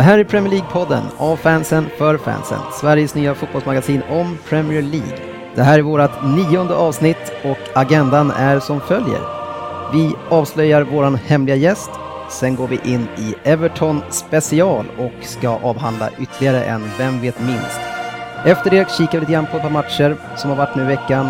Det 0.00 0.04
här 0.04 0.18
är 0.18 0.24
Premier 0.24 0.52
League-podden 0.52 1.02
av 1.18 1.36
fansen 1.36 1.86
för 1.98 2.18
fansen. 2.18 2.58
Sveriges 2.72 3.14
nya 3.14 3.34
fotbollsmagasin 3.34 4.02
om 4.10 4.38
Premier 4.48 4.82
League. 4.82 5.18
Det 5.54 5.62
här 5.62 5.78
är 5.78 5.82
vårt 5.82 6.24
nionde 6.24 6.74
avsnitt 6.74 7.32
och 7.44 7.58
agendan 7.74 8.30
är 8.30 8.60
som 8.60 8.80
följer. 8.80 9.20
Vi 9.92 10.14
avslöjar 10.28 10.82
våran 10.82 11.14
hemliga 11.14 11.56
gäst, 11.56 11.90
sen 12.30 12.56
går 12.56 12.68
vi 12.68 12.80
in 12.84 13.06
i 13.18 13.34
Everton 13.44 14.02
special 14.10 14.86
och 14.98 15.24
ska 15.24 15.48
avhandla 15.48 16.10
ytterligare 16.20 16.64
en 16.64 16.90
Vem 16.98 17.20
vet 17.20 17.40
minst? 17.40 17.80
Efter 18.44 18.70
det 18.70 18.90
kikar 18.90 19.12
vi 19.12 19.20
lite 19.20 19.32
grann 19.32 19.46
på 19.46 19.56
ett 19.56 19.62
par 19.62 19.70
matcher 19.70 20.16
som 20.36 20.50
har 20.50 20.56
varit 20.56 20.76
nu 20.76 20.82
i 20.82 20.86
veckan 20.86 21.28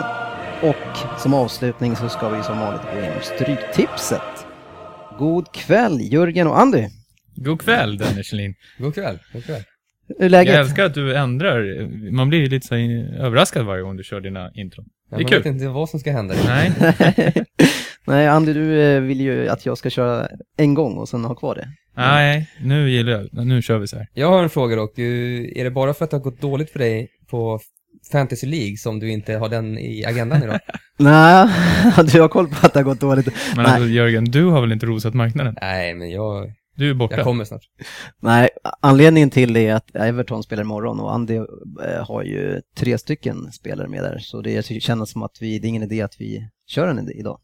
och 0.62 1.19
som 1.19 1.34
avslutning 1.34 1.97
så 1.97 2.09
ska 2.09 2.28
vi 2.28 2.42
som 2.42 2.61
vanligt 2.61 2.83
gå 2.92 2.98
igenom 2.98 3.23
Stryktipset. 3.23 4.47
God 5.19 5.52
kväll 5.52 6.12
Jörgen 6.12 6.47
och 6.47 6.61
Andy! 6.61 6.99
God 7.34 7.61
kväll 7.62 7.97
Dennis 7.98 8.27
Kjellin. 8.27 8.55
God 8.79 8.95
kväll, 8.95 9.19
god 9.33 9.45
kväll. 9.45 9.62
Hur 10.19 10.29
läget? 10.29 10.55
Jag 10.55 10.61
älskar 10.61 10.84
att 10.84 10.95
du 10.95 11.16
ändrar. 11.16 11.89
Man 12.12 12.29
blir 12.29 12.39
ju 12.39 12.47
lite 12.48 12.66
så 12.66 12.75
överraskad 13.25 13.66
varje 13.66 13.83
gång 13.83 13.97
du 13.97 14.03
kör 14.05 14.20
dina 14.20 14.51
intron. 14.55 14.84
Ja, 15.11 15.16
Det 15.16 15.23
är 15.23 15.25
man 15.25 15.30
kul. 15.30 15.39
vet 15.43 15.47
inte 15.47 15.69
vad 15.69 15.89
som 15.89 16.01
ska 16.01 16.12
hända. 16.12 16.34
Nej, 16.47 16.73
Nej, 18.06 18.29
Andy, 18.29 18.53
du 18.53 18.80
eh, 18.83 19.01
vill 19.01 19.20
ju 19.20 19.48
att 19.48 19.66
jag 19.66 19.79
ska 19.79 19.91
köra 19.91 20.29
en 20.56 20.75
gång 20.75 20.95
och 20.98 21.09
sen 21.09 21.25
ha 21.25 21.34
kvar 21.34 21.55
det. 21.55 21.69
nej, 21.97 22.50
nu 22.62 22.91
gillar 22.91 23.12
jag 23.33 23.47
Nu 23.47 23.62
kör 23.62 23.78
vi 23.78 23.87
så 23.87 23.97
här. 23.97 24.06
Jag 24.15 24.28
har 24.28 24.42
en 24.42 24.50
fråga 24.50 24.77
dock. 24.77 24.92
Du, 24.97 25.44
är 25.56 25.65
det 25.65 25.70
bara 25.70 25.94
för 25.94 26.05
att 26.05 26.11
det 26.11 26.17
har 26.17 26.22
gått 26.25 26.41
dåligt 26.41 26.70
för 26.70 26.78
dig 26.78 27.09
på 27.31 27.61
Fantasy 28.12 28.47
League 28.47 28.77
som 28.77 28.98
du 29.00 29.11
inte 29.11 29.34
har 29.34 29.48
den 29.48 29.78
i 29.78 30.05
agendan 30.05 30.42
idag? 30.42 30.59
Nej, 30.98 31.48
du 32.12 32.20
har 32.20 32.28
koll 32.28 32.48
på 32.48 32.67
att 32.67 32.72
det 32.72 32.78
har 32.78 32.84
gått 32.84 33.00
dåligt. 33.00 33.28
Men 33.56 33.67
alltså 33.67 33.89
Jörgen, 33.89 34.25
du 34.25 34.44
har 34.44 34.61
väl 34.61 34.72
inte 34.72 34.87
rosat 34.87 35.15
marknaden? 35.15 35.55
Nej, 35.61 35.94
men 35.94 36.11
jag, 36.11 36.53
Du 36.81 36.91
är 36.91 36.95
borta. 36.95 37.17
jag 37.17 37.25
kommer 37.25 37.45
snart. 37.45 37.62
Nej, 38.20 38.48
anledningen 38.81 39.31
till 39.31 39.53
det 39.53 39.67
är 39.67 39.75
att 39.75 39.95
Everton 39.97 40.42
spelar 40.42 40.62
imorgon 40.62 41.00
och 41.00 41.14
Andy 41.14 41.34
eh, 41.37 42.06
har 42.06 42.22
ju 42.22 42.61
tre 42.77 42.98
stycken 42.98 43.53
spelare 43.53 43.89
med 43.89 44.03
där. 44.03 44.19
Så 44.19 44.41
det 44.41 44.64
känns 44.83 45.11
som 45.11 45.22
att 45.22 45.37
vi, 45.42 45.59
det 45.59 45.67
är 45.67 45.69
ingen 45.69 45.83
idé 45.83 46.03
att 46.03 46.20
vi 46.20 46.48
kör 46.67 46.87
den 46.87 46.98
id- 46.98 47.11
idag. 47.17 47.39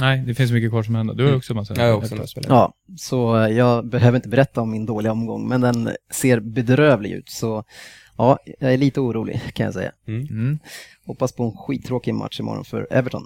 Nej, 0.00 0.18
det 0.26 0.34
finns 0.34 0.52
mycket 0.52 0.70
kvar 0.70 0.82
som 0.82 0.94
händer. 0.94 1.14
Du 1.14 1.22
har 1.22 1.28
Mm. 1.28 1.38
också 1.38 1.54
massa... 1.54 1.74
Jag 1.76 1.84
har 1.84 1.92
också 1.92 2.14
några 2.14 2.26
spelare. 2.26 2.52
Ja, 2.54 2.72
så 2.96 3.48
jag 3.50 3.88
behöver 3.88 4.16
inte 4.16 4.28
berätta 4.28 4.60
om 4.60 4.70
min 4.70 4.86
dåliga 4.86 5.12
omgång, 5.12 5.48
men 5.48 5.60
den 5.60 5.90
ser 6.10 6.40
bedrövlig 6.40 7.10
ut. 7.10 7.28
Så 7.28 7.64
ja, 8.18 8.38
jag 8.60 8.72
är 8.72 8.76
lite 8.78 9.00
orolig 9.00 9.40
kan 9.54 9.64
jag 9.64 9.74
säga. 9.74 9.92
Mm. 10.06 10.58
Hoppas 11.06 11.32
på 11.32 11.44
en 11.44 11.52
skittråkig 11.56 12.14
match 12.14 12.40
imorgon 12.40 12.64
för 12.64 12.86
Everton. 12.90 13.24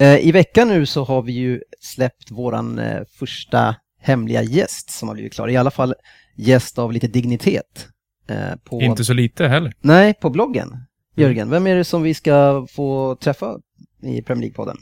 I 0.00 0.32
veckan 0.32 0.68
nu 0.68 0.86
så 0.86 1.04
har 1.04 1.22
vi 1.22 1.32
ju 1.32 1.62
släppt 1.80 2.30
våran 2.30 2.78
eh, 2.78 3.02
första 3.18 3.76
hemliga 4.00 4.42
gäst 4.42 4.90
som 4.90 5.08
har 5.08 5.14
blivit 5.14 5.32
klar. 5.32 5.48
I 5.48 5.56
alla 5.56 5.70
fall 5.70 5.94
gäst 6.36 6.78
av 6.78 6.92
lite 6.92 7.06
dignitet. 7.06 7.88
eh, 8.28 8.56
På, 8.64 8.80
Inte 8.82 9.04
så 9.04 9.12
lite 9.12 9.48
heller. 9.48 9.72
Nej, 9.80 10.14
på 10.14 10.30
bloggen. 10.30 10.76
Jörgen, 11.16 11.50
vem 11.50 11.66
är 11.66 11.74
det 11.76 11.84
som 11.84 12.02
vi 12.02 12.14
ska 12.14 12.66
få 12.70 13.16
träffa 13.16 13.58
i 14.02 14.22
Premier 14.22 14.50
League-podden? 14.50 14.76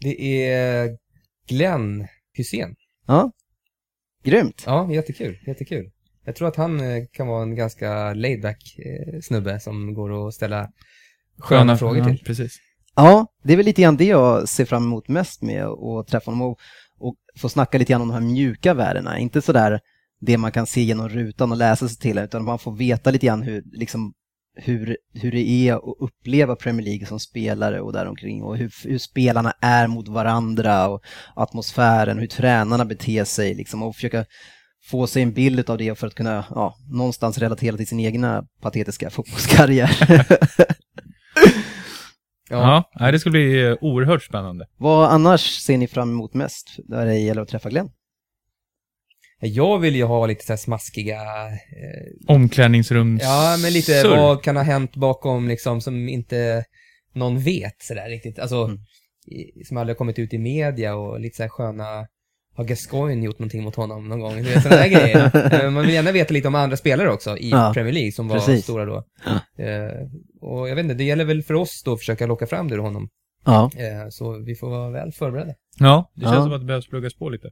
Det 0.00 0.44
är 0.52 0.96
Glenn 1.48 2.06
Hussein. 2.36 2.74
Ja, 3.06 3.32
grymt. 4.24 4.62
Ja, 4.66 4.92
jättekul, 4.92 5.38
jättekul. 5.46 5.90
Jag 6.24 6.36
tror 6.36 6.48
att 6.48 6.56
han 6.56 6.80
eh, 6.80 7.04
kan 7.12 7.26
vara 7.26 7.42
en 7.42 7.54
ganska 7.54 8.14
laid-back 8.14 8.76
eh, 8.78 9.20
snubbe 9.20 9.60
som 9.60 9.94
går 9.94 10.28
att 10.28 10.34
ställa 10.34 10.68
sköna 11.38 11.76
frågor 11.76 11.98
ja, 11.98 12.04
till. 12.04 12.18
Precis. 12.24 12.58
Ja, 12.96 13.26
det 13.42 13.52
är 13.52 13.56
väl 13.56 13.66
lite 13.66 13.82
grann 13.82 13.96
det 13.96 14.04
jag 14.04 14.48
ser 14.48 14.64
fram 14.64 14.84
emot 14.84 15.08
mest 15.08 15.42
med 15.42 15.64
att 15.64 16.06
träffa 16.06 16.30
honom 16.30 16.48
och, 16.48 16.58
och 16.98 17.14
få 17.38 17.48
snacka 17.48 17.78
lite 17.78 17.92
grann 17.92 18.02
om 18.02 18.08
de 18.08 18.14
här 18.14 18.20
mjuka 18.20 18.74
värdena. 18.74 19.18
Inte 19.18 19.42
sådär 19.42 19.80
det 20.20 20.38
man 20.38 20.52
kan 20.52 20.66
se 20.66 20.82
genom 20.82 21.08
rutan 21.08 21.50
och 21.50 21.58
läsa 21.58 21.88
sig 21.88 21.98
till, 21.98 22.18
utan 22.18 22.44
man 22.44 22.58
får 22.58 22.72
veta 22.72 23.10
lite 23.10 23.26
grann 23.26 23.42
hur, 23.42 23.62
liksom, 23.72 24.12
hur, 24.56 24.96
hur 25.14 25.32
det 25.32 25.50
är 25.50 25.74
att 25.74 25.96
uppleva 26.00 26.56
Premier 26.56 26.86
League 26.86 27.06
som 27.06 27.20
spelare 27.20 27.80
och 27.80 27.92
däromkring 27.92 28.42
och 28.42 28.56
hur, 28.56 28.72
hur 28.84 28.98
spelarna 28.98 29.52
är 29.60 29.86
mot 29.86 30.08
varandra 30.08 30.88
och 30.88 31.02
atmosfären, 31.34 32.18
hur 32.18 32.26
tränarna 32.26 32.84
beter 32.84 33.24
sig 33.24 33.54
liksom 33.54 33.82
och 33.82 33.94
försöka 33.94 34.24
få 34.90 35.06
sig 35.06 35.22
en 35.22 35.32
bild 35.32 35.70
av 35.70 35.78
det 35.78 35.98
för 35.98 36.06
att 36.06 36.14
kunna 36.14 36.44
ja, 36.50 36.76
någonstans 36.90 37.38
relatera 37.38 37.76
till 37.76 37.86
sin 37.86 38.00
egna 38.00 38.44
patetiska 38.60 39.10
fotbollskarriär. 39.10 40.26
Ja, 42.50 42.90
Ja, 42.94 43.10
det 43.12 43.18
ska 43.18 43.30
bli 43.30 43.62
eh, 43.66 43.76
oerhört 43.80 44.22
spännande. 44.22 44.66
Vad 44.78 45.10
annars 45.10 45.40
ser 45.40 45.78
ni 45.78 45.86
fram 45.88 46.10
emot 46.10 46.34
mest 46.34 46.76
när 46.88 47.06
det 47.06 47.18
gäller 47.18 47.42
att 47.42 47.48
träffa 47.48 47.68
Glenn? 47.70 47.90
Jag 49.42 49.78
vill 49.78 49.96
ju 49.96 50.04
ha 50.04 50.26
lite 50.26 50.44
så 50.44 50.52
här 50.52 50.56
smaskiga 50.56 51.16
eh, 51.48 52.34
Omklädningsrums... 52.34 53.22
Ja, 53.22 53.56
men 53.62 53.72
lite 53.72 53.92
surr. 54.02 54.16
vad 54.16 54.42
kan 54.42 54.56
ha 54.56 54.62
hänt 54.62 54.96
bakom 54.96 55.48
liksom 55.48 55.80
som 55.80 56.08
inte 56.08 56.64
någon 57.14 57.38
vet 57.38 57.82
sådär 57.82 58.08
riktigt. 58.08 58.38
Alltså, 58.38 58.64
Mm. 58.64 58.78
i, 59.26 59.64
som 59.64 59.76
aldrig 59.76 59.94
har 59.96 59.98
kommit 59.98 60.18
ut 60.18 60.34
i 60.34 60.38
media 60.38 60.94
och 60.96 61.20
lite 61.20 61.36
så 61.36 61.42
här 61.42 61.50
sköna, 61.50 62.06
har 62.56 62.64
Gascoigne 62.64 63.24
gjort 63.24 63.38
någonting 63.38 63.62
mot 63.62 63.74
honom 63.76 64.08
någon 64.08 64.20
gång? 64.20 64.36
Du 64.36 64.42
vet, 64.42 64.62
sådana 64.62 64.82
där 64.82 64.88
grejer. 65.00 65.64
Eh, 65.64 65.70
Man 65.70 65.82
vill 65.82 65.94
gärna 65.94 66.12
veta 66.12 66.34
lite 66.34 66.48
om 66.48 66.54
andra 66.54 66.76
spelare 66.76 67.10
också 67.10 67.36
i 67.38 67.50
Ja, 67.50 67.70
Premier 67.74 67.92
League 67.94 68.12
som 68.12 68.28
var 68.28 68.36
precis. 68.36 68.64
stora 68.64 68.84
då. 68.84 68.96
Eh, 69.58 70.06
och 70.40 70.68
jag 70.68 70.76
vet 70.76 70.82
inte, 70.82 70.94
det 70.94 71.04
gäller 71.04 71.24
väl 71.24 71.42
för 71.42 71.54
oss 71.54 71.82
då 71.84 71.92
att 71.92 71.98
försöka 71.98 72.26
locka 72.26 72.46
fram 72.46 72.68
det 72.68 72.74
ur 72.74 72.78
honom. 72.78 73.08
Ja, 73.44 73.70
Eh, 73.76 74.08
så 74.10 74.38
vi 74.38 74.54
får 74.54 74.70
vara 74.70 74.90
väl 74.90 75.12
förberedda. 75.12 75.54
Ja, 75.78 76.10
det 76.14 76.20
känns 76.22 76.34
Ja. 76.36 76.42
som 76.42 76.52
att 76.52 76.60
det 76.60 76.66
behövs 76.66 76.88
pluggas 76.88 77.14
på 77.14 77.28
lite. 77.28 77.50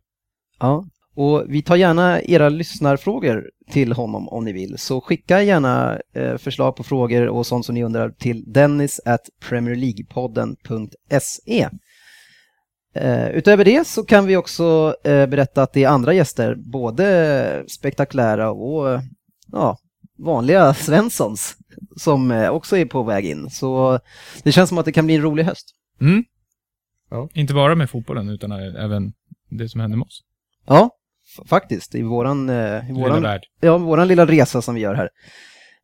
ja. 0.60 0.84
Och 1.14 1.44
vi 1.48 1.62
tar 1.62 1.76
gärna 1.76 2.22
era 2.22 2.48
lyssnarfrågor 2.48 3.50
till 3.70 3.92
honom 3.92 4.28
om 4.28 4.44
ni 4.44 4.52
vill. 4.52 4.78
Så 4.78 5.00
skicka 5.00 5.42
gärna 5.42 5.98
eh, 6.14 6.36
förslag 6.36 6.76
på 6.76 6.84
frågor 6.84 7.28
och 7.28 7.46
sånt 7.46 7.66
som 7.66 7.74
ni 7.74 7.84
undrar 7.84 8.10
till 8.10 8.52
dennis 8.52 9.00
at 9.04 9.20
premierleaguepodden.se. 9.48 11.68
Eh, 12.94 13.28
utöver 13.28 13.64
det 13.64 13.86
så 13.86 14.04
kan 14.04 14.26
vi 14.26 14.36
också 14.36 14.94
berätta 15.04 15.62
att 15.62 15.72
det 15.72 15.84
är 15.84 15.88
andra 15.88 16.12
gäster, 16.12 16.54
både 16.54 17.64
spektakulära 17.68 18.50
och 18.50 19.00
ja, 19.52 19.78
vanliga 20.18 20.74
Svenssons, 20.74 21.56
som 21.96 22.30
eh, 22.30 22.48
också 22.48 22.76
är 22.76 22.84
på 22.84 23.02
väg 23.02 23.26
in. 23.26 23.50
Så 23.50 24.00
det 24.42 24.52
känns 24.52 24.68
som 24.68 24.78
att 24.78 24.84
det 24.84 24.92
kan 24.92 25.06
bli 25.06 25.14
en 25.14 25.22
rolig 25.22 25.44
höst. 25.44 25.74
Mm. 26.00 26.24
Ja. 27.10 27.28
Inte 27.34 27.54
bara 27.54 27.74
med 27.74 27.90
fotbollen, 27.90 28.28
utan 28.28 28.52
även 28.52 29.12
det 29.50 29.68
som 29.68 29.80
händer 29.80 29.98
med 29.98 30.06
oss. 30.06 30.20
Ja, 30.66 30.90
faktiskt. 31.46 31.94
I 31.94 32.02
våran, 32.02 32.48
eh, 32.48 32.56
i 32.56 32.80
Lilla 32.88 33.00
våran, 33.00 33.22
värld. 33.22 33.42
ja, 33.60 33.78
våran 33.78 34.08
lilla 34.08 34.26
resa 34.26 34.62
som 34.62 34.74
vi 34.74 34.80
gör 34.80 34.94
här. 34.94 35.08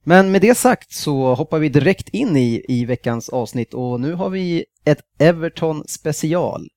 Men 0.06 0.32
med 0.32 0.40
det 0.40 0.54
sagt 0.54 0.92
så 0.92 1.34
hoppar 1.34 1.58
vi 1.58 1.68
direkt 1.68 2.08
in 2.08 2.36
i, 2.36 2.64
i 2.68 2.84
veckans 2.84 3.28
avsnitt 3.28 3.74
och 3.74 4.00
nu 4.00 4.12
har 4.14 4.30
vi 4.30 4.64
ett 4.84 5.00
Everton 5.18 5.84
special. 5.88 6.68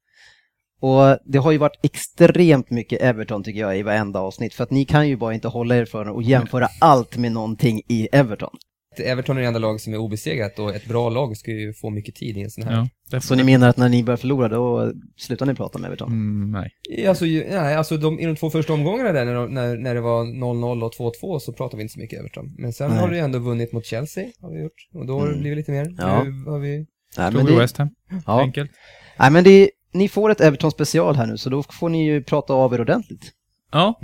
Och 0.80 1.18
det 1.26 1.38
har 1.38 1.52
ju 1.52 1.58
varit 1.58 1.80
extremt 1.84 2.70
mycket 2.70 3.02
Everton 3.02 3.44
tycker 3.44 3.60
jag 3.60 3.78
i 3.80 3.82
varenda 3.84 4.20
avsnitt 4.20 4.54
för 4.54 4.64
att 4.64 4.72
ni 4.72 4.86
kan 4.86 5.08
ju 5.10 5.16
bara 5.18 5.34
inte 5.34 5.48
hålla 5.48 5.76
er 5.78 5.86
för 5.86 6.20
att 6.20 6.26
jämföra 6.26 6.68
allt 6.80 7.18
med 7.18 7.32
någonting 7.32 7.82
i 7.88 8.08
Everton. 8.12 8.56
Everton 9.00 9.38
är 9.38 9.42
det 9.42 9.48
enda 9.48 9.60
lag 9.60 9.82
som 9.82 9.94
är 9.94 9.98
obesegrat 9.98 10.60
och 10.60 10.76
ett 10.76 10.86
bra 10.88 11.10
lag 11.10 11.38
ska 11.38 11.52
ju 11.52 11.74
få 11.74 11.90
mycket 11.90 12.16
tid 12.16 12.38
i 12.38 12.42
en 12.42 12.50
sån 12.52 12.64
här 12.64 12.90
Ja, 13.12 13.20
Så 13.22 13.36
ni 13.36 13.44
menar 13.44 13.70
att 13.70 13.78
när 13.78 13.90
ni 13.90 14.04
börjar 14.04 14.18
förlora 14.18 14.48
då 14.48 14.92
slutar 15.18 15.46
ni 15.46 15.54
prata 15.56 15.78
om 15.78 15.86
Everton? 15.86 16.08
Mm, 16.12 16.52
nej. 16.52 17.08
Alltså, 17.08 17.26
ju- 17.26 17.46
nej, 17.50 17.76
alltså 17.76 17.98
de, 17.98 18.20
i 18.20 18.26
de 18.26 18.36
två 18.36 18.50
första 18.50 18.74
omgångarna 18.74 19.12
där, 19.12 19.26
när, 19.26 19.48
när, 19.48 19.78
när 19.78 19.96
det 19.96 20.02
var 20.02 20.24
0-0 20.26 20.84
och 20.84 20.94
2-2 21.22 21.40
så 21.40 21.54
pratade 21.54 21.78
vi 21.78 21.84
inte 21.84 21.94
så 21.94 22.00
mycket 22.00 22.20
Everton. 22.20 22.56
Men 22.58 22.74
sen 22.74 22.90
Nej. 22.92 23.00
har 23.00 23.08
du 23.08 23.16
ju 23.16 23.22
ändå 23.22 23.40
vunnit 23.40 23.72
mot 23.74 23.86
Chelsea, 23.86 24.26
har 24.42 24.52
vi 24.52 24.62
gjort. 24.62 24.88
Och 24.94 25.06
då 25.06 25.14
har 25.20 25.26
det 25.26 25.32
Mm. 25.32 25.42
blivit 25.42 25.58
lite 25.58 25.72
mer. 25.72 25.96
Ja. 25.98 26.24
Nu 26.24 26.52
har 26.52 26.60
vi... 26.60 26.86
Nej, 27.18 27.32
vi 27.32 27.52
det, 27.52 27.60
West 27.60 27.78
Ham. 27.78 27.90
ja. 28.26 28.42
Enkelt. 28.42 28.72
Nej, 29.20 29.32
men 29.32 29.44
det, 29.44 29.70
ni 29.94 30.10
får 30.10 30.30
ett 30.30 30.42
Everton 30.42 30.72
special 30.72 31.16
här 31.16 31.26
nu 31.26 31.38
så 31.38 31.50
då 31.50 31.64
får 31.64 31.90
ni 31.90 32.06
ju 32.06 32.24
prata 32.24 32.54
av 32.54 32.74
er 32.74 32.82
ordentligt. 32.82 33.32
Ja, 33.72 34.00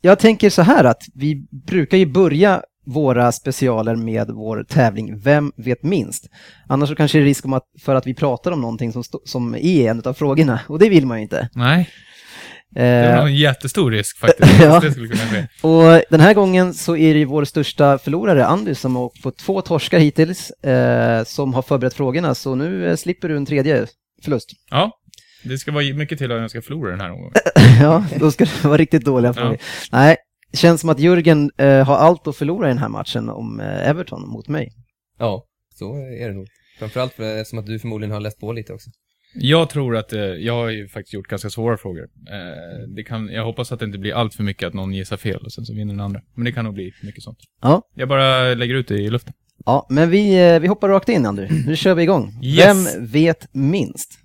Jag 0.00 0.18
tänker 0.18 0.50
så 0.50 0.62
här 0.62 0.84
att 0.84 1.02
vi 1.14 1.46
brukar 1.66 1.98
ju 1.98 2.06
börja 2.06 2.62
våra 2.86 3.32
specialer 3.32 3.96
med 3.96 4.30
vår 4.30 4.64
tävling 4.68 5.18
Vem 5.20 5.52
vet 5.56 5.82
minst? 5.82 6.30
Annars 6.68 6.88
så 6.88 6.94
kanske 6.94 7.18
det 7.18 7.22
är 7.22 7.26
risk 7.26 7.44
om 7.44 7.52
att, 7.52 7.64
för 7.84 7.94
att 7.94 8.06
vi 8.06 8.14
pratar 8.14 8.52
om 8.52 8.60
någonting 8.60 8.92
som, 8.92 9.02
som 9.24 9.54
är 9.54 9.90
en 9.90 10.02
av 10.04 10.14
frågorna 10.14 10.60
och 10.68 10.78
det 10.78 10.88
vill 10.88 11.06
man 11.06 11.18
ju 11.18 11.22
inte. 11.22 11.48
nej. 11.54 11.88
Det 12.70 12.80
var 12.80 13.08
Eh, 13.08 13.16
nog 13.16 13.26
en 13.26 13.36
jättestor 13.36 13.90
risk 13.90 14.18
faktiskt. 14.20 14.60
Ja. 14.62 14.80
Det 14.80 14.92
skulle 14.92 15.08
kunna 15.08 15.20
ske. 15.20 15.46
och 15.62 16.02
den 16.10 16.20
här 16.20 16.34
gången 16.34 16.74
så 16.74 16.96
är 16.96 17.14
det 17.14 17.24
vår 17.24 17.44
största 17.44 17.98
förlorare, 17.98 18.46
Andy, 18.46 18.74
som 18.74 18.96
har 18.96 19.10
på 19.22 19.30
två 19.30 19.60
torskar 19.60 19.98
hittills, 19.98 20.50
eh, 20.50 21.24
som 21.24 21.54
har 21.54 21.62
förberett 21.62 21.94
frågorna, 21.94 22.34
så 22.34 22.54
nu 22.54 22.90
eh, 22.90 22.96
slipper 22.96 23.28
du 23.28 23.36
en 23.36 23.46
tredje 23.46 23.86
förlust. 24.22 24.48
Ja, 24.70 24.92
det 25.44 25.58
ska 25.58 25.72
vara 25.72 25.94
mycket 25.94 26.18
till 26.18 26.32
att 26.32 26.40
jag 26.40 26.50
ska 26.50 26.62
förlora 26.62 26.90
den 26.90 27.00
här 27.00 27.10
omgången. 27.10 27.32
ja, 27.80 28.04
då 28.20 28.30
ska 28.30 28.44
det 28.44 28.64
vara 28.64 28.76
riktigt 28.76 29.04
dåliga 29.04 29.28
Ja. 29.30 29.34
frågor. 29.34 29.58
Nej, 29.92 30.16
det 30.52 30.58
känns 30.58 30.80
som 30.80 30.90
att 30.90 30.98
Jürgen 30.98 31.50
eh, 31.58 31.86
har 31.86 31.96
allt 31.96 32.26
att 32.26 32.36
förlora 32.36 32.66
i 32.66 32.70
den 32.70 32.78
här 32.78 32.88
matchen 32.88 33.28
om 33.28 33.60
eh, 33.60 33.88
Everton 33.88 34.28
mot 34.28 34.48
mig. 34.48 34.68
Ja, 35.18 35.44
så 35.74 35.94
är 35.96 36.28
det 36.28 36.34
nog. 36.34 36.46
Framförallt 36.78 37.12
för, 37.12 37.36
eftersom 37.40 37.58
att 37.58 37.66
du 37.66 37.78
förmodligen 37.78 38.12
har 38.12 38.20
läst 38.20 38.40
på 38.40 38.52
lite 38.52 38.72
också. 38.72 38.90
Jag 39.34 39.70
tror 39.70 39.96
att, 39.96 40.12
eh, 40.12 40.20
jag 40.20 40.52
har 40.54 40.68
ju 40.68 40.88
faktiskt 40.88 41.14
gjort 41.14 41.28
ganska 41.28 41.50
svåra 41.50 41.76
frågor. 41.76 42.02
Eh, 42.30 42.88
det 42.96 43.02
kan, 43.02 43.28
jag 43.28 43.44
hoppas 43.44 43.72
att 43.72 43.78
det 43.78 43.84
inte 43.84 43.98
blir 43.98 44.14
allt 44.14 44.34
för 44.34 44.42
mycket 44.42 44.66
att 44.66 44.74
någon 44.74 44.94
gissar 44.94 45.16
fel 45.16 45.40
och 45.44 45.52
sen 45.52 45.64
så 45.66 45.74
vinner 45.74 45.92
den 45.94 46.00
andra. 46.00 46.20
Men 46.34 46.44
det 46.44 46.52
kan 46.52 46.64
nog 46.64 46.74
bli 46.74 46.92
mycket 47.02 47.22
sånt. 47.22 47.38
Ja. 47.62 47.82
Jag 47.94 48.08
bara 48.08 48.54
lägger 48.54 48.74
ut 48.74 48.88
det 48.88 48.94
i 48.98 49.10
luften. 49.10 49.34
Ja, 49.68 49.86
men 49.88 50.10
vi, 50.10 50.48
eh, 50.54 50.60
vi 50.60 50.66
hoppar 50.68 50.88
rakt 50.88 51.08
in, 51.08 51.26
Andrew. 51.26 51.66
Nu 51.66 51.76
kör 51.76 51.94
vi 51.94 52.02
igång. 52.02 52.40
Yes. 52.42 52.66
Vem 52.96 53.06
vet 53.06 53.54
minst? 53.54 54.18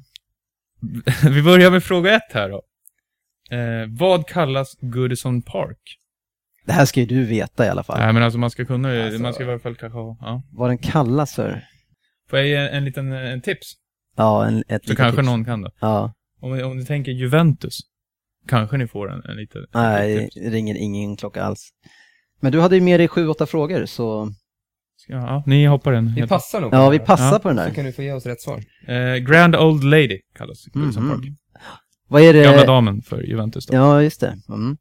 Vi 1.29 1.43
börjar 1.43 1.71
med 1.71 1.83
fråga 1.83 2.15
ett 2.15 2.33
här 2.33 2.49
då. 2.49 2.61
Eh, 3.55 3.87
vad 3.89 4.27
kallas 4.27 4.75
Goodison 4.81 5.41
Park? 5.41 5.77
Det 6.65 6.71
här 6.73 6.85
ska 6.85 6.99
ju 6.99 7.05
du 7.05 7.25
veta 7.25 7.65
i 7.65 7.69
alla 7.69 7.83
fall. 7.83 7.99
Nej 7.99 8.13
men 8.13 8.23
alltså 8.23 8.39
man 8.39 8.49
ska 8.49 8.65
kunna. 8.65 9.03
Alltså- 9.05 9.21
man 9.21 9.33
ska 9.33 9.43
i 9.43 9.49
alla 9.49 9.59
fall 9.59 9.75
kanske 9.75 9.99
ha, 9.99 10.17
ja. 10.21 10.43
Vad 10.51 10.69
den 10.69 10.77
kallas 10.77 11.35
för. 11.35 11.65
Får 12.29 12.39
jag 12.39 12.47
ge 12.47 12.55
en, 12.55 12.67
en 12.67 12.85
liten 12.85 13.11
en 13.11 13.41
tips? 13.41 13.73
Ja, 14.15 14.45
en, 14.45 14.63
ett 14.67 14.87
Så 14.87 14.95
kanske 14.95 15.17
tips. 15.21 15.25
någon 15.25 15.45
kan 15.45 15.61
då. 15.61 15.71
Ja, 15.79 16.13
Om, 16.41 16.51
om 16.63 16.77
ni 16.77 16.85
tänker 16.85 17.11
Juventus, 17.11 17.79
kanske 18.47 18.77
ni 18.77 18.87
får 18.87 19.11
en, 19.11 19.23
en 19.25 19.35
liten... 19.37 19.65
nej, 19.73 20.29
det 20.35 20.49
ringer 20.49 20.75
ingen 20.75 21.15
klocka 21.17 21.43
alls. 21.43 21.69
Men 22.39 22.51
du 22.51 22.59
hade 22.61 22.75
ju 22.75 22.81
med 22.81 22.99
dig 22.99 23.07
sju, 23.07 23.27
åtta 23.27 23.45
frågor, 23.45 23.85
så 23.85 24.29
Ja, 25.07 25.43
ni 25.45 25.65
hoppar 25.65 25.91
den. 25.91 26.13
Vi 26.15 26.27
passar 26.27 26.61
nog 26.61 26.71
på 26.71 26.77
ja, 26.77 26.85
det 26.85 26.91
vi 26.91 26.99
passar 27.05 27.31
Ja. 27.33 27.39
på 27.39 27.47
den 27.47 27.57
Så 27.57 27.63
där. 27.63 27.71
kan 27.73 27.85
du 27.85 27.91
få 27.91 28.01
ge 28.03 28.11
oss 28.11 28.25
rätt 28.25 28.41
svar. 28.41 28.63
Eh, 28.87 29.15
Grand 29.15 29.55
Old 29.55 29.83
Lady 29.83 30.19
kallas 30.37 30.65
Goodison 30.65 31.03
Mhm. 31.03 31.11
Park. 31.21 31.31
Vad 32.07 32.21
är 32.21 32.33
det? 32.33 32.43
Gamla 32.43 32.65
damen 32.65 33.01
för 33.01 33.21
Juventus 33.23 33.65
då. 33.65 33.75
Ja, 33.75 34.01
just 34.01 34.21
det. 34.21 34.37
Mm. 34.49 34.77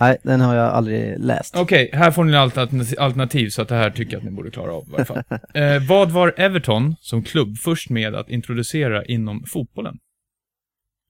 Nej, 0.00 0.18
den 0.22 0.40
har 0.40 0.54
jag 0.56 0.66
aldrig 0.74 1.18
läst. 1.18 1.56
Okej, 1.56 1.90
här 1.92 2.10
får 2.10 2.24
ni 2.24 2.36
alternativ, 2.36 2.94
alternativ 3.00 3.48
så 3.48 3.62
att 3.62 3.68
det 3.68 3.74
här 3.74 3.90
tycker 3.90 4.12
jag 4.12 4.18
att 4.18 4.24
ni 4.24 4.30
borde 4.30 4.50
klara 4.50 4.72
av 4.72 4.84
i 4.88 4.90
varje 4.90 5.04
fall. 5.04 5.22
eh, 5.54 5.88
vad 5.88 6.10
var 6.10 6.34
Everton 6.36 6.94
som 7.00 7.22
klubb 7.22 7.56
först 7.58 7.90
med 7.90 8.14
att 8.14 8.28
introducera 8.30 9.04
inom 9.04 9.44
fotbollen? 9.46 9.94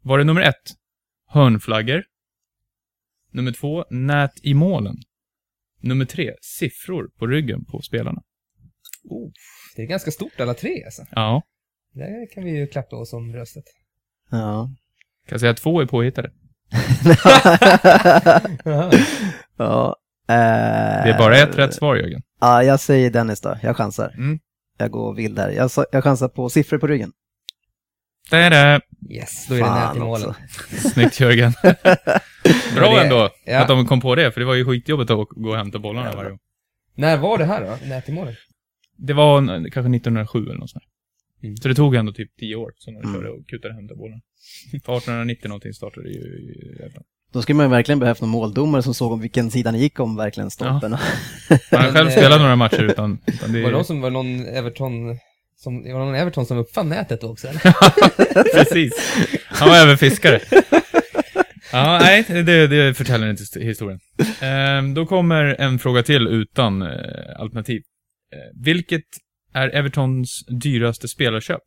Var 0.02 0.18
det 0.18 0.24
nummer 0.24 0.40
ett, 0.42 0.54
hörnflaggor? 1.28 2.02
Nummer 3.32 3.52
två, 3.52 3.84
nät 3.90 4.32
i 4.42 4.54
målen? 4.54 4.96
Nummer 5.82 6.04
tre, 6.04 6.32
siffror 6.40 7.08
på 7.18 7.26
ryggen 7.26 7.64
på 7.64 7.82
spelarna? 7.82 8.22
Oh, 9.04 9.30
det 9.76 9.82
är 9.82 9.86
ganska 9.86 10.10
stort 10.10 10.40
alla 10.40 10.54
tre 10.54 10.84
alltså. 10.84 11.02
Ja, 11.10 11.42
Där 11.94 12.34
kan 12.34 12.44
vi 12.44 12.50
ju 12.50 12.66
klappa 12.66 12.96
oss 12.96 13.12
om 13.12 13.32
bröstet. 13.32 13.64
Ja. 14.30 14.70
kan 15.26 15.34
jag 15.34 15.40
säga 15.40 15.50
att 15.52 15.56
två 15.56 15.80
är 15.80 15.86
påhittade. 15.86 16.30
ja. 19.56 19.96
Eh, 20.28 21.04
Det 21.04 21.10
är 21.10 21.18
bara 21.18 21.38
ett 21.38 21.58
rätt 21.58 21.74
svar, 21.74 21.96
Jörgen. 21.96 22.22
Ja, 22.40 22.62
jag 22.62 22.80
säger 22.80 23.10
Dennis 23.10 23.40
då. 23.40 23.56
Jag 23.62 23.76
chansar. 23.76 24.14
Mm. 24.16 24.38
Jag 24.78 24.90
går 24.90 25.14
vild 25.14 25.38
här. 25.38 25.50
Jag, 25.50 25.70
jag 25.92 26.04
chansar 26.04 26.28
på 26.28 26.48
siffror 26.50 26.78
på 26.78 26.86
ryggen. 26.86 27.12
Det 28.30 28.36
är 28.36 28.50
det. 28.50 28.80
Yes, 29.10 29.46
då 29.48 29.54
är 29.54 29.58
det 29.58 29.70
nät 29.74 29.96
i 29.96 29.98
målen. 29.98 30.28
också. 30.28 30.40
Snyggt 30.92 31.20
Jörgen. 31.20 31.52
Bra 32.74 32.94
det- 32.94 33.02
ändå 33.02 33.30
ja. 33.44 33.60
att 33.62 33.68
de 33.68 33.86
kom 33.86 34.00
på 34.00 34.14
det, 34.14 34.32
för 34.32 34.40
det 34.40 34.46
var 34.46 34.54
ju 34.54 34.64
skitjobbigt 34.64 35.10
att 35.10 35.28
gå 35.28 35.50
och 35.50 35.56
hämta 35.56 35.78
bollarna 35.78 36.12
varje 36.16 36.30
gång. 36.30 36.38
När 36.94 37.16
var 37.16 37.38
det 37.38 37.44
här 37.44 37.64
då? 37.64 37.88
Nät 37.88 38.08
i 38.08 38.12
målen? 38.12 38.34
Det 39.06 39.12
var 39.12 39.38
en- 39.38 39.70
kanske 39.70 39.90
1907 39.96 40.38
eller 40.44 40.54
något 40.54 40.70
sånt. 40.70 40.84
Mm. 41.42 41.56
Så 41.56 41.68
det 41.68 41.74
tog 41.74 41.94
ändå 41.94 42.12
typ 42.12 42.30
10 42.40 42.56
år, 42.56 42.70
så 42.76 42.90
när 42.90 43.00
de 43.02 43.08
Mm. 43.08 43.20
körde 43.20 43.30
och 43.30 43.46
kutade 43.48 43.74
hem 43.74 43.86
bollen. 43.86 44.20
För 44.70 44.76
1890 44.96 45.48
någonting 45.48 45.72
startade 45.72 46.06
det 46.06 46.12
ju 46.12 46.20
i 46.20 46.76
Everton. 46.80 47.02
Då 47.32 47.42
skulle 47.42 47.56
man 47.56 47.66
ju 47.66 47.70
verkligen 47.70 47.98
behövt 47.98 48.20
någon 48.20 48.30
måldomare 48.30 48.82
som 48.82 48.94
såg 48.94 49.12
om 49.12 49.20
vilken 49.20 49.50
sida 49.50 49.70
ni 49.70 49.78
gick 49.80 50.00
om 50.00 50.16
verkligen 50.16 50.50
stolpen. 50.50 50.92
Han 51.70 51.80
har 51.84 51.92
själv 51.92 52.10
spelat 52.10 52.40
några 52.40 52.56
matcher 52.56 52.82
utan, 52.82 53.18
utan 53.26 53.52
det 53.52 53.62
Var 53.62 53.68
det 53.70 53.76
någon 53.76 53.84
som, 53.84 54.00
var 54.00 54.10
någon 54.10 54.46
Everton 54.46 54.92
som, 55.56 55.74
var 55.82 55.88
det 56.00 56.04
någon 56.04 56.14
Everton 56.14 56.46
som 56.46 56.58
uppfann 56.58 56.88
nätet 56.88 57.24
också 57.24 57.48
eller? 57.48 57.60
Precis. 58.54 58.92
Han 59.46 59.68
var 59.68 59.76
även 59.76 59.98
fiskare. 59.98 60.40
Ja, 61.72 61.98
nej, 62.02 62.24
det, 62.28 62.66
det 62.66 62.94
förtäljer 62.94 63.30
inte 63.30 63.42
st- 63.42 63.64
historien. 63.64 64.00
Ehm, 64.40 64.94
då 64.94 65.06
kommer 65.06 65.44
en 65.60 65.78
fråga 65.78 66.02
till 66.02 66.26
utan 66.26 66.82
eh, 66.82 66.88
alternativ. 67.38 67.82
Eh, 68.32 68.62
vilket 68.64 69.04
är 69.52 69.68
Evertons 69.68 70.44
dyraste 70.62 71.08
spelarköp? 71.08 71.62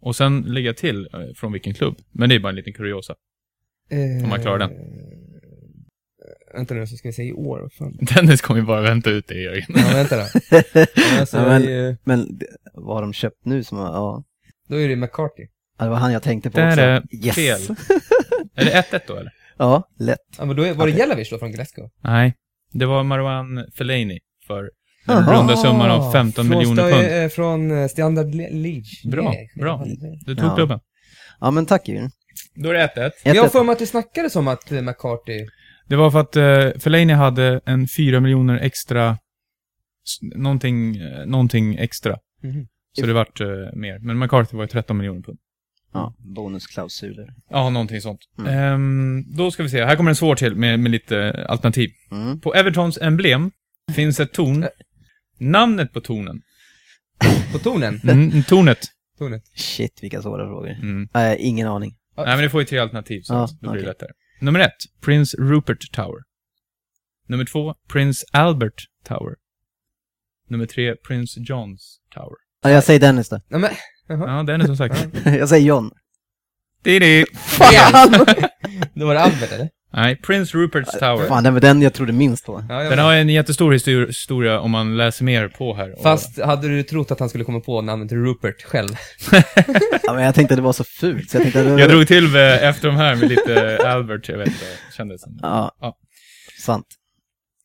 Och 0.00 0.16
sen 0.16 0.40
lägga 0.40 0.74
till 0.74 1.08
eh, 1.14 1.20
från 1.36 1.52
vilken 1.52 1.74
klubb. 1.74 1.96
Men 2.12 2.28
det 2.28 2.34
är 2.34 2.40
bara 2.40 2.48
en 2.48 2.54
liten 2.56 2.72
kuriosa. 2.72 3.14
Om 4.22 4.28
man 4.28 4.40
klarar 4.42 4.58
den. 4.58 4.70
Eh, 4.70 4.76
Vänta 6.54 6.74
nu, 6.74 6.86
så 6.86 6.96
ska 6.96 7.08
vi 7.08 7.12
se 7.12 7.22
i 7.22 7.32
år. 7.32 7.70
Fan. 7.78 7.96
Dennis 8.14 8.40
kommer 8.40 8.60
ju 8.60 8.66
bara 8.66 8.80
vänta 8.80 9.10
ut 9.10 9.26
det, 9.28 9.34
Jörgen. 9.42 9.66
Ja, 9.68 9.90
vänta 9.92 10.16
då. 10.16 10.22
Alltså, 11.20 11.36
Ja, 11.36 11.44
men- 11.48 11.62
ju- 11.62 11.96
Men 12.04 12.40
vad 12.74 12.96
har 12.96 13.02
de 13.02 13.12
köpt 13.12 13.44
nu 13.44 13.64
som 13.64 13.78
var, 13.78 13.86
ja. 13.86 14.24
då 14.68 14.76
är 14.80 14.88
det 14.88 14.96
McCarthy. 14.96 15.46
Ja, 15.78 15.84
Det 15.84 15.90
var 15.90 15.96
han 15.96 16.12
jag 16.12 16.22
tänkte 16.22 16.50
på 16.50 16.56
Där 16.58 16.68
också. 16.70 16.80
är 17.16 17.24
yes. 17.26 17.34
fel. 17.36 17.60
Är 18.54 18.64
det 18.64 18.82
1-1 18.92 19.00
då, 19.06 19.16
eller? 19.16 19.32
Ja, 19.58 19.82
lätt. 19.98 20.18
Ja, 20.38 20.44
men 20.44 20.56
då 20.56 20.62
är, 20.62 20.74
var 20.74 20.86
det. 20.86 20.92
Jelavic 20.92 21.30
då 21.30 21.38
från 21.38 21.52
Glasgow? 21.52 21.90
Nej. 22.02 22.34
Det 22.72 22.86
var 22.86 23.02
Marwan 23.02 23.64
Fellaini 23.74 24.18
för 24.46 24.70
den 25.08 25.26
runda 25.26 25.56
summan 25.56 25.90
av 25.90 26.12
15 26.12 26.46
från 26.46 26.58
miljoner 26.58 26.92
pund. 26.92 27.22
eh, 27.24 27.28
Från 27.28 27.78
eh, 27.82 27.86
Standard 27.88 28.34
Le- 28.34 28.50
Liège. 28.50 29.10
Bra, 29.10 29.34
bra. 29.56 29.84
Du 30.26 30.36
tog 30.36 30.44
Ja. 30.46 30.54
klubben. 30.56 30.80
Ja, 31.40 31.50
men 31.50 31.66
tack 31.66 31.88
Jürgen. 31.88 32.10
Då 32.54 32.68
är 32.70 32.74
det 32.74 32.80
1-1. 32.80 33.10
Jag 33.24 33.42
har 33.42 33.48
för 33.48 33.64
mig 33.64 33.72
att 33.72 33.78
det 33.78 33.86
snackades 33.86 34.36
om 34.36 34.48
att 34.48 34.72
eh, 34.72 34.82
McCarthy... 34.82 35.46
Det 35.86 35.96
var 35.96 36.10
för 36.10 36.20
att 36.20 36.36
uh, 36.36 36.80
Fellaini 36.80 37.12
hade 37.12 37.60
en 37.66 37.88
4 37.96 38.20
miljoner 38.20 38.58
extra, 38.58 39.18
någonting, 40.36 40.96
någonting 41.26 41.76
extra. 41.76 42.16
Mhm. 42.42 42.66
Så 43.00 43.06
det 43.06 43.12
vart 43.12 43.40
eh, 43.40 43.46
mer. 43.74 43.98
Men 43.98 44.18
McCarthy 44.18 44.56
var 44.56 44.64
ju 44.64 44.68
13 44.68 44.96
miljoner 44.98 45.22
pund. 45.22 45.38
Ja, 45.92 46.14
bonusklausuler. 46.18 47.26
Ja, 47.50 47.70
någonting 47.70 48.00
sånt. 48.00 48.20
Mm. 48.38 48.52
Ehm, 48.58 49.24
då 49.36 49.50
ska 49.50 49.62
vi 49.62 49.68
se, 49.68 49.84
här 49.84 49.96
kommer 49.96 50.10
en 50.10 50.16
svår 50.16 50.34
till 50.36 50.54
med, 50.54 50.80
med 50.80 50.90
lite 50.90 51.46
alternativ. 51.48 51.90
Mm. 52.12 52.40
På 52.40 52.54
Evertons 52.54 52.98
emblem 52.98 53.50
finns 53.94 54.20
ett 54.20 54.32
torn. 54.32 54.66
Namnet 55.38 55.92
på 55.92 56.00
tornen. 56.00 56.42
På 57.52 57.58
tonen? 57.58 58.00
Mm, 58.08 58.42
tornet. 58.42 58.78
Tornet. 59.18 59.42
Shit, 59.54 60.02
vilka 60.02 60.22
svåra 60.22 60.46
frågor. 60.46 60.70
Mm. 60.70 61.08
Nej, 61.14 61.36
ingen 61.40 61.68
aning. 61.68 61.96
Ja. 62.16 62.24
Nej, 62.24 62.36
men 62.36 62.42
det 62.42 62.50
får 62.50 62.60
ju 62.60 62.66
tre 62.66 62.78
alternativ, 62.78 63.20
så 63.22 63.34
Ja, 63.34 63.48
då 63.60 63.70
blir 63.72 63.80
det 63.82 63.88
lättare. 63.88 64.10
Nummer 64.40 64.60
ett, 64.60 64.76
Prince 65.00 65.36
Rupert 65.36 65.92
Tower. 65.92 66.22
Nummer 67.28 67.44
två, 67.44 67.74
Prince 67.92 68.24
Albert 68.32 68.82
Tower. 69.04 69.34
Nummer 70.48 70.66
tre, 70.66 70.94
Prince 70.96 71.40
Johns 71.40 72.00
Tower. 72.14 72.36
Ja, 72.62 72.70
jag 72.70 72.84
säger 72.84 73.00
Dennis 73.00 73.28
då. 73.28 73.40
Nej 73.48 73.60
men, 73.60 73.70
jaha. 74.08 74.36
Ja, 74.36 74.42
den 74.42 74.60
är 74.60 74.66
som 74.66 74.76
sagt. 74.76 75.06
jag 75.24 75.48
säger 75.48 75.66
John. 75.66 75.90
Didi. 76.82 77.24
Fan! 77.34 78.12
Då 78.94 79.06
var 79.06 79.14
det 79.14 79.20
Albert 79.20 79.52
eller? 79.52 79.70
Nej, 79.92 80.16
Prince 80.16 80.58
Rupert's 80.58 80.98
Tower. 80.98 81.28
Fan, 81.28 81.44
den 81.44 81.54
var 81.54 81.60
den 81.60 81.82
jag 81.82 81.94
trodde 81.94 82.12
minst 82.12 82.46
på. 82.46 82.64
Ja, 82.68 82.82
jag 82.82 82.92
Den 82.92 82.98
har 82.98 83.14
en 83.14 83.28
jättestor 83.28 83.72
histor- 83.72 84.06
historia 84.06 84.60
om 84.60 84.70
man 84.70 84.96
läser 84.96 85.24
mer 85.24 85.48
på 85.48 85.74
här. 85.74 85.92
Och- 85.96 86.02
Fast 86.02 86.40
hade 86.40 86.68
du 86.68 86.82
trott 86.82 87.10
att 87.10 87.20
han 87.20 87.28
skulle 87.28 87.44
komma 87.44 87.60
på 87.60 87.82
namnet 87.82 88.12
Rupert 88.12 88.62
själv? 88.62 88.88
Ja, 90.02 90.14
men 90.14 90.24
jag 90.24 90.34
tänkte 90.34 90.54
att 90.54 90.58
det 90.58 90.62
var 90.62 90.72
så 90.72 90.84
fult, 90.84 91.30
så 91.30 91.36
jag 91.36 91.42
tänkte 91.42 91.72
att... 91.74 91.80
Jag 91.80 91.90
drog 91.90 92.06
till 92.06 92.28
med, 92.28 92.68
efter 92.68 92.88
de 92.88 92.96
här 92.96 93.16
med 93.16 93.28
lite 93.28 93.78
Albert, 93.88 94.28
jag 94.28 94.38
vet 94.38 94.48
inte, 94.48 94.66
kändes 94.96 95.20
som. 95.22 95.38
Ja, 95.42 95.76
Ja. 95.80 95.98
sant. 96.60 96.86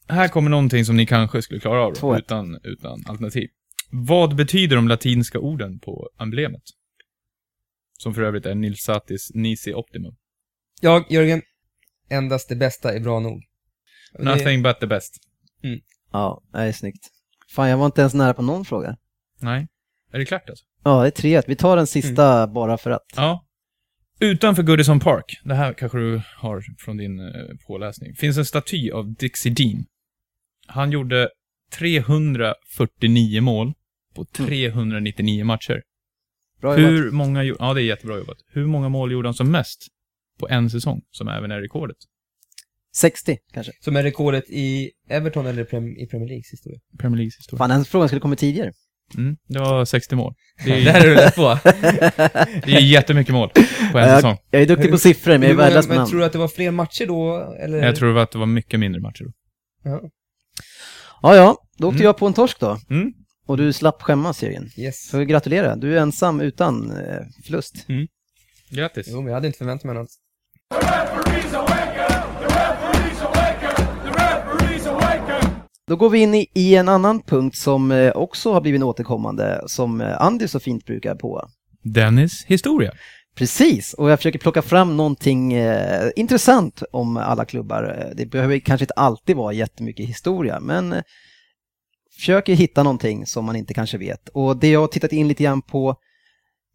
Här 0.07 0.27
kommer 0.27 0.49
någonting 0.49 0.85
som 0.85 0.97
ni 0.97 1.05
kanske 1.05 1.41
skulle 1.41 1.59
klara 1.59 1.81
av 1.85 1.93
Två 1.93 2.07
då, 2.11 2.17
ett. 2.17 2.23
utan, 2.23 2.57
utan 2.63 3.03
alternativ. 3.07 3.47
Vad 3.91 4.35
betyder 4.35 4.75
de 4.75 4.87
latinska 4.87 5.39
orden 5.39 5.79
på 5.79 6.09
emblemet? 6.21 6.61
Som 7.97 8.13
för 8.13 8.21
övrigt 8.21 8.45
är 8.45 8.55
Nilsatis 8.55 9.31
Nisi 9.33 9.73
Optimum. 9.73 10.13
Jag, 10.81 11.05
Jörgen, 11.11 11.41
endast 12.09 12.49
det 12.49 12.55
bästa 12.55 12.93
är 12.93 12.99
bra 12.99 13.19
nog. 13.19 13.43
Det- 14.17 14.23
Nothing 14.23 14.63
but 14.63 14.79
the 14.79 14.87
best. 14.87 15.13
Ja, 16.11 16.41
det 16.53 16.57
är 16.59 16.71
snyggt. 16.71 17.07
Fan, 17.55 17.69
jag 17.69 17.77
var 17.77 17.85
inte 17.85 18.01
ens 18.01 18.13
nära 18.13 18.33
på 18.33 18.41
någon 18.41 18.65
fråga. 18.65 18.97
Nej. 19.41 19.67
Är 20.11 20.19
det 20.19 20.25
klart 20.25 20.49
alltså? 20.49 20.65
Ja, 20.83 21.01
det 21.01 21.07
är 21.07 21.11
tre 21.11 21.41
Vi 21.47 21.55
tar 21.55 21.75
den 21.77 21.87
sista 21.87 22.47
bara 22.47 22.77
för 22.77 22.91
att. 22.91 23.05
Ja. 23.15 23.45
Utanför 24.19 24.63
Goodison 24.63 24.99
Park, 24.99 25.41
det 25.43 25.55
här 25.55 25.73
kanske 25.73 25.97
du 25.97 26.21
har 26.37 26.63
från 26.79 26.97
din 26.97 27.19
eh, 27.19 27.25
påläsning, 27.67 28.15
finns 28.15 28.37
en 28.37 28.45
staty 28.45 28.91
av 28.91 29.13
Dixie 29.13 29.53
Dean. 29.53 29.85
Han 30.67 30.91
gjorde 30.91 31.29
349 31.71 33.41
mål 33.41 33.73
på 34.15 34.25
399 34.25 35.45
matcher. 35.45 35.81
Bra 36.61 36.79
jobbat. 36.79 36.91
Hur 36.91 37.11
många, 37.11 37.43
gjo- 37.43 37.55
ja 37.59 37.73
det 37.73 37.81
är 37.81 37.85
jättebra 37.85 38.17
jobbat. 38.17 38.37
Hur 38.47 38.65
många 38.67 38.89
mål 38.89 39.11
gjorde 39.11 39.27
han 39.27 39.33
som 39.33 39.51
mest 39.51 39.87
på 40.47 40.53
en 40.53 40.69
säsong, 40.69 41.01
som 41.11 41.27
även 41.27 41.51
är 41.51 41.61
rekordet? 41.61 41.97
60 42.95 43.37
kanske. 43.53 43.71
Som 43.79 43.95
är 43.95 44.03
rekordet 44.03 44.43
i 44.49 44.91
Everton 45.09 45.45
eller 45.45 45.63
prem, 45.63 45.87
i 45.97 46.07
Premier 46.07 46.27
Leagues 46.29 46.51
historia. 46.51 46.79
Premier 46.99 47.17
Leagues 47.17 47.37
historia. 47.37 47.57
Fan, 47.57 47.69
den 47.69 47.85
frågan 47.85 48.09
skulle 48.09 48.21
kommit 48.21 48.39
tidigare. 48.39 48.71
Mm, 49.17 49.35
det 49.47 49.59
var 49.59 49.85
60 49.85 50.15
mål. 50.15 50.33
Det 50.65 50.83
Där 50.83 50.93
är, 50.95 50.99
är 51.01 51.07
du 51.07 51.15
rätt 51.15 51.35
på. 51.35 51.59
det 52.65 52.73
är 52.75 52.79
jättemycket 52.81 53.33
mål 53.33 53.49
på 53.91 53.97
en 53.99 54.07
Jag, 54.09 54.15
säsong. 54.17 54.37
jag 54.49 54.61
är 54.61 54.65
duktig 54.65 54.91
på 54.91 54.97
siffror, 54.97 55.31
men 55.31 55.41
jag 55.41 55.51
är 55.51 55.55
värdelös 55.55 55.87
men 55.87 55.97
namn. 55.97 56.09
tror 56.09 56.19
du 56.19 56.25
att 56.25 56.31
det 56.31 56.37
var 56.39 56.47
fler 56.47 56.71
matcher 56.71 57.05
då? 57.05 57.53
Eller? 57.59 57.77
Jag 57.77 57.95
tror 57.95 58.17
att 58.17 58.31
det 58.31 58.37
var 58.37 58.45
mycket 58.45 58.79
mindre 58.79 59.01
matcher 59.01 59.23
då. 59.23 59.31
Ja. 59.83 60.01
Ja, 61.21 61.35
ja, 61.35 61.57
då 61.77 61.87
åkte 61.87 61.95
Mm. 61.97 62.05
jag 62.05 62.17
på 62.17 62.27
en 62.27 62.33
torsk 62.33 62.59
då. 62.59 62.77
Mm. 62.89 63.13
Och 63.45 63.57
du 63.57 63.73
slapp 63.73 64.01
skämmas 64.01 64.43
Jörgen. 64.43 64.69
Yes. 64.77 65.07
Så 65.09 65.19
gratulera, 65.23 65.75
du 65.75 65.97
är 65.97 66.01
ensam 66.01 66.41
utan 66.41 66.91
eh, 66.91 67.19
förlust. 67.45 67.85
Grattis. 68.69 69.07
Jo, 69.09 69.17
men 69.17 69.25
jag 69.27 69.33
hade 69.33 69.47
inte 69.47 69.57
förväntat 69.57 69.83
mig 69.85 69.95
något. 69.95 70.09
Då 75.87 75.95
går 75.95 76.09
vi 76.09 76.19
in 76.19 76.35
i, 76.35 76.47
i 76.53 76.75
en 76.75 76.89
annan 76.89 77.21
punkt 77.21 77.57
som 77.57 77.91
eh, 77.91 78.11
också 78.11 78.53
har 78.53 78.61
blivit 78.61 78.83
återkommande, 78.83 79.61
som 79.67 80.01
eh, 80.01 80.21
Andy 80.21 80.47
så 80.47 80.59
fint 80.59 80.85
brukar 80.85 81.15
på. 81.15 81.49
Dennis 81.83 82.45
historia. 82.47 82.91
Precis, 83.35 83.93
och 83.93 84.11
jag 84.11 84.19
försöker 84.19 84.39
plocka 84.39 84.61
fram 84.61 84.97
någonting 84.97 85.53
eh, 85.53 86.09
intressant 86.15 86.83
om 86.91 87.17
alla 87.17 87.45
klubbar. 87.45 87.97
Eh, 87.99 88.15
Det 88.15 88.25
behöver 88.25 88.59
kanske 88.59 88.83
inte 88.83 88.93
alltid 88.93 89.35
vara 89.35 89.53
jättemycket 89.53 90.09
historia, 90.09 90.59
men 90.59 90.93
eh, 90.93 91.01
försöker 92.15 92.53
hitta 92.53 92.83
någonting 92.83 93.25
som 93.25 93.45
man 93.45 93.55
inte 93.55 93.73
kanske 93.73 93.97
vet. 93.97 94.29
Och 94.29 94.57
det 94.57 94.69
jag 94.71 94.79
har 94.79 94.87
tittat 94.87 95.11
in 95.13 95.27
lite 95.27 95.43
grann 95.43 95.61
på 95.61 95.95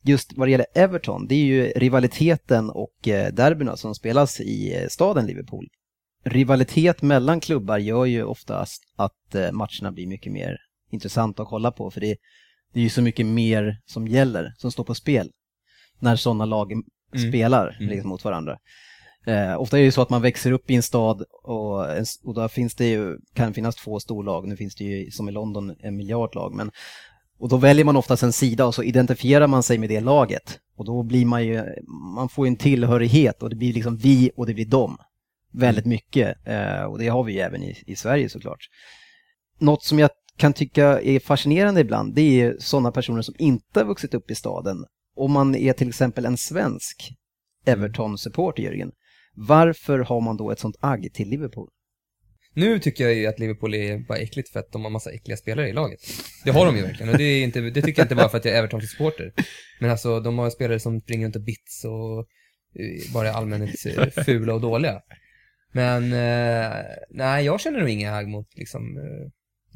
just 0.03 0.33
vad 0.37 0.49
det 0.49 0.53
gäller 0.53 0.67
Everton, 0.75 1.27
det 1.27 1.35
är 1.35 1.45
ju 1.45 1.67
rivaliteten 1.67 2.71
och 2.71 3.09
eh, 3.09 3.33
derbyna 3.33 3.77
som 3.77 3.95
spelas 3.95 4.41
i 4.41 4.77
eh, 4.77 4.89
staden 4.89 5.27
Liverpool. 5.27 5.69
Rivalitet 6.25 7.03
mellan 7.03 7.41
klubbar 7.41 7.79
gör 7.79 8.05
ju 8.05 8.23
oftast 8.25 8.83
att 8.97 9.35
eh, 9.35 9.53
matcherna 9.53 9.93
blir 9.93 10.07
mycket 10.07 10.33
mer 10.33 10.57
intressanta 10.91 11.43
att 11.43 11.49
kolla 11.49 11.71
på, 11.71 11.91
för 11.91 12.01
det, 12.01 12.17
det 12.73 12.81
är 12.81 12.85
ju 12.85 12.91
så 12.91 13.03
mycket 13.03 13.27
mer 13.27 13.79
som 13.87 14.09
gäller, 14.09 14.53
som 14.57 14.73
står 14.73 14.85
på 14.85 14.95
spel 14.95 15.31
när 15.99 16.17
sådana 16.17 16.45
lag 16.45 16.73
Mm. 17.15 17.31
spelar 17.31 17.77
Mm. 17.81 17.91
liksom, 17.91 18.09
mot 18.09 18.25
varandra. 18.25 18.59
Eh, 19.27 19.61
ofta 19.61 19.77
är 19.77 19.81
det 19.81 19.85
ju 19.85 19.93
så 19.93 20.03
att 20.03 20.11
man 20.11 20.23
växer 20.23 20.53
upp 20.53 20.71
i 20.71 20.75
en 20.75 20.83
stad 20.83 21.23
och, 21.43 21.97
en, 21.97 22.05
och 22.25 22.35
då 22.35 22.49
finns 22.49 22.75
det 22.75 22.87
ju, 22.87 23.17
kan 23.35 23.55
finnas 23.55 23.77
två 23.77 24.01
storlag, 24.01 24.49
nu 24.49 24.57
finns 24.57 24.75
det 24.75 24.85
ju 24.85 25.11
som 25.11 25.29
i 25.29 25.33
London 25.33 25.75
en 25.81 25.97
miljard 25.97 26.35
lag, 26.35 26.55
men 26.55 26.71
och 27.39 27.49
då 27.49 27.57
väljer 27.57 27.85
man 27.85 27.97
oftast 27.97 28.23
en 28.23 28.33
sida 28.33 28.67
och 28.67 28.75
så 28.75 28.83
identifierar 28.83 29.47
man 29.47 29.63
sig 29.63 29.79
med 29.79 29.89
det 29.89 30.01
laget. 30.01 30.59
Och 30.77 30.85
då 30.85 31.03
blir 31.03 31.27
man 31.27 31.47
ju, 31.47 31.65
man 32.15 32.29
får 32.29 32.47
ju 32.47 32.49
en 32.49 32.57
tillhörighet 32.57 33.43
och 33.43 33.51
det 33.51 33.57
blir 33.57 33.73
liksom 33.73 33.97
vi 33.97 34.31
och 34.37 34.47
det 34.47 34.55
blir 34.55 34.67
dem. 34.67 34.99
Väldigt 35.53 35.87
mycket. 35.87 36.47
Eh, 36.47 36.83
och 36.83 36.99
det 36.99 37.09
har 37.09 37.25
vi 37.25 37.33
ju 37.33 37.39
även 37.39 37.63
i, 37.63 37.83
i 37.87 37.97
Sverige 37.97 38.29
såklart. 38.29 38.69
Något 39.59 39.83
som 39.83 39.99
jag 39.99 40.11
kan 40.37 40.53
tycka 40.53 41.01
är 41.01 41.21
fascinerande 41.21 41.81
ibland, 41.81 42.15
det 42.15 42.41
är 42.41 42.57
sådana 42.59 42.93
personer 42.93 43.23
som 43.23 43.35
inte 43.39 43.81
har 43.81 43.85
vuxit 43.85 44.15
upp 44.15 44.31
i 44.31 44.35
staden. 44.35 44.85
Om 45.17 45.33
man 45.33 45.55
är 45.55 45.73
till 45.73 45.89
exempel 45.89 46.25
en 46.25 46.37
svensk 46.37 47.13
Everton-supporter, 47.65 48.63
Jörgen. 48.63 48.91
Varför 49.35 49.99
har 49.99 50.21
man 50.21 50.37
då 50.37 50.51
ett 50.51 50.61
sånt 50.61 50.77
agg 50.81 51.11
till 51.15 51.29
Liverpool? 51.29 51.69
Nu 52.59 52.79
tycker 52.79 53.05
jag 53.05 53.15
ju 53.15 53.27
att 53.27 53.39
Liverpool 53.39 53.75
är 53.75 53.99
bara 53.99 54.19
äckligt 54.19 54.49
för 54.49 54.61
att 54.61 54.73
de 54.73 54.85
har 54.85 54.91
massa 54.91 55.11
äckliga 55.11 55.37
spelare 55.37 55.69
i 55.69 55.73
laget. 55.73 56.01
Det 56.45 56.51
har 56.51 56.67
de 56.67 56.77
ju 56.77 56.83
verkligen 56.83 57.13
och 57.13 57.19
det, 57.19 57.25
är 57.25 57.45
inte, 57.45 57.61
det 57.61 57.83
tycker 57.83 58.01
jag 58.01 58.05
inte 58.05 58.15
bara 58.15 58.29
för 58.29 58.39
att 58.39 58.45
jag 58.45 58.55
är 58.55 58.59
Everton-supporter. 58.59 59.33
Men 59.81 59.91
alltså, 59.91 60.21
de 60.21 60.39
har 60.39 60.51
spelare 60.51 60.81
som 60.81 61.01
springer 61.01 61.27
runt 61.27 61.37
och 61.37 61.43
bits 61.43 61.85
och 61.85 62.19
eh, 62.83 63.13
bara 63.15 63.29
är 63.29 63.33
allmänt 63.33 63.71
eh, 63.87 64.25
fula 64.25 64.55
och 64.55 64.61
dåliga. 64.61 65.01
Men, 65.73 66.13
eh, 66.13 66.73
nej, 67.11 67.45
jag 67.45 67.61
känner 67.61 67.81
nog 67.81 67.89
inga 67.89 68.15
agg 68.15 68.29
mot 68.29 68.47
liksom, 68.57 68.97
eh, 68.97 69.31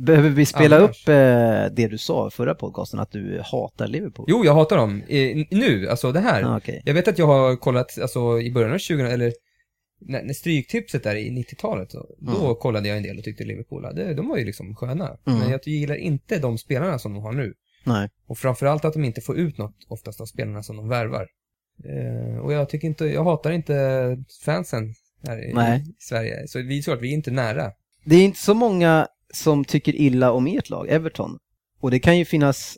Behöver 0.05 0.31
vi 0.31 0.47
spela 0.47 0.77
Annars? 0.77 0.91
upp 0.91 1.09
eh, 1.09 1.75
det 1.77 1.89
du 1.89 1.99
sa 1.99 2.31
förra 2.31 2.55
podcasten, 2.55 3.01
att 3.01 3.11
du 3.11 3.41
hatar 3.45 3.87
Liverpool? 3.87 4.27
Jo, 4.29 4.45
jag 4.45 4.55
hatar 4.55 4.77
dem. 4.77 5.03
Eh, 5.09 5.47
nu, 5.51 5.89
alltså 5.89 6.13
det 6.13 6.21
här. 6.21 6.43
Ah, 6.43 6.57
okej. 6.57 6.83
Jag 6.85 6.95
vet 6.95 7.09
att 7.09 7.19
jag 7.19 7.27
har 7.27 7.57
kollat, 7.57 7.99
alltså 7.99 8.41
i 8.41 8.53
början 8.53 8.73
av 8.73 8.79
20, 8.79 9.03
eller 9.03 9.33
när, 10.07 10.23
när 10.23 10.35
stryktipset 10.35 11.03
där 11.03 11.17
i 11.17 11.31
90-talet, 11.31 11.91
så, 11.91 12.07
då 12.19 12.45
Mm. 12.45 12.55
kollade 12.55 12.89
jag 12.89 12.97
en 12.97 13.03
del 13.03 13.19
och 13.19 13.25
tyckte 13.25 13.45
Liverpool, 13.45 13.85
hade- 13.85 14.15
de 14.15 14.29
var 14.29 14.37
ju 14.37 14.45
liksom 14.45 14.77
sköna. 14.77 15.17
Mm. 15.27 15.39
Men 15.39 15.51
jag 15.51 15.61
gillar 15.67 15.95
inte 15.97 16.39
de 16.39 16.59
spelarna 16.59 16.99
som 16.99 17.15
de 17.15 17.23
har 17.23 17.33
nu. 17.33 17.55
Nej. 17.85 18.09
Och 18.27 18.39
framförallt 18.39 18.85
att 18.85 18.93
de 18.93 19.05
inte 19.05 19.21
får 19.21 19.37
ut 19.39 19.59
något 19.59 19.77
oftast 19.89 20.21
av 20.21 20.27
spelarna 20.27 20.63
som 20.63 20.77
de 20.77 20.89
värvar. 20.89 21.27
Eh, 21.85 22.39
och 22.39 22.53
jag 22.53 22.69
tycker 22.69 22.89
inte, 22.89 23.05
jag 23.05 23.25
hatar 23.25 23.53
inte 23.53 23.77
fansen 24.45 24.95
här 25.27 25.51
i, 25.51 25.53
Nej. 25.55 25.85
Sverige. 25.99 26.49
Så 26.49 26.63
vi 26.63 26.83
tror 26.83 26.95
att 26.95 27.03
vi 27.03 27.09
är 27.11 27.15
inte 27.15 27.31
nära. 27.31 27.73
Det 28.05 28.17
är 28.17 28.25
inte 28.25 28.39
så 28.39 28.55
många 28.55 29.07
som 29.35 29.65
tycker 29.65 29.95
illa 29.95 30.33
om 30.33 30.47
ert 30.47 30.71
lag, 30.71 30.89
Everton. 30.89 31.39
Och 31.81 31.91
det 31.91 31.99
kan 31.99 32.19
ju 32.19 32.25
finnas 32.25 32.77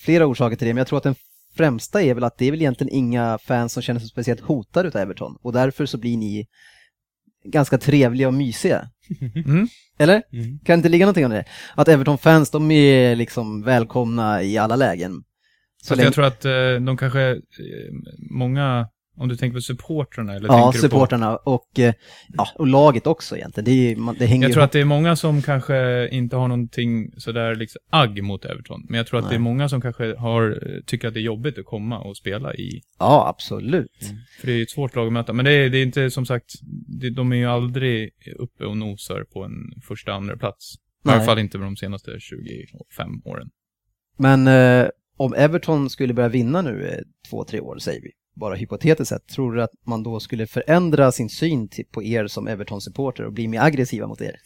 flera 0.00 0.26
orsaker 0.26 0.56
till 0.56 0.66
det, 0.66 0.74
men 0.74 0.78
jag 0.80 0.86
tror 0.86 0.96
att 0.96 1.02
den 1.02 1.14
främsta 1.56 2.02
är 2.02 2.14
väl 2.14 2.24
att 2.24 2.38
det 2.38 2.46
är 2.46 2.50
väl 2.50 2.60
egentligen 2.60 2.94
inga 2.94 3.38
fans 3.38 3.72
som 3.72 3.82
känner 3.82 4.00
sig 4.00 4.08
speciellt 4.08 4.40
hotade 4.40 4.88
utav 4.88 5.02
Everton. 5.02 5.36
Och 5.42 5.52
därför 5.52 5.86
så 5.86 5.98
blir 5.98 6.16
ni 6.16 6.46
ganska 7.44 7.78
trevliga 7.78 8.28
och 8.28 8.34
mysiga. 8.34 8.88
Mm. 9.46 9.68
Eller? 9.98 10.22
Mm. 10.32 10.58
Kan 10.58 10.72
det 10.72 10.74
inte 10.74 10.88
ligga 10.88 11.06
någonting 11.06 11.24
om 11.24 11.30
det? 11.30 11.44
Att 11.74 11.88
Everton-fans, 11.88 12.50
de 12.50 12.70
är 12.70 13.16
liksom 13.16 13.62
välkomna 13.62 14.42
i 14.42 14.58
alla 14.58 14.76
lägen. 14.76 15.12
Så 15.82 15.86
Så 15.86 15.94
länge... 15.94 16.06
jag 16.06 16.14
tror 16.14 16.24
att 16.24 16.44
eh, 16.44 16.84
de 16.86 16.96
kanske, 16.96 17.30
eh, 17.30 17.36
många, 18.30 18.88
om 19.20 19.28
du 19.28 19.36
tänker 19.36 19.54
på 19.54 19.60
supportrarna 19.60 20.34
eller 20.34 20.48
Ja, 20.48 20.70
du 20.72 20.78
på... 20.78 20.82
supporterna 20.82 21.36
och, 21.36 21.78
eh, 21.78 21.94
ja, 22.32 22.48
och 22.54 22.66
laget 22.66 23.06
också 23.06 23.36
egentligen. 23.36 23.64
Det, 23.64 23.70
är, 23.92 24.18
det 24.18 24.26
hänger 24.26 24.42
Jag 24.46 24.52
tror 24.52 24.60
ihop. 24.60 24.68
att 24.68 24.72
det 24.72 24.80
är 24.80 24.84
många 24.84 25.16
som 25.16 25.42
kanske 25.42 26.08
inte 26.08 26.36
har 26.36 26.48
någonting 26.48 27.12
sådär 27.16 27.54
liksom 27.54 27.80
agg 27.90 28.22
mot 28.22 28.44
Everton. 28.44 28.86
Men 28.88 28.96
jag 28.98 29.06
tror 29.06 29.18
att 29.18 29.24
Nej. 29.24 29.30
det 29.30 29.36
är 29.36 29.40
många 29.40 29.68
som 29.68 29.80
kanske 29.80 30.16
har, 30.16 30.50
eh, 30.50 30.80
tycker 30.86 31.08
att 31.08 31.14
det 31.14 31.20
är 31.20 31.22
jobbigt 31.22 31.58
att 31.58 31.64
komma 31.64 31.98
och 31.98 32.16
spela 32.16 32.54
i. 32.54 32.82
Ja, 32.98 33.28
absolut. 33.28 34.12
För 34.40 34.46
det 34.46 34.52
är 34.52 34.56
ju 34.56 34.62
ett 34.62 34.70
svårt 34.70 34.94
lag 34.96 35.06
att 35.06 35.12
möta. 35.12 35.32
Men 35.32 35.44
det 35.44 35.52
är, 35.52 35.70
det 35.70 35.78
är 35.78 35.82
inte 35.82 36.10
som 36.10 36.26
sagt, 36.26 36.52
det, 37.00 37.10
de 37.10 37.32
är 37.32 37.36
ju 37.36 37.46
aldrig 37.46 38.10
uppe 38.38 38.64
och 38.64 38.76
nosar 38.76 39.24
på 39.32 39.44
en 39.44 39.80
första, 39.88 40.12
andra 40.12 40.36
plats. 40.36 40.74
I 40.74 40.78
Nej. 41.02 41.14
alla 41.14 41.24
fall 41.24 41.38
inte 41.38 41.58
de 41.58 41.76
senaste 41.76 42.16
25 42.20 43.22
åren. 43.24 43.48
Men 44.16 44.46
eh, 44.46 44.88
om 45.16 45.34
Everton 45.34 45.90
skulle 45.90 46.14
börja 46.14 46.28
vinna 46.28 46.62
nu 46.62 46.88
eh, 46.88 46.98
två, 47.30 47.44
tre 47.44 47.60
år, 47.60 47.78
säger 47.78 48.00
vi, 48.02 48.10
bara 48.40 48.54
hypotetiskt 48.54 49.08
sett, 49.08 49.28
tror 49.28 49.52
du 49.52 49.62
att 49.62 49.70
man 49.86 50.02
då 50.02 50.20
skulle 50.20 50.46
förändra 50.46 51.12
sin 51.12 51.28
syn 51.28 51.68
på 51.92 52.02
er 52.02 52.26
som 52.26 52.48
Everton-supporter 52.48 53.26
och 53.26 53.32
bli 53.32 53.48
mer 53.48 53.60
aggressiva 53.60 54.06
mot 54.06 54.20
er? 54.20 54.36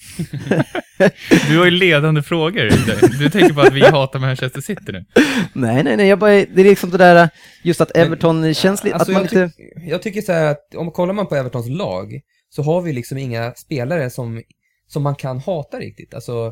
Du 1.49 1.59
har 1.59 1.65
ju 1.65 1.71
ledande 1.71 2.23
frågor. 2.23 2.71
Du 3.19 3.31
tänker 3.31 3.55
på 3.55 3.61
att 3.61 3.73
vi 3.73 3.81
hatar 3.81 4.19
Manchester 4.19 4.61
City 4.61 4.93
nu. 4.93 5.05
nej, 5.53 5.85
nej, 5.85 5.97
nej, 5.97 6.09
jag 6.09 6.19
bara, 6.19 6.31
det 6.31 6.61
är 6.61 6.65
liksom 6.65 6.91
det 6.91 6.99
där, 6.99 7.29
just 7.63 7.81
att 7.81 7.91
Men, 7.95 8.07
Everton 8.07 8.55
känns 8.55 8.85
lite, 8.85 8.97
Alltså, 8.97 9.13
att 9.13 9.15
man 9.15 9.29
jag, 9.33 9.45
inte... 9.45 9.63
jag 9.91 10.03
tycker 10.03 10.23
så 10.23 10.33
här 10.33 10.51
att 10.51 10.75
om 10.75 10.91
kollar 10.91 11.15
man 11.15 11.27
på 11.27 11.37
Evertons 11.37 11.69
lag 11.69 12.21
så 12.49 12.63
har 12.63 12.83
vi 12.83 12.93
liksom 12.93 13.19
inga 13.19 13.55
spelare 13.55 14.11
som, 14.11 14.43
som 14.87 15.03
man 15.03 15.15
kan 15.15 15.39
hata 15.39 15.79
riktigt. 15.79 16.15
Alltså, 16.15 16.47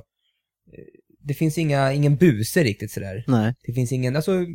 eh, 0.72 0.84
det 1.24 1.34
finns 1.34 1.58
inga, 1.58 1.92
ingen 1.92 2.16
buse 2.16 2.62
riktigt 2.62 2.90
sådär. 2.90 3.24
Nej. 3.26 3.54
Det 3.66 3.72
finns 3.72 3.92
ingen, 3.92 4.16
alltså 4.16 4.46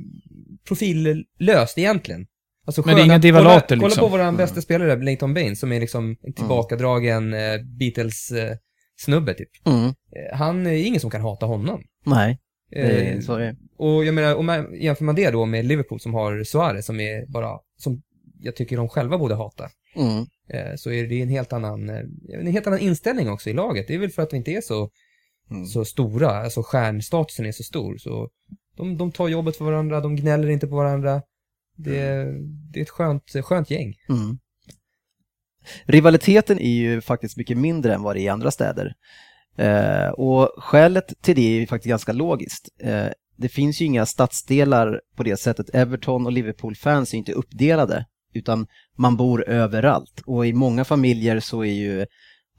profillöst 0.68 1.78
egentligen. 1.78 2.26
Alltså, 2.68 2.82
Men 2.86 2.96
det 2.96 3.02
är 3.02 3.06
inga 3.06 3.18
divalater, 3.18 3.76
kolla, 3.76 3.88
liksom. 3.88 4.02
Kolla 4.02 4.10
på 4.10 4.18
våran 4.18 4.38
bästa 4.38 4.62
spelare, 4.62 4.96
Leighton 5.04 5.34
Baines, 5.34 5.60
som 5.60 5.72
är 5.72 5.80
liksom 5.80 6.16
en 6.22 6.34
tillbakadragen 6.34 7.34
eh, 7.34 7.40
Beatles-snubbe 7.80 9.34
typ. 9.34 9.50
Mm. 9.68 9.86
Eh, 9.86 10.38
han 10.38 10.68
är 10.68 10.72
ingen 10.72 11.00
som 11.00 11.10
kan 11.12 11.22
hata 11.22 11.46
honom. 11.46 11.84
Nej, 12.06 12.40
det 12.72 12.80
är 12.80 13.16
Eh, 13.16 13.20
så 13.20 13.36
är 13.36 13.56
och 13.78 14.06
jag 14.06 14.16
menar, 14.16 14.36
om 14.36 14.46
man 14.46 14.82
jämför 14.82 15.06
man 15.06 15.16
det 15.16 15.32
då 15.32 15.46
med 15.46 15.66
Liverpool 15.66 16.00
som 16.00 16.14
har 16.14 16.44
Suarez 16.44 16.86
som 16.86 17.00
är 17.00 17.26
bara, 17.26 17.60
som 17.78 18.02
jag 18.40 18.56
tycker 18.56 18.78
de 18.78 18.90
själva 18.90 19.18
borde 19.18 19.36
hata. 19.36 19.70
Mm. 19.96 20.18
Eh, 20.50 20.76
så 20.76 20.92
är 20.92 21.08
det 21.08 21.22
en 21.22 21.30
helt 21.30 21.54
annan, 21.54 21.90
eh, 21.90 22.02
en 22.40 22.48
helt 22.48 22.68
annan 22.68 22.80
inställning 22.80 23.30
också 23.30 23.50
i 23.50 23.54
laget. 23.54 23.88
Det 23.88 23.94
är 23.96 24.00
väl 24.00 24.10
för 24.10 24.22
att 24.22 24.34
vi 24.34 24.38
inte 24.38 24.52
är 24.52 24.62
så, 24.62 24.90
Mm. 25.52 25.66
så 25.66 25.86
stora, 25.86 26.30
alltså 26.30 26.64
stjärnstatusen 26.64 27.46
är 27.46 27.52
så 27.52 27.64
stor. 27.64 27.98
Så 27.98 28.30
de, 28.78 28.98
de 28.98 29.12
tar 29.12 29.28
jobbet 29.28 29.56
för 29.58 29.66
varandra, 29.66 30.02
de 30.02 30.16
gnäller 30.16 30.50
inte 30.50 30.68
på 30.68 30.76
varandra. 30.76 31.22
Det, 31.78 32.26
det 32.72 32.80
är 32.80 32.84
ett 32.84 32.90
skönt, 32.90 33.24
skönt 33.44 33.72
gäng. 33.72 33.96
Mm. 34.10 34.38
Rivaliteten 35.86 36.60
är 36.60 36.76
ju 36.76 37.02
faktiskt 37.02 37.38
mycket 37.38 37.58
mindre 37.58 37.94
än 37.94 38.04
vad 38.04 38.16
det 38.16 38.20
är 38.20 38.24
i 38.24 38.30
andra 38.30 38.52
städer. 38.52 38.94
Eh, 39.58 40.10
och 40.10 40.52
skälet 40.58 41.14
till 41.22 41.36
det 41.36 41.42
är 41.42 41.60
ju 41.60 41.68
faktiskt 41.68 41.90
ganska 41.90 42.14
logiskt. 42.14 42.70
Eh, 42.82 43.08
det 43.36 43.50
finns 43.50 43.82
ju 43.82 43.86
inga 43.86 44.06
stadsdelar 44.06 45.02
på 45.16 45.24
det 45.24 45.38
sättet. 45.38 45.76
Everton 45.76 46.26
och 46.26 46.32
Liverpool-fans 46.32 47.14
är 47.14 47.18
inte 47.18 47.32
uppdelade, 47.32 48.06
utan 48.34 48.68
man 48.98 49.18
bor 49.18 49.50
överallt. 49.50 50.22
Och 50.26 50.48
i 50.48 50.54
många 50.54 50.86
familjer 50.86 51.40
så 51.40 51.62
är 51.62 51.74
ju 51.74 52.06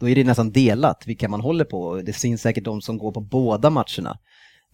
då 0.01 0.09
är 0.09 0.15
det 0.15 0.25
nästan 0.25 0.53
delat 0.53 1.03
vilka 1.07 1.29
man 1.29 1.41
håller 1.41 1.65
på. 1.65 2.03
Det 2.05 2.13
finns 2.13 2.43
säkert 2.43 2.65
de 2.65 2.81
som 2.81 2.99
går 2.99 3.13
på 3.13 3.21
båda 3.21 3.71
matcherna. 3.71 4.19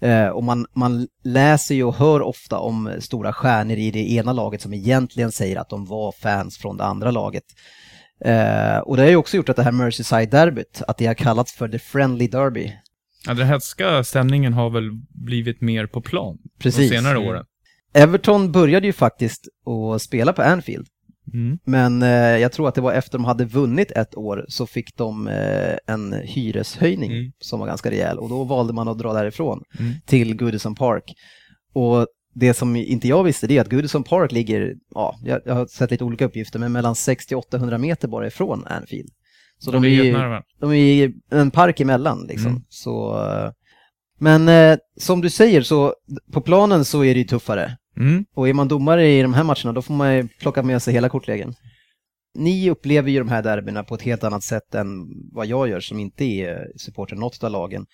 Eh, 0.00 0.28
och 0.28 0.44
man, 0.44 0.66
man 0.74 1.08
läser 1.24 1.74
ju 1.74 1.84
och 1.84 1.94
hör 1.94 2.22
ofta 2.22 2.58
om 2.58 2.92
stora 3.00 3.32
stjärnor 3.32 3.76
i 3.76 3.90
det 3.90 4.12
ena 4.12 4.32
laget 4.32 4.62
som 4.62 4.74
egentligen 4.74 5.32
säger 5.32 5.56
att 5.56 5.68
de 5.68 5.84
var 5.84 6.12
fans 6.12 6.58
från 6.58 6.76
det 6.76 6.84
andra 6.84 7.10
laget. 7.10 7.44
Eh, 8.24 8.78
och 8.78 8.96
det 8.96 9.02
har 9.02 9.10
ju 9.10 9.16
också 9.16 9.36
gjort 9.36 9.48
att 9.48 9.56
det 9.56 9.62
här 9.62 9.72
Merseyside-derbyt, 9.72 10.82
att 10.88 10.98
det 10.98 11.06
har 11.06 11.14
kallats 11.14 11.52
för 11.52 11.68
the 11.68 11.78
friendly 11.78 12.28
derby. 12.28 12.72
Ja, 13.26 13.34
den 13.34 13.46
hätska 13.46 14.04
stämningen 14.04 14.52
har 14.52 14.70
väl 14.70 14.90
blivit 15.08 15.60
mer 15.60 15.86
på 15.86 16.00
plan 16.00 16.38
Precis. 16.58 16.90
de 16.90 16.96
senare 16.96 17.18
åren. 17.18 17.44
Everton 17.94 18.52
började 18.52 18.86
ju 18.86 18.92
faktiskt 18.92 19.48
att 19.94 20.02
spela 20.02 20.32
på 20.32 20.42
Anfield 20.42 20.86
Mm. 21.32 21.58
Men 21.64 22.02
eh, 22.02 22.08
jag 22.38 22.52
tror 22.52 22.68
att 22.68 22.74
det 22.74 22.80
var 22.80 22.92
efter 22.92 23.18
de 23.18 23.24
hade 23.24 23.44
vunnit 23.44 23.90
ett 23.90 24.16
år 24.16 24.44
så 24.48 24.66
fick 24.66 24.96
de 24.96 25.28
eh, 25.28 25.76
en 25.86 26.12
hyreshöjning 26.12 27.12
Mm. 27.12 27.32
som 27.38 27.60
var 27.60 27.66
ganska 27.66 27.90
rejäl 27.90 28.18
och 28.18 28.28
då 28.28 28.44
valde 28.44 28.72
man 28.72 28.88
att 28.88 28.98
dra 28.98 29.12
därifrån 29.12 29.62
Mm. 29.80 29.92
till 30.06 30.36
Goodison 30.36 30.74
Park. 30.74 31.14
Och 31.74 32.06
det 32.34 32.54
som 32.54 32.76
inte 32.76 33.08
jag 33.08 33.24
visste 33.24 33.46
det 33.46 33.56
är 33.56 33.60
att 33.60 33.70
Goodison 33.70 34.04
Park 34.04 34.32
ligger, 34.32 34.74
ja, 34.94 35.16
jag, 35.24 35.40
jag 35.44 35.54
har 35.54 35.66
sett 35.66 35.90
lite 35.90 36.04
olika 36.04 36.24
uppgifter, 36.24 36.58
men 36.58 36.72
mellan 36.72 36.94
60 36.94 37.28
till 37.28 37.36
800 37.36 37.78
meter 37.78 38.08
bara 38.08 38.26
ifrån 38.26 38.64
Anfield. 38.66 39.10
Så 39.58 39.70
de, 39.70 39.82
de 39.82 39.88
är 39.88 40.42
de 40.60 40.72
är 40.72 41.12
en 41.30 41.50
park 41.50 41.80
emellan 41.80 42.26
liksom. 42.28 42.50
Mm. 42.50 42.62
Så, 42.68 43.26
eh, 43.28 43.50
men 44.18 44.48
eh, 44.48 44.78
som 45.00 45.20
du 45.20 45.30
säger 45.30 45.62
så 45.62 45.94
på 46.32 46.40
planen 46.40 46.84
så 46.84 47.04
är 47.04 47.14
det 47.14 47.20
ju 47.20 47.26
tuffare. 47.26 47.76
Mm. 47.96 48.24
Och 48.34 48.48
är 48.48 48.52
man 48.52 48.68
domare 48.68 49.08
i 49.08 49.22
de 49.22 49.34
här 49.34 49.44
matcherna 49.44 49.72
då 49.72 49.82
får 49.82 49.94
man 49.94 50.14
ju 50.14 50.28
plocka 50.28 50.62
med 50.62 50.82
sig 50.82 50.94
hela 50.94 51.08
kortleken. 51.08 51.54
Ni 52.34 52.70
upplever 52.70 53.10
ju 53.10 53.18
de 53.18 53.28
här 53.28 53.42
derbyna 53.42 53.84
på 53.84 53.94
ett 53.94 54.02
helt 54.02 54.24
annat 54.24 54.42
sätt 54.42 54.74
än 54.74 54.88
vad 55.32 55.46
jag 55.46 55.68
gör 55.68 55.80
som 55.80 56.00
inte 56.00 56.24
är 56.24 56.72
supporter 56.76 57.16
något 57.16 57.44
av 57.44 57.50
lagen. 57.50 57.86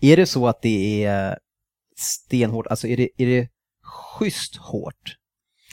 Är 0.00 0.16
det 0.16 0.26
så 0.26 0.48
att 0.48 0.62
det 0.62 1.04
är 1.04 1.38
stenhårt, 1.96 2.66
alltså 2.66 2.86
är 2.86 2.96
det, 2.96 3.08
är 3.18 3.26
det 3.26 3.48
schysst 3.82 4.56
hårt? 4.56 5.16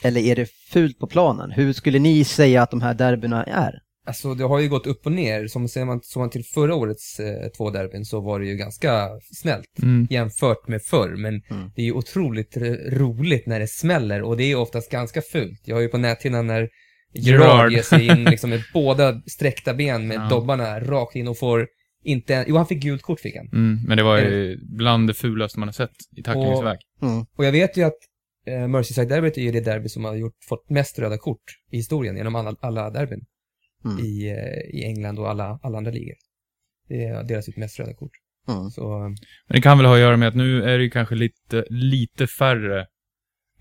Eller 0.04 0.20
är 0.20 0.36
det 0.36 0.50
fult 0.72 0.98
på 0.98 1.06
planen? 1.06 1.50
Hur 1.50 1.72
skulle 1.72 1.98
ni 1.98 2.24
säga 2.24 2.62
att 2.62 2.70
de 2.70 2.80
här 2.80 2.94
derbyna 2.94 3.44
är? 3.44 3.80
Alltså 4.06 4.34
det 4.34 4.44
har 4.44 4.60
ju 4.60 4.68
gått 4.68 4.86
upp 4.86 5.06
och 5.06 5.12
ner. 5.12 5.46
Som 5.46 5.68
ser 5.68 5.84
man, 5.84 6.00
man 6.16 6.30
till 6.30 6.44
förra 6.44 6.74
årets 6.74 7.20
eh, 7.20 7.48
två 7.56 7.70
derbyn 7.70 8.04
så 8.04 8.20
var 8.20 8.40
det 8.40 8.46
ju 8.46 8.56
ganska 8.56 9.08
snällt 9.34 9.78
Mm. 9.82 10.06
jämfört 10.10 10.68
med 10.68 10.82
förr. 10.82 11.14
Men 11.16 11.42
Mm. 11.50 11.70
det 11.76 11.82
är 11.82 11.86
ju 11.86 11.92
otroligt 11.92 12.56
roligt 12.88 13.46
när 13.46 13.60
det 13.60 13.66
smäller 13.68 14.22
och 14.22 14.36
det 14.36 14.44
är 14.44 14.56
oftast 14.56 14.90
ganska 14.90 15.22
fult. 15.22 15.60
Jag 15.64 15.76
har 15.76 15.80
ju 15.82 15.88
på 15.88 15.98
näthinnan 15.98 16.46
när 16.46 16.68
Gerard 17.14 17.72
ger 17.72 17.82
sig 17.82 18.06
in 18.06 18.24
liksom 18.24 18.50
med 18.50 18.60
båda 18.74 19.20
sträckta 19.26 19.74
ben 19.74 20.06
med 20.08 20.16
Ja. 20.16 20.28
dobbarna 20.30 20.80
rakt 20.80 21.16
in 21.16 21.28
och 21.28 21.38
får 21.38 21.66
inte, 22.04 22.44
jo 22.48 22.56
han 22.56 22.66
fick 22.66 22.82
gult 22.82 23.02
kort 23.02 23.20
fick 23.20 23.36
han. 23.36 23.48
Mm. 23.52 23.80
Men 23.88 23.96
det 23.96 24.02
var 24.02 24.18
ju 24.18 24.58
bland 24.76 25.08
det 25.08 25.14
fulaste 25.14 25.58
man 25.58 25.68
har 25.68 25.72
sett 25.72 25.90
i 26.16 26.22
tacklingsväg. 26.22 26.78
Mm. 27.02 27.24
Och 27.36 27.44
jag 27.44 27.52
vet 27.52 27.76
ju 27.76 27.82
att 27.82 27.96
eh, 28.46 28.68
Merseyside-derbyt 28.68 29.38
är 29.38 29.42
ju 29.42 29.50
det 29.52 29.60
derby 29.60 29.88
som 29.88 30.04
har 30.04 30.14
gjort, 30.14 30.36
fått 30.48 30.70
mest 30.70 30.98
röda 30.98 31.18
kort 31.18 31.42
i 31.72 31.76
historien 31.76 32.16
genom 32.16 32.34
alla, 32.34 32.54
alla 32.60 32.90
derbyn 32.90 33.20
Mm. 33.84 33.98
i, 34.04 34.28
eh, 34.30 34.80
i 34.80 34.84
England 34.84 35.18
och 35.18 35.30
alla, 35.30 35.58
alla 35.62 35.78
andra 35.78 35.90
ligor. 35.90 36.14
Det 36.88 37.04
är 37.04 37.24
deras 37.24 37.48
ut 37.48 37.56
mest 37.56 37.80
röda 37.80 37.94
kort. 37.94 38.12
Mm. 38.48 38.70
Så, 38.70 38.96
eh, 38.96 39.08
Men 39.46 39.56
det 39.56 39.60
kan 39.60 39.78
väl 39.78 39.86
ha 39.86 39.94
att 39.94 40.00
göra 40.00 40.16
med 40.16 40.28
att 40.28 40.34
nu 40.34 40.62
är 40.62 40.78
det 40.78 40.84
ju 40.84 40.90
kanske 40.90 41.14
lite, 41.14 41.64
lite 41.70 42.26
färre. 42.26 42.86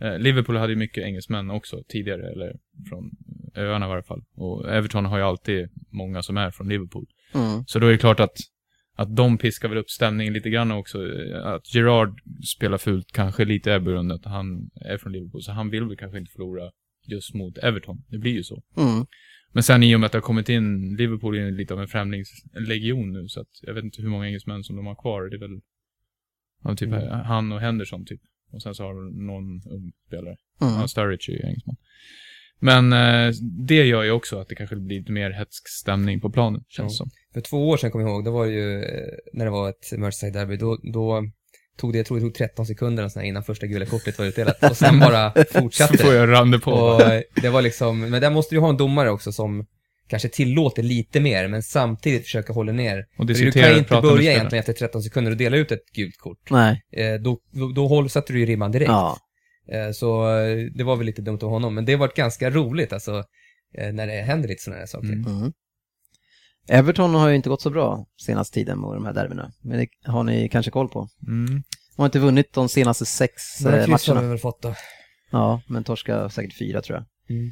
Eh, 0.01 0.19
Liverpool 0.19 0.57
hade 0.57 0.73
ju 0.73 0.79
mycket 0.79 1.03
engelsmän 1.03 1.51
också 1.51 1.83
tidigare, 1.87 2.31
eller 2.31 2.55
från 2.89 3.11
öarna 3.55 3.85
i 3.85 3.89
varje 3.89 4.03
fall. 4.03 4.23
Och 4.35 4.73
Everton 4.73 5.05
har 5.05 5.17
ju 5.17 5.23
alltid 5.23 5.69
många 5.91 6.23
som 6.23 6.37
är 6.37 6.51
från 6.51 6.69
Liverpool. 6.69 7.05
Mm. 7.33 7.63
Så 7.67 7.79
då 7.79 7.87
är 7.87 7.91
det 7.91 7.97
klart 7.97 8.19
att, 8.19 8.37
att 8.95 9.15
de 9.15 9.37
piskar 9.37 9.69
väl 9.69 9.77
upp 9.77 9.89
stämningen 9.89 10.33
lite 10.33 10.49
grann 10.49 10.71
också. 10.71 10.99
Att 11.43 11.75
Gerard 11.75 12.21
spelar 12.57 12.77
fult 12.77 13.11
kanske 13.11 13.45
lite 13.45 13.71
är 13.71 13.79
beroende 13.79 14.15
att 14.15 14.25
han 14.25 14.69
är 14.75 14.97
från 14.97 15.11
Liverpool, 15.11 15.41
så 15.41 15.51
han 15.51 15.69
vill 15.69 15.83
väl 15.83 15.97
kanske 15.97 16.17
inte 16.17 16.31
förlora 16.31 16.71
just 17.07 17.33
mot 17.33 17.57
Everton. 17.57 18.03
Det 18.07 18.17
blir 18.17 18.31
ju 18.31 18.43
så. 18.43 18.63
Mm. 18.77 19.05
Men 19.51 19.63
sen 19.63 19.84
i 19.84 19.96
och 19.96 20.00
med 20.00 20.05
att 20.05 20.12
det 20.12 20.17
har 20.17 20.22
kommit 20.24 20.50
in, 20.50 20.96
Liverpool 20.96 21.38
är 21.38 21.51
lite 21.51 21.74
av 21.74 21.81
en 21.81 21.88
främlingslegion 21.88 23.12
nu, 23.13 23.27
så 23.27 23.41
att 23.41 23.48
jag 23.62 23.74
vet 23.74 23.84
inte 23.84 24.01
hur 24.01 24.10
många 24.10 24.25
engelsmän 24.25 24.63
som 24.63 24.75
de 24.75 24.86
har 24.86 24.96
kvar. 24.96 25.29
Det 25.29 25.36
är 25.36 25.39
väl 25.39 25.62
ja, 26.64 26.75
typ 26.75 26.90
Mm. 26.90 27.09
han 27.09 27.51
och 27.51 27.59
Henderson 27.59 28.05
typ. 28.05 28.22
Och 28.51 28.61
sen 28.61 28.75
så 28.75 28.83
har 28.83 28.94
de 28.94 29.25
någon 29.25 29.61
ung 29.72 29.92
spelare. 30.07 30.35
Mm. 30.61 30.74
Ja, 30.74 30.87
Sturridge 30.87 31.31
är 31.31 31.33
ju 31.35 31.42
engelsman. 31.44 31.75
Men 32.59 32.94
eh, 32.94 33.33
det 33.68 33.85
gör 33.85 34.03
ju 34.03 34.11
också 34.11 34.40
att 34.40 34.48
det 34.50 34.55
kanske 34.55 34.75
blir 34.75 35.00
lite 35.00 35.11
mer 35.11 35.31
hetsk 35.31 35.68
stämning 35.70 36.22
på 36.22 36.29
planen, 36.31 36.64
känns 36.68 36.94
Ja. 36.94 36.98
som. 36.98 37.09
för 37.33 37.42
två 37.42 37.70
år 37.70 37.77
sedan 37.77 37.92
kommer 37.92 38.05
jag 38.05 38.11
ihåg, 38.16 38.25
då 38.25 38.31
var 38.31 38.46
det 38.46 38.51
ju, 38.53 38.83
eh, 38.83 39.18
när 39.33 39.46
det 39.46 39.51
var 39.51 39.70
ett 39.70 39.92
Merseyside-derby, 39.98 40.57
då, 40.57 40.79
då 40.94 41.29
tog 41.77 41.94
det, 41.94 41.98
jag 41.98 42.05
tror 42.05 42.18
det 42.18 42.22
tog 42.22 42.34
13 42.36 42.66
sekunder 42.66 43.07
sådär 43.10 43.25
innan 43.25 43.44
första 43.44 43.68
gula 43.68 43.86
kortet 43.86 44.20
var 44.20 44.25
utdelat. 44.25 44.64
Och 44.70 44.77
sen 44.77 45.00
bara 45.00 45.34
fortsatte 45.51 45.98
Så 45.98 46.03
får 46.03 46.12
det. 46.12 46.18
jag 46.18 46.31
rann 46.31 46.51
det 46.51 46.60
på. 46.60 46.72
Och 46.72 47.01
det 47.42 47.50
var 47.50 47.62
liksom, 47.62 48.00
men 48.00 48.22
där 48.22 48.29
måste 48.29 48.55
du 48.55 48.60
ha 48.60 48.70
en 48.70 48.77
domare 48.77 49.10
också 49.12 49.31
som 49.31 49.66
kanske 50.07 50.29
tillåter 50.29 50.84
lite 50.84 51.20
mer, 51.20 51.48
men 51.48 51.64
samtidigt 51.64 52.24
försöka 52.24 52.53
hålla 52.53 52.72
ner. 52.72 53.05
och 53.18 53.27
För 53.27 53.34
du 53.46 53.51
kan 53.51 53.72
ju 53.72 53.77
inte 53.77 54.01
börja 54.01 54.31
egentligen 54.31 54.60
efter 54.60 54.74
13 54.74 55.03
sekunder 55.03 55.31
och 55.31 55.38
dela 55.38 55.57
ut 55.57 55.72
ett 55.72 55.86
gult 55.96 56.18
kort. 56.18 56.50
Nej. 56.50 56.81
Eh, 56.92 57.14
då, 57.14 57.40
då, 57.51 57.68
då 57.72 57.88
håll, 57.88 58.10
satte 58.10 58.34
du 58.34 58.40
ju 58.40 58.46
ribban 58.46 58.72
direkt. 58.72 58.90
Ja. 58.90 59.18
Eh, 59.72 59.92
så 59.92 60.38
eh, 60.40 60.57
det 60.75 60.84
var 60.84 60.96
väl 60.96 61.05
lite 61.05 61.22
dumt 61.22 61.40
av 61.42 61.50
honom, 61.50 61.75
men 61.75 61.86
det 61.86 61.92
har 61.94 62.00
varit 62.00 62.16
ganska 62.16 62.50
roligt 62.50 62.94
alltså, 62.94 63.24
eh, 63.77 63.94
när 63.94 64.07
det 64.07 64.14
händer 64.14 64.50
lite 64.50 64.64
sådana 64.64 64.79
här 64.79 64.88
saker. 64.88 65.07
Mm. 65.14 65.51
Mm. 66.69 66.79
Everton 66.79 67.13
har 67.15 67.29
ju 67.29 67.35
inte 67.35 67.50
gått 67.50 67.61
så 67.61 67.69
bra 67.69 68.05
senaste 68.25 68.53
tiden 68.53 68.79
med 68.81 68.89
de 68.89 69.05
här 69.05 69.13
derbyna. 69.13 69.51
Men 69.61 69.77
det 69.79 69.87
har 70.11 70.24
ni 70.24 70.50
kanske 70.50 70.71
koll 70.71 70.89
på. 70.89 71.07
Mm. 71.27 71.63
De 71.95 72.01
har 72.01 72.05
inte 72.05 72.19
vunnit 72.19 72.53
de 72.53 72.69
senaste 72.69 73.05
sex 73.05 73.33
eh, 73.65 73.85
kryss 73.85 74.07
har 74.07 74.13
vi 74.13 74.13
matcherna. 74.13 74.29
väl 74.29 74.37
fått 74.37 74.61
då. 74.61 74.75
Ja, 75.31 75.61
men 75.67 75.83
torska 75.83 76.29
säkert 76.29 76.57
fyra 76.57 76.81
tror 76.81 76.97
jag. 76.97 77.37
Mm. 77.37 77.51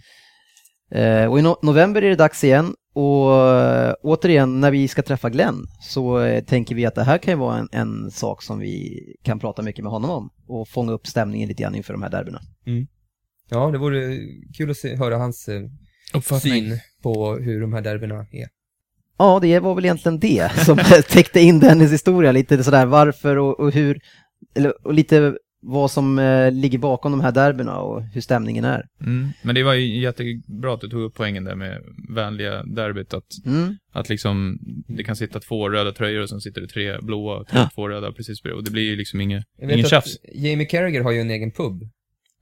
Eh, 0.91 1.31
och 1.31 1.39
i 1.39 1.41
no- 1.41 1.59
november 1.61 2.01
är 2.01 2.09
det 2.09 2.15
dags 2.15 2.43
igen 2.43 2.75
och 2.93 3.45
eh, 3.47 3.93
återigen 4.03 4.59
när 4.61 4.71
vi 4.71 4.87
ska 4.87 5.01
träffa 5.01 5.29
Glenn 5.29 5.67
så 5.81 6.19
eh, 6.19 6.43
tänker 6.43 6.75
vi 6.75 6.85
att 6.85 6.95
det 6.95 7.03
här 7.03 7.17
kan 7.17 7.33
ju 7.33 7.37
vara 7.39 7.57
en, 7.57 7.69
en 7.71 8.11
sak 8.11 8.43
som 8.43 8.59
vi 8.59 8.99
kan 9.23 9.39
prata 9.39 9.61
mycket 9.61 9.83
med 9.83 9.91
honom 9.91 10.09
om 10.09 10.29
och 10.47 10.67
fånga 10.67 10.91
upp 10.91 11.07
stämningen 11.07 11.47
lite 11.49 11.63
grann 11.63 11.75
inför 11.75 11.93
de 11.93 12.01
här 12.03 12.09
derbyna. 12.09 12.41
Ja, 13.49 13.71
det 13.71 13.77
vore 13.77 14.17
kul 14.57 14.71
att 14.71 14.77
se, 14.77 14.95
höra 14.95 15.17
hans 15.17 15.47
eh, 15.47 15.61
Uppfattning. 16.13 16.69
syn 16.69 16.79
på 17.03 17.35
hur 17.35 17.61
de 17.61 17.73
här 17.73 17.81
derbyna 17.81 18.15
är. 18.31 18.47
Ja, 19.19 19.39
det 19.41 19.59
var 19.59 19.75
väl 19.75 19.85
egentligen 19.85 20.19
det 20.19 20.51
som 20.65 20.77
täckte 21.09 21.39
in 21.39 21.59
Dennis 21.59 21.91
historia, 21.93 22.31
lite 22.31 22.63
sådär 22.63 22.85
varför 22.85 23.37
och, 23.37 23.59
och 23.59 23.71
hur, 23.71 23.99
eller, 24.55 24.87
och 24.87 24.93
lite 24.93 25.35
vad 25.61 25.91
som 25.91 26.19
eh, 26.19 26.51
ligger 26.51 26.77
bakom 26.77 27.11
de 27.11 27.21
här 27.21 27.31
derbyna 27.31 27.79
och 27.79 28.03
hur 28.03 28.21
stämningen 28.21 28.65
är. 28.65 28.85
Mm. 29.01 29.29
Men 29.41 29.55
det 29.55 29.63
var 29.63 29.73
ju 29.73 29.99
jättebra 29.99 30.73
att 30.73 30.81
du 30.81 30.89
tog 30.89 31.01
upp 31.01 31.13
poängen 31.15 31.43
där 31.43 31.55
med 31.55 31.81
vänliga 32.15 32.63
derbyt. 32.63 33.13
Att, 33.13 33.23
Mm. 33.45 33.75
att 33.93 34.09
liksom, 34.09 34.59
det 34.87 35.03
kan 35.03 35.15
sitta 35.15 35.39
två 35.39 35.69
röda 35.69 35.91
tröjor 35.91 36.21
och 36.21 36.29
sen 36.29 36.41
sitter 36.41 36.61
det 36.61 36.67
tre 36.67 36.97
blåa 37.01 37.37
och 37.37 37.47
Ja. 37.51 37.69
två 37.75 37.89
röda 37.89 38.11
precis 38.11 38.43
bredvid. 38.43 38.57
Och 38.57 38.63
det 38.63 38.71
blir 38.71 38.83
ju 38.83 38.95
liksom 38.95 39.21
inget, 39.21 39.43
ingen 39.61 39.83
tjafs. 39.85 40.17
Jamie 40.35 40.65
Carragher 40.65 41.01
har 41.03 41.11
ju 41.11 41.19
en 41.21 41.29
egen 41.31 41.51
pub. 41.51 41.81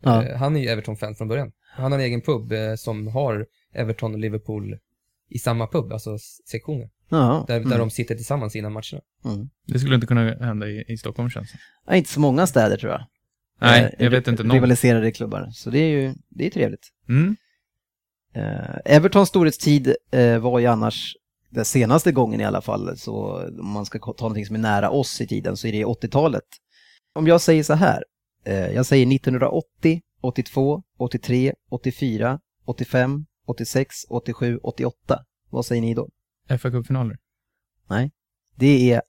Ja. 0.04 0.24
Eh, 0.26 0.38
Han 0.38 0.56
är 0.56 0.60
ju 0.60 0.68
Everton-fan 0.68 1.16
från 1.16 1.28
början. 1.28 1.52
Han 1.76 1.92
har 1.92 2.00
en 2.00 2.06
egen 2.06 2.22
pub 2.22 2.52
eh, 2.52 2.76
som 2.78 3.08
har 3.08 3.46
Everton 3.76 4.14
och 4.14 4.20
Liverpool 4.20 4.78
i 5.30 5.40
samma 5.40 5.68
pub, 5.68 5.94
alltså 5.94 6.18
sektioner. 6.50 6.90
Ja, 7.10 7.46
Där, 7.48 7.58
mm. 7.58 7.70
där 7.70 7.78
de 7.78 7.90
sitter 7.90 8.16
tillsammans 8.16 8.56
innan 8.56 8.74
matcherna. 8.74 9.02
mm. 9.26 9.50
Det 9.68 9.80
skulle 9.80 9.96
inte 9.96 10.08
kunna 10.08 10.34
hända 10.34 10.68
i, 10.68 10.86
i 10.88 10.98
Stockholm 10.98 11.30
känns 11.30 11.52
det 11.52 11.58
Ja, 11.88 11.96
inte 11.96 12.10
så 12.10 12.20
många 12.20 12.48
städer 12.48 12.78
tror 12.78 12.92
jag. 12.92 13.06
Nej, 13.62 13.84
Eh, 13.84 14.04
jag 14.04 14.12
vet 14.12 14.28
inte 14.28 14.44
någon. 14.44 14.54
Rivaliserade 14.56 15.12
klubbar, 15.12 15.50
så 15.52 15.70
det 15.70 15.80
är 15.80 15.90
ju 15.90 16.14
det 16.30 16.46
är 16.46 16.50
trevligt. 16.50 16.88
Mm. 17.10 17.36
Eh, 18.34 18.76
Evertons 18.86 19.30
storhetstid 19.30 19.96
eh, 20.12 20.38
var 20.40 20.60
ju 20.60 20.66
annars 20.66 21.16
den 21.50 21.66
senaste 21.66 22.12
gången 22.12 22.42
i 22.42 22.46
alla 22.46 22.62
fall, 22.62 22.98
så 22.98 23.44
om 23.60 23.72
man 23.72 23.86
ska 23.86 24.00
ta 24.00 24.14
någonting 24.26 24.46
som 24.46 24.56
är 24.56 24.60
nära 24.60 24.90
oss 24.90 25.22
i 25.22 25.28
tiden 25.28 25.58
så 25.58 25.68
är 25.68 25.72
det 25.72 25.86
80-talet. 25.86 26.44
Om 27.14 27.28
jag 27.28 27.42
säger 27.42 27.64
så 27.64 27.74
här, 27.74 28.04
eh, 28.46 28.68
jag 28.72 28.86
säger 28.86 29.06
1980, 29.16 30.02
82, 30.22 30.84
83, 30.98 31.54
84, 31.70 32.40
85, 32.66 33.26
86, 33.48 33.96
87, 34.10 34.60
88. 34.64 35.20
Vad 35.50 35.66
säger 35.66 35.82
ni 35.82 35.94
då? 35.94 36.10
fa 36.60 36.72
Cup-finaler. 36.72 37.18
Det 38.56 38.92
är 38.92 39.02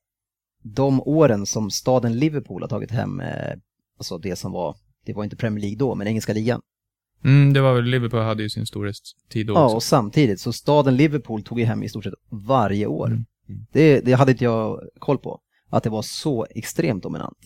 de 0.63 1.01
åren 1.01 1.47
som 1.47 1.71
staden 1.71 2.19
Liverpool 2.19 2.63
har 2.63 2.69
tagit 2.69 2.91
hem, 2.91 3.21
eh, 3.21 3.53
alltså 3.99 4.19
det 4.19 4.37
som 4.37 4.53
var, 4.53 4.77
det 5.05 5.13
var 5.13 5.25
inte 5.25 5.37
Premier 5.37 5.61
League 5.61 5.79
då, 5.79 5.95
men 5.95 6.07
engelska 6.07 6.33
ligan. 6.33 6.61
Mm, 7.25 7.53
det 7.53 7.61
var 7.61 7.75
väl, 7.75 7.85
Liverpool 7.85 8.21
hade 8.21 8.43
ju 8.43 8.51
sin 8.51 8.67
storhetstid 8.67 9.47
då 9.47 9.55
Ja, 9.55 9.65
också. 9.65 9.77
och 9.77 9.83
samtidigt, 9.83 10.41
så 10.41 10.53
staden 10.53 10.97
Liverpool 10.97 11.43
tog 11.43 11.59
ju 11.61 11.65
hem 11.65 11.83
i 11.83 11.89
stort 11.89 12.05
sett 12.05 12.15
varje 12.29 12.87
år. 12.87 13.07
Mm. 13.07 13.25
Det, 13.73 14.01
det 14.01 14.13
hade 14.13 14.33
inte 14.33 14.45
jag 14.45 14.81
koll 14.99 15.19
på, 15.19 15.41
att 15.69 15.83
det 15.83 15.91
var 15.91 16.03
så 16.03 16.47
extremt 16.51 17.03
dominant. 17.03 17.39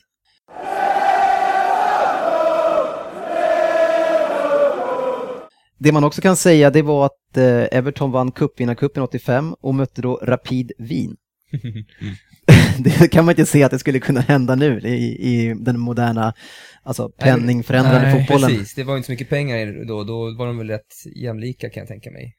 Det 5.83 5.93
man 5.93 6.05
också 6.05 6.21
kan 6.21 6.37
säga 6.37 6.71
det 6.71 6.83
var 6.83 7.07
att 7.07 7.37
eh, 7.37 7.79
Everton 7.79 8.11
vann 8.11 8.33
cupvinnarcupen 8.33 9.03
85 9.03 9.55
och 9.61 9.75
mötte 9.75 10.03
då 10.03 10.21
Rapid 10.23 10.73
Wien. 10.79 11.17
det 12.79 13.13
kan 13.13 13.25
man 13.25 13.33
inte 13.33 13.47
se 13.47 13.63
att 13.63 13.71
det 13.71 13.79
skulle 13.79 13.99
kunna 13.99 14.21
hända 14.21 14.55
nu 14.55 14.81
i, 14.81 15.29
i 15.33 15.55
den 15.55 15.81
moderna, 15.81 16.35
alltså 16.83 17.09
penningförändrande 17.09 18.01
Nej, 18.01 18.21
fotbollen. 18.21 18.51
Precis, 18.51 18.75
det 18.75 18.85
var 18.85 18.97
inte 18.97 19.07
så 19.07 19.13
mycket 19.13 19.29
pengar 19.29 19.85
då, 19.89 20.05
då 20.05 20.35
var 20.39 20.47
de 20.47 20.59
väl 20.59 20.71
rätt 20.71 20.95
jämlika 21.17 21.71
kan 21.71 21.81
jag 21.81 21.89
tänka 21.89 22.11
mig. 22.11 22.37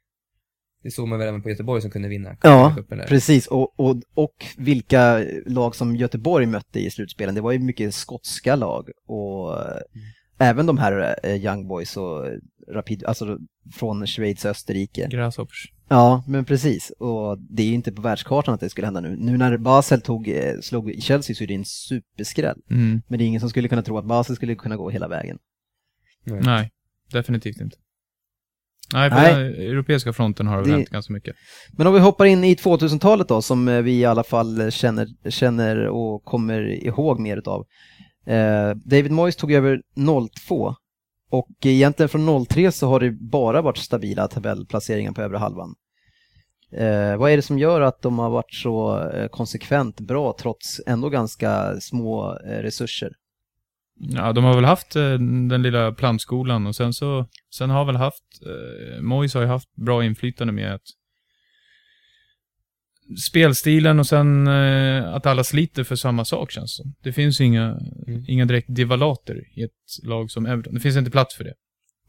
Det 0.84 0.92
såg 0.92 1.08
man 1.08 1.20
väl 1.20 1.28
även 1.28 1.42
på 1.42 1.50
Göteborg 1.50 1.82
som 1.82 1.92
kunde 1.92 2.08
vinna 2.08 2.38
Ja. 2.42 2.76
Precis, 3.08 3.48
och, 3.48 3.80
och, 3.80 3.96
och 4.14 4.46
vilka 4.58 5.26
lag 5.46 5.76
som 5.76 5.96
Göteborg 5.96 6.46
mötte 6.46 6.80
i 6.80 6.90
slutspelen. 6.90 7.36
Det 7.36 7.42
var 7.42 7.52
ju 7.52 7.60
mycket 7.60 7.94
skotska 7.94 8.56
lag 8.56 8.90
och 9.08 9.60
eh, 9.60 9.82
även 10.44 10.66
de 10.66 10.78
här 10.78 11.16
eh, 11.24 11.36
Young 11.46 11.68
Boys 11.68 11.98
och 11.98 12.26
Rapid, 12.72 13.04
alltså 13.06 13.38
från 13.74 14.08
Schweiz 14.08 14.46
och 14.46 14.52
Österrike. 14.52 15.08
Grasshoppers. 15.12 15.72
Ja, 15.90 16.24
men 16.28 16.46
precis. 16.46 16.90
Och 17.00 17.38
det 17.50 17.64
är 17.64 17.68
ju 17.68 17.74
inte 17.74 17.92
på 17.92 18.02
världskartan 18.02 18.54
att 18.54 18.60
det 18.60 18.70
skulle 18.70 18.88
hända 18.88 19.02
nu. 19.02 19.16
Nu 19.20 19.38
när 19.38 19.58
Basel 19.58 20.02
tog, 20.02 20.28
eh, 20.30 20.60
slog 20.62 20.96
Chelsea 21.00 21.36
så 21.36 21.44
är 21.44 21.48
det 21.48 21.54
en 21.54 21.66
superskräll. 21.66 22.58
Mm. 22.72 23.02
Men 23.08 23.20
det 23.20 23.26
är 23.26 23.28
ingen 23.28 23.40
som 23.42 23.50
skulle 23.50 23.68
kunna 23.68 23.82
tro 23.82 23.98
att 23.98 24.06
Basel 24.06 24.36
skulle 24.36 24.56
kunna 24.56 24.76
gå 24.78 24.90
hela 24.90 25.08
vägen. 25.08 25.38
Nej, 26.26 26.72
definitivt 27.12 27.62
inte. 27.62 27.78
Nej, 28.94 29.10
på 29.10 29.16
Nej. 29.16 29.34
den 29.34 29.44
europeiska 29.54 30.14
fronten 30.14 30.48
har 30.48 30.58
det 30.58 30.70
Det- 30.70 30.76
hänt 30.76 30.90
ganska 30.90 31.14
mycket. 31.14 31.36
Men 31.78 31.88
om 31.88 31.94
vi 31.94 32.00
hoppar 32.00 32.26
in 32.26 32.44
i 32.44 32.56
2000-talet 32.56 33.28
då, 33.28 33.42
som 33.42 33.68
eh, 33.68 33.82
vi 33.82 33.92
i 34.00 34.06
alla 34.06 34.24
fall 34.24 34.72
känner, 34.72 35.08
känner 35.30 35.88
och 35.88 36.24
kommer 36.24 36.62
ihåg 36.88 37.20
mer 37.20 37.38
utav. 37.38 37.66
Eh, 38.26 38.70
David 38.76 39.12
Moyes 39.12 39.36
tog 39.36 39.52
över 39.52 39.82
02 40.48 40.76
och 41.30 41.50
egentligen 41.66 42.10
från 42.10 42.46
03 42.46 42.72
så 42.72 42.88
har 42.88 43.00
det 43.00 43.12
bara 43.12 43.62
varit 43.62 43.78
stabila 43.78 44.28
tabellplaceringar 44.28 45.12
på 45.12 45.22
övre 45.22 45.38
halvan. 45.38 45.76
Eh, 46.72 47.18
vad 47.18 47.32
är 47.32 47.36
det 47.36 47.42
som 47.42 47.60
gör 47.60 47.82
att 47.82 48.02
de 48.02 48.20
har 48.20 48.30
varit 48.30 48.54
så 48.54 49.00
eh, 49.10 49.28
konsekvent 49.28 50.00
bra 50.00 50.36
trots 50.40 50.82
ändå 50.88 51.10
ganska 51.10 51.80
små 51.82 52.38
eh, 52.46 52.58
resurser? 52.58 53.12
Ja, 54.00 54.34
de 54.34 54.44
har 54.44 54.56
väl 54.56 54.66
haft 54.66 54.96
eh, 54.96 55.12
den 55.50 55.62
lilla 55.62 55.92
plantskolan 55.92 56.68
och 56.68 56.76
sen 56.76 56.94
så, 56.94 57.26
sen 57.56 57.70
har 57.70 57.86
väl 57.86 57.96
haft, 57.96 58.24
eh, 58.46 59.02
Moise 59.02 59.38
har 59.38 59.44
ju 59.44 59.50
haft 59.50 59.76
bra 59.76 60.04
inflytande 60.04 60.54
med 60.54 60.74
att 60.74 60.82
spelstilen 63.30 64.00
och 64.00 64.08
sen 64.08 64.48
eh, 64.48 65.14
att 65.14 65.26
alla 65.26 65.44
sliter 65.44 65.84
för 65.84 65.96
samma 65.96 66.26
sak 66.26 66.52
känns 66.52 66.76
som. 66.76 66.94
Det 67.04 67.14
finns 67.14 67.42
inga, 67.42 67.80
Mm. 68.08 68.24
inga 68.28 68.46
direkt 68.46 68.76
divalater 68.76 69.44
i 69.56 69.64
ett 69.64 69.72
lag 70.04 70.32
som 70.32 70.46
Everton. 70.46 70.74
Det 70.74 70.80
finns 70.80 70.98
inte 70.98 71.12
plats 71.12 71.36
för 71.36 71.44
det. 71.44 71.54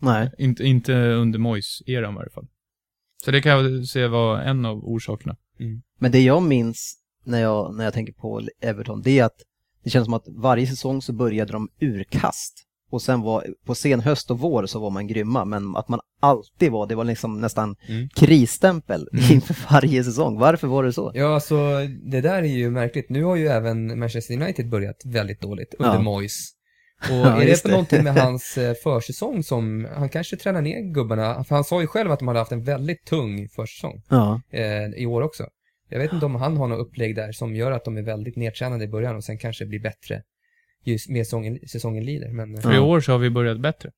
Nej. 0.01 0.31
Inte, 0.39 0.65
inte 0.65 0.93
under 0.95 1.39
Moyes-eran 1.39 2.13
i 2.13 2.17
varje 2.17 2.31
fall. 2.31 2.47
Så 3.25 3.31
det 3.31 3.41
kan 3.41 3.53
jag 3.53 3.87
se 3.87 4.07
vara 4.07 4.43
en 4.45 4.65
av 4.65 4.85
orsakerna. 4.85 5.37
Men 5.99 6.13
det 6.13 6.21
jag 6.21 6.43
minns 6.43 6.95
när 7.25 7.41
jag, 7.41 7.77
när 7.77 7.85
jag 7.85 7.93
tänker 7.95 8.13
på 8.13 8.43
Everton, 8.61 9.03
det 9.03 9.19
är 9.19 9.25
att 9.25 9.37
det 9.85 9.91
känns 9.91 10.05
som 10.05 10.15
att 10.15 10.25
varje 10.29 10.67
säsong 10.67 11.03
så 11.03 11.13
började 11.13 11.53
de 11.53 11.69
urkast. 11.81 12.67
Och 12.91 13.03
sen 13.03 13.21
var, 13.21 13.47
på 13.67 13.75
sen 13.75 14.01
höst 14.01 14.31
och 14.31 14.39
vår 14.39 14.67
så 14.67 14.81
var 14.81 14.91
man 14.91 15.07
grymma, 15.07 15.45
men 15.45 15.77
att 15.77 15.89
man 15.89 16.01
alltid 16.21 16.73
var, 16.73 16.87
det 16.87 16.95
var 16.95 17.05
liksom 17.05 17.41
nästan 17.41 17.77
Mm. 17.89 18.09
krisstämpel 18.15 19.09
Mm. 19.13 19.33
inför 19.33 19.57
varje 19.73 20.05
säsong. 20.05 20.39
Varför 20.39 20.69
var 20.69 20.85
det 20.85 20.93
så? 20.93 21.11
Ja, 21.15 21.35
alltså 21.35 21.57
det 22.11 22.21
där 22.21 22.43
är 22.43 22.47
ju 22.47 22.71
märkligt. 22.71 23.09
Nu 23.11 23.25
har 23.25 23.37
ju 23.37 23.47
även 23.47 23.99
Manchester 23.99 24.35
United 24.43 24.69
börjat 24.69 24.97
väldigt 25.05 25.41
dåligt 25.41 25.75
under 25.79 25.95
Ja. 25.95 26.01
Moyes. 26.03 26.51
Och 27.11 27.17
Ja, 27.17 27.43
är 27.43 27.47
det 27.47 27.63
för 27.63 27.69
någonting 27.69 28.05
med 28.05 28.15
hans 28.23 28.59
eh, 28.59 28.75
försäsong 28.85 29.43
som, 29.43 29.89
han 29.97 30.09
kanske 30.09 30.37
tränar 30.37 30.63
ner 30.63 30.81
gubbarna, 30.95 31.45
för 31.45 31.55
han 31.55 31.65
sa 31.65 31.81
ju 31.81 31.87
själv 31.87 32.11
att 32.13 32.19
de 32.19 32.29
hade 32.29 32.41
haft 32.41 32.53
en 32.53 32.63
väldigt 32.65 33.05
tung 33.07 33.49
försäsong 33.49 34.03
Ja, 34.09 34.41
eh, 34.51 34.85
i 34.97 35.07
år 35.07 35.23
också. 35.23 35.47
Jag 35.89 35.99
vet 35.99 36.13
inte 36.13 36.27
om 36.27 36.35
han 36.35 36.57
har 36.57 36.67
något 36.69 36.87
upplägg 36.87 37.17
där 37.17 37.33
som 37.33 37.55
gör 37.57 37.71
att 37.73 37.85
de 37.85 37.97
är 37.97 38.03
väldigt 38.03 38.37
nedtränade 38.37 38.85
i 38.85 38.89
början 38.89 39.17
och 39.17 39.25
sen 39.25 39.39
kanske 39.39 39.67
blir 39.67 39.81
bättre 39.81 40.23
ju 40.91 40.99
mer 41.09 41.25
säsongen, 41.25 41.59
säsongen 41.69 42.05
lider. 42.05 42.29
Men, 42.33 42.63
För 42.63 42.75
i 42.75 42.79
år 42.79 43.01
så 43.01 43.13
har 43.13 43.19
vi 43.19 43.31
börjat 43.31 43.61
bättre. 43.61 43.91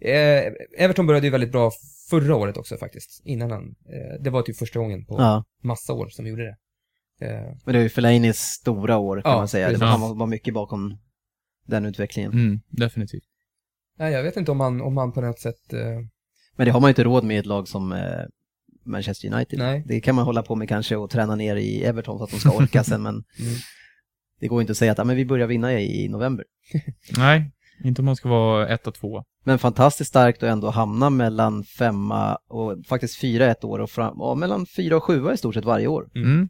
eh, 0.00 0.52
Everton 0.78 1.06
började 1.06 1.26
ju 1.26 1.30
väldigt 1.30 1.52
bra 1.52 1.70
förra 2.10 2.36
året 2.36 2.56
också 2.56 2.76
faktiskt, 2.76 3.22
innan 3.24 3.50
han, 3.50 3.74
eh, 3.92 4.22
det 4.22 4.30
var 4.30 4.42
typ 4.42 4.56
första 4.56 4.78
gången 4.78 5.04
på 5.04 5.14
ja. 5.20 5.44
massa 5.62 5.92
år 5.92 6.08
som 6.08 6.24
vi 6.24 6.30
gjorde 6.30 6.44
det. 6.44 6.56
Eh, 7.26 7.42
Men 7.64 7.72
det 7.72 7.78
är 7.78 7.82
ju 7.82 7.88
Felainis 7.88 8.38
stora 8.38 8.96
år 8.96 9.20
kan 9.20 9.30
Ja, 9.32 9.38
man 9.38 9.48
säga. 9.48 9.70
Det 9.70 9.76
var, 9.76 9.86
han 9.86 10.00
var, 10.00 10.14
var 10.14 10.26
mycket 10.26 10.54
bakom 10.54 10.98
den 11.66 11.84
utvecklingen. 11.86 12.32
Mm, 12.32 12.60
definitivt. 12.68 13.22
nej, 13.98 14.12
jag 14.12 14.22
vet 14.22 14.36
inte 14.36 14.50
om 14.50 14.60
han, 14.60 14.80
om 14.80 14.96
han 14.96 15.12
på 15.12 15.20
något 15.20 15.38
sätt, 15.40 15.72
eh, 15.72 15.78
Men 16.56 16.64
det 16.66 16.70
har 16.70 16.80
man 16.80 16.88
ju 16.88 16.90
inte 16.92 17.04
råd 17.04 17.24
med 17.24 17.36
i 17.36 17.38
ett 17.38 17.46
lag 17.46 17.68
som 17.68 17.92
eh, 17.92 18.22
Manchester 18.84 19.32
United. 19.34 19.58
Nej. 19.58 19.82
Det 19.86 20.00
kan 20.00 20.14
man 20.14 20.24
hålla 20.24 20.42
på 20.42 20.54
med 20.54 20.68
kanske 20.68 20.96
och 20.96 21.10
träna 21.10 21.34
ner 21.36 21.56
i 21.56 21.84
Everton 21.84 22.18
för 22.18 22.24
att 22.24 22.30
de 22.30 22.38
ska 22.40 22.50
orka 22.56 22.84
sen, 22.84 23.02
men 23.02 23.14
Mm. 23.14 23.54
Det 24.40 24.48
går 24.48 24.60
inte 24.60 24.70
att 24.70 24.76
säga 24.76 24.92
att 24.92 24.98
ja, 24.98 25.04
men 25.04 25.16
vi 25.16 25.24
börjar 25.24 25.46
vinna 25.46 25.80
i, 25.80 26.08
november. 26.08 26.44
Nej, 27.18 27.50
inte 27.84 28.02
om 28.02 28.06
man 28.06 28.16
ska 28.16 28.28
vara 28.28 28.68
etta, 28.68 28.90
tvåa. 28.90 29.24
Men 29.44 29.58
fantastiskt 29.58 30.08
starkt 30.08 30.42
att 30.42 30.48
ändå 30.48 30.70
hamna 30.70 31.10
mellan 31.10 31.64
femma 31.64 32.38
och 32.48 32.86
faktiskt 32.86 33.20
fyra 33.20 33.46
ett 33.46 33.64
år 33.64 33.78
och 33.78 33.90
fram, 33.90 34.16
ja, 34.18 34.34
mellan 34.34 34.66
fyra 34.66 34.96
och 34.96 35.04
sjua 35.04 35.32
i 35.32 35.36
stort 35.36 35.54
sett 35.54 35.64
varje 35.64 35.86
år. 35.86 36.08
Mm. 36.14 36.48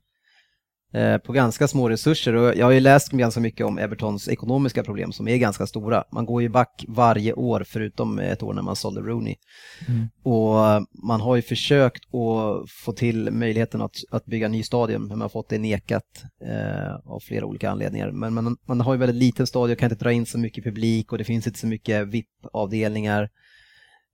Eh, 0.92 1.18
på 1.18 1.32
ganska 1.32 1.68
små 1.68 1.88
resurser 1.88 2.34
och 2.34 2.56
jag 2.56 2.66
har 2.66 2.72
ju 2.72 2.80
läst 2.80 3.10
ganska 3.10 3.40
mycket 3.40 3.66
om 3.66 3.78
Evertons 3.78 4.28
ekonomiska 4.28 4.82
problem 4.82 5.12
som 5.12 5.28
är 5.28 5.36
ganska 5.36 5.66
stora. 5.66 6.04
Man 6.12 6.26
går 6.26 6.42
ju 6.42 6.48
back 6.48 6.84
varje 6.88 7.32
år 7.32 7.64
förutom 7.66 8.18
ett 8.18 8.42
år 8.42 8.54
när 8.54 8.62
man 8.62 8.76
sålde 8.76 9.00
Rooney. 9.00 9.34
Mm. 9.88 10.08
Och 10.22 10.68
eh, 10.68 10.80
man 11.04 11.20
har 11.20 11.36
ju 11.36 11.42
försökt 11.42 12.14
att 12.14 12.70
få 12.84 12.92
till 12.92 13.30
möjligheten 13.30 13.82
att, 13.82 13.96
att 14.10 14.26
bygga 14.26 14.46
en 14.46 14.52
ny 14.52 14.62
stadion, 14.62 15.00
men 15.00 15.08
man 15.08 15.20
har 15.20 15.28
fått 15.28 15.48
det 15.48 15.58
nekat 15.58 16.22
eh, 16.44 16.94
av 17.04 17.20
flera 17.20 17.46
olika 17.46 17.70
anledningar. 17.70 18.10
Men 18.10 18.34
man, 18.34 18.56
man 18.68 18.80
har 18.80 18.94
ju 18.94 18.98
väldigt 18.98 19.16
liten 19.16 19.46
stadion, 19.46 19.76
kan 19.76 19.90
inte 19.92 20.04
dra 20.04 20.12
in 20.12 20.26
så 20.26 20.38
mycket 20.38 20.64
publik 20.64 21.12
och 21.12 21.18
det 21.18 21.24
finns 21.24 21.46
inte 21.46 21.58
så 21.58 21.66
mycket 21.66 22.08
VIP-avdelningar. 22.08 23.28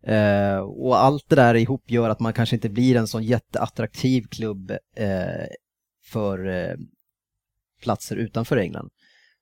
Eh, 0.06 0.58
och 0.58 1.02
allt 1.02 1.24
det 1.28 1.36
där 1.36 1.54
ihop 1.54 1.90
gör 1.90 2.10
att 2.10 2.20
man 2.20 2.32
kanske 2.32 2.56
inte 2.56 2.68
blir 2.68 2.96
en 2.96 3.06
sån 3.06 3.22
jätteattraktiv 3.22 4.22
klubb 4.30 4.70
eh, 4.96 5.46
för 6.14 6.46
eh, 6.46 6.76
platser 7.82 8.16
utanför 8.16 8.56
England. 8.56 8.90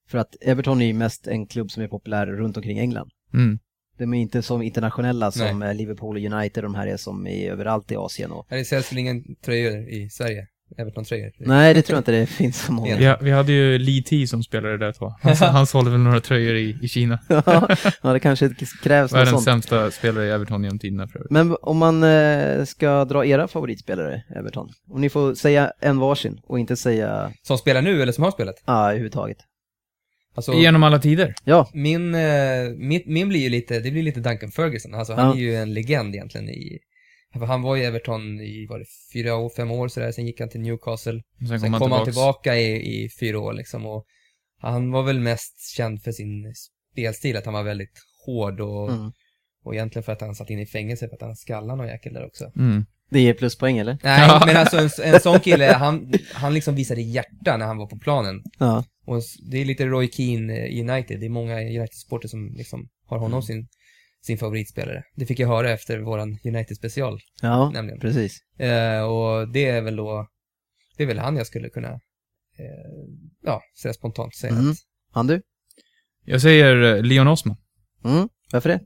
För 0.08 0.18
att 0.18 0.36
Everton 0.40 0.82
är 0.82 0.86
ju 0.86 0.92
mest 0.94 1.26
en 1.26 1.46
klubb 1.46 1.70
som 1.70 1.82
är 1.82 1.88
populär 1.88 2.26
runt 2.26 2.56
omkring 2.56 2.78
England. 2.78 3.10
Mm. 3.34 3.58
De 3.98 4.14
är 4.14 4.18
inte 4.18 4.42
som 4.42 4.62
internationella 4.62 5.32
som 5.32 5.62
eh, 5.62 5.74
Liverpool 5.74 6.16
och 6.16 6.32
United, 6.32 6.64
de 6.64 6.74
här 6.74 6.86
är 6.86 6.96
som 6.96 7.26
är 7.26 7.50
överallt 7.50 7.92
i 7.92 7.96
Asien. 7.96 8.32
Och... 8.32 8.46
det 8.48 8.64
säljs 8.64 8.92
väl 8.92 8.98
ingen 8.98 9.34
tröjor 9.34 9.88
i 9.88 10.10
Sverige? 10.10 10.48
Everton-tröjor? 10.78 11.32
Nej, 11.38 11.74
det 11.74 11.82
tror 11.82 11.94
jag 11.96 12.00
inte 12.00 12.12
det 12.12 12.26
finns 12.26 12.62
så 12.62 12.72
många. 12.72 12.96
Vi, 12.96 13.14
vi 13.24 13.30
hade 13.30 13.52
ju 13.52 13.78
Lee 13.78 14.02
T 14.02 14.26
som 14.26 14.42
spelade 14.42 14.78
där 14.78 14.92
tag. 14.92 15.14
Han, 15.22 15.36
han 15.36 15.66
sålde 15.66 15.90
väl 15.90 16.00
några 16.00 16.20
tröjor 16.20 16.54
i, 16.56 16.78
i 16.82 16.88
Kina. 16.88 17.18
ja, 18.02 18.12
det 18.12 18.20
kanske 18.20 18.50
krävs 18.82 19.12
något 19.12 19.28
sånt. 19.28 19.42
sämsta 19.44 19.90
spelare 19.90 20.26
i 20.26 20.30
Everton 20.30 20.64
genom 20.64 20.78
tiderna 20.78 21.08
för 21.08 21.18
övrigt. 21.18 21.30
Men 21.30 21.56
om 21.62 21.76
man 21.78 22.02
eh, 22.02 22.64
ska 22.64 23.04
dra 23.04 23.26
era 23.26 23.48
favoritspelare, 23.48 24.22
Everton, 24.36 24.68
om 24.90 25.00
ni 25.00 25.08
får 25.10 25.34
säga 25.34 25.72
en 25.80 25.98
varsin 25.98 26.40
och 26.46 26.58
inte 26.58 26.76
säga 26.76 27.32
Som 27.42 27.58
spelar 27.58 27.82
nu 27.82 28.02
eller 28.02 28.12
som 28.12 28.24
har 28.24 28.30
spelat? 28.30 28.54
ah, 28.64 28.86
överhuvudtaget. 28.88 29.38
Alltså, 30.34 30.52
Genom 30.52 30.82
alla 30.82 30.98
tider. 30.98 31.34
Ja, 31.44 31.70
min, 31.74 32.14
eh, 32.14 32.20
min, 32.76 33.02
min 33.06 33.28
blir 33.28 33.40
ju 33.40 33.48
lite, 33.48 33.80
det 33.80 33.90
blir 33.90 34.02
lite 34.02 34.20
Duncan 34.20 34.50
Ferguson. 34.50 34.94
Alltså 34.94 35.12
han 35.14 35.26
Ja. 35.26 35.34
är 35.34 35.38
ju 35.40 35.54
en 35.56 35.74
legend 35.74 36.14
egentligen 36.14 36.48
i, 36.48 36.78
han 37.32 37.62
var 37.62 37.76
i 37.76 37.84
Everton 37.84 38.40
i, 38.40 38.66
var 38.66 38.78
det 38.78 38.84
fyra 39.12 39.36
år, 39.36 39.50
fem 39.56 39.70
år 39.70 39.88
sådär, 39.88 40.12
sen 40.12 40.26
gick 40.26 40.40
han 40.40 40.48
till 40.48 40.60
Newcastle. 40.60 41.22
Sen, 41.48 41.60
Sen 41.60 41.70
kom 41.70 41.80
kom 41.80 41.90
han 41.90 41.98
han 41.98 42.04
tillbaks. 42.06 42.42
tillbaka 42.42 42.56
i, 42.56 43.04
i 43.04 43.08
fyra 43.20 43.38
år 43.38 43.52
liksom 43.52 43.86
och 43.86 44.04
han 44.60 44.90
var 44.92 45.02
väl 45.02 45.20
mest 45.20 45.74
känd 45.76 46.02
för 46.02 46.12
sin 46.12 46.54
spelstil, 46.92 47.36
att 47.36 47.44
han 47.44 47.54
var 47.54 47.62
väldigt 47.62 47.98
hård 48.26 48.60
och, 48.60 48.92
mm. 48.92 49.12
och 49.64 49.74
egentligen 49.74 50.02
för 50.04 50.12
att 50.12 50.20
han 50.20 50.34
satt 50.34 50.50
in 50.50 50.58
i 50.58 50.66
fängelse 50.66 51.08
för 51.08 51.14
att 51.16 51.22
han 51.22 51.36
skallade 51.36 51.76
någon 51.76 51.86
jäkel 51.88 52.12
där 52.14 52.26
också. 52.26 52.52
Mm. 52.56 52.84
det 53.10 53.20
ger 53.20 53.34
pluspoäng 53.34 53.78
eller? 53.78 53.98
Nej, 54.02 54.20
Ja. 54.28 54.42
men 54.46 54.56
alltså 54.56 54.76
en, 55.02 55.14
en 55.14 55.20
sån 55.20 55.40
kille, 55.40 55.64
han, 55.72 56.12
han 56.34 56.54
liksom 56.54 56.74
visade 56.74 57.02
hjärta 57.02 57.56
när 57.56 57.66
han 57.66 57.76
var 57.78 57.86
på 57.86 57.98
planen. 57.98 58.42
Ja, 58.58 58.84
Och 59.06 59.22
det 59.50 59.58
är 59.60 59.64
lite 59.64 59.86
Roy 59.86 60.08
Keane 60.12 60.66
i 60.66 60.80
United, 60.90 61.20
det 61.20 61.26
är 61.26 61.30
många 61.30 61.60
United-supporter 61.60 62.28
som 62.28 62.54
liksom 62.56 62.88
har 63.06 63.18
honom 63.18 63.32
Mm. 63.38 63.42
sin, 63.42 63.68
sin 64.22 64.38
favoritspelare. 64.38 65.02
Det 65.14 65.26
fick 65.26 65.38
jag 65.38 65.48
höra 65.48 65.70
efter 65.70 65.98
våran 65.98 66.38
United-special, 66.44 67.18
ja 67.42 67.70
nämligen. 67.70 68.00
precis. 68.00 68.38
Eh, 68.58 69.02
och 69.02 69.48
det 69.48 69.64
är 69.66 69.82
väl 69.82 69.96
då, 69.96 70.28
det 70.96 71.02
är 71.02 71.06
väl 71.06 71.18
han 71.18 71.36
jag 71.36 71.46
skulle 71.46 71.68
kunna, 71.68 71.88
eh, 71.88 72.92
ja, 73.42 73.62
säga 73.82 73.94
spontant 73.94 74.34
säga 74.34 74.52
Mm. 74.52 74.70
att, 74.70 74.76
Han 75.12 75.26
du? 75.26 75.42
Jag 76.24 76.40
säger 76.42 76.96
eh, 76.96 77.02
Leon 77.02 77.28
Osman. 77.28 77.56
Mm. 78.04 78.28
Varför 78.52 78.68
det? 78.68 78.80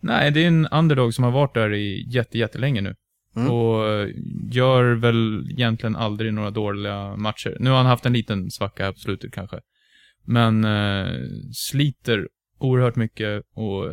Nej, 0.00 0.30
det 0.30 0.44
är 0.44 0.48
en 0.48 0.66
underdog 0.66 1.14
som 1.14 1.24
har 1.24 1.30
varit 1.30 1.54
där 1.54 1.74
i 1.74 2.06
jätte, 2.08 2.38
jättelänge 2.38 2.80
nu. 2.80 2.94
Mm. 3.36 3.50
Och 3.50 3.88
eh, 3.88 4.08
gör 4.50 4.94
väl 4.94 5.50
egentligen 5.50 5.96
aldrig 5.96 6.34
några 6.34 6.50
dåliga 6.50 7.16
matcher. 7.16 7.56
Nu 7.60 7.70
har 7.70 7.76
han 7.76 7.86
haft 7.86 8.06
en 8.06 8.12
liten 8.12 8.50
svacka 8.50 8.84
här 8.84 8.92
på 8.92 8.98
slutet 8.98 9.32
kanske. 9.32 9.60
Men 10.24 10.64
eh, 10.64 11.12
sliter 11.52 12.28
oerhört 12.58 12.96
mycket 12.96 13.42
och 13.54 13.92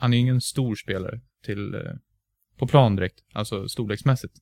han 0.00 0.14
är 0.14 0.18
ingen 0.18 0.40
stor 0.40 0.74
spelare 0.74 1.20
till, 1.44 1.74
eh, 1.74 1.80
på 2.58 2.66
plan 2.66 2.96
direkt, 2.96 3.18
alltså 3.32 3.68
storleksmässigt. 3.68 4.34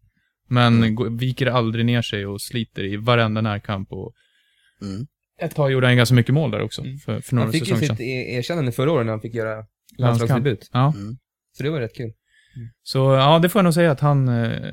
Men 0.48 0.84
Mm. 0.84 1.16
viker 1.16 1.46
aldrig 1.46 1.86
ner 1.86 2.02
sig 2.02 2.26
och 2.26 2.40
sliter 2.40 2.84
i 2.84 2.96
varenda 2.96 3.40
närkamp 3.40 3.92
och 3.92 4.14
Mm. 4.82 5.06
ett 5.40 5.54
tag 5.54 5.72
gjorde 5.72 5.86
han 5.86 5.96
ganska 5.96 6.14
mycket 6.14 6.34
mål 6.34 6.50
där 6.50 6.60
också, 6.62 6.82
Mm. 6.82 6.98
för, 6.98 7.20
för 7.20 7.34
några 7.34 7.46
han 7.46 7.52
fick 7.52 7.60
ju 7.62 7.66
säsonger 7.66 7.80
sitt 7.88 7.96
sedan. 7.96 8.06
e- 8.06 8.36
erkännande 8.38 8.72
förra 8.72 8.92
året 8.92 9.06
när 9.06 9.12
han 9.12 9.20
fick 9.20 9.34
göra 9.34 9.66
landslagsdebut. 9.98 10.70
Ja. 10.72 10.92
Mm. 10.96 11.16
Så 11.56 11.62
det 11.62 11.70
var 11.70 11.80
rätt 11.80 11.94
kul. 11.96 12.12
Så 12.82 12.98
ja, 12.98 13.38
det 13.38 13.48
får 13.48 13.58
jag 13.58 13.64
nog 13.64 13.74
säga 13.74 13.90
att 13.90 14.00
han, 14.00 14.28
eh, 14.28 14.72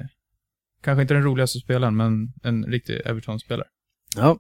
kanske 0.82 1.02
inte 1.02 1.14
den 1.14 1.24
roligaste 1.24 1.60
spelaren, 1.60 1.96
men 1.98 2.34
en 2.44 2.66
riktig 2.66 3.02
Everton-spelare. 3.06 3.68
Ja. 4.16 4.40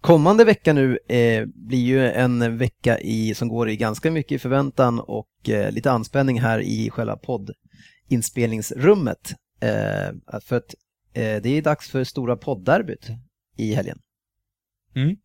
Kommande 0.00 0.44
vecka 0.44 0.72
nu 0.72 0.98
eh, 1.08 1.46
blir 1.46 1.84
ju 1.84 2.10
en 2.10 2.58
vecka 2.58 2.98
i, 2.98 3.34
som 3.34 3.48
går 3.48 3.68
i 3.68 3.76
ganska 3.76 4.10
mycket 4.10 4.42
förväntan 4.42 5.00
och 5.00 5.48
eh, 5.48 5.72
lite 5.72 5.90
anspänning 5.90 6.40
här 6.40 6.60
i 6.60 6.90
själva 6.90 7.16
poddinspelningsrummet. 7.16 9.34
Eh, 9.60 10.40
för 10.40 10.56
att 10.56 10.74
eh, 11.12 11.42
det 11.42 11.48
är 11.48 11.62
dags 11.62 11.90
för 11.90 12.04
stora 12.04 12.36
poddderbyt 12.36 13.08
i 13.56 13.74
helgen. 13.74 13.98
Mm. 14.94 15.16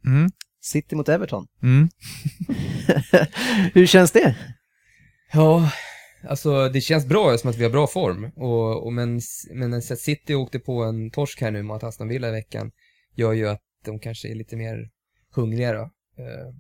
City 0.62 0.96
mot 0.96 1.10
Everton. 1.10 1.48
Mm. 1.64 1.90
Hur 3.74 3.86
känns 3.86 4.12
det? 4.12 4.36
Ja, 5.34 5.72
alltså 6.28 6.70
det 6.70 6.82
känns 6.82 7.08
bra 7.08 7.38
som 7.38 7.50
att 7.50 7.58
vi 7.58 7.64
har 7.64 7.72
bra 7.72 7.88
form. 7.88 8.32
Och, 8.36 8.86
och 8.86 8.94
men, 8.94 9.22
men 9.54 9.82
City 9.82 10.36
åkte 10.36 10.60
på 10.60 10.84
en 10.84 11.12
torsk 11.12 11.42
här 11.42 11.52
nu 11.52 11.64
mot 11.64 11.84
Aston 11.84 12.08
Villa 12.08 12.28
i 12.28 12.32
veckan 12.32 12.72
gör 13.16 13.34
ju 13.34 13.48
att 13.48 13.62
de 13.86 14.00
kanske 14.00 14.28
är 14.28 14.36
lite 14.36 14.56
mer 14.56 14.89
hungriga 15.36 15.74
då. 15.74 15.82
Eh, 16.17 16.56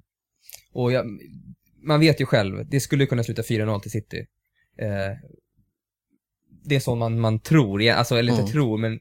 och 0.73 0.91
jag, 0.91 1.05
man 1.83 1.99
vet 1.99 2.21
ju 2.21 2.25
själv, 2.25 2.65
det 2.69 2.79
skulle 2.79 3.05
kunna 3.05 3.23
sluta 3.23 3.41
4-0 3.41 3.79
till 3.79 3.91
City. 3.91 4.25
Eh, 4.77 5.17
det 6.63 6.75
är 6.75 6.79
så 6.79 6.95
man, 6.95 7.19
man 7.19 7.39
tror, 7.39 7.89
alltså, 7.89 8.15
eller 8.15 8.31
inte 8.31 8.41
Mm. 8.41 8.51
tror, 8.51 8.77
men 8.77 8.99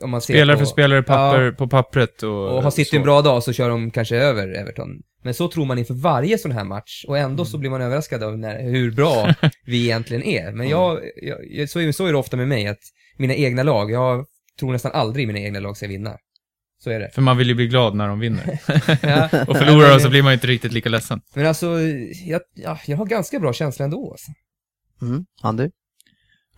om 0.00 0.10
man 0.10 0.20
ser 0.20 0.34
Spelare 0.34 0.56
på, 0.56 0.58
för 0.58 0.66
spelare 0.66 1.02
papper, 1.02 1.42
Ja. 1.44 1.52
på 1.52 1.68
pappret 1.68 2.22
och... 2.22 2.56
och 2.56 2.62
har 2.62 2.70
City 2.70 2.90
så. 2.90 2.96
en 2.96 3.02
bra 3.02 3.22
dag 3.22 3.42
så 3.42 3.52
kör 3.52 3.68
de 3.68 3.90
kanske 3.90 4.16
över 4.16 4.48
Everton. 4.48 5.02
Men 5.22 5.34
så 5.34 5.48
tror 5.48 5.64
man 5.66 5.78
inför 5.78 5.94
varje 5.94 6.38
sån 6.38 6.52
här 6.52 6.64
match 6.64 7.04
och 7.08 7.18
ändå 7.18 7.44
så 7.44 7.58
blir 7.58 7.70
man 7.70 7.82
överraskad 7.82 8.22
av 8.22 8.38
när, 8.38 8.62
hur 8.62 8.90
bra 8.90 9.34
vi 9.66 9.84
egentligen 9.84 10.22
är. 10.22 10.52
Men 10.52 10.68
jag, 10.68 11.00
jag 11.50 11.68
så, 11.70 11.80
är, 11.80 11.92
så 11.92 12.06
är 12.06 12.12
det 12.12 12.18
ofta 12.18 12.36
med 12.36 12.48
mig 12.48 12.66
att 12.66 12.80
mina 13.16 13.34
egna 13.34 13.62
lag, 13.62 13.90
jag 13.90 14.26
tror 14.58 14.72
nästan 14.72 14.92
aldrig 14.92 15.26
mina 15.26 15.38
egna 15.38 15.60
lag 15.60 15.76
ska 15.76 15.86
vinna. 15.88 16.18
Så 16.82 16.90
är 16.90 17.00
det. 17.00 17.10
För 17.10 17.22
man 17.22 17.36
vill 17.36 17.48
ju 17.48 17.54
bli 17.54 17.66
glad 17.66 17.94
när 17.94 18.08
de 18.08 18.20
vinner. 18.20 18.44
Ja. 19.02 19.44
Och 19.48 19.56
förlorar 19.56 19.94
de 19.94 20.00
så 20.00 20.10
blir 20.10 20.22
man 20.22 20.32
ju 20.32 20.34
inte 20.34 20.46
riktigt 20.46 20.72
lika 20.72 20.88
ledsen. 20.88 21.20
Men 21.34 21.46
alltså, 21.46 21.80
jag, 22.26 22.40
ja, 22.54 22.78
jag 22.86 22.96
har 22.96 23.06
ganska 23.06 23.40
bra 23.40 23.52
känsla 23.52 23.84
ändå. 23.84 24.10
Alltså. 24.10 24.32
Mm. 25.02 25.24
Andy? 25.42 25.70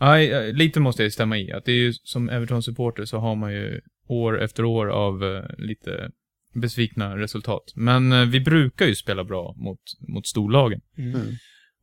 Nej, 0.01 0.33
eh, 0.33 0.53
lite 0.53 0.81
måste 0.81 1.03
jag 1.03 1.13
stämma 1.13 1.39
i. 1.39 1.53
Att 1.53 1.65
det 1.65 1.73
är 1.73 1.77
ju 1.77 1.93
som 1.93 2.29
Everton-supporter 2.29 3.05
så 3.05 3.19
har 3.19 3.35
man 3.35 3.53
ju 3.53 3.81
år 4.09 4.43
efter 4.43 4.65
år 4.65 4.87
av 4.87 5.25
eh, 5.25 5.45
lite 5.59 6.11
besvikna 6.55 7.17
resultat. 7.17 7.73
Men 7.75 8.13
eh, 8.13 8.25
vi 8.25 8.41
brukar 8.41 8.87
ju 8.87 8.95
spela 8.95 9.25
bra 9.25 9.55
mot, 9.57 9.81
mot 10.09 10.27
storlagen. 10.27 10.81
Mm. 10.99 11.21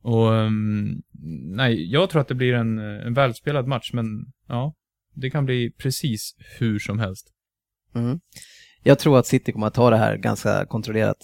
Och 0.02 0.34
ehm, 0.34 1.02
nej, 1.56 1.92
jag 1.92 2.10
tror 2.10 2.20
att 2.20 2.28
det 2.28 2.34
blir 2.34 2.54
en, 2.54 2.78
eh, 2.78 3.06
en 3.06 3.14
välspelad 3.14 3.66
match, 3.66 3.90
men 3.92 4.06
ja, 4.48 4.74
det 5.14 5.30
kan 5.30 5.44
bli 5.44 5.70
precis 5.70 6.36
hur 6.58 6.78
som 6.78 6.98
helst. 6.98 7.32
Mm. 7.94 8.20
Jag 8.82 8.98
tror 8.98 9.18
att 9.18 9.26
City 9.26 9.52
kommer 9.52 9.66
att 9.66 9.74
ta 9.74 9.90
det 9.90 9.96
här 9.96 10.16
ganska 10.16 10.66
kontrollerat. 10.66 11.16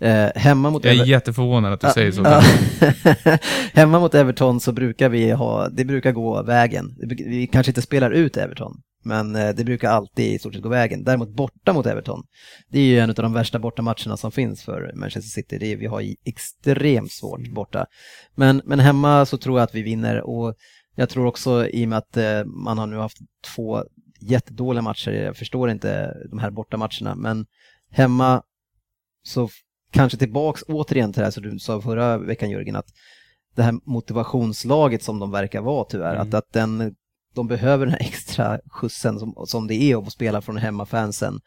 Eh, 0.00 0.28
hemma 0.34 0.70
mot 0.70 0.84
Jag 0.84 0.94
är 0.94 0.98
Ever- 0.98 1.06
jätteförvånad 1.06 1.72
att 1.72 1.80
du 1.80 1.88
säger 1.88 2.12
så. 2.12 2.22
Ja. 2.24 2.42
Hemma 3.72 4.00
mot 4.00 4.14
Everton 4.14 4.60
så 4.60 4.72
brukar 4.72 5.08
vi 5.08 5.30
ha, 5.30 5.68
det 5.68 5.84
brukar 5.84 6.12
gå 6.12 6.42
vägen. 6.42 6.96
Vi 7.08 7.46
kanske 7.52 7.70
inte 7.70 7.82
spelar 7.82 8.10
ut 8.10 8.36
Everton, 8.36 8.80
men 9.04 9.36
eh, 9.36 9.48
det 9.54 9.64
brukar 9.64 9.90
alltid 9.90 10.32
i 10.34 10.38
stort 10.38 10.54
sett 10.54 10.62
gå 10.62 10.68
vägen. 10.68 11.04
Däremot 11.04 11.28
borta 11.36 11.72
mot 11.72 11.86
Everton, 11.86 12.22
det 12.70 12.78
är 12.78 12.84
ju 12.84 12.98
en 12.98 13.10
av 13.10 13.14
de 13.16 13.32
värsta 13.32 13.58
bortamatcherna 13.58 14.16
som 14.16 14.32
finns 14.32 14.62
för 14.62 14.92
Manchester 14.94 15.28
City. 15.30 15.58
Det 15.58 15.72
är, 15.72 15.76
vi 15.76 15.86
har 15.86 16.00
i- 16.00 16.16
extremt 16.24 17.12
svårt 17.12 17.48
borta. 17.54 17.86
Men, 18.34 18.62
men 18.64 18.80
hemma 18.80 19.26
så 19.26 19.36
tror 19.38 19.58
jag 19.58 19.64
att 19.64 19.74
vi 19.74 19.82
vinner 19.82 20.20
och 20.20 20.54
jag 20.96 21.08
tror 21.08 21.26
också 21.26 21.68
i 21.68 21.84
och 21.84 21.88
med 21.88 21.98
att 21.98 22.16
eh, 22.16 22.44
man 22.44 22.78
har 22.78 22.86
nu 22.86 22.96
haft 22.96 23.16
två 23.56 23.84
jättedåliga 24.22 24.82
matcher, 24.82 25.10
jag 25.10 25.36
förstår 25.36 25.70
inte 25.70 26.16
de 26.30 26.38
här 26.38 26.50
bortamatcherna, 26.50 27.14
men 27.14 27.46
hemma 27.90 28.42
så 29.22 29.48
kanske 29.92 30.18
tillbaks 30.18 30.62
återigen 30.68 31.12
till 31.12 31.20
det 31.20 31.24
här 31.26 31.30
som 31.30 31.42
du 31.42 31.58
sa 31.58 31.80
förra 31.80 32.18
veckan 32.18 32.50
Jörgen, 32.50 32.76
att 32.76 32.86
det 33.54 33.62
här 33.62 33.74
motivationslaget 33.84 35.02
som 35.02 35.18
de 35.18 35.30
verkar 35.30 35.60
vara 35.60 35.84
tyvärr, 35.84 36.14
Mm. 36.14 36.28
att, 36.28 36.34
att 36.34 36.52
den, 36.52 36.94
de 37.34 37.46
behöver 37.46 37.86
den 37.86 37.92
här 37.92 38.00
extra 38.00 38.60
skjutsen 38.70 39.18
som, 39.18 39.34
som 39.46 39.66
det 39.66 39.74
är 39.74 39.96
att 39.98 40.04
få 40.04 40.10
spela 40.10 40.40
från 40.42 40.56
hemmafansen. 40.56 41.40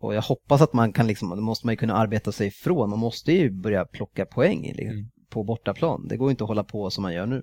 Och 0.00 0.14
jag 0.14 0.22
hoppas 0.22 0.60
att 0.60 0.72
man 0.72 0.92
kan 0.92 1.06
liksom, 1.06 1.30
det 1.30 1.36
måste 1.42 1.66
man 1.66 1.72
ju 1.72 1.76
kunna 1.76 1.94
arbeta 1.94 2.32
sig 2.32 2.46
ifrån, 2.46 2.90
man 2.90 2.98
måste 2.98 3.32
ju 3.32 3.50
börja 3.50 3.84
plocka 3.84 4.26
poäng 4.26 4.64
i- 4.64 4.84
Mm. 4.84 5.10
på 5.30 5.44
bortaplan. 5.44 6.08
Det 6.08 6.16
går 6.16 6.28
ju 6.28 6.30
inte 6.30 6.44
att 6.44 6.48
hålla 6.48 6.64
på 6.64 6.90
som 6.90 7.02
man 7.02 7.14
gör 7.14 7.26
nu. 7.26 7.42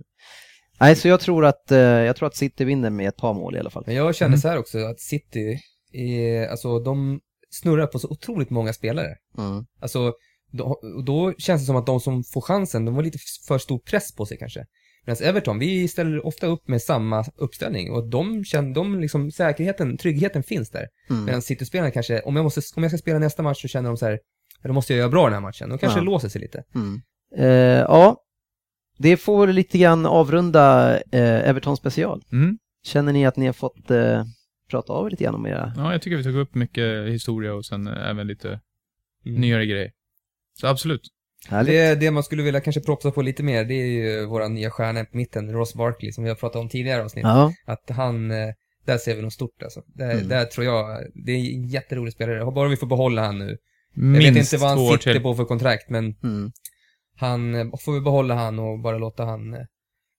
Nej, 0.82 0.96
så 0.96 1.08
jag 1.08 1.20
tror 1.20 1.46
att, 1.46 1.72
eh, 1.72 1.78
jag 1.80 2.15
tror 2.15 2.28
att 2.28 2.36
City 2.36 2.65
vinner 2.65 2.89
med 2.89 3.08
ett 3.08 3.17
par 3.17 3.34
mål 3.34 3.56
i 3.56 3.60
alla 3.60 3.70
fall. 3.70 3.84
Men 3.86 3.96
jag 3.96 4.15
känner 4.15 4.28
Mm. 4.30 4.39
så 4.39 4.48
här 4.48 4.58
också, 4.58 4.78
att 4.80 5.00
City, 5.00 5.60
är, 5.94 6.48
alltså 6.48 6.80
de 6.80 7.20
snurrar 7.50 7.88
på 7.88 8.00
så 8.00 8.08
otroligt 8.10 8.50
många 8.50 8.74
spelare. 8.74 9.15
Mm. 9.38 9.65
Alltså, 9.82 10.13
då, 10.52 10.80
då 11.06 11.34
känns 11.38 11.62
det 11.62 11.65
som 11.65 11.76
att 11.76 11.86
de 11.86 12.00
som 12.00 12.24
får 12.24 12.41
chansen, 12.41 12.86
de 12.86 12.96
har 12.96 13.04
lite 13.04 13.17
för 13.48 13.58
stor 13.58 13.80
press 13.80 14.15
på 14.15 14.26
sig 14.26 14.38
kanske. 14.38 14.65
Medan 15.06 15.24
Everton, 15.28 15.60
vi 15.60 15.88
ställer 15.88 16.26
ofta 16.26 16.48
upp 16.48 16.67
med 16.67 16.82
samma 16.82 17.26
uppställning 17.36 17.91
och 17.91 18.10
de 18.10 18.44
känner, 18.44 18.76
de 18.76 19.00
liksom, 19.00 19.32
säkerheten, 19.32 19.98
tryggheten 19.98 20.44
finns 20.44 20.70
där. 20.70 20.88
Mm. 21.10 21.26
Medan 21.26 21.41
City-spelarna 21.41 21.91
kanske, 21.91 22.22
om 22.22 22.36
jag, 22.36 22.44
måste, 22.44 22.62
om 22.76 22.84
jag 22.84 22.91
ska 22.91 22.98
spela 22.98 23.20
nästa 23.20 23.44
match 23.44 23.62
så 23.62 23.67
känner 23.67 23.89
de 23.89 23.98
så 23.98 24.06
här, 24.06 24.20
"Ja, 24.62 24.67
då 24.67 24.74
måste 24.74 24.94
jag 24.94 24.98
göra 25.00 25.10
bra 25.10 25.24
den 25.24 25.34
här 25.34 25.39
matchen. 25.41 25.70
De 25.70 25.78
kanske 25.78 26.00
Ja. 26.00 26.04
låser 26.04 26.30
sig 26.30 26.41
lite. 26.41 26.63
Mm. 26.76 27.02
Eh, 27.38 27.46
ja, 27.82 28.17
det 29.02 29.18
får 29.18 29.48
lite 29.48 29.78
grann 29.78 30.06
avrunda 30.06 30.96
eh, 30.98 31.50
Everton 31.50 31.78
special. 31.78 32.22
Mm. 32.32 32.58
Känner 32.84 33.14
ni 33.14 33.26
att 33.26 33.38
ni 33.38 33.46
har 33.46 33.54
fått 33.54 33.92
eh, 33.92 34.24
prata 34.70 34.94
av 34.94 35.06
er 35.08 35.12
lite 35.12 35.24
grann 35.24 35.36
om 35.36 35.46
era... 35.48 35.74
Ja, 35.78 35.92
jag 35.92 36.02
tycker 36.02 36.18
vi 36.18 36.24
tog 36.24 36.36
upp 36.36 36.56
mycket 36.56 37.08
historia 37.10 37.54
och 37.54 37.66
sen 37.66 37.88
eh, 37.88 38.10
även 38.10 38.28
lite 38.28 38.60
Mm. 39.26 39.42
nyare 39.42 39.66
grejer. 39.66 39.92
Så 40.60 40.68
absolut. 40.68 41.02
Härligt. 41.48 41.72
Det, 41.74 41.96
det 41.96 42.12
man 42.12 42.24
skulle 42.24 42.44
vilja 42.44 42.62
kanske 42.62 42.82
propsa 42.82 43.12
på 43.12 43.22
lite 43.22 43.44
mer, 43.44 43.66
det 43.66 43.74
är 43.74 43.86
ju 43.86 44.26
våra 44.26 44.48
nya 44.48 44.70
stjärna 44.70 45.06
på 45.06 45.18
mitten, 45.18 45.52
Ross 45.54 45.74
Barkley, 45.76 46.12
som 46.12 46.24
vi 46.24 46.30
har 46.30 46.36
pratat 46.36 46.56
om 46.62 46.70
tidigare 46.70 47.04
avsnitt. 47.04 47.24
Ja, 47.24 47.54
Att 47.66 47.90
han, 47.90 48.32
eh, 48.32 48.48
där 48.86 48.98
ser 48.98 49.16
vi 49.16 49.22
något 49.22 49.34
stort 49.34 49.64
alltså. 49.64 49.82
Där, 49.88 50.12
Mm. 50.12 50.28
där 50.28 50.46
tror 50.46 50.66
jag, 50.66 51.00
det 51.26 51.32
är 51.32 51.38
en 51.54 51.68
jätterolig 51.68 52.14
spelare. 52.14 52.52
Bara 52.52 52.70
vi 52.70 52.78
får 52.78 52.88
behålla 52.88 53.26
han 53.26 53.40
nu. 53.40 53.58
Jag 53.94 54.04
Minst 54.04 54.28
vet 54.30 54.38
inte 54.38 54.58
vad 54.58 54.70
han 54.70 54.98
sitter 54.98 55.14
till. 55.14 55.22
på 55.22 55.36
för 55.36 55.46
kontrakt, 55.46 55.90
men 55.90 56.16
mm. 56.24 56.52
Han, 57.22 57.56
eh, 57.56 57.66
får 57.80 57.94
vi 57.94 58.02
behålla 58.02 58.36
han 58.36 58.60
och 58.60 58.80
bara 58.80 58.98
låta 58.98 59.26
han 59.26 59.54
eh, 59.54 59.60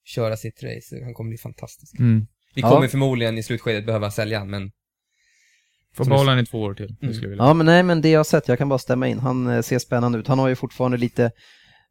köra 0.05 0.37
sitt 0.37 0.63
race. 0.63 1.05
Han 1.05 1.15
kommer 1.15 1.29
bli 1.29 1.39
fantastisk. 1.39 1.99
Mm. 1.99 2.27
Vi 2.55 2.61
Ja. 2.63 2.71
kommer 2.71 2.89
förmodligen 2.89 3.39
i 3.39 3.43
slutskedet 3.43 3.87
behöva 3.87 4.11
sälja 4.11 4.39
han, 4.39 4.51
men 4.51 4.71
Får 5.97 6.05
behålla 6.05 6.31
han 6.33 6.39
i 6.41 6.47
två 6.47 6.61
år 6.63 6.75
till. 6.75 6.85
Mm. 6.87 6.97
Det 7.01 7.15
skulle 7.15 7.27
jag 7.27 7.31
vilja. 7.31 7.45
ja, 7.45 7.55
men 7.55 7.67
nej, 7.67 7.83
men 7.83 8.01
det 8.01 8.09
jag 8.11 8.19
har 8.19 8.25
sett, 8.25 8.49
jag 8.49 8.59
kan 8.59 8.69
bara 8.69 8.79
stämma 8.79 9.09
in. 9.09 9.19
Han 9.19 9.47
eh, 9.47 9.61
ser 9.63 9.79
spännande 9.79 10.19
ut. 10.19 10.29
Han 10.29 10.39
har 10.39 10.49
ju 10.49 10.55
fortfarande 10.57 10.97
lite, 10.97 11.31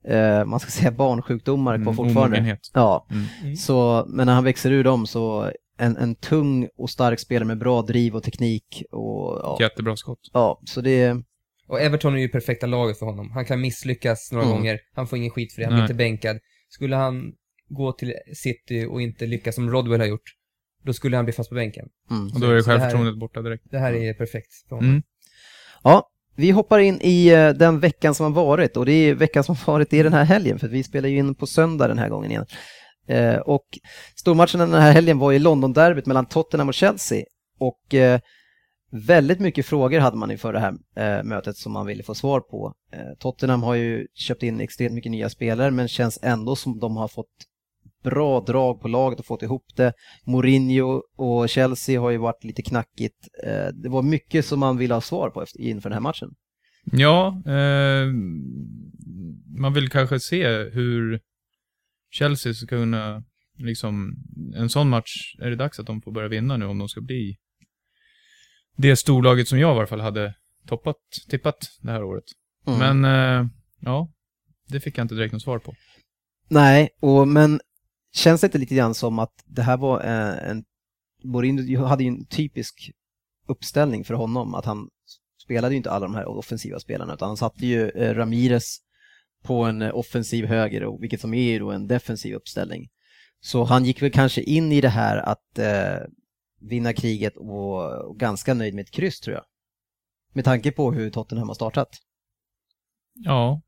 eh, 0.08 0.46
man 0.46 0.60
ska 0.60 0.72
säga 0.80 0.92
barnsjukdomar 0.92 1.76
kvar 1.76 1.82
Mm, 1.82 1.96
fortfarande. 1.96 2.22
omogenhet. 2.38 2.60
Ja, 2.74 3.08
Mm. 3.12 3.24
Mm. 3.44 3.56
så, 3.56 4.06
men 4.08 4.26
när 4.26 4.34
han 4.34 4.44
växer 4.44 4.72
ur 4.72 4.84
dem 4.84 5.08
så 5.08 5.52
en, 5.78 5.98
en 5.98 6.16
tung 6.16 6.68
och 6.78 6.90
stark 6.90 7.20
spelare 7.20 7.48
med 7.48 7.58
bra 7.60 7.82
driv 7.82 8.16
och 8.16 8.24
teknik 8.24 8.84
och 8.92 9.40
ja, 9.44 9.58
Jättebra 9.60 9.96
skott. 9.98 10.20
ja 10.34 10.62
så 10.66 10.82
det, 10.82 11.16
Och 11.72 11.82
Everton 11.82 12.16
är 12.16 12.20
ju 12.20 12.30
perfekta 12.30 12.68
laget 12.68 13.00
för 13.00 13.06
honom. 13.06 13.32
Han 13.32 13.46
kan 13.46 13.62
misslyckas 13.62 14.32
några 14.32 14.46
Mm. 14.46 14.58
gånger, 14.58 14.80
han 14.96 15.08
får 15.08 15.18
ingen 15.18 15.32
skit 15.32 15.54
för 15.54 15.62
det, 15.62 15.66
han 15.66 15.74
Nej. 15.74 15.82
blir 15.82 15.84
inte 15.84 15.94
bänkad. 15.98 16.40
Skulle 16.70 16.96
han 16.96 17.32
gå 17.70 17.92
till 17.92 18.14
City 18.34 18.86
och 18.90 19.02
inte 19.02 19.26
lyckas 19.26 19.56
som 19.56 19.70
Rodwell 19.72 20.00
har 20.00 20.08
gjort, 20.08 20.30
då 20.86 20.94
skulle 20.94 21.16
han 21.16 21.26
bli 21.26 21.34
fast 21.34 21.50
på 21.50 21.56
bänken. 21.56 21.86
mm. 22.12 22.28
Och 22.34 22.40
då 22.40 22.48
är 22.48 22.62
självförtroendet 22.64 23.20
borta 23.20 23.42
direkt. 23.42 23.64
Det 23.72 23.80
här 23.80 23.94
är 23.94 24.14
perfekt 24.14 24.54
för 24.70 24.76
honom. 24.76 24.90
Mm. 24.90 25.04
Ja, 25.84 26.08
vi 26.36 26.52
hoppar 26.52 26.80
in 26.80 27.00
i 27.02 27.28
eh, 27.28 27.50
den 27.50 27.80
veckan 27.80 28.16
som 28.16 28.24
har 28.26 28.44
varit 28.46 28.78
och 28.78 28.86
det 28.86 28.92
är 28.92 29.14
veckan 29.16 29.44
som 29.44 29.56
har 29.56 29.74
varit, 29.74 29.94
är 29.94 30.04
den 30.04 30.14
här 30.14 30.24
helgen 30.24 30.60
för 30.60 30.68
vi 30.68 30.84
spelar 30.84 31.10
ju 31.10 31.18
in 31.18 31.36
på 31.36 31.48
söndag 31.48 31.88
den 31.88 32.00
här 32.00 32.10
gången 32.10 32.32
igen. 32.32 32.46
Eh, 33.08 33.36
och 33.36 33.66
stormatchen 34.16 34.60
den 34.60 34.74
här 34.74 34.92
helgen 34.92 35.20
var 35.20 35.32
ju 35.32 35.40
London-derbyt 35.40 36.06
mellan 36.06 36.26
Tottenham 36.26 36.68
och 36.68 36.74
Chelsea 36.74 37.24
och 37.60 37.94
eh, 37.94 38.20
väldigt 38.92 39.40
mycket 39.40 39.66
frågor 39.66 40.00
hade 40.00 40.18
man 40.18 40.32
inför 40.32 40.54
det 40.54 40.60
här 40.60 40.74
eh, 40.96 41.24
mötet 41.24 41.58
som 41.58 41.72
man 41.72 41.86
ville 41.86 42.04
få 42.04 42.16
svar 42.16 42.40
på. 42.40 42.74
Eh, 42.94 43.18
Tottenham 43.20 43.64
har 43.64 43.76
ju 43.76 44.08
köpt 44.14 44.44
in 44.44 44.62
extremt 44.62 44.94
mycket 44.94 45.12
nya 45.12 45.30
spelare 45.30 45.72
men 45.72 45.88
känns 45.88 46.20
ändå 46.22 46.56
som 46.56 46.80
de 46.80 46.98
har 46.98 47.08
fått 47.08 47.28
bra 48.04 48.42
drag 48.42 48.82
på 48.82 48.88
laget 48.88 49.20
och 49.20 49.26
fått 49.26 49.44
ihop 49.44 49.66
det. 49.76 49.94
Mourinho 50.26 51.02
och 51.16 51.50
Chelsea 51.50 52.02
har 52.02 52.10
ju 52.10 52.18
varit 52.18 52.44
lite 52.44 52.62
knackigt. 52.62 53.28
Eh, 53.44 53.68
det 53.74 53.90
var 53.90 54.02
mycket 54.02 54.46
som 54.46 54.60
man 54.60 54.78
ville 54.78 54.94
ha 54.94 55.02
svar 55.02 55.30
på 55.30 55.42
efter, 55.42 55.62
inför 55.62 55.90
den 55.90 55.94
här 55.94 56.02
matchen. 56.02 56.30
Ja, 56.84 57.44
eh, 57.46 58.08
man 59.60 59.74
vill 59.74 59.90
kanske 59.90 60.20
se 60.20 60.48
hur 60.48 61.20
Chelsea 62.12 62.54
ska 62.54 62.68
kunna, 62.68 63.24
liksom, 63.58 64.16
en 64.56 64.70
sån 64.70 64.90
match, 64.90 65.36
är 65.40 65.50
det 65.50 65.56
dags 65.56 65.80
att 65.80 65.86
de 65.86 66.02
får 66.02 66.12
börja 66.12 66.28
vinna 66.28 66.58
nu 66.58 66.66
om 66.66 66.78
de 66.78 66.90
ska 66.90 67.02
bli 67.02 67.38
det 68.82 68.96
storlaget 68.96 69.48
som 69.48 69.60
jag 69.60 69.72
i 69.72 69.76
varje 69.76 69.88
fall 69.88 70.00
hade 70.00 70.34
toppat, 70.68 70.98
tippat 71.30 71.58
det 71.82 71.92
här 71.92 72.04
året. 72.04 72.24
Mm. 72.68 72.80
Men, 73.00 73.06
eh, 73.06 73.48
ja, 73.80 74.10
det 74.68 74.80
fick 74.80 74.98
jag 74.98 75.04
inte 75.04 75.16
direkt 75.16 75.34
något 75.34 75.42
svar 75.42 75.60
på. 75.60 75.76
Nej, 76.48 76.90
och, 77.02 77.28
men 77.28 77.60
känns 78.14 78.42
det 78.42 78.48
inte 78.48 78.58
lite 78.58 78.76
grann 78.76 78.94
som 78.94 79.20
att 79.20 79.44
det 79.46 79.62
här 79.62 79.78
var 79.78 80.04
eh, 80.04 80.50
en... 80.50 80.64
Mourinho 81.24 81.84
hade 81.84 82.04
ju 82.04 82.10
en 82.10 82.26
typisk 82.26 82.92
uppställning 83.48 84.04
för 84.04 84.14
honom, 84.14 84.56
att 84.56 84.66
han 84.66 84.90
spelade 85.44 85.74
ju 85.74 85.78
inte 85.78 85.92
alla 85.92 86.06
de 86.06 86.16
här 86.16 86.26
offensiva 86.26 86.80
spelarna 86.80 87.14
utan 87.14 87.28
han 87.28 87.38
satte 87.38 87.66
ju 87.66 87.90
eh, 87.90 88.14
Ramirez 88.14 88.78
på 89.44 89.64
en 89.64 89.82
eh, 89.82 89.96
offensiv 89.96 90.46
höger, 90.46 90.84
och, 90.84 91.04
vilket 91.04 91.22
som 91.22 91.34
är 91.34 91.52
ju 91.52 91.60
då 91.60 91.72
en 91.72 91.88
defensiv 91.88 92.36
uppställning. 92.36 92.90
Så 93.42 93.64
han 93.64 93.86
gick 93.86 94.02
väl 94.02 94.12
kanske 94.12 94.42
in 94.42 94.72
i 94.72 94.82
det 94.82 94.90
här 94.90 95.18
att 95.18 95.60
eh, 95.60 96.08
vinna 96.62 96.94
kriget 96.94 97.38
och, 97.38 97.92
och 98.10 98.20
ganska 98.20 98.54
nöjd 98.54 98.74
med 98.74 98.82
ett 98.84 98.92
kryss 98.92 99.20
tror 99.20 99.36
jag. 99.36 99.44
Med 100.34 100.46
tanke 100.46 100.72
på 100.72 100.92
hur 100.92 101.10
Tottenham 101.10 101.48
har 101.48 101.56
startat. 101.56 101.90
Ja. 103.14 103.62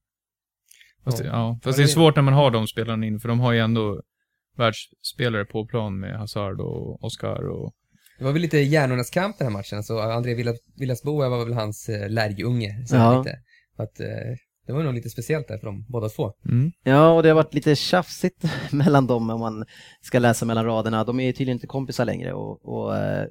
Fast, 1.04 1.18
Ja. 1.20 1.24
det, 1.24 1.30
ja. 1.30 1.60
Fast 1.64 1.78
Ja, 1.78 1.82
det 1.82 1.84
är 1.84 1.88
det- 1.88 1.94
svårt 1.94 2.16
när 2.16 2.24
man 2.24 2.34
har 2.34 2.52
de 2.52 2.68
spelarna 2.68 3.06
in, 3.06 3.20
för 3.20 3.30
de 3.30 3.40
har 3.40 3.52
ju 3.54 3.60
ändå 3.60 4.02
världsspelare 4.58 5.46
på 5.46 5.66
plan 5.66 6.00
med 6.00 6.18
Hazard 6.20 6.60
och 6.62 7.04
Oscar 7.04 7.50
och... 7.50 7.74
Det 8.18 8.24
var 8.24 8.32
väl 8.32 8.42
lite 8.42 8.58
hjärnornas 8.58 9.10
kamp 9.10 9.38
den 9.38 9.48
här 9.48 9.54
matchen, 9.54 9.84
så 9.84 10.00
André 10.00 10.34
Villas- 10.36 10.60
Villas-Boas 10.76 11.30
var 11.30 11.46
väl 11.46 11.54
hans 11.54 11.90
eh, 11.90 12.10
lärjunge. 12.10 12.86
Så 12.88 12.96
Ja. 12.96 13.18
lite. 13.18 13.40
Att, 13.78 14.00
eh, 14.00 14.08
det 14.68 14.74
var 14.74 14.84
nog 14.84 14.94
lite 14.94 15.10
speciellt 15.10 15.48
där 15.48 15.58
för 15.58 15.66
dem 15.66 15.86
båda 15.90 16.10
två. 16.10 16.32
Mm. 16.46 16.72
Ja, 16.84 17.10
och 17.14 17.24
det 17.24 17.30
har 17.30 17.36
varit 17.36 17.54
lite 17.54 17.76
tjafsigt 17.76 18.44
mellan 18.72 19.08
dem 19.08 19.30
om 19.30 19.40
man 19.40 19.66
ska 20.02 20.20
läsa 20.20 20.46
mellan 20.46 20.66
raderna. 20.66 21.04
De 21.04 21.20
är 21.20 21.32
tydligen 21.32 21.56
inte 21.56 21.68
kompisar 21.68 22.06
längre 22.06 22.34
och, 22.34 22.66
och 22.66 22.98
eh, 22.98 23.26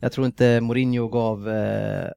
jag 0.00 0.12
tror 0.12 0.26
inte 0.26 0.60
Mourinho 0.60 1.08
gav 1.08 1.48
eh, 1.48 2.08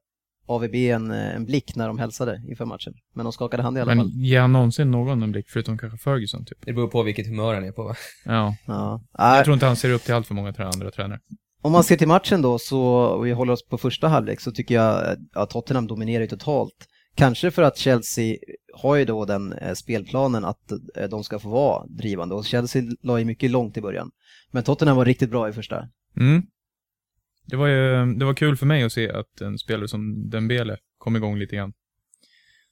AVB 0.48 0.76
en, 0.76 1.12
en 1.12 1.46
blick 1.46 1.76
när 1.76 1.88
de 1.88 2.00
hälsade 2.00 2.44
inför 2.50 2.66
matchen. 2.66 2.94
Men 3.16 3.24
de 3.26 3.34
skakade 3.34 3.64
hand 3.64 3.78
i 3.78 3.82
alla 3.82 3.96
Men 3.96 4.04
fall. 4.06 4.12
ger 4.16 4.42
han 4.42 4.54
någonsin 4.54 4.92
någon 4.92 5.24
en 5.24 5.32
blick, 5.32 5.50
förutom 5.50 5.78
kanske 5.78 5.98
Ferguson 5.98 6.46
typ? 6.46 6.58
Det 6.66 6.74
beror 6.74 6.88
på 6.88 7.04
vilket 7.04 7.28
humör 7.28 7.54
han 7.54 7.64
är 7.64 7.72
på. 7.72 7.96
Ja. 8.26 8.56
Ja. 8.68 9.02
Jag 9.18 9.44
tror 9.46 9.54
inte 9.54 9.66
han 9.66 9.76
ser 9.76 9.90
upp 9.92 10.04
till 10.04 10.14
allt 10.14 10.28
för 10.28 10.34
många 10.34 10.54
andra 10.58 10.92
tränare. 10.92 11.20
Om 11.62 11.72
man 11.72 11.84
ser 11.84 11.98
till 11.98 12.08
matchen 12.08 12.42
då 12.42 12.60
så, 12.60 12.84
och 12.84 13.26
vi 13.26 13.32
håller 13.32 13.54
oss 13.54 13.68
på 13.68 13.78
första 13.78 14.08
halvlek, 14.08 14.42
så 14.42 14.52
tycker 14.52 14.76
jag 14.76 15.18
att 15.34 15.50
Tottenham 15.50 15.88
dominerar 15.88 16.22
ju 16.22 16.28
totalt. 16.28 16.88
Kanske 17.16 17.52
för 17.52 17.62
att 17.64 17.78
Chelsea 17.78 18.36
har 18.74 18.96
ju 18.96 19.06
då 19.06 19.26
den 19.26 19.54
eh, 19.54 19.74
spelplanen 19.74 20.46
att 20.46 20.72
eh, 20.72 21.10
de 21.10 21.24
ska 21.24 21.40
få 21.40 21.50
vara 21.50 21.86
drivande 21.88 22.36
och 22.36 22.46
Chelsea 22.46 22.84
la 23.02 23.20
ju 23.20 23.26
mycket 23.26 23.52
långt 23.52 23.78
i 23.78 23.82
början. 23.82 24.12
Men 24.52 24.64
Tottenham 24.64 24.98
var 24.98 25.06
riktigt 25.06 25.30
bra 25.30 25.50
i 25.50 25.54
första. 25.54 25.90
Mm. 26.18 26.44
Det 27.46 27.56
var 27.56 27.68
ju, 27.68 28.14
det 28.14 28.26
var 28.26 28.34
kul 28.34 28.58
för 28.58 28.66
mig 28.66 28.84
att 28.84 28.94
se 28.94 29.10
att 29.10 29.42
en 29.42 29.58
spelare 29.58 29.88
som 29.88 30.30
Dembele 30.30 30.78
kom 30.98 31.16
igång 31.16 31.38
lite 31.38 31.56
grann. 31.56 31.74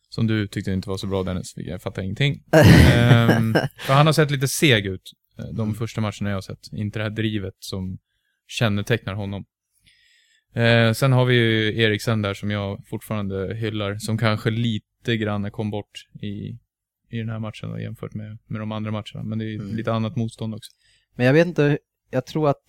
Som 0.09 0.27
du 0.27 0.47
tyckte 0.47 0.71
inte 0.71 0.89
var 0.89 0.97
så 0.97 1.07
bra 1.07 1.23
Dennis, 1.23 1.53
jag 1.55 1.81
fattar 1.81 2.01
ingenting. 2.01 2.43
Ehm, 2.51 3.53
för 3.77 3.93
han 3.93 4.05
har 4.05 4.13
sett 4.13 4.31
lite 4.31 4.47
seg 4.47 4.85
ut, 4.85 5.11
eh, 5.39 5.45
de 5.45 5.75
första 5.75 6.01
matcherna 6.01 6.29
jag 6.29 6.35
har 6.35 6.41
sett. 6.41 6.73
Inte 6.73 6.99
det 6.99 7.03
här 7.03 7.09
drivet 7.09 7.55
som 7.59 7.97
kännetecknar 8.47 9.13
honom. 9.13 9.45
Eh, 10.53 10.93
sen 10.93 11.11
har 11.11 11.25
vi 11.25 11.35
ju 11.35 11.81
Eriksen 11.81 12.21
där 12.21 12.33
som 12.33 12.51
jag 12.51 12.83
fortfarande 12.89 13.55
hyllar, 13.55 13.95
som 13.95 14.17
kanske 14.17 14.49
lite 14.49 14.88
grann 15.05 15.51
kom 15.51 15.71
bort 15.71 16.07
i, 16.21 16.59
i 17.09 17.17
den 17.17 17.29
här 17.29 17.39
matchen 17.39 17.69
då, 17.69 17.79
jämfört 17.79 18.13
med, 18.13 18.37
med 18.47 18.61
de 18.61 18.71
andra 18.71 18.91
matcherna. 18.91 19.23
Men 19.23 19.39
det 19.39 19.45
är 19.45 19.55
Mm. 19.55 19.75
lite 19.75 19.93
annat 19.93 20.15
motstånd 20.15 20.53
också. 20.55 20.71
Men 21.15 21.25
jag 21.25 21.33
vet 21.33 21.47
inte, 21.47 21.77
jag 22.11 22.25
tror 22.25 22.49
att 22.49 22.63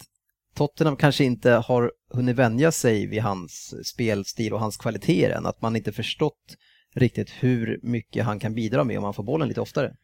Tottenham 0.54 0.96
kanske 0.96 1.24
inte 1.24 1.50
har 1.50 1.92
hunnit 2.10 2.36
vänja 2.36 2.72
sig 2.72 3.06
vid 3.06 3.22
hans 3.22 3.74
spelstil 3.88 4.52
och 4.52 4.60
hans 4.60 4.76
kvaliteter 4.76 5.36
än. 5.36 5.46
Att 5.46 5.62
man 5.62 5.76
inte 5.76 5.92
förstått 5.92 6.56
riktigt 6.94 7.30
hur 7.40 7.80
mycket 7.82 8.24
han 8.24 8.38
kan 8.38 8.54
bidra 8.54 8.84
med 8.84 8.98
om 8.98 9.04
han 9.04 9.14
får 9.14 9.22
bollen 9.22 9.48
lite 9.48 9.60
oftare. 9.60 9.96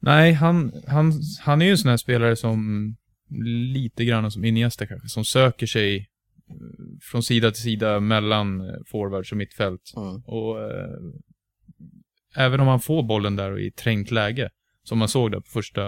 Nej, 0.00 0.32
han, 0.32 0.72
han, 0.86 1.12
han 1.40 1.62
är 1.62 1.66
ju 1.66 1.70
en 1.70 1.78
sån 1.78 1.90
här 1.90 1.96
spelare 1.96 2.36
som 2.36 2.96
lite 3.72 4.04
grann 4.04 4.30
som 4.30 4.44
Iniesta 4.44 4.86
kanske, 4.86 5.08
som 5.08 5.24
söker 5.24 5.66
sig 5.66 5.96
eh, 5.96 6.54
från 7.10 7.22
sida 7.22 7.50
till 7.50 7.62
sida 7.62 8.00
mellan 8.00 8.60
eh, 8.60 8.74
forwards 8.86 9.32
och 9.32 9.38
mittfält. 9.38 9.92
Mm. 9.96 10.22
Och 10.24 10.60
eh, 10.60 10.98
även 12.36 12.60
om 12.60 12.66
han 12.68 12.80
får 12.80 13.02
bollen 13.02 13.36
där 13.36 13.50
och 13.52 13.60
i 13.60 13.70
trängt 13.70 14.10
läge, 14.10 14.50
som 14.82 14.98
man 14.98 15.08
såg 15.08 15.32
där 15.32 15.40
på 15.40 15.46
första, 15.50 15.82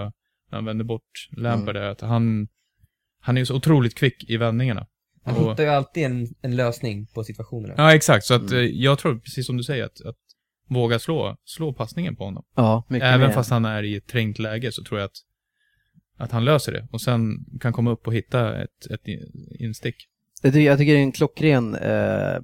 när 0.51 0.59
han 0.59 0.65
vände 0.65 0.85
bort 0.85 1.29
Lampard, 1.37 1.77
Mm. 1.77 1.93
att 1.93 2.01
han, 2.01 2.49
han 3.21 3.37
är 3.37 3.41
ju 3.41 3.47
så 3.47 3.57
otroligt 3.57 3.95
kvick 3.95 4.31
i 4.31 4.37
vändningarna. 4.37 4.87
Han 5.25 5.37
Och- 5.37 5.51
hittar 5.51 5.65
ju 5.65 5.71
alltid 5.71 6.05
en, 6.05 6.27
en 6.43 6.57
lösning 6.57 7.07
på 7.07 7.25
situationerna. 7.25 7.75
Ja, 7.77 7.95
exakt. 7.95 8.25
Så 8.27 8.35
att 8.35 8.43
Mm. 8.51 8.55
eh, 8.65 8.71
jag 8.71 8.99
tror, 8.99 9.19
precis 9.19 9.47
som 9.47 9.57
du 9.57 9.63
säger, 9.63 9.85
att, 9.85 10.01
att 10.01 10.17
våga 10.69 10.99
slå, 10.99 11.37
slå 11.45 11.73
passningen 11.73 12.17
på 12.17 12.25
honom. 12.25 12.45
Ja, 12.57 12.87
mycket 12.89 13.07
Även 13.09 13.27
mer. 13.27 13.35
fast 13.35 13.51
han 13.51 13.65
är 13.65 13.83
i 13.83 13.97
ett 13.97 14.07
trängt 14.07 14.39
läge 14.39 14.73
så 14.73 14.85
tror 14.85 15.01
jag 15.01 15.05
att, 15.07 15.17
att 16.19 16.33
han 16.33 16.45
löser 16.45 16.73
det. 16.73 16.89
Och 16.93 17.01
sen 17.01 17.45
kan 17.61 17.73
komma 17.73 17.91
upp 17.91 18.07
och 18.07 18.15
hitta 18.15 18.63
ett, 18.63 18.87
ett 18.91 19.01
instick. 19.59 19.97
Jag 20.43 20.53
tycker 20.53 20.79
det 20.79 20.83
är 20.83 20.97
en 21.03 21.13
klockren 21.13 21.75
eh, 21.75 22.37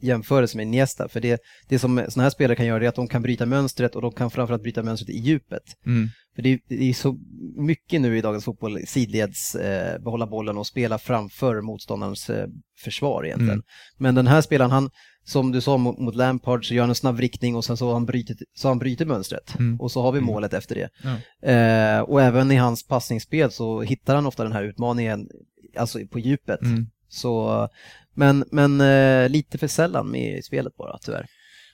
jämförelse 0.00 0.56
med 0.56 0.66
Iniesta. 0.66 1.08
För 1.08 1.20
det, 1.20 1.40
det 1.68 1.78
som 1.78 2.04
sådana 2.08 2.22
här 2.22 2.30
spelare 2.30 2.56
kan 2.56 2.66
göra 2.66 2.84
är 2.84 2.88
att 2.88 2.94
de 2.94 3.08
kan 3.08 3.22
bryta 3.22 3.46
mönstret 3.46 3.96
och 3.96 4.02
de 4.02 4.12
kan 4.12 4.30
framförallt 4.30 4.62
bryta 4.62 4.82
mönstret 4.82 5.10
i 5.10 5.18
djupet. 5.18 5.62
Mm. 5.86 6.08
För 6.34 6.42
det 6.42 6.52
är, 6.52 6.60
det 6.68 6.88
är 6.90 6.94
så 6.94 7.18
mycket 7.56 8.00
nu 8.00 8.18
i 8.18 8.20
dagens 8.20 8.44
fotboll, 8.44 8.86
sidleds, 8.86 9.54
eh, 9.54 9.98
behålla 9.98 10.26
bollen 10.26 10.58
och 10.58 10.66
spela 10.66 10.98
framför 10.98 11.60
motståndarens 11.60 12.30
eh, 12.30 12.46
försvar 12.78 13.24
egentligen. 13.26 13.52
Mm. 13.52 13.64
Men 13.96 14.14
den 14.14 14.26
här 14.26 14.40
spelaren, 14.40 14.70
han, 14.70 14.90
som 15.24 15.52
du 15.52 15.60
sa 15.60 15.76
mot, 15.76 15.98
mot 15.98 16.14
Lampard, 16.14 16.68
så 16.68 16.74
gör 16.74 16.82
han 16.82 16.88
en 16.88 16.94
snabb 16.94 17.20
riktning 17.20 17.56
och 17.56 17.64
sen 17.64 17.76
så 17.76 17.86
har 17.86 17.92
han 17.92 18.06
brutit, 18.06 18.42
så 18.54 18.68
han 18.68 18.78
brutit 18.78 19.08
mönstret. 19.08 19.58
Mm. 19.58 19.80
Och 19.80 19.92
så 19.92 20.02
har 20.02 20.12
vi 20.12 20.18
Mm. 20.18 20.26
målet 20.26 20.54
efter 20.54 20.74
det. 20.74 20.88
Ja. 21.02 21.50
Eh, 21.50 22.00
och 22.00 22.22
även 22.22 22.52
i 22.52 22.56
hans 22.56 22.86
passningsspel 22.86 23.50
så 23.50 23.80
hittar 23.80 24.14
han 24.14 24.26
ofta 24.26 24.42
den 24.42 24.52
här 24.52 24.62
utmaningen, 24.62 25.28
alltså 25.76 25.98
på 26.10 26.18
djupet. 26.18 26.62
Mm. 26.62 26.86
Så, 27.08 27.68
men 28.16 28.44
men 28.52 28.80
eh, 28.80 29.28
lite 29.30 29.58
för 29.58 29.66
sällan 29.68 30.10
med 30.10 30.38
i 30.38 30.42
spelet 30.42 30.76
bara, 30.76 30.98
tyvärr. 31.02 31.26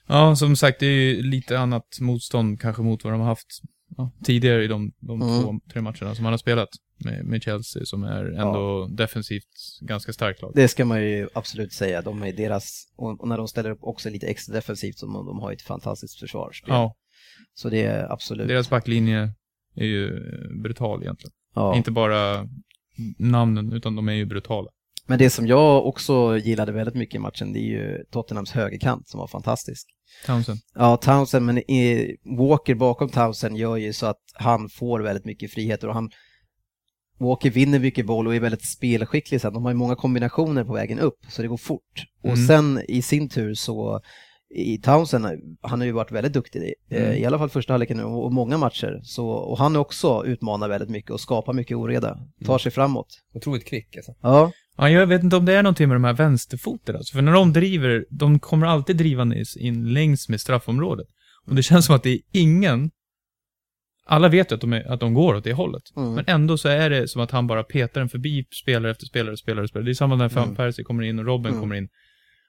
Ja, 0.07 0.35
som 0.35 0.55
sagt, 0.55 0.79
det 0.79 0.85
är 0.85 0.89
ju 0.89 1.21
lite 1.23 1.59
annat 1.59 1.87
motstånd 2.01 2.61
kanske 2.61 2.81
mot 2.81 3.03
vad 3.03 3.13
de 3.13 3.19
har 3.19 3.27
haft 3.27 3.61
ja, 3.97 4.11
tidigare 4.23 4.63
i 4.63 4.67
de, 4.67 4.91
de 4.99 5.21
Mm. 5.21 5.43
två, 5.43 5.59
tre 5.71 5.81
matcherna 5.81 6.15
som 6.15 6.25
han 6.25 6.33
har 6.33 6.37
spelat 6.37 6.69
med, 7.05 7.25
med 7.25 7.43
Chelsea, 7.43 7.85
som 7.85 8.03
är 8.03 8.25
ändå 8.25 8.87
defensivt 8.87 9.79
ganska 9.81 10.13
starkt 10.13 10.41
lag. 10.41 10.51
Det 10.55 10.67
ska 10.67 10.85
man 10.85 11.01
ju 11.01 11.27
absolut 11.33 11.73
säga. 11.73 12.01
De 12.01 12.23
är 12.23 12.33
deras, 12.33 12.83
och 12.95 13.27
när 13.27 13.37
de 13.37 13.47
ställer 13.47 13.69
upp 13.71 13.79
också 13.83 14.09
lite 14.09 14.27
extra 14.27 14.55
defensivt, 14.55 14.97
så 14.97 15.05
de, 15.05 15.39
har 15.39 15.51
ju 15.51 15.55
ett 15.55 15.61
fantastiskt 15.61 16.19
försvarsspel. 16.19 16.73
Ja, 16.73 16.95
Så 17.53 17.69
det 17.69 17.83
är 17.83 18.11
absolut. 18.11 18.47
deras 18.47 18.69
backlinje 18.69 19.33
är 19.75 19.85
ju 19.85 20.19
brutal 20.63 21.01
egentligen. 21.01 21.33
ja. 21.55 21.75
Inte 21.77 21.91
bara 21.91 22.47
namnen, 23.17 23.73
utan 23.73 23.95
de 23.95 24.09
är 24.09 24.13
ju 24.13 24.25
brutala. 24.25 24.69
Men 25.07 25.19
det 25.19 25.29
som 25.29 25.47
jag 25.47 25.85
också 25.85 26.37
gillade 26.37 26.71
väldigt 26.71 26.95
mycket 26.95 27.15
i 27.15 27.19
matchen, 27.19 27.53
det 27.53 27.59
är 27.59 27.69
ju 27.69 28.03
Tottenhams 28.11 28.51
högerkant 28.51 29.07
som 29.07 29.19
var 29.19 29.27
fantastisk. 29.27 29.87
Townsend. 30.25 30.59
Ja, 30.75 30.97
Townsend, 30.97 31.45
men 31.45 31.57
i, 31.57 32.15
Walker 32.37 32.75
bakom 32.75 33.09
Townsend 33.09 33.57
gör 33.57 33.77
ju 33.77 33.93
så 33.93 34.05
att 34.05 34.21
han 34.33 34.69
får 34.69 34.99
väldigt 34.99 35.25
mycket 35.25 35.51
friheter 35.51 35.87
och 35.87 35.93
han 35.93 36.09
Walker 37.19 37.49
vinner 37.49 37.79
mycket 37.79 38.05
boll 38.05 38.27
och 38.27 38.35
är 38.35 38.39
väldigt 38.39 38.65
spelskicklig 38.65 39.41
sen. 39.41 39.53
De 39.53 39.63
har 39.63 39.71
ju 39.71 39.77
många 39.77 39.95
kombinationer 39.95 40.63
på 40.63 40.73
vägen 40.73 40.99
upp, 40.99 41.17
så 41.29 41.41
det 41.41 41.47
går 41.47 41.57
fort. 41.57 42.05
Och 42.23 42.29
Mm. 42.29 42.47
sen 42.47 42.81
i 42.87 43.01
sin 43.01 43.29
tur 43.29 43.53
så 43.53 44.01
i 44.55 44.77
Townsend, 44.77 45.25
han 45.61 45.79
har 45.79 45.85
ju 45.85 45.91
varit 45.91 46.11
väldigt 46.11 46.33
duktig, 46.33 46.73
eh, 46.89 47.03
Mm. 47.03 47.13
i 47.17 47.25
alla 47.25 47.37
fall 47.37 47.49
första 47.49 47.73
halvleken 47.73 47.99
och 47.99 48.25
och 48.25 48.33
många 48.33 48.57
matcher. 48.57 48.99
Så, 49.03 49.27
och 49.27 49.57
han 49.57 49.75
är 49.75 49.79
också 49.79 50.23
utmanar 50.25 50.69
väldigt 50.69 50.89
mycket 50.89 51.11
och 51.11 51.19
skapar 51.19 51.53
mycket 51.53 51.77
oreda, 51.77 52.19
tar 52.45 52.57
sig 52.57 52.71
framåt. 52.71 53.07
Otroligt 53.33 53.65
kvick 53.67 53.95
alltså. 53.95 54.13
Ja, 54.21 54.51
Ja, 54.77 54.89
jag 54.89 55.07
vet 55.07 55.23
inte 55.23 55.35
om 55.35 55.45
det 55.45 55.53
är 55.53 55.63
någonting 55.63 55.87
med 55.87 55.95
de 55.95 56.03
här 56.03 56.13
vänsterfoten 56.13 56.95
alltså. 56.95 57.13
För 57.15 57.21
när 57.21 57.31
de 57.33 57.53
driver, 57.53 58.05
de 58.09 58.39
kommer 58.39 58.67
alltid 58.67 58.97
drivandes 58.97 59.57
in 59.57 59.93
längs 59.93 60.29
med 60.29 60.41
straffområdet. 60.41 61.07
Och 61.47 61.55
det 61.55 61.63
känns 61.63 61.85
som 61.85 61.95
att 61.95 62.03
det 62.03 62.09
är 62.09 62.19
ingen... 62.31 62.91
Alla 64.05 64.29
vet 64.29 64.51
ju 64.51 64.55
att 64.55 64.61
de, 64.61 64.73
är, 64.73 64.91
att 64.91 64.99
de 64.99 65.13
går 65.13 65.35
åt 65.35 65.43
det 65.43 65.53
hållet. 65.53 65.83
Mm. 65.95 66.13
Men 66.13 66.23
ändå 66.27 66.57
så 66.57 66.69
är 66.69 66.89
det 66.89 67.07
som 67.07 67.21
att 67.21 67.31
han 67.31 67.47
bara 67.47 67.63
petar 67.63 68.01
den 68.01 68.09
förbi 68.09 68.45
spelare 68.63 68.91
efter 68.91 69.05
spelare, 69.05 69.37
spelare, 69.37 69.67
spelare. 69.67 69.85
Det 69.85 69.91
är 69.91 69.93
samma 69.93 70.15
när 70.15 70.29
Van 70.29 70.43
Mm. 70.43 70.55
Persie 70.55 70.83
kommer 70.83 71.03
in 71.03 71.19
och 71.19 71.25
Robin 71.25 71.47
Mm. 71.51 71.61
kommer 71.61 71.75
in. 71.75 71.87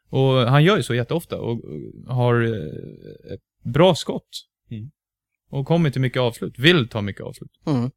Och 0.08 0.32
han 0.34 0.64
gör 0.64 0.76
ju 0.76 0.82
så 0.82 0.94
jätteofta 0.94 1.40
och 1.40 1.60
har 2.08 2.42
eh, 2.42 3.32
ett 3.34 3.40
bra 3.72 3.94
skott. 3.94 4.28
Mm. 4.70 4.90
Och 5.50 5.66
kommer 5.66 5.90
till 5.90 6.00
mycket 6.00 6.20
avslut. 6.20 6.58
Vill 6.58 6.88
ta 6.88 7.00
mycket 7.02 7.22
avslut. 7.22 7.50
mm. 7.66 7.90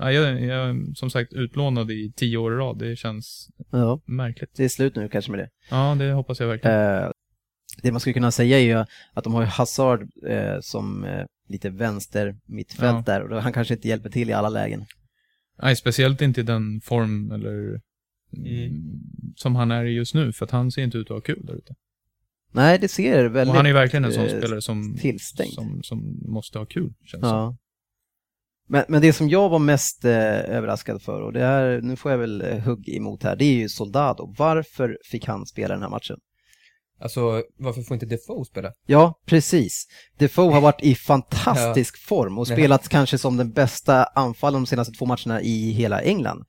Ja, 0.00 0.12
jag, 0.12 0.42
jag 0.42 0.68
är 0.70 0.94
som 0.94 1.10
sagt 1.10 1.32
utlånad 1.32 1.90
i 1.90 2.12
tio 2.16 2.36
år 2.36 2.52
i 2.52 2.56
rad. 2.56 2.78
Det 2.78 2.96
känns 2.96 3.48
ja. 3.70 4.00
märkligt. 4.04 4.50
det 4.56 4.64
är 4.64 4.68
slut 4.68 4.96
nu 4.96 5.08
kanske 5.08 5.30
med 5.30 5.40
det. 5.40 5.48
Ja, 5.70 5.96
det 5.98 6.12
hoppas 6.12 6.40
jag 6.40 6.46
verkligen. 6.46 6.76
Eh, 7.04 7.10
det 7.82 7.92
man 7.92 8.00
skulle 8.00 8.14
kunna 8.14 8.30
säga 8.30 8.58
är 8.58 8.62
ju 8.62 8.84
att 9.14 9.24
de 9.24 9.34
har 9.34 9.40
ju 9.42 9.46
Hazard 9.48 10.08
eh, 10.26 10.60
som 10.60 11.04
eh, 11.04 11.24
lite 11.48 11.70
vänster 11.70 12.36
mittfält 12.46 13.06
Ja. 13.08 13.12
där 13.14 13.32
och 13.32 13.42
han 13.42 13.52
kanske 13.52 13.74
inte 13.74 13.88
hjälper 13.88 14.10
till 14.10 14.30
i 14.30 14.32
alla 14.32 14.48
lägen. 14.48 14.84
Nej, 15.62 15.76
speciellt 15.76 16.22
inte 16.22 16.40
i 16.40 16.44
den 16.44 16.80
form 16.80 17.32
eller 17.32 17.80
Mm. 18.36 18.72
som 19.36 19.56
han 19.56 19.70
är 19.70 19.84
i 19.84 19.90
just 19.90 20.14
nu, 20.14 20.32
för 20.32 20.44
att 20.44 20.50
han 20.50 20.70
ser 20.70 20.82
inte 20.82 20.98
ut 20.98 21.06
att 21.10 21.14
ha 21.16 21.20
kul 21.20 21.46
där 21.46 21.54
ute. 21.54 21.74
Nej, 22.52 22.78
det 22.78 22.88
ser 22.88 23.24
väldigt 23.24 23.50
Och 23.50 23.56
han 23.56 23.66
är 23.66 23.70
ju 23.70 23.74
verkligen 23.74 24.04
en 24.04 24.12
sån 24.12 24.24
eh, 24.24 24.38
spelare 24.38 24.62
som, 24.62 24.96
tillstängt. 25.00 25.54
som, 25.54 25.82
som 25.82 26.18
måste 26.26 26.58
ha 26.58 26.66
kul, 26.66 26.92
känns 27.04 27.22
det 27.22 27.28
som. 27.28 27.58
Ja. 28.70 28.76
Men, 28.76 28.84
men 28.88 29.02
det 29.02 29.12
som 29.12 29.28
jag 29.28 29.48
var 29.48 29.58
mest 29.58 30.04
eh, 30.04 30.10
överraskad 30.56 31.02
för, 31.02 31.20
och 31.22 31.32
det 31.32 31.40
här, 31.44 31.80
nu 31.82 31.96
får 31.96 32.10
jag 32.10 32.18
väl 32.18 32.42
eh, 32.42 32.58
hugg 32.58 32.88
emot 32.88 33.22
här, 33.22 33.36
det 33.36 33.44
är 33.44 33.54
ju 33.54 33.68
Soldado. 33.68 34.34
Varför 34.38 34.98
fick 35.10 35.26
han 35.26 35.46
spela 35.46 35.74
den 35.74 35.82
här 35.82 35.90
matchen? 35.90 36.16
Alltså, 37.02 37.42
varför 37.58 37.82
får 37.82 37.94
inte 37.94 38.06
Defoe 38.06 38.44
spela? 38.44 38.72
Ja, 38.86 39.14
precis. 39.26 39.86
Defoe 40.18 40.52
har 40.52 40.60
varit 40.60 40.82
i 40.82 40.94
fantastisk 40.94 41.98
form 42.08 42.38
och 42.38 42.46
spelat 42.46 42.88
kanske 42.88 43.18
som 43.18 43.36
den 43.36 43.50
bästa 43.52 44.04
anfallaren 44.04 44.62
de 44.62 44.66
senaste 44.66 44.92
två 44.98 45.06
matcherna 45.06 45.40
i 45.42 45.70
hela 45.70 46.00
England. 46.00 46.44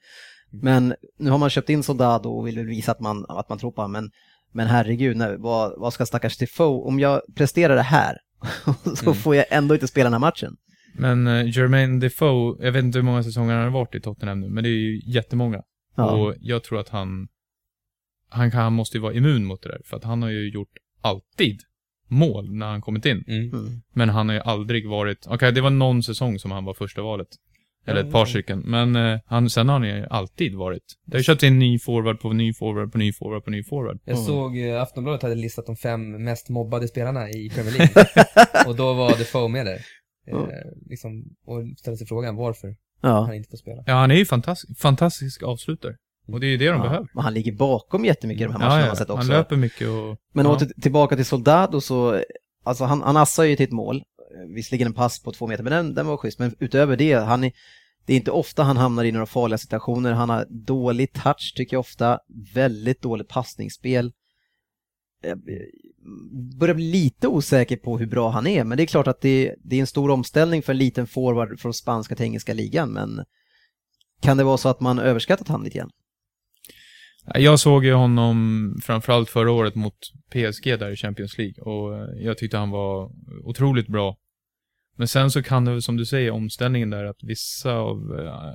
Men 0.51 0.95
nu 1.19 1.29
har 1.29 1.37
man 1.37 1.49
köpt 1.49 1.69
in 1.69 1.83
Soldado 1.83 2.29
och 2.29 2.47
vill 2.47 2.65
visa 2.65 2.91
att 2.91 2.99
man, 2.99 3.25
att 3.29 3.49
man 3.49 3.57
tror 3.59 3.71
på 3.71 3.81
honom. 3.81 3.91
Men, 3.91 4.09
men 4.53 4.67
herregud, 4.67 5.17
nej, 5.17 5.35
vad, 5.37 5.73
vad 5.79 5.93
ska 5.93 6.05
stackars 6.05 6.37
Defoe, 6.37 6.87
om 6.87 6.99
jag 6.99 7.21
presterar 7.35 7.75
det 7.75 7.81
här 7.81 8.17
så 8.95 9.05
Mm. 9.05 9.15
får 9.15 9.35
jag 9.35 9.45
ändå 9.49 9.73
inte 9.73 9.87
spela 9.87 10.03
den 10.03 10.13
här 10.13 10.19
matchen. 10.19 10.55
Men 10.93 11.27
uh, 11.27 11.49
Jermaine 11.57 11.99
Defoe, 11.99 12.65
jag 12.65 12.71
vet 12.71 12.83
inte 12.83 12.97
hur 12.97 13.03
många 13.03 13.23
säsonger 13.23 13.53
han 13.53 13.63
har 13.63 13.69
varit 13.71 13.95
i 13.95 14.01
Tottenham 14.01 14.39
nu, 14.39 14.49
men 14.49 14.63
det 14.63 14.69
är 14.69 14.79
ju 14.79 15.01
jättemånga. 15.05 15.61
Ja. 15.95 16.11
Och 16.11 16.35
jag 16.39 16.63
tror 16.63 16.79
att 16.79 16.89
han, 16.89 17.27
han, 18.29 18.51
kan, 18.51 18.61
han 18.61 18.73
måste 18.73 18.97
ju 18.97 19.01
vara 19.01 19.13
immun 19.13 19.45
mot 19.45 19.61
det 19.63 19.69
där, 19.69 19.81
för 19.85 19.97
att 19.97 20.03
han 20.03 20.21
har 20.21 20.29
ju 20.29 20.49
gjort 20.49 20.71
alltid 21.01 21.59
mål 22.07 22.53
när 22.53 22.65
han 22.67 22.81
kommit 22.81 23.05
in. 23.05 23.23
Mm. 23.27 23.49
Mm. 23.53 23.81
Men 23.93 24.09
han 24.09 24.29
har 24.29 24.35
ju 24.35 24.41
aldrig 24.41 24.89
varit, 24.89 25.27
okej 25.27 25.51
det 25.51 25.61
var 25.61 25.69
någon 25.69 26.03
säsong 26.03 26.39
som 26.39 26.51
han 26.51 26.65
var 26.65 26.73
första 26.73 27.01
valet. 27.01 27.27
Eller 27.85 28.01
ett 28.03 28.11
par 28.11 28.25
stycken. 28.25 28.59
Men 28.59 28.95
eh, 28.95 29.19
han, 29.25 29.49
sen 29.49 29.69
har 29.69 29.79
han 29.79 29.87
ju 29.89 30.05
alltid 30.09 30.55
varit. 30.55 30.83
Det 31.05 31.13
har 31.15 31.19
ju 31.19 31.23
köpt 31.23 31.43
in 31.43 31.59
ny 31.59 31.79
forward 31.79 32.19
på 32.19 32.33
ny 32.33 32.53
forward 32.53 32.91
på 32.91 32.97
ny 32.97 33.13
forward 33.13 33.43
på 33.43 33.49
ny 33.51 33.63
forward. 33.63 33.99
Jag 34.05 34.13
Mm. 34.13 34.25
såg 34.25 34.57
eh, 34.57 34.81
Aftonbladet 34.81 35.21
hade 35.21 35.35
listat 35.35 35.65
de 35.65 35.75
fem 35.75 36.23
mest 36.23 36.49
mobbade 36.49 36.87
spelarna 36.87 37.29
i 37.29 37.49
Premier 37.55 37.73
League. 37.77 38.05
och 38.67 38.75
då 38.75 38.93
var 38.93 39.09
Defoe 39.17 39.47
med 39.47 39.65
där. 39.65 39.79
Eh, 40.27 40.33
Ja. 40.33 40.47
liksom, 40.89 41.23
och 41.45 41.61
ställde 41.77 41.97
sig 41.97 42.07
frågan 42.07 42.35
varför 42.35 42.75
Ja. 43.01 43.21
han 43.21 43.33
inte 43.35 43.49
får 43.49 43.57
spela. 43.57 43.83
Ja, 43.85 43.93
han 43.93 44.11
är 44.11 44.15
ju 44.15 44.25
fantastisk, 44.25 44.79
fantastisk 44.79 45.43
avslutare. 45.43 45.95
Och 46.27 46.39
det 46.39 46.45
är 46.47 46.49
ju 46.51 46.57
det 46.57 46.65
de 46.67 46.75
Ja, 46.77 46.83
behöver. 46.83 47.07
men 47.13 47.23
han 47.23 47.33
ligger 47.33 47.51
bakom 47.51 48.05
jättemycket 48.05 48.41
i 48.41 48.43
de 48.43 48.51
här 48.51 48.59
matcherna 48.59 48.75
Ja, 48.75 48.79
man 48.81 48.87
ja. 48.89 48.95
sett 48.95 49.09
också. 49.09 49.17
Han 49.17 49.37
löper 49.37 49.55
mycket 49.55 49.87
och... 49.87 50.17
Men 50.33 50.45
ja. 50.45 50.55
åter 50.55 50.65
tillbaka 50.81 51.15
till 51.15 51.25
Soldado 51.25 51.81
så, 51.81 52.23
alltså 52.63 52.83
han, 52.83 53.01
han 53.01 53.17
assar 53.17 53.43
ju 53.43 53.55
till 53.55 53.63
ett 53.63 53.71
mål. 53.71 54.03
Visserligen 54.55 54.87
en 54.87 54.93
pass 54.93 55.23
på 55.23 55.31
två 55.31 55.47
meter, 55.47 55.63
men 55.63 55.71
den, 55.73 55.93
den 55.93 56.07
var 56.07 56.17
schysst. 56.17 56.39
Men 56.39 56.55
utöver 56.59 56.97
det, 56.97 57.13
han 57.13 57.43
är, 57.43 57.51
det 58.05 58.13
är 58.13 58.17
inte 58.17 58.31
ofta 58.31 58.63
han 58.63 58.77
hamnar 58.77 59.03
i 59.03 59.11
några 59.11 59.25
farliga 59.25 59.57
situationer. 59.57 60.11
Han 60.11 60.29
har 60.29 60.45
dålig 60.49 61.13
touch 61.13 61.53
tycker 61.57 61.75
jag 61.75 61.79
ofta. 61.79 62.19
Väldigt 62.53 63.01
dåligt 63.01 63.27
passningsspel. 63.27 64.11
Jag 65.21 65.39
börjar 66.59 66.75
bli 66.75 66.91
lite 66.91 67.27
osäker 67.27 67.77
på 67.77 67.97
hur 67.97 68.05
bra 68.05 68.29
han 68.29 68.47
är, 68.47 68.63
men 68.63 68.77
det 68.77 68.83
är 68.83 68.87
klart 68.87 69.07
att 69.07 69.21
det, 69.21 69.55
det 69.63 69.75
är 69.75 69.79
en 69.79 69.87
stor 69.87 70.09
omställning 70.09 70.61
för 70.61 70.73
en 70.73 70.77
liten 70.77 71.07
forward 71.07 71.59
från 71.59 71.73
spanska 71.73 72.15
till 72.15 72.25
engelska 72.25 72.53
ligan, 72.53 72.91
men 72.91 73.25
kan 74.21 74.37
det 74.37 74.43
vara 74.43 74.57
så 74.57 74.69
att 74.69 74.79
man 74.79 74.99
överskattat 74.99 75.47
han 75.47 75.63
lite 75.63 75.77
grann? 75.77 75.91
Jag 77.25 77.59
såg 77.59 77.85
ju 77.85 77.93
honom 77.93 78.75
framförallt 78.83 79.29
förra 79.29 79.51
året 79.51 79.75
mot 79.75 79.97
PSG 80.31 80.79
där 80.79 80.91
i 80.91 80.95
Champions 80.95 81.37
League 81.37 81.63
och 81.63 81.97
eh, 81.97 82.25
jag 82.25 82.37
tyckte 82.37 82.57
han 82.57 82.69
var 82.69 83.11
otroligt 83.43 83.87
bra. 83.87 84.17
Men 84.97 85.07
sen 85.07 85.31
så 85.31 85.43
kan 85.43 85.65
det 85.65 85.71
väl, 85.71 85.81
som 85.81 85.97
du 85.97 86.05
säger, 86.05 86.31
omställningen 86.31 86.89
där 86.89 87.05
att 87.05 87.23
vissa 87.23 87.73
av 87.73 88.19
eh, 88.19 88.53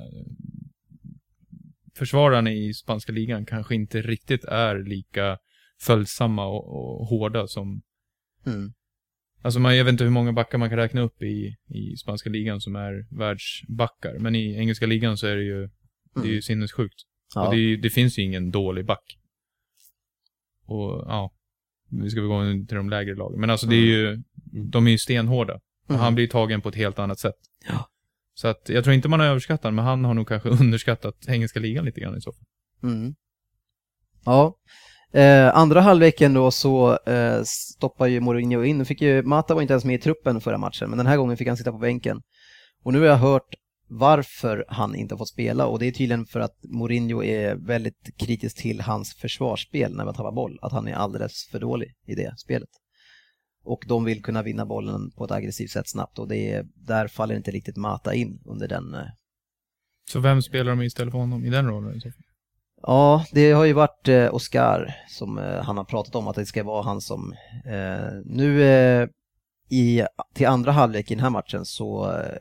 försvararna 1.96 2.52
i 2.52 2.74
spanska 2.74 3.12
ligan 3.12 3.46
kanske 3.46 3.74
inte 3.74 4.02
riktigt 4.02 4.44
är 4.44 4.78
lika 4.78 5.38
följsamma 5.80 6.46
och, 6.46 7.00
och 7.00 7.06
hårda 7.06 7.46
som 7.46 7.82
Mm. 8.46 8.72
Alltså 9.42 9.60
man, 9.60 9.76
jag 9.76 9.84
vet 9.84 9.92
inte 9.92 10.04
hur 10.04 10.10
många 10.10 10.32
backar 10.32 10.58
man 10.58 10.68
kan 10.68 10.78
räkna 10.78 11.00
upp 11.00 11.22
i, 11.22 11.56
i 11.68 11.96
spanska 11.96 12.30
ligan 12.30 12.60
som 12.60 12.76
är 12.76 13.06
världsbackar. 13.18 14.18
Men 14.18 14.34
i 14.34 14.56
engelska 14.56 14.86
ligan 14.86 15.16
så 15.18 15.26
är 15.26 15.36
det 15.36 15.42
ju, 15.42 15.68
det 16.14 16.20
är 16.20 16.24
ju 16.24 16.30
Mm. 16.30 16.42
sinnessjukt. 16.42 16.94
Ja. 17.34 17.46
Och 17.48 17.54
det, 17.56 17.76
det 17.76 17.90
finns 17.90 18.18
ju 18.18 18.22
ingen 18.22 18.50
dålig 18.50 18.86
back. 18.86 19.18
Och 20.64 21.04
ja, 21.08 21.32
vi 21.90 22.10
ska 22.10 22.20
väl 22.20 22.28
gå 22.28 22.66
till 22.66 22.76
de 22.76 22.90
lägre 22.90 23.14
lagen. 23.14 23.40
Men 23.40 23.50
alltså 23.50 23.66
det 23.66 23.76
är 23.76 23.86
ju, 23.86 24.22
de 24.70 24.86
är 24.86 24.90
ju 24.90 24.98
stenhårda. 24.98 25.54
Och 25.54 25.90
Mm. 25.90 26.00
han 26.00 26.14
blir 26.14 26.26
tagen 26.28 26.60
på 26.60 26.68
ett 26.68 26.74
helt 26.74 26.98
annat 26.98 27.18
sätt. 27.18 27.38
Ja. 27.68 27.90
Så 28.34 28.48
att 28.48 28.68
jag 28.68 28.84
tror 28.84 28.94
inte 28.94 29.08
man 29.08 29.20
har 29.20 29.26
överskattat 29.26 29.74
men 29.74 29.84
han 29.84 30.04
har 30.04 30.14
nog 30.14 30.28
kanske 30.28 30.48
underskattat 30.60 31.28
engelska 31.28 31.60
ligan 31.60 31.84
lite 31.84 32.00
grann 32.00 32.16
i 32.16 32.20
så 32.20 32.32
fall. 32.32 32.44
Mm. 32.82 33.14
Ja. 34.24 34.56
Eh, 35.16 35.56
andra 35.56 35.80
halvleken 35.80 36.34
då 36.34 36.50
så 36.50 36.98
eh, 37.06 37.42
stoppar 37.44 38.06
ju 38.06 38.20
Mourinho 38.20 38.64
in. 38.64 38.78
Nu 38.78 38.84
fick 38.84 39.02
ju, 39.02 39.22
Mata 39.22 39.54
var 39.54 39.62
inte 39.62 39.72
ens 39.72 39.84
med 39.84 39.94
i 39.94 39.98
truppen 39.98 40.40
förra 40.40 40.58
matchen, 40.58 40.90
men 40.90 40.98
den 40.98 41.06
här 41.06 41.16
gången 41.16 41.36
fick 41.36 41.48
han 41.48 41.56
sitta 41.56 41.72
på 41.72 41.78
bänken. 41.78 42.22
Och 42.84 42.92
nu 42.92 42.98
har 42.98 43.06
jag 43.06 43.16
hört 43.16 43.54
varför 43.88 44.64
han 44.68 44.94
inte 44.94 45.14
har 45.14 45.18
fått 45.18 45.28
spela 45.28 45.66
och 45.66 45.78
det 45.78 45.86
är 45.86 45.92
tydligen 45.92 46.26
för 46.26 46.40
att 46.40 46.56
Mourinho 46.62 47.22
är 47.22 47.54
väldigt 47.54 48.10
kritisk 48.16 48.56
till 48.56 48.80
hans 48.80 49.14
försvarsspel 49.14 49.96
när 49.96 50.04
man 50.04 50.14
tappar 50.14 50.32
boll, 50.32 50.58
att 50.62 50.72
han 50.72 50.88
är 50.88 50.94
alldeles 50.94 51.48
för 51.50 51.60
dålig 51.60 51.94
i 52.06 52.14
det 52.14 52.34
spelet. 52.38 52.68
Och 53.64 53.84
de 53.88 54.04
vill 54.04 54.22
kunna 54.22 54.42
vinna 54.42 54.66
bollen 54.66 55.10
på 55.10 55.24
ett 55.24 55.30
aggressivt 55.30 55.70
sätt 55.70 55.88
snabbt 55.88 56.18
och 56.18 56.28
det 56.28 56.52
är, 56.52 56.66
där 56.74 57.08
faller 57.08 57.36
inte 57.36 57.50
riktigt 57.50 57.76
Mata 57.76 58.14
in 58.14 58.42
under 58.44 58.68
den 58.68 58.94
eh, 58.94 59.00
Så 60.12 60.20
vem 60.20 60.42
spelar 60.42 60.70
de 60.70 60.82
istället 60.82 61.12
för 61.12 61.18
honom 61.18 61.44
i 61.44 61.50
den 61.50 61.66
rollen 61.66 62.00
så? 62.00 62.08
Ja, 62.82 63.24
det 63.32 63.52
har 63.52 63.64
ju 63.64 63.72
varit 63.72 64.08
eh, 64.08 64.34
Oscar 64.34 64.94
som 65.08 65.38
eh, 65.38 65.62
han 65.62 65.76
har 65.76 65.84
pratat 65.84 66.14
om 66.14 66.28
att 66.28 66.36
det 66.36 66.46
ska 66.46 66.64
vara 66.64 66.82
han 66.82 67.00
som... 67.00 67.34
Eh, 67.64 68.20
nu 68.24 68.62
eh, 68.62 69.08
i, 69.68 70.02
till 70.34 70.46
andra 70.46 70.72
halvlek 70.72 71.10
i 71.10 71.14
den 71.14 71.22
här 71.22 71.30
matchen 71.30 71.64
så 71.64 72.12
eh, 72.12 72.38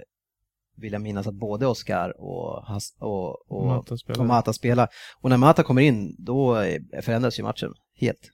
vill 0.78 0.94
jag 0.94 1.02
minnas 1.02 1.28
att 1.28 1.36
både 1.36 1.68
Oscar 1.68 2.22
och, 2.22 2.66
Has, 2.66 2.96
och, 3.00 3.52
och, 3.52 3.68
Mata 3.68 3.98
spelar. 3.98 4.20
och 4.20 4.26
Mata 4.26 4.54
spelar. 4.54 4.88
Och 5.22 5.30
när 5.30 5.38
Mata 5.38 5.64
kommer 5.64 5.82
in, 5.82 6.16
då 6.20 6.62
eh, 6.62 7.02
förändras 7.02 7.40
ju 7.40 7.44
matchen 7.44 7.74
helt. 7.96 8.32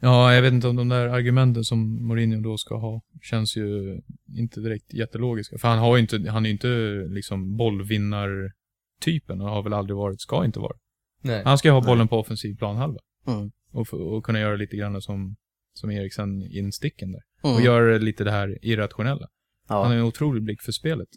Ja, 0.00 0.34
jag 0.34 0.42
vet 0.42 0.52
inte 0.52 0.68
om 0.68 0.76
de 0.76 0.88
där 0.88 1.08
argumenten 1.08 1.64
som 1.64 2.06
Mourinho 2.06 2.40
då 2.40 2.56
ska 2.56 2.76
ha 2.76 3.02
känns 3.22 3.56
ju 3.56 4.00
inte 4.36 4.60
direkt 4.60 4.94
jättelogiska. 4.94 5.58
För 5.58 5.68
han 5.68 5.78
har 5.78 5.96
ju 5.96 6.02
inte, 6.02 6.30
han 6.30 6.44
är 6.44 6.48
ju 6.48 6.52
inte 6.52 6.68
liksom 7.14 7.56
bollvinnartypen 7.56 9.40
och 9.40 9.48
har 9.48 9.62
väl 9.62 9.72
aldrig 9.72 9.96
varit, 9.96 10.20
ska 10.20 10.44
inte 10.44 10.60
vara. 10.60 10.76
Nej. 11.22 11.42
Han 11.44 11.58
ska 11.58 11.68
ju 11.68 11.72
ha 11.72 11.80
Nej. 11.80 11.86
bollen 11.86 12.08
på 12.08 12.18
offensiv 12.18 12.56
planhalva. 12.56 13.00
Mm. 13.26 13.50
Och, 13.72 13.94
och 13.94 14.24
kunna 14.24 14.40
göra 14.40 14.56
lite 14.56 14.76
grann 14.76 15.02
som, 15.02 15.36
som 15.74 15.90
Eriksen 15.90 16.42
insticken 16.42 17.12
där. 17.12 17.22
Mm. 17.44 17.56
Och 17.56 17.62
göra 17.62 17.98
lite 17.98 18.24
det 18.24 18.30
här 18.30 18.58
irrationella. 18.62 19.28
Han 19.68 19.78
har 19.78 19.94
ja. 19.94 19.98
en 19.98 20.04
otrolig 20.04 20.42
blick 20.42 20.62
för 20.62 20.72
spelet. 20.72 21.08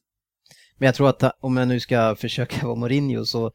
Men 0.78 0.86
jag 0.86 0.96
tror 0.96 1.10
att 1.10 1.24
om 1.40 1.58
jag 1.58 1.68
nu 1.68 1.80
ska 1.80 2.16
försöka 2.20 2.66
vara 2.68 2.76
Mourinho 2.76 3.26
så 3.26 3.52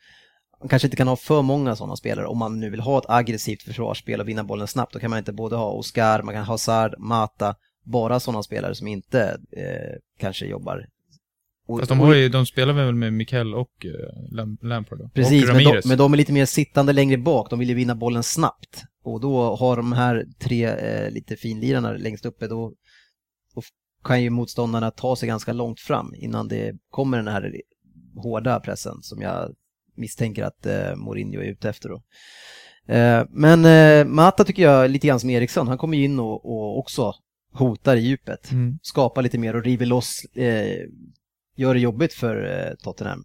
man 0.61 0.69
kanske 0.69 0.87
inte 0.87 0.97
kan 0.97 1.09
ha 1.09 1.17
för 1.17 1.43
många 1.43 1.77
sådana 1.77 1.97
spelare. 1.97 2.27
Om 2.27 2.39
man 2.39 2.61
nu 2.61 2.71
vill 2.71 2.81
ha 2.81 2.99
ett 2.99 3.09
aggressivt 3.09 3.63
försvarsspel 3.63 4.21
och 4.21 4.29
vinna 4.29 4.45
bollen 4.45 4.67
snabbt, 4.67 4.93
då 4.93 4.99
kan 4.99 5.11
man 5.11 5.19
inte 5.19 5.33
både 5.33 5.57
ha 5.57 5.71
Oscar, 5.71 6.23
man 6.23 6.35
kan 6.35 6.45
ha 6.45 6.53
Hazard, 6.53 6.95
Mata, 6.99 7.55
bara 7.85 8.21
sådana 8.21 8.43
spelare 8.43 8.75
som 8.75 8.87
inte 8.87 9.41
eh, 9.53 9.99
kanske 10.19 10.47
jobbar. 10.47 10.87
Och, 11.67 11.79
Fast 11.79 11.89
de, 11.89 12.01
har 12.01 12.15
ju, 12.15 12.29
de 12.29 12.47
spelar 12.47 12.73
väl 12.73 12.95
med 12.95 13.13
Mikel 13.13 13.55
och 13.55 13.85
uh, 13.85 13.93
Lam, 14.31 14.59
Lampard 14.63 14.99
då. 14.99 15.11
Precis, 15.15 15.51
och 15.51 15.57
men 15.57 15.65
de, 15.65 15.81
men 15.85 15.99
de 15.99 16.13
är 16.13 16.17
lite 16.17 16.33
mer 16.33 16.47
sittande 16.47 16.93
längre 16.93 17.19
bak, 17.19 17.51
de 17.51 17.59
vill 17.59 17.69
ju 17.69 17.75
vinna 17.75 17.95
bollen 17.95 18.23
snabbt. 18.23 18.83
Och 19.05 19.21
då 19.21 19.57
har 19.57 19.77
de 19.77 19.93
här 19.93 20.25
tre 20.41 20.65
eh, 20.67 21.11
lite 21.11 21.37
finlirarna 21.37 21.93
längst 21.93 22.27
uppe, 22.27 22.47
då, 22.47 22.73
då 23.55 23.63
kan 24.05 24.23
ju 24.23 24.31
motståndarna 24.31 24.91
ta 24.91 25.17
sig 25.17 25.27
ganska 25.27 25.53
långt 25.53 25.81
fram 25.81 26.15
innan 26.15 26.49
det 26.49 26.73
kommer 26.91 27.17
den 27.17 27.29
här 27.29 27.61
hårda 28.17 28.61
pressen 28.61 29.03
som 29.03 29.23
jag 29.23 29.55
misstänker 29.97 30.45
att 30.45 30.67
eh, 30.67 30.97
Mourinho 30.97 31.41
är 31.41 31.51
ute 31.51 31.69
efter 31.69 31.89
då. 31.89 32.03
Eh, 32.95 33.25
men 33.31 33.65
eh, 33.65 34.13
Mata 34.13 34.45
tycker 34.45 34.63
jag 34.63 34.91
lite 34.91 35.07
grann 35.07 35.21
som 35.21 35.31
Eriksson, 35.31 35.69
han 35.69 35.79
kommer 35.79 35.97
ju 35.97 36.05
in 36.05 36.21
och, 36.21 36.47
och 36.47 36.79
också 36.79 37.13
hotar 37.53 37.97
i 37.97 38.01
djupet 38.01 38.53
Mm. 38.53 38.79
skapar 38.83 39.23
lite 39.23 39.39
mer 39.39 39.57
och 39.57 39.65
river 39.65 39.87
loss, 39.87 40.25
eh, 40.35 40.87
gör 41.57 41.75
det 41.75 41.81
jobbigt 41.81 42.15
för 42.15 42.67
eh, 42.69 42.75
Tottenham. 42.85 43.25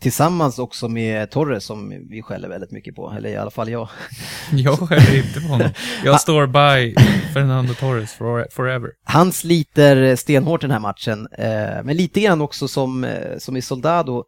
Tillsammans 0.00 0.58
också 0.58 0.88
med 0.88 1.30
Torres 1.30 1.64
som 1.64 2.08
vi 2.10 2.22
skäller 2.22 2.48
väldigt 2.48 2.70
mycket 2.70 2.94
på, 2.94 3.10
eller 3.16 3.28
i 3.28 3.36
alla 3.36 3.50
fall 3.50 3.68
jag. 3.68 3.88
Jag 4.52 4.78
skäller 4.78 5.16
inte 5.16 5.40
på 5.40 5.46
honom. 5.46 5.70
Jag 6.04 6.20
står 6.20 6.46
by 6.46 6.94
Fernando 7.34 7.74
Torres 7.74 8.12
for, 8.12 8.46
forever. 8.50 8.90
Han 9.04 9.32
sliter 9.32 10.16
stenhårt 10.16 10.60
den 10.60 10.70
här 10.70 10.80
matchen, 10.80 11.28
eh, 11.38 11.84
men 11.84 11.96
lite 11.96 12.20
grann 12.20 12.40
också 12.40 12.68
som, 12.68 13.04
eh, 13.04 13.38
som 13.38 13.56
i 13.56 13.62
Soldado. 13.62 14.24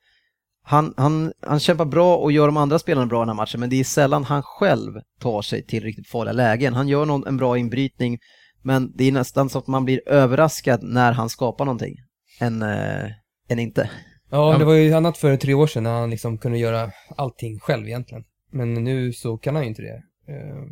Han, 0.66 0.94
han, 0.96 1.32
han 1.46 1.60
kämpar 1.60 1.84
bra 1.84 2.16
och 2.16 2.32
gör 2.32 2.46
de 2.46 2.56
andra 2.56 2.78
spelarna 2.78 3.06
bra 3.06 3.18
i 3.18 3.22
den 3.22 3.28
här 3.28 3.34
matchen, 3.34 3.60
men 3.60 3.70
det 3.70 3.80
är 3.80 3.84
sällan 3.84 4.24
han 4.24 4.42
själv 4.42 4.92
tar 5.20 5.42
sig 5.42 5.66
till 5.66 5.82
riktigt 5.82 6.08
farliga 6.08 6.32
lägen. 6.32 6.74
Han 6.74 6.88
gör 6.88 7.06
någon, 7.06 7.26
en 7.26 7.36
bra 7.36 7.58
inbrytning, 7.58 8.18
men 8.62 8.92
det 8.96 9.04
är 9.04 9.12
nästan 9.12 9.48
så 9.50 9.58
att 9.58 9.66
man 9.66 9.84
blir 9.84 10.08
överraskad 10.08 10.82
när 10.82 11.12
han 11.12 11.28
skapar 11.28 11.64
någonting, 11.64 11.94
eh, 12.40 13.10
än 13.48 13.58
inte. 13.58 13.90
Ja, 14.30 14.58
det 14.58 14.64
var 14.64 14.74
ju 14.74 14.92
annat 14.92 15.18
för 15.18 15.36
tre 15.36 15.54
år 15.54 15.66
sedan 15.66 15.82
när 15.82 16.00
han 16.00 16.10
liksom 16.10 16.38
kunde 16.38 16.58
göra 16.58 16.92
allting 17.16 17.60
själv 17.60 17.86
egentligen. 17.86 18.24
Men 18.50 18.74
nu 18.74 19.12
så 19.12 19.38
kan 19.38 19.54
han 19.54 19.64
ju 19.64 19.68
inte 19.68 19.82
det. 19.82 20.02
Eh, 20.32 20.64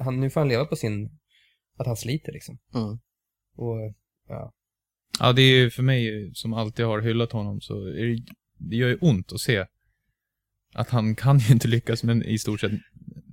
han, 0.00 0.20
nu 0.20 0.30
får 0.30 0.40
han 0.40 0.48
leva 0.48 0.64
på 0.64 0.76
sin, 0.76 1.18
att 1.78 1.86
han 1.86 1.96
sliter 1.96 2.32
liksom. 2.32 2.58
Mm. 2.74 2.98
Och, 3.56 3.94
ja. 4.28 4.52
Ja, 5.18 5.32
det 5.32 5.42
är 5.42 5.56
ju 5.56 5.70
för 5.70 5.82
mig 5.82 6.30
som 6.34 6.54
alltid 6.54 6.86
har 6.86 7.00
hyllat 7.00 7.32
honom 7.32 7.60
så 7.60 7.86
är 7.86 8.06
det, 8.06 8.24
det 8.58 8.76
gör 8.76 8.88
ju 8.88 8.98
ont 9.00 9.32
att 9.32 9.40
se 9.40 9.66
att 10.74 10.90
han 10.90 11.16
kan 11.16 11.38
ju 11.38 11.52
inte 11.52 11.68
lyckas 11.68 12.04
med 12.04 12.22
i 12.22 12.38
stort 12.38 12.60
sett 12.60 12.72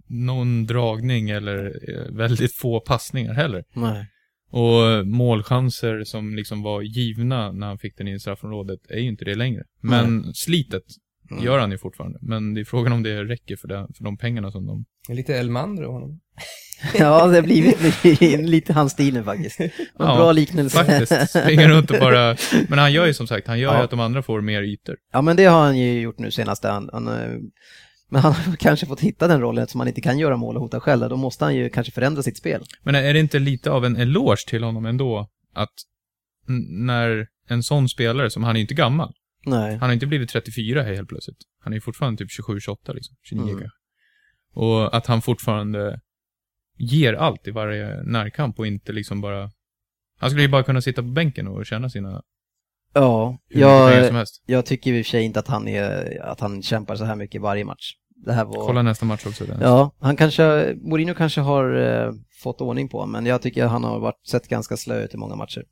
någon 0.08 0.66
dragning 0.66 1.30
eller 1.30 1.66
eh, 1.66 2.16
väldigt 2.16 2.56
få 2.56 2.80
passningar 2.80 3.34
heller. 3.34 3.64
Nej. 3.74 4.08
Och 4.52 5.08
målchanser 5.08 6.04
som 6.04 6.36
liksom 6.36 6.62
var 6.64 6.82
givna 6.82 7.52
när 7.52 7.68
han 7.68 7.78
fick 7.78 7.98
den 7.98 8.08
in 8.08 8.16
i 8.16 8.20
straffområdet 8.20 8.80
är 8.90 9.00
ju 9.00 9.08
inte 9.08 9.26
det 9.26 9.36
längre. 9.36 9.64
Men 9.82 10.34
slitet 10.34 10.84
Mm. 11.32 11.44
gör 11.44 11.60
han 11.60 11.72
ju 11.72 11.78
fortfarande. 11.78 12.20
Men 12.22 12.54
det 12.54 12.62
är 12.62 12.66
frågan 12.66 12.94
om 12.94 13.04
det 13.04 13.24
räcker 13.24 13.56
för, 13.56 13.68
det, 13.68 13.88
för 13.98 14.04
de 14.04 14.18
pengarna 14.18 14.52
som 14.52 14.66
de... 14.66 14.86
Det 15.08 15.14
är 15.14 15.16
lite 15.18 15.36
Elmander 15.38 15.84
och 15.86 15.94
honom. 15.94 16.20
Ja, 17.00 17.28
det 17.28 17.36
har 17.36 17.42
blivit 17.42 18.04
lite 18.50 18.74
hans 18.74 18.92
stil 18.92 19.14
nu 19.14 19.24
faktiskt. 19.24 19.60
En 19.60 19.70
Ja, 19.98 20.16
bra 20.16 20.32
liknelse. 20.32 20.78
Faktiskt. 20.86 21.30
Springer 21.30 21.70
runt 21.70 21.92
och 21.92 22.00
bara... 22.00 22.38
Men 22.70 22.80
han 22.80 22.94
gör 22.94 23.06
ju 23.06 23.14
som 23.14 23.28
sagt, 23.28 23.48
han 23.48 23.60
gör 23.60 23.72
ju 23.74 23.78
Ja. 23.78 23.84
att 23.84 23.90
de 23.90 24.00
andra 24.00 24.22
får 24.24 24.42
mer 24.42 24.62
ytor. 24.64 24.98
Ja, 25.14 25.22
men 25.22 25.36
det 25.38 25.46
har 25.46 25.62
han 25.62 25.78
ju 25.78 26.02
gjort 26.02 26.20
nu 26.20 26.32
senast. 26.32 26.64
Han, 26.64 26.90
han, 26.94 27.08
eh, 27.08 27.14
men 28.10 28.22
han 28.22 28.34
har 28.34 28.56
kanske 28.60 28.86
fått 28.86 29.00
hitta 29.00 29.28
den 29.28 29.42
rollen 29.42 29.64
eftersom 29.64 29.80
han 29.82 29.88
inte 29.88 30.02
kan 30.02 30.20
göra 30.20 30.38
mål 30.38 30.56
och 30.56 30.62
hota 30.62 30.80
själv. 30.80 31.10
Då 31.10 31.18
måste 31.18 31.46
han 31.46 31.56
ju 31.56 31.70
kanske 31.70 31.92
förändra 31.94 32.24
sitt 32.24 32.38
spel. 32.38 32.64
Men 32.84 32.96
är 32.96 33.14
det 33.14 33.20
inte 33.20 33.40
lite 33.40 33.72
av 33.72 33.86
en 33.86 33.96
eloge 33.96 34.48
till 34.48 34.64
honom 34.64 34.86
ändå? 34.86 35.28
Att 35.54 35.74
när 36.70 37.28
en 37.48 37.64
sån 37.64 37.90
spelare, 37.90 38.30
som 38.30 38.44
han 38.44 38.56
är 38.56 38.60
inte 38.62 38.74
gammal, 38.74 39.14
Nej. 39.46 39.72
han 39.72 39.90
har 39.90 39.94
inte 39.94 40.08
blivit 40.08 40.30
34 40.30 40.84
här 40.84 40.94
helt 40.94 41.10
plötsligt. 41.10 41.38
Han 41.64 41.74
är 41.74 41.78
ju 41.78 41.82
fortfarande 41.82 42.18
typ 42.18 42.30
27-28 42.48 42.94
liksom, 42.94 43.16
29 43.22 43.44
Mm. 43.44 43.60
kanske. 43.60 43.78
Och 44.54 44.96
att 44.96 45.08
han 45.08 45.22
fortfarande 45.22 46.00
ger 46.78 47.14
allt 47.14 47.48
i 47.48 47.52
varje 47.52 48.04
närkamp 48.04 48.60
och 48.60 48.68
inte 48.68 48.92
liksom 48.92 49.22
bara... 49.22 49.52
Han 50.20 50.30
skulle 50.30 50.44
ju 50.44 50.50
bara 50.50 50.64
kunna 50.64 50.82
sitta 50.82 51.02
på 51.02 51.08
bänken 51.08 51.48
och 51.48 51.66
tjäna 51.66 51.90
sina 51.90 52.22
Ja, 52.94 53.38
jag, 53.48 54.26
jag 54.46 54.66
tycker 54.66 54.94
i 54.94 55.02
och 55.02 55.06
för 55.06 55.10
sig 55.10 55.24
inte 55.24 55.40
att 55.40 55.48
han, 55.48 55.68
är, 55.68 56.22
att 56.22 56.40
han 56.40 56.62
kämpar 56.64 56.96
så 56.96 57.04
här 57.04 57.16
mycket 57.16 57.42
varje 57.42 57.66
match. 57.66 57.94
Det 58.26 58.34
här 58.34 58.46
var... 58.46 58.66
Kolla 58.66 58.82
nästa 58.82 59.06
match 59.06 59.26
också. 59.26 59.44
Ja, 59.62 59.92
han 60.00 60.16
kanske, 60.16 60.76
Mourinho 60.82 61.14
kanske 61.14 61.42
har 61.42 61.76
eh, 61.76 62.12
fått 62.44 62.62
ordning 62.62 62.90
på 62.90 63.06
men 63.06 63.26
jag 63.26 63.42
tycker 63.42 63.66
att 63.66 63.72
han 63.72 63.84
har 63.84 64.00
varit, 64.00 64.28
sett 64.28 64.48
ganska 64.48 64.78
slö 64.78 65.04
ut 65.04 65.14
i 65.14 65.18
många 65.18 65.36
matcher. 65.36 65.64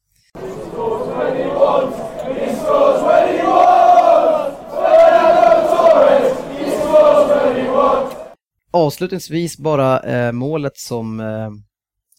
Avslutningsvis 8.72 9.58
bara 9.58 10.00
eh, 10.00 10.32
målet 10.32 10.78
som 10.78 11.20
eh, 11.20 11.50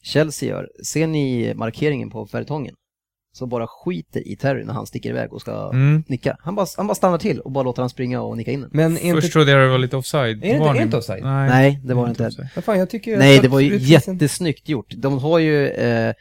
Chelsea 0.03 0.49
gör. 0.49 0.69
Ser 0.87 1.07
ni 1.07 1.55
markeringen 1.55 2.11
på 2.11 2.27
Fertongen? 2.27 2.75
Så 3.39 3.47
bara 3.47 3.67
skiter 3.67 4.29
i 4.29 4.37
Terry 4.37 4.65
när 4.65 4.73
han 4.75 4.87
sticker 4.87 5.11
iväg 5.11 5.33
och 5.33 5.41
ska 5.41 5.71
Mm. 5.73 6.05
nicka. 6.07 6.37
Han 6.41 6.55
bara, 6.55 6.67
han 6.77 6.87
bara 6.87 6.95
stannar 6.95 7.19
till 7.19 7.41
och 7.41 7.51
bara 7.53 7.65
låter 7.65 7.83
han 7.83 7.91
springa 7.91 8.21
och 8.23 8.37
nicka 8.37 8.51
in 8.51 8.61
den. 8.61 8.71
Men 8.73 8.99
inte... 8.99 9.21
Först 9.21 9.33
trodde 9.33 9.51
jag 9.51 9.61
det 9.61 9.69
var 9.69 9.79
lite 9.79 9.97
offside. 9.97 10.37
Är 10.37 10.41
det 10.41 10.49
inte- 10.49 10.69
är 10.69 10.83
inte 10.83 10.97
offside? 10.97 11.23
Nej, 11.23 11.49
Nej, 11.49 11.81
det 11.85 11.95
var 11.95 12.05
det 12.05 12.11
inte. 12.11 12.27
offside. 12.27 12.49
Fan, 12.65 12.79
jag 12.79 12.91
tycker 12.91 13.19
Nej, 13.19 13.39
det 13.39 13.49
var 13.49 13.61
ju 13.61 13.77
jättesnyggt 13.79 14.69
gjort. 14.69 14.93
De 14.97 15.19
har 15.19 15.39
ju, 15.39 15.69
eh, 15.69 16.13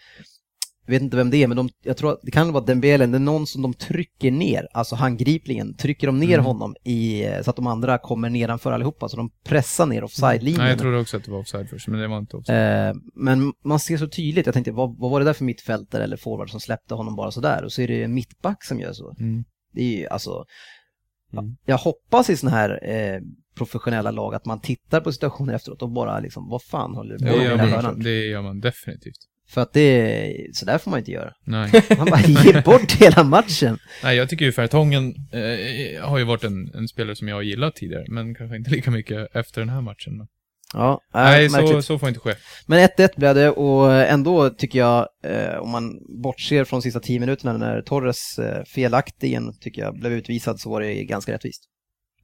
jag 0.87 0.91
vet 0.93 1.01
inte 1.01 1.17
vem 1.17 1.29
det 1.29 1.37
är, 1.43 1.47
men 1.47 1.57
de, 1.57 1.69
jag 1.83 1.97
tror 1.97 2.11
att 2.11 2.19
det 2.23 2.31
kan 2.31 2.53
vara 2.53 2.63
Dembele, 2.63 3.05
det 3.05 3.17
är 3.17 3.19
någon 3.19 3.47
som 3.47 3.61
de 3.61 3.73
trycker 3.73 4.31
ner, 4.31 4.67
alltså 4.73 4.95
handgripligen, 4.95 5.75
trycker 5.75 6.07
de 6.07 6.19
ner 6.19 6.33
Mm. 6.33 6.45
honom 6.45 6.75
i, 6.83 7.25
så 7.43 7.49
att 7.49 7.55
de 7.55 7.67
andra 7.67 7.97
kommer 7.97 8.29
nedanför 8.29 8.71
allihopa, 8.71 9.09
så 9.09 9.17
de 9.17 9.29
pressar 9.45 9.85
ner 9.85 10.03
offside-linjen. 10.03 10.61
Nej, 10.61 10.69
jag 10.69 10.79
trodde 10.79 10.99
också 10.99 11.17
att 11.17 11.23
det 11.23 11.31
var 11.31 11.39
offside 11.39 11.69
först, 11.69 11.87
men 11.87 11.99
det 11.99 12.07
var 12.07 12.17
inte 12.17 12.37
offside. 12.37 12.89
Eh, 12.89 12.95
men 13.15 13.53
man 13.63 13.79
ser 13.79 13.97
så 13.97 14.07
tydligt, 14.07 14.45
jag 14.45 14.53
tänkte, 14.53 14.71
vad, 14.71 14.97
vad 14.97 15.11
var 15.11 15.19
det 15.19 15.25
där 15.25 15.33
för 15.33 15.45
mittfältare 15.45 16.03
eller 16.03 16.17
forward 16.17 16.49
som 16.49 16.59
släppte 16.59 16.95
honom 16.95 17.15
bara 17.15 17.31
sådär? 17.31 17.63
Och 17.63 17.71
så 17.71 17.81
är 17.81 17.87
det 17.87 18.03
en 18.03 18.13
mittback 18.13 18.63
som 18.63 18.79
gör 18.79 18.93
så. 18.93 19.15
Mm. 19.19 19.43
Det 19.73 19.81
är 19.81 19.97
ju 19.97 20.07
alltså, 20.07 20.45
Mm. 21.33 21.55
jag 21.65 21.77
hoppas 21.77 22.29
i 22.29 22.37
sådana 22.37 22.57
här 22.57 22.89
eh, 22.89 23.19
professionella 23.57 24.11
lag 24.11 24.35
att 24.35 24.45
man 24.45 24.59
tittar 24.59 25.01
på 25.01 25.11
situationer 25.11 25.53
efteråt 25.53 25.81
och 25.81 25.89
bara 25.91 26.19
liksom, 26.19 26.49
vad 26.49 26.63
fan 26.63 26.95
håller 26.95 27.17
du 27.17 27.19
på 27.19 27.25
med 27.25 27.33
det 28.03 28.25
gör 28.25 28.41
man 28.41 28.59
definitivt. 28.59 29.17
För 29.49 29.61
att 29.61 29.73
det, 29.73 30.33
så 30.53 30.65
där 30.65 30.77
får 30.77 30.91
man 30.91 30.99
inte 30.99 31.11
göra. 31.11 31.33
Nej. 31.43 31.71
Man 31.97 32.05
bara 32.09 32.21
ger 32.21 32.61
bort 32.61 32.91
hela 32.91 33.23
matchen. 33.23 33.79
Nej, 34.03 34.17
jag 34.17 34.29
tycker 34.29 34.45
ju 34.45 34.51
Fertongen 34.51 35.15
eh, 35.31 36.05
har 36.05 36.17
ju 36.17 36.23
varit 36.23 36.43
en, 36.43 36.71
en 36.75 36.87
spelare 36.87 37.15
som 37.15 37.27
jag 37.27 37.35
har 37.35 37.41
gillat 37.41 37.75
tidigare, 37.75 38.05
men 38.07 38.35
kanske 38.35 38.57
inte 38.57 38.71
lika 38.71 38.91
mycket 38.91 39.35
efter 39.35 39.61
den 39.61 39.69
här 39.69 39.81
matchen. 39.81 40.17
Men, 40.17 40.27
Ja, 40.73 41.01
nej, 41.13 41.45
äh, 41.45 41.49
så, 41.49 41.57
märkligt. 41.57 41.85
så 41.85 41.99
får 41.99 42.09
inte 42.09 42.19
ske. 42.21 42.35
Men 42.65 42.87
1-1 42.87 43.09
blev 43.15 43.35
det 43.35 43.49
och 43.49 43.93
ändå 43.93 44.49
tycker 44.49 44.79
jag, 44.79 45.07
eh, 45.23 45.55
om 45.57 45.69
man 45.69 45.99
bortser 46.23 46.63
från 46.63 46.81
sista 46.81 46.99
10 46.99 47.19
minuterna 47.19 47.57
när 47.57 47.81
Torres 47.81 48.39
eh, 48.39 48.63
felaktigen, 48.63 49.53
tycker 49.59 49.81
jag, 49.81 49.99
blev 49.99 50.13
utvisad 50.13 50.59
så 50.59 50.69
var 50.69 50.81
det 50.81 51.03
ganska 51.03 51.33
rättvist. 51.33 51.63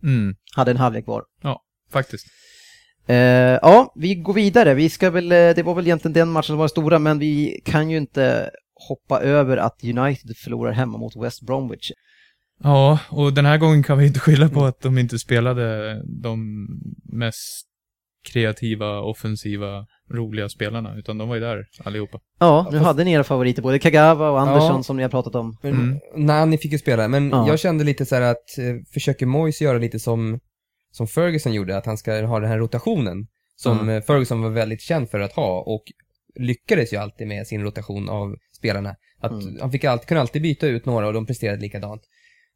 Mm, 0.03 0.35
Hade 0.55 0.71
en 0.71 0.77
halvlek 0.77 1.05
kvar. 1.05 1.23
faktiskt. 1.91 2.25
Eh, 3.07 3.15
ja, 3.61 3.93
vi 3.95 4.15
går 4.15 4.33
vidare. 4.33 4.73
Vi 4.73 4.89
ska 4.89 5.09
väl, 5.09 5.31
eh, 5.31 5.37
det 5.37 5.63
var 5.65 5.75
väl 5.75 5.85
egentligen 5.87 6.13
den 6.13 6.29
matchen 6.29 6.43
som 6.47 6.57
var 6.57 6.67
stora, 6.67 6.99
men 6.99 7.19
vi 7.19 7.61
kan 7.65 7.89
ju 7.89 7.97
inte 7.97 8.49
hoppa 8.89 9.19
över 9.21 9.57
att 9.57 9.83
United 9.83 10.37
förlorar 10.43 10.71
hemma 10.71 10.97
mot 10.97 11.15
West 11.15 11.41
Bromwich. 11.41 11.91
Ja, 12.63 12.99
och 13.09 13.33
den 13.33 13.45
här 13.45 13.57
gången 13.57 13.83
kan 13.83 13.97
vi 13.97 14.07
inte 14.07 14.19
skylla 14.19 14.49
på 14.49 14.65
att 14.65 14.81
de 14.81 14.97
inte 14.97 15.19
spelade 15.19 15.95
de 16.21 16.67
mest 17.13 17.67
kreativa, 18.33 18.99
offensiva, 18.99 19.85
roliga 20.13 20.49
spelarna, 20.49 20.95
utan 20.97 21.17
de 21.17 21.27
var 21.29 21.35
ju 21.35 21.41
där 21.41 21.65
allihopa. 21.83 22.19
Ja, 22.39 22.67
nu 22.71 22.77
hade 22.77 23.03
ni 23.03 23.11
era 23.11 23.23
favoriter, 23.23 23.61
både 23.61 23.79
Kagawa 23.79 24.29
och 24.31 24.41
Andersson 24.41 24.75
Ja. 24.75 24.83
som 24.83 24.97
ni 24.97 25.03
har 25.03 25.09
pratat 25.09 25.35
om. 25.35 25.57
Men 25.61 25.73
Mm. 25.73 25.99
Nani 26.15 26.57
fick 26.57 26.71
ju 26.71 26.77
spela, 26.77 27.07
men 27.07 27.29
Ja. 27.29 27.47
jag 27.47 27.59
kände 27.59 27.83
lite 27.83 28.05
så 28.05 28.15
här 28.15 28.21
att, 28.21 28.57
eh, 28.57 28.75
försöker 28.93 29.25
Moyes 29.25 29.61
göra 29.61 29.77
lite 29.77 29.99
som, 29.99 30.39
som 30.93 31.07
Ferguson 31.07 31.53
gjorde, 31.53 31.77
att 31.77 31.85
han 31.85 31.97
ska 31.97 32.25
ha 32.25 32.39
den 32.39 32.49
här 32.49 32.57
rotationen, 32.57 33.27
som 33.55 33.79
Mm. 33.79 33.89
eh, 33.95 34.01
Ferguson 34.03 34.41
var 34.41 34.49
väldigt 34.49 34.81
känd 34.81 35.09
för 35.09 35.19
att 35.19 35.33
ha, 35.33 35.61
och 35.61 35.83
lyckades 36.39 36.93
ju 36.93 36.97
alltid 36.97 37.27
med 37.27 37.47
sin 37.47 37.61
rotation 37.63 38.09
av 38.09 38.35
spelarna. 38.57 38.95
Att 39.19 39.31
Mm. 39.31 39.57
Han 39.61 39.71
fick 39.71 39.83
alltid, 39.83 40.07
kunde 40.07 40.21
alltid 40.21 40.41
byta 40.41 40.67
ut 40.67 40.85
några 40.85 41.07
och 41.07 41.13
de 41.13 41.25
presterade 41.25 41.61
likadant. 41.61 42.01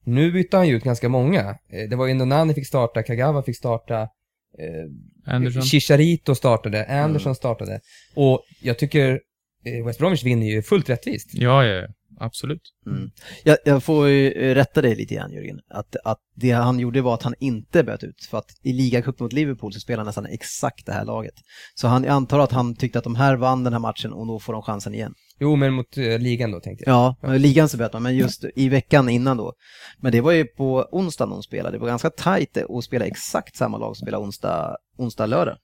Nu 0.06 0.32
bytte 0.32 0.58
han 0.58 0.68
ju 0.68 0.76
ut 0.76 0.84
ganska 0.84 1.10
många. 1.10 1.42
Eh, 1.70 1.90
Det 1.90 1.96
var 1.96 2.08
ju 2.08 2.14
när 2.14 2.26
Nani 2.26 2.54
fick 2.54 2.68
starta, 2.68 3.04
Kagawa 3.04 3.44
fick 3.44 3.58
starta, 3.58 4.02
eh, 4.02 5.34
Anderson. 5.34 5.62
Chicharito 5.62 6.36
startade, 6.36 6.86
Anderson 7.04 7.36
startade. 7.36 7.80
Och 8.16 8.42
jag 8.62 8.80
tycker 8.80 9.22
eh, 9.66 9.86
West 9.86 10.00
Bromwich 10.00 10.24
vinner 10.24 10.48
ju 10.48 10.62
fullt 10.62 10.90
rättvist. 10.90 11.30
Ja, 11.34 11.66
ja, 11.66 11.74
ja, 11.82 11.88
absolut. 12.20 12.62
Mm. 12.86 13.12
Jag, 13.44 13.58
jag 13.66 13.84
får 13.84 14.08
ju 14.08 14.32
eh, 14.32 14.56
rätta 14.56 14.82
dig 14.82 14.96
lite 14.96 15.16
grann 15.16 15.32
Jörgen, 15.32 15.60
att, 15.70 15.96
att 16.04 16.20
det 16.36 16.52
han 16.52 16.80
gjorde 16.80 17.02
var 17.02 17.14
att 17.14 17.24
han 17.24 17.34
inte 17.40 17.84
böt 17.84 18.04
ut, 18.04 18.26
för 18.30 18.38
att 18.38 18.52
i 18.64 18.74
ligacupen 18.74 19.24
mot 19.26 19.34
Liverpool 19.34 19.74
så 19.74 19.80
spelar 19.80 19.98
han 19.98 20.06
nästan 20.06 20.26
exakt 20.26 20.86
det 20.86 20.92
här 20.92 21.06
laget. 21.06 21.34
Så 21.76 21.88
han, 21.88 22.04
jag 22.04 22.14
antar 22.14 22.40
att 22.40 22.52
han 22.52 22.76
tyckte 22.76 22.98
att 22.98 23.04
de 23.04 23.16
här 23.16 23.36
vann 23.36 23.64
den 23.64 23.74
här 23.74 23.80
matchen 23.80 24.14
och 24.14 24.28
då 24.28 24.40
får 24.40 24.54
de 24.54 24.62
chansen 24.62 24.94
igen. 24.94 25.14
Jo, 25.40 25.56
men 25.56 25.74
mot 25.74 25.98
eh, 25.98 26.20
ligan 26.20 26.52
då 26.52 26.60
tänkte 26.60 26.84
jag. 26.88 26.94
Ja, 26.94 27.16
men 27.22 27.42
ligan 27.42 27.70
så 27.70 27.78
böt 27.78 27.94
man, 27.94 28.04
men 28.04 28.16
just 28.16 28.46
i 28.56 28.70
veckan 28.70 29.10
innan 29.10 29.38
då. 29.38 29.54
Men 29.98 30.12
det 30.12 30.22
var 30.22 30.32
ju 30.32 30.46
på 30.46 30.88
onsdagen 30.92 31.30
de 31.30 31.44
spelade, 31.44 31.78
det 31.78 31.82
var 31.82 31.88
ganska 31.88 32.10
tajt 32.10 32.58
att 32.58 32.84
spela 32.84 33.06
exakt 33.06 33.56
samma 33.56 33.78
lag 33.78 33.98
som 33.98 34.06
spelade 34.06 34.24
onsdag, 34.24 34.78
onsdag, 34.98 35.26
lördag. 35.26 35.58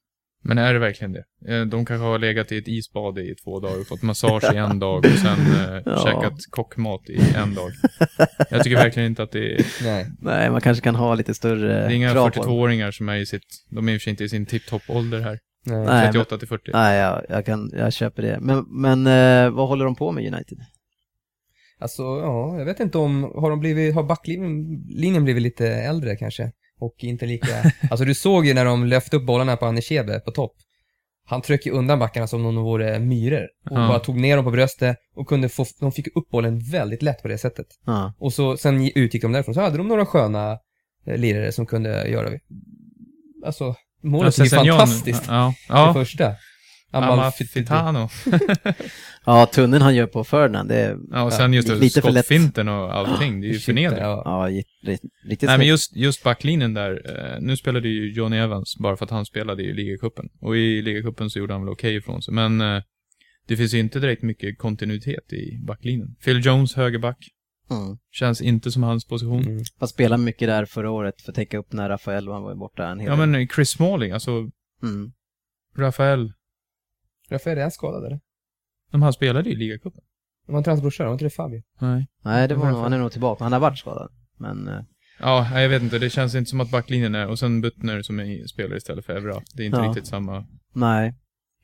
Men 0.46 0.58
är 0.58 0.74
det 0.74 0.80
verkligen 0.80 1.14
det? 1.14 1.24
Eh, 1.48 1.66
De 1.66 1.86
kanske 1.86 2.06
har 2.06 2.20
legat 2.20 2.52
i 2.52 2.58
ett 2.58 2.68
isbad 2.68 3.20
i 3.20 3.36
två 3.44 3.60
dagar, 3.60 3.84
fått 3.84 4.02
massage 4.02 4.54
i 4.54 4.58
en 4.58 4.80
dag 4.80 4.98
och 4.98 5.06
sen 5.06 5.40
eh, 5.40 5.82
Ja. 5.86 6.04
käkat 6.06 6.34
kockmat 6.50 7.10
i 7.10 7.22
en 7.36 7.56
dag. 7.56 7.72
Jag 8.50 8.64
tycker 8.64 8.76
verkligen 8.78 9.10
inte 9.10 9.24
att 9.24 9.32
det 9.32 9.54
är... 9.56 9.66
Nej. 9.84 10.08
Nej, 10.22 10.52
man 10.52 10.62
kanske 10.62 10.84
kan 10.84 10.96
ha 10.96 11.16
lite 11.16 11.34
större 11.34 11.68
Det 11.68 11.86
är 11.86 11.90
inga 11.90 12.12
krav 12.12 12.30
på 12.30 12.42
dem. 12.44 12.50
42-åringar 12.50 12.92
som 12.92 13.10
är 13.10 13.16
i 13.16 13.26
sitt... 13.26 13.66
De 13.70 13.90
är 13.90 13.94
i 13.94 13.98
och 13.98 14.02
för 14.02 14.04
sig 14.04 14.12
inte 14.12 14.24
i 14.24 14.30
sin 14.30 14.46
tipptopp-ålder 14.46 15.20
här. 15.22 15.40
Nej. 15.66 15.86
Nej. 15.86 16.06
38 16.06 16.38
till 16.38 16.48
40. 16.48 16.72
Nej, 16.74 17.00
jag, 17.00 17.26
jag, 17.30 17.46
kan, 17.46 17.72
jag 17.74 17.94
köper 17.94 18.22
det. 18.22 18.38
Men, 18.42 18.66
men 18.70 19.08
eh, 19.08 19.56
vad 19.56 19.68
håller 19.68 19.86
de 19.86 19.96
på 19.96 20.12
med 20.12 20.34
United? 20.34 20.58
Alltså, 21.80 22.02
ja, 22.02 22.56
jag 22.58 22.66
vet 22.66 22.80
inte 22.80 22.98
om, 22.98 23.24
har 23.24 23.50
de 23.50 23.60
blivit, 23.60 23.96
har 23.96 24.04
backlinjen 24.04 24.84
linjen 24.90 25.24
blivit 25.24 25.44
lite 25.44 25.68
äldre 25.68 26.16
kanske? 26.16 26.52
Och 26.84 26.96
inte 26.98 27.26
lika, 27.26 27.72
alltså 27.92 28.06
du 28.06 28.16
såg 28.16 28.46
ju 28.46 28.54
när 28.54 28.66
de 28.66 28.86
lyfte 28.86 29.18
upp 29.18 29.26
bollarna 29.26 29.58
på 29.58 29.66
Anishebe 29.66 30.20
på 30.20 30.32
topp. 30.32 30.52
Han 31.26 31.42
tryckte 31.42 31.70
undan 31.70 32.00
backarna 32.00 32.28
som 32.28 32.46
om 32.46 32.56
de 32.56 32.64
vore 32.64 33.00
myror. 33.00 33.48
Och 33.70 33.78
Ja. 33.78 33.88
bara 33.88 34.00
tog 34.00 34.16
ner 34.20 34.36
dem 34.36 34.46
på 34.46 34.52
bröstet 34.52 34.98
och 35.16 35.28
kunde 35.28 35.50
få, 35.50 35.66
de 35.80 35.92
fick 35.92 36.08
upp 36.08 36.30
bollen 36.30 36.60
väldigt 36.60 37.02
lätt 37.02 37.22
på 37.22 37.28
det 37.28 37.38
sättet. 37.38 37.66
Ja. 37.86 38.14
Och 38.20 38.34
så, 38.34 38.58
sen 38.58 38.92
utgick 38.96 39.22
de 39.22 39.32
därifrån, 39.32 39.54
så 39.54 39.62
hade 39.62 39.78
de 39.78 39.88
några 39.88 40.06
sköna 40.06 40.58
lirare 41.06 41.52
som 41.52 41.66
kunde 41.66 42.08
göra, 42.08 42.30
alltså, 43.46 43.76
målet 44.04 44.40
är 44.40 44.44
ju 44.44 44.50
fantastiskt. 44.50 45.24
Ja. 45.28 45.54
Det 45.68 45.74
ja. 45.74 45.94
första. 45.94 46.36
Amalfitano. 46.94 48.10
Ja, 49.26 49.46
tunneln 49.46 49.82
han 49.82 49.96
gör 49.96 50.08
på 50.08 50.24
Ferdinand, 50.24 50.70
det 50.70 50.76
är 50.76 50.98
Ja, 51.12 51.24
och 51.24 51.34
sen 51.34 51.54
just 51.54 51.68
det, 51.68 51.76
Lite 51.76 52.02
för 52.02 52.12
lätt. 52.12 52.26
skottfinten 52.26 52.68
och 52.70 52.96
allting. 52.96 53.42
Det 53.42 53.48
är 53.48 53.54
ju 53.54 53.60
förnedrande. 53.60 54.02
ja. 54.06 54.50
ja, 54.50 54.64
riktigt, 55.26 55.48
Nej, 55.50 55.58
men 55.58 55.68
just, 55.68 55.96
just 55.96 56.24
backlinjen 56.24 56.74
där. 56.74 56.92
Eh, 57.36 57.42
nu 57.42 57.58
spelade 57.58 57.88
ju 57.88 58.12
Johnny 58.14 58.38
Evans, 58.38 58.76
bara 58.80 58.98
för 58.98 59.06
att 59.06 59.12
han 59.12 59.26
spelade 59.26 59.64
i 59.64 59.74
ligacupen. 59.74 60.26
Och 60.42 60.58
i 60.58 60.82
ligacupen 60.82 61.30
så 61.30 61.40
gjorde 61.40 61.54
han 61.54 61.62
väl 61.62 61.70
okej 61.74 61.96
ifrån 61.96 62.22
sig. 62.22 62.34
Men 62.34 62.62
eh, 62.62 62.82
det 63.48 63.58
finns 63.58 63.74
ju 63.74 63.80
inte 63.80 64.00
direkt 64.00 64.24
mycket 64.24 64.58
kontinuitet 64.58 65.34
i 65.34 65.58
backlinjen. 65.68 66.16
Phil 66.26 66.46
Jones, 66.46 66.76
högerback. 66.76 67.18
Mm. 67.72 67.98
Känns 68.12 68.42
inte 68.42 68.72
som 68.72 68.84
hans 68.84 69.08
position. 69.08 69.42
Mm. 69.48 69.64
Han 69.80 69.88
spelade 69.88 70.24
mycket 70.24 70.48
där 70.48 70.66
förra 70.66 70.92
året 70.92 71.22
för 71.22 71.32
att 71.32 71.36
täcka 71.36 71.58
upp 71.58 71.74
när 71.74 71.90
Rafael 71.90 72.28
var 72.30 72.56
borta 72.56 72.88
en 72.88 73.00
hel 73.00 73.10
Ja, 73.12 73.16
del. 73.16 73.30
men 73.30 73.48
Chris 73.48 73.70
Smalling, 73.70 74.12
alltså 74.12 74.32
Mm. 74.84 75.12
Rafael. 75.78 76.34
Rafael, 77.34 77.58
är 77.58 77.70
skadad 77.70 78.06
eller? 78.06 78.20
Men 78.92 79.02
han 79.02 79.14
spelade 79.14 79.50
ju 79.50 79.56
i 79.56 79.58
ligacupen. 79.58 80.02
Det 80.46 80.52
var 80.52 80.58
inte 80.60 80.70
hans 80.70 80.82
brorsa, 80.82 81.06
var 81.06 81.12
inte 81.14 81.26
det 81.26 81.30
Fabio? 81.30 81.62
Nej. 81.82 82.08
Nej, 82.24 82.48
det 82.48 82.56
var 82.56 82.72
nog, 82.72 82.80
han 82.80 82.94
är 82.94 82.98
nog 83.00 83.12
tillbaka. 83.12 83.44
Han 83.44 83.54
har 83.54 83.60
varit 83.60 83.78
skadad. 83.80 84.12
Men, 84.38 84.68
eh, 84.68 84.82
Ja, 85.20 85.62
jag 85.62 85.70
vet 85.70 85.82
inte. 85.84 86.00
Det 86.00 86.10
känns 86.10 86.36
inte 86.36 86.50
som 86.50 86.62
att 86.62 86.72
backlinjen 86.72 87.16
är... 87.16 87.28
Och 87.28 87.40
sen 87.40 87.62
Buttner 87.62 88.02
som 88.02 88.20
är 88.20 88.48
spelare 88.48 88.78
istället 88.78 89.06
för 89.06 89.14
Evra. 89.16 89.42
Det 89.54 89.64
är 89.64 89.66
inte 89.68 89.78
Ja. 89.80 89.88
riktigt 89.88 90.08
samma... 90.08 90.46
nej. 90.74 91.14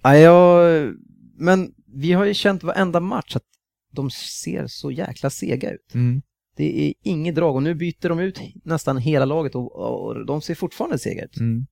Nej, 0.03 0.21
jag, 0.21 0.93
men 1.37 1.73
vi 1.95 2.11
har 2.13 2.25
ju 2.25 2.33
känt 2.33 2.63
varenda 2.63 2.99
match 2.99 3.35
att 3.35 3.43
de 3.91 4.09
ser 4.11 4.67
så 4.67 4.91
jäkla 4.91 5.29
sega 5.29 5.71
ut. 5.71 5.93
Mm. 5.93 6.21
Det 6.55 6.87
är 6.87 6.93
inget 7.03 7.35
drag 7.35 7.55
och 7.55 7.63
nu 7.63 7.75
byter 7.75 8.09
de 8.09 8.19
ut 8.19 8.39
nästan 8.63 8.97
hela 8.97 9.25
laget 9.25 9.55
och, 9.55 9.75
och 9.75 10.25
de 10.25 10.41
ser 10.41 10.55
fortfarande 10.55 10.99
sega 10.99 11.23
ut. 11.25 11.39
Mm. 11.39 11.65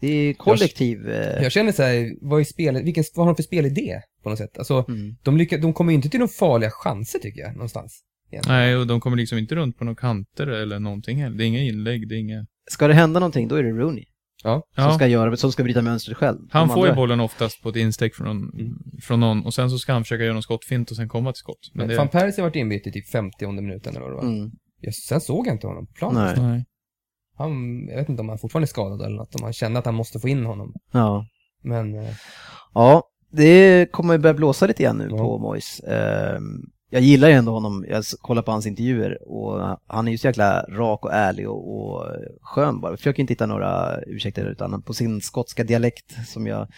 Det 0.00 0.06
är 0.08 0.34
kollektiv... 0.34 1.08
Eh, 1.10 1.42
Jag 1.42 1.52
känner 1.52 1.72
så 1.72 1.82
här, 1.82 2.12
vad 2.20 2.40
är 2.40 2.44
spelet, 2.44 2.84
vilken, 2.84 3.04
vad 3.14 3.26
har 3.26 3.32
de 3.32 3.36
för 3.36 3.42
spelidé 3.42 4.00
på 4.22 4.28
något 4.30 4.38
sätt? 4.38 4.58
Alltså, 4.58 4.84
mm. 4.88 5.16
de, 5.22 5.36
lyckas, 5.36 5.60
de 5.60 5.72
kommer 5.72 5.92
ju 5.92 5.96
inte 5.96 6.08
till 6.08 6.20
några 6.20 6.32
farliga 6.32 6.70
chanser 6.70 7.18
tycker 7.18 7.40
jag, 7.40 7.52
någonstans. 7.52 8.02
egentligen. 8.30 8.58
Nej, 8.60 8.76
och 8.76 8.86
de 8.86 9.00
kommer 9.00 9.16
liksom 9.16 9.38
inte 9.38 9.54
runt 9.54 9.78
på 9.78 9.84
några 9.84 9.96
kanter 9.96 10.46
eller 10.46 10.78
någonting 10.78 11.22
heller. 11.22 11.36
Det 11.36 11.44
är 11.44 11.46
inga 11.46 11.60
inlägg, 11.62 12.08
det 12.08 12.14
är 12.14 12.18
inga... 12.18 12.46
Ska 12.70 12.88
det 12.88 12.94
hända 12.94 13.20
någonting, 13.20 13.48
då 13.48 13.54
är 13.56 13.62
det 13.62 13.70
Rooney 13.70 14.04
Ja. 14.44 14.62
som, 14.74 14.84
Ja, 14.84 14.92
ska 14.94 15.06
göra, 15.06 15.36
som 15.36 15.52
ska 15.52 15.62
bryta 15.62 15.82
mönstret 15.82 16.16
själv. 16.16 16.38
han 16.50 16.68
får 16.68 16.88
ju 16.88 16.94
bollen 16.94 17.20
oftast 17.20 17.62
på 17.62 17.68
ett 17.68 17.76
instick 17.76 18.14
från, 18.14 18.50
från 19.02 19.20
någon 19.20 19.44
och 19.44 19.54
sen 19.54 19.70
så 19.70 19.78
ska 19.78 19.92
han 19.92 20.04
försöka 20.04 20.22
göra 20.24 20.32
någon 20.32 20.42
skottfint 20.42 20.90
och 20.90 20.96
sen 20.96 21.08
komma 21.08 21.32
till 21.32 21.38
skott. 21.38 21.70
Men 21.72 21.78
Men 21.86 21.88
det... 21.88 21.96
Van 21.96 22.08
Persie 22.08 22.42
har 22.42 22.48
varit 22.48 22.56
inbytt 22.56 22.86
i 22.86 22.92
typ 22.92 23.08
50 23.08 23.46
minuten 23.46 23.96
eller 23.96 24.00
vad 24.00 24.10
det 24.10 24.16
var. 24.16 24.22
Mm. 24.22 24.50
Jag, 24.80 24.94
sen 24.94 25.20
såg 25.20 25.46
jag 25.46 25.54
inte 25.54 25.66
honom 25.66 25.86
på 25.86 25.92
planen. 25.92 26.34
Nej. 26.36 26.46
Nej. 26.50 26.64
Han, 27.38 27.86
jag 27.88 27.96
vet 27.96 28.08
inte 28.08 28.20
om 28.22 28.28
han 28.28 28.38
fortfarande 28.38 28.64
är 28.64 28.68
skadad 28.68 29.02
eller 29.02 29.16
något, 29.16 29.34
om 29.34 29.42
han 29.42 29.52
känner 29.52 29.78
att 29.78 29.86
han 29.86 29.94
måste 29.94 30.20
få 30.20 30.28
in 30.28 30.46
honom. 30.46 30.74
Ja. 30.92 31.26
Men, 31.62 31.94
eh, 31.98 32.14
ja, 32.74 33.02
det 33.32 33.86
kommer 33.92 34.14
ju 34.14 34.18
börja 34.18 34.34
blåsa 34.34 34.66
lite 34.66 34.82
igen 34.82 34.96
nu 34.96 35.08
Ja. 35.10 35.16
på 35.16 35.38
Mois. 35.38 35.80
Ehm, 35.80 36.60
jag 36.90 37.02
gillar 37.02 37.28
ju 37.28 37.34
ändå 37.34 37.52
honom, 37.52 37.84
jag 37.88 38.04
kollar 38.20 38.42
på 38.42 38.50
hans 38.50 38.66
intervjuer 38.66 39.28
och 39.28 39.78
han 39.86 40.08
är 40.08 40.12
ju 40.12 40.18
så 40.18 40.26
jäkla 40.26 40.62
rak 40.62 41.04
och 41.04 41.12
ärlig 41.12 41.48
och, 41.50 41.76
och 41.80 42.06
skön 42.42 42.80
bara. 42.80 42.96
Försöker 42.96 43.20
inte 43.20 43.32
hitta 43.32 43.46
några 43.46 44.00
ursäkter 44.06 44.44
utan 44.44 44.82
på 44.82 44.94
sin 44.94 45.20
skotska 45.20 45.64
dialekt 45.64 46.14
som 46.26 46.46
jag 46.46 46.68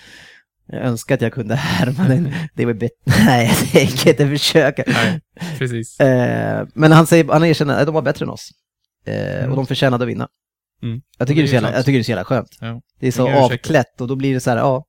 jag 0.71 0.83
önskar 0.85 1.15
att 1.15 1.21
jag 1.21 1.33
kunde 1.33 1.55
härma 1.55 2.09
den. 2.09 2.33
Det 2.55 2.67
var 2.67 2.73
bättre. 2.73 2.97
Nej, 3.27 3.47
jag 3.47 3.57
tänker 3.73 4.11
inte 4.11 4.29
försöka. 4.29 4.85
Nej, 4.87 5.21
precis. 5.59 6.01
Eh, 6.01 6.67
men 6.75 6.93
han, 6.93 7.07
säger, 7.07 7.25
han 7.33 7.45
erkänner 7.45 7.81
att 7.81 7.87
de 7.87 7.95
var 7.95 8.03
bättre 8.03 8.25
än 8.25 8.31
oss. 8.31 8.51
Eh, 9.07 9.39
Mm. 9.39 9.51
Och 9.51 9.57
de 9.57 9.67
förtjänade 9.67 10.05
att 10.05 10.09
vinna. 10.09 10.29
Mm. 10.83 11.01
Jag, 11.19 11.29
tycker 11.29 11.43
Det 11.43 11.47
det 11.47 11.51
är 11.51 11.59
är 11.59 11.63
jävla, 11.63 11.73
jag 11.77 11.85
tycker 11.85 11.99
det 11.99 12.03
är 12.03 12.05
så 12.05 12.11
jävla 12.11 12.25
skönt. 12.25 12.49
Ja. 12.61 12.81
Det 13.01 13.07
är 13.07 13.13
så 13.13 13.23
ursäkter. 13.29 13.45
avklätt 13.45 14.01
och 14.01 14.09
då 14.09 14.17
blir 14.17 14.35
det 14.35 14.41
så 14.41 14.51
här, 14.51 14.57
ja. 14.57 14.85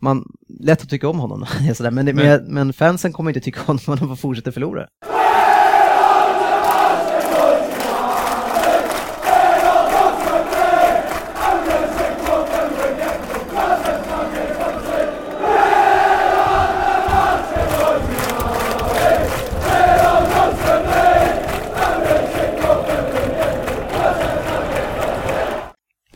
Man, 0.00 0.24
lätt 0.60 0.82
att 0.82 0.88
tycka 0.88 1.08
om 1.08 1.18
honom. 1.18 1.46
Det 1.60 1.68
är 1.68 1.74
sådär. 1.74 1.90
Men, 1.90 2.04
men, 2.16 2.44
Men- 2.54 2.72
fansen 2.72 3.12
kommer 3.12 3.30
inte 3.30 3.40
tycka 3.40 3.60
om 3.66 3.78
honom 3.86 4.02
om 4.02 4.08
de 4.08 4.16
fortsätter 4.16 4.50
förlora. 4.50 4.86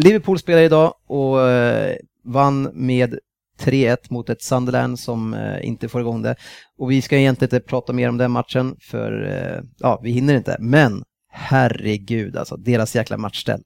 Liverpool 0.02 0.38
spelar 0.38 0.62
idag 0.62 0.94
och 1.06 1.48
eh, 1.48 1.96
vann 2.24 2.70
med 2.74 3.18
3-1 3.60 3.96
mot 4.10 4.30
ett 4.30 4.42
Sunderland 4.42 4.98
som 4.98 5.34
eh, 5.34 5.66
inte 5.66 5.88
får 5.88 6.00
igång 6.00 6.22
det. 6.22 6.36
Och 6.78 6.90
vi 6.90 7.02
ska 7.02 7.16
egentligen 7.16 7.54
inte 7.54 7.68
prata 7.68 7.92
mer 7.92 8.08
om 8.08 8.18
den 8.18 8.30
matchen 8.30 8.76
för 8.80 9.24
eh, 9.24 9.64
ja, 9.78 10.00
vi 10.02 10.10
hinner 10.10 10.34
inte. 10.34 10.56
Men 10.60 11.04
herregud 11.32 12.36
alltså, 12.36 12.56
deras 12.56 12.96
jäkla 12.96 13.16
matchställ. 13.16 13.60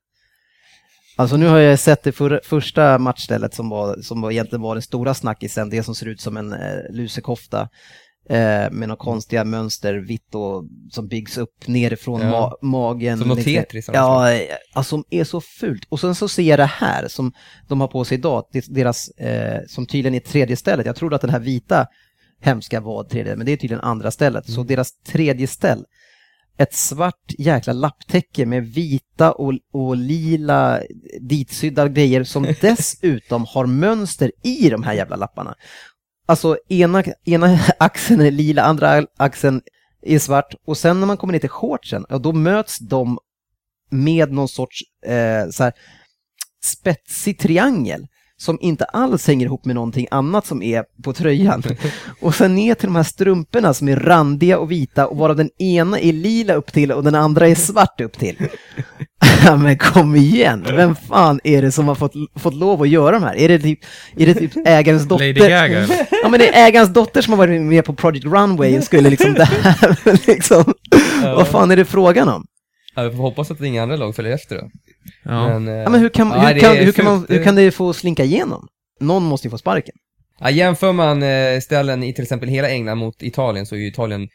Alltså 1.18 1.36
nu 1.36 1.46
har 1.46 1.58
jag 1.58 1.78
sett 1.78 2.02
det 2.02 2.12
för, 2.12 2.40
första 2.44 2.98
matchstället 2.98 3.54
som, 3.54 3.68
var, 3.68 3.96
som 4.02 4.20
var, 4.20 4.30
egentligen 4.30 4.62
var 4.62 4.74
den 4.74 4.82
stora 4.82 5.14
snackisen, 5.14 5.70
det 5.70 5.82
som 5.82 5.94
ser 5.94 6.06
ut 6.06 6.20
som 6.20 6.36
en 6.36 6.52
eh, 6.52 6.80
lusekofta 6.90 7.68
eh, 8.30 8.70
med 8.70 8.88
några 8.88 8.96
konstiga 8.96 9.44
mönster, 9.44 9.94
vitt 9.94 10.34
och 10.34 10.64
som 10.90 11.08
byggs 11.08 11.38
upp 11.38 11.66
nerifrån 11.68 12.20
Ja. 12.20 12.58
ma- 12.62 12.66
magen. 12.66 13.18
Som 13.18 13.28
något 13.28 13.36
liksom. 13.36 13.52
Tetris, 13.54 13.88
alltså. 13.88 13.98
Ja, 14.00 14.32
eh, 14.32 14.40
alltså 14.74 14.90
som 14.90 15.04
är 15.10 15.24
så 15.24 15.40
fult. 15.40 15.82
Och 15.88 16.00
sen 16.00 16.14
så 16.14 16.28
ser 16.28 16.42
jag 16.42 16.58
det 16.58 16.64
här 16.66 17.08
som 17.08 17.32
de 17.68 17.80
har 17.80 17.88
på 17.88 18.04
sig 18.04 18.18
idag, 18.18 18.44
deras, 18.68 19.08
eh, 19.08 19.60
som 19.68 19.86
tydligen 19.86 20.14
är 20.14 20.20
tredje 20.20 20.56
stället. 20.56 20.86
Jag 20.86 20.96
trodde 20.96 21.16
att 21.16 21.22
den 21.22 21.30
här 21.30 21.40
vita 21.40 21.86
hemska 22.40 22.80
var 22.80 23.04
tredje, 23.04 23.36
men 23.36 23.46
det 23.46 23.52
är 23.52 23.56
tydligen 23.56 23.80
andra 23.84 24.10
stället. 24.10 24.50
Så 24.50 24.62
deras 24.62 24.92
tredje 25.06 25.46
ställ, 25.46 25.84
ett 26.58 26.74
svart 26.74 27.32
jäkla 27.38 27.72
lapptäcke 27.72 28.46
med 28.46 28.66
vita 28.66 29.32
och, 29.32 29.52
och 29.72 29.96
lila 29.96 30.80
ditsydda 31.20 31.88
grejer 31.88 32.24
som 32.24 32.42
dessutom 32.60 33.44
har 33.48 33.66
mönster 33.66 34.32
i 34.42 34.68
de 34.70 34.82
här 34.82 34.94
jävla 34.94 35.16
lapparna. 35.16 35.54
Alltså 36.26 36.58
ena, 36.68 37.04
ena 37.24 37.58
axeln 37.78 38.20
är 38.20 38.30
lila, 38.30 38.62
andra 38.62 39.06
axeln 39.16 39.60
är 40.02 40.18
svart 40.18 40.54
och 40.66 40.78
sen 40.78 41.00
när 41.00 41.06
man 41.06 41.16
kommer 41.16 41.32
ner 41.32 41.40
till 41.40 41.48
shortsen, 41.48 42.06
ja, 42.08 42.18
då 42.18 42.32
möts 42.32 42.78
de 42.78 43.18
med 43.90 44.32
någon 44.32 44.48
sorts 44.48 44.82
eh, 45.06 45.50
så 45.50 45.62
här, 45.64 45.72
spetsig 46.64 47.38
triangel 47.38 48.06
som 48.38 48.58
inte 48.60 48.84
alls 48.84 49.26
hänger 49.26 49.46
ihop 49.46 49.64
med 49.64 49.74
någonting 49.74 50.06
annat 50.10 50.46
som 50.46 50.62
är 50.62 50.84
på 51.02 51.12
tröjan. 51.12 51.62
Och 52.20 52.34
sen 52.34 52.54
ner 52.54 52.74
till 52.74 52.86
de 52.86 52.96
här 52.96 53.02
strumporna 53.02 53.74
som 53.74 53.88
är 53.88 53.96
randiga 53.96 54.58
och 54.58 54.70
vita 54.70 55.06
och 55.06 55.16
varav 55.16 55.36
den 55.36 55.50
ena 55.58 56.00
är 56.00 56.12
lila 56.12 56.54
upp 56.54 56.72
till 56.72 56.92
och 56.92 57.04
den 57.04 57.14
andra 57.14 57.48
är 57.48 57.54
svart 57.54 58.00
upp 58.00 58.18
till. 58.18 58.48
Ja 59.46 59.56
men 59.56 59.78
kom 59.78 60.16
igen, 60.16 60.66
vem 60.76 60.94
fan 60.94 61.40
är 61.44 61.62
det 61.62 61.72
som 61.72 61.88
har 61.88 61.94
fått, 61.94 62.12
fått 62.36 62.54
lov 62.54 62.82
att 62.82 62.88
göra 62.88 63.10
de 63.10 63.22
här? 63.22 63.36
Är 63.36 63.48
det 63.48 63.58
typ, 63.58 63.78
är 64.16 64.26
det 64.26 64.34
typ 64.34 64.52
ägarens 64.66 65.08
dotter? 65.08 65.34
Lady 65.34 65.50
Gaga? 65.50 65.86
Ja 66.22 66.28
men 66.28 66.40
det 66.40 66.48
är 66.48 66.66
ägarens 66.66 66.92
dotter 66.92 67.22
som 67.22 67.32
har 67.32 67.38
varit 67.38 67.62
med 67.62 67.84
på 67.84 67.94
Project 67.94 68.24
Runway 68.24 68.78
och 68.78 68.84
skulle 68.84 69.10
liksom 69.10 69.34
det 69.34 69.44
här, 69.44 70.26
liksom. 70.26 70.74
Vad 71.22 71.48
fan 71.48 71.70
är 71.70 71.76
det 71.76 71.84
frågan 71.84 72.28
om? 72.28 72.46
ja, 72.96 73.02
vi 73.02 73.10
får 73.10 73.22
hoppas 73.22 73.50
att 73.50 73.60
inga 73.60 73.82
andra 73.82 73.96
lag 73.96 74.16
följer 74.16 74.32
efter 74.32 74.56
då. 74.56 74.70
Ja. 75.24 75.58
Men, 75.58 75.66
Ja 75.66 75.88
men 75.88 76.00
hur 76.00 76.08
kan, 76.08 76.28
nej, 76.28 76.46
hur 76.46 76.54
det 76.54 76.60
kan, 76.60 76.76
är 76.76 76.84
hur 76.84 76.92
kan, 76.92 77.04
man, 77.04 77.18
fult. 77.18 77.30
hur 77.30 77.44
kan 77.44 77.54
det 77.54 77.70
få 77.70 77.92
slinka 77.92 78.24
igenom? 78.24 78.68
Någon 79.00 79.22
måste 79.22 79.46
ju 79.46 79.50
få 79.50 79.58
sparken. 79.58 79.94
Ja, 80.40 80.50
jämför 80.50 80.92
man 80.92 81.22
eh, 81.22 81.60
ställen 81.60 82.02
i 82.02 82.12
till 82.12 82.22
exempel 82.22 82.48
hela 82.48 82.68
England 82.70 82.98
mot 82.98 83.22
Italien 83.22 83.66
så 83.66 83.74
är 83.74 83.78
ju 83.78 83.88
Italien 83.88 84.28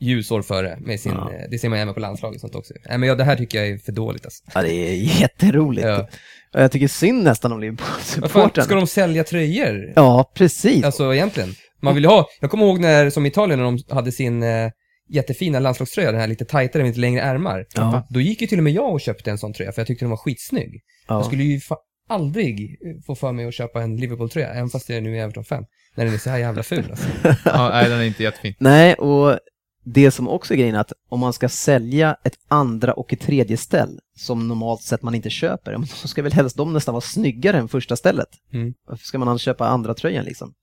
ljusår 0.00 0.42
före 0.42 0.78
med 0.80 1.00
sin, 1.00 1.12
Ja. 1.12 1.32
eh, 1.32 1.50
det 1.50 1.58
ser 1.58 1.68
man 1.68 1.78
även 1.78 1.94
på 1.94 2.00
landslaget 2.00 2.34
och 2.36 2.40
sånt 2.40 2.54
också. 2.54 2.74
Nej 2.88 2.98
men 2.98 3.08
ja, 3.08 3.14
det 3.14 3.24
här 3.24 3.36
tycker 3.36 3.58
jag 3.58 3.68
är 3.68 3.78
för 3.78 3.92
dåligt 3.92 4.24
alltså. 4.24 4.44
Ja 4.54 4.62
det 4.62 4.72
är 4.72 4.94
jätteroligt. 5.20 5.86
Ja. 5.86 6.08
Jag 6.52 6.72
tycker 6.72 6.88
synd 6.88 7.24
nästan 7.24 7.52
om 7.52 7.60
Liverpool-supportrarna. 7.60 8.62
ska 8.64 8.74
de 8.74 8.86
sälja 8.86 9.24
tröjor? 9.24 9.92
Ja, 9.96 10.32
precis. 10.34 10.84
Alltså 10.84 11.14
egentligen. 11.14 11.54
Man 11.82 11.94
vill 11.94 12.04
ha, 12.04 12.26
jag 12.40 12.50
kommer 12.50 12.64
ihåg 12.64 12.80
när, 12.80 13.10
som 13.10 13.26
Italien, 13.26 13.58
när 13.58 13.64
de 13.66 13.78
hade 13.94 14.12
sin 14.12 14.42
eh, 14.42 14.70
jättefina 15.08 15.58
landslagströja, 15.58 16.12
den 16.12 16.20
här 16.20 16.26
lite 16.28 16.44
tajtare 16.44 16.82
med 16.82 16.88
lite 16.88 17.00
längre 17.00 17.20
ärmar. 17.22 17.64
Ja. 17.74 18.06
Då 18.10 18.20
gick 18.20 18.40
ju 18.40 18.46
till 18.46 18.58
och 18.58 18.64
med 18.64 18.72
jag 18.72 18.92
och 18.92 19.00
köpte 19.00 19.30
en 19.30 19.38
sån 19.38 19.52
tröja, 19.52 19.72
för 19.72 19.80
jag 19.80 19.86
tyckte 19.86 20.04
den 20.04 20.10
var 20.10 20.16
skitsnygg. 20.16 20.80
ja. 21.08 21.14
Jag 21.14 21.24
skulle 21.26 21.44
ju 21.44 21.58
fa- 21.58 21.76
aldrig 22.08 22.60
eh, 22.86 23.02
få 23.06 23.14
för 23.14 23.32
mig 23.32 23.46
att 23.46 23.54
köpa 23.54 23.82
en 23.82 23.96
Liverpool-tröja, 23.96 24.48
även 24.50 24.68
fast 24.68 24.88
jag 24.88 25.02
nu 25.02 25.18
är 25.18 25.22
Everton-fan. 25.22 25.64
När 25.96 26.04
den 26.04 26.14
är 26.14 26.18
så 26.18 26.30
här 26.30 26.38
jävla 26.38 26.62
ful 26.62 26.84
alltså. 26.90 27.08
ja, 27.44 27.68
nej, 27.72 27.88
den 27.88 28.00
är 28.00 28.04
inte 28.04 28.22
jättefin. 28.22 28.54
Nej, 28.58 28.94
och 28.94 29.38
det 29.88 30.10
som 30.10 30.28
också 30.28 30.54
är 30.54 30.58
grejen 30.58 30.74
är 30.74 30.80
att 30.80 30.92
om 31.08 31.20
man 31.20 31.32
ska 31.32 31.48
sälja 31.48 32.16
ett 32.24 32.38
andra 32.48 32.92
och 32.92 33.12
ett 33.12 33.20
tredje 33.20 33.56
ställ 33.56 34.00
som 34.16 34.48
normalt 34.48 34.82
sett 34.82 35.02
man 35.02 35.14
inte 35.14 35.30
köper, 35.30 35.72
då 35.72 36.08
ska 36.08 36.22
väl 36.22 36.32
helst 36.32 36.56
de 36.56 36.72
nästan 36.72 36.92
vara 36.92 37.00
snyggare 37.00 37.58
än 37.58 37.68
första 37.68 37.96
stället. 37.96 38.28
Mm. 38.52 38.74
Varför 38.86 39.04
ska 39.04 39.18
man 39.18 39.28
annars 39.28 39.42
köpa 39.42 39.68
andra 39.68 39.94
tröjan 39.94 40.24
liksom? 40.24 40.54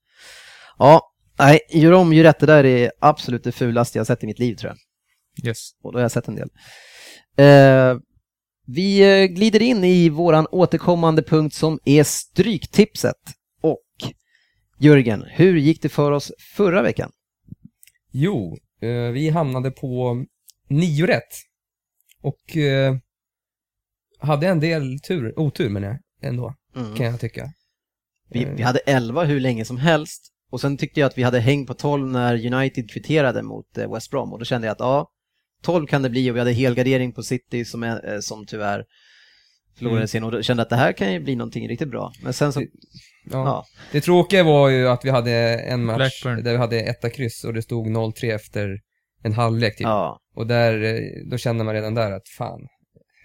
Ja, 0.77 1.11
nej, 1.39 1.59
gör 1.69 1.91
om, 1.91 2.13
gör 2.13 2.23
rätt. 2.23 2.39
Det 2.39 2.45
där 2.45 2.63
är 2.63 2.91
absolut 2.99 3.43
det 3.43 3.51
fulaste 3.51 3.97
jag 3.97 4.07
sett 4.07 4.23
i 4.23 4.27
mitt 4.27 4.39
liv 4.39 4.55
tror 4.55 4.69
jag. 4.71 5.47
Yes. 5.47 5.71
Och 5.83 5.91
då 5.91 5.97
har 5.97 6.01
jag 6.01 6.11
sett 6.11 6.27
en 6.27 6.35
del. 6.35 6.49
Eh, 7.37 7.99
vi 8.67 9.21
eh, 9.21 9.25
glider 9.25 9.61
in 9.61 9.83
i 9.83 10.09
våran 10.09 10.47
återkommande 10.51 11.23
punkt 11.23 11.55
som 11.55 11.79
är 11.85 12.03
Stryktipset. 12.03 13.15
Och 13.61 14.13
Jörgen, 14.79 15.25
hur 15.29 15.55
gick 15.55 15.81
det 15.81 15.89
för 15.89 16.11
oss 16.11 16.31
förra 16.55 16.81
veckan? 16.81 17.11
Jo, 18.11 18.57
vi 19.13 19.29
hamnade 19.29 19.71
på 19.71 20.25
nio 20.69 21.05
rätt. 21.05 21.33
Och 22.21 22.57
eh, 22.57 22.95
hade 24.19 24.47
en 24.47 24.59
del 24.59 24.99
tur, 24.99 25.39
otur 25.39 25.69
menar 25.69 25.87
jag, 25.87 26.29
ändå, 26.29 26.55
kan 26.97 27.05
jag 27.05 27.19
tycka. 27.19 27.53
Vi, 28.29 28.43
Eh, 28.43 28.49
vi 28.49 28.63
hade 28.63 28.79
11 28.79 29.23
hur 29.23 29.39
länge 29.39 29.65
som 29.65 29.77
helst 29.77 30.33
och 30.51 30.61
sen 30.61 30.77
tyckte 30.77 30.99
jag 30.99 31.07
att 31.07 31.17
vi 31.17 31.23
hade 31.23 31.39
häng 31.39 31.65
på 31.65 31.73
12 31.73 32.07
när 32.07 32.53
United 32.53 32.91
kvitterade 32.91 33.41
mot 33.41 33.77
eh, 33.77 33.93
West 33.93 34.11
Brom 34.11 34.33
och 34.33 34.39
då 34.39 34.45
kände 34.45 34.67
jag 34.67 34.71
att 34.71 34.79
ja, 34.79 35.09
12 35.63 35.87
kan 35.87 36.01
det 36.01 36.09
bli 36.09 36.31
och 36.31 36.35
vi 36.35 36.39
hade 36.39 36.51
helgardering 36.51 37.11
på 37.11 37.23
City 37.23 37.65
som, 37.65 37.83
är, 37.83 38.13
eh, 38.13 38.19
som 38.19 38.45
tyvärr 38.45 38.85
förlorade 39.77 40.17
Mm. 40.17 40.33
och 40.33 40.43
kände 40.43 40.63
att 40.63 40.69
det 40.69 40.75
här 40.75 40.93
kan 40.93 41.13
ju 41.13 41.19
bli 41.19 41.35
någonting 41.35 41.67
riktigt 41.67 41.89
bra. 41.89 42.11
Men 42.23 42.33
sen 42.33 42.53
så, 42.53 42.59
Det- 42.59 42.67
Ja. 43.25 43.45
ja, 43.45 43.65
Det 43.91 44.01
tråkiga 44.01 44.43
var 44.43 44.69
ju 44.69 44.87
att 44.87 45.05
vi 45.05 45.09
hade 45.09 45.31
en 45.59 45.85
match 45.85 45.95
Blackburn. 45.97 46.43
där 46.43 46.51
vi 46.51 46.57
hade 46.57 46.79
etta 46.81 47.09
kryss 47.09 47.43
och 47.43 47.53
det 47.53 47.61
stod 47.61 47.87
0-3 47.87 48.31
efter 48.31 48.79
en 49.23 49.33
halvlek 49.33 49.77
typ. 49.77 49.85
ja. 49.87 50.19
Och 50.35 50.47
där, 50.47 50.83
eh, 50.83 50.99
då 51.31 51.37
kände 51.37 51.63
man 51.63 51.73
redan 51.73 51.93
där 51.95 52.11
att 52.11 52.27
fan. 52.37 52.59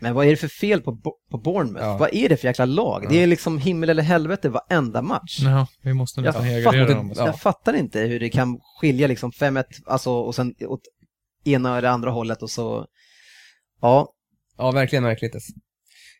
Men 0.00 0.14
vad 0.14 0.26
är 0.26 0.30
det 0.30 0.36
för 0.36 0.48
fel 0.48 0.80
på, 0.80 0.98
på 1.30 1.38
Bournemouth? 1.38 1.86
Ja. 1.86 1.96
Vad 1.96 2.14
är 2.14 2.28
det 2.28 2.36
för 2.36 2.48
jäkla 2.48 2.64
lag? 2.64 3.04
Ja. 3.04 3.08
Det 3.10 3.22
är 3.22 3.26
liksom 3.26 3.58
himmel 3.58 3.90
eller 3.90 4.02
helvete 4.02 4.48
varenda 4.48 5.02
match. 5.02 5.38
Ja, 5.42 5.66
vi 5.82 5.92
måste 5.94 6.20
nästan 6.20 6.44
fattar- 6.62 6.88
dem. 6.88 7.12
Ja. 7.16 7.26
Jag 7.26 7.40
fattar 7.40 7.74
inte 7.74 8.00
hur 8.00 8.20
det 8.20 8.28
kan 8.30 8.58
skilja 8.80 9.06
liksom 9.06 9.32
5-1, 9.32 9.64
alltså 9.86 10.10
och 10.12 10.34
sen 10.34 10.54
åt 10.60 10.80
ena 11.44 11.78
eller 11.78 11.88
andra 11.88 12.10
hållet 12.10 12.42
och 12.42 12.50
så, 12.50 12.86
ja, 13.80 14.08
Ja, 14.58 14.70
verkligen 14.70 15.02
märkligt 15.02 15.34
alltså. 15.34 15.52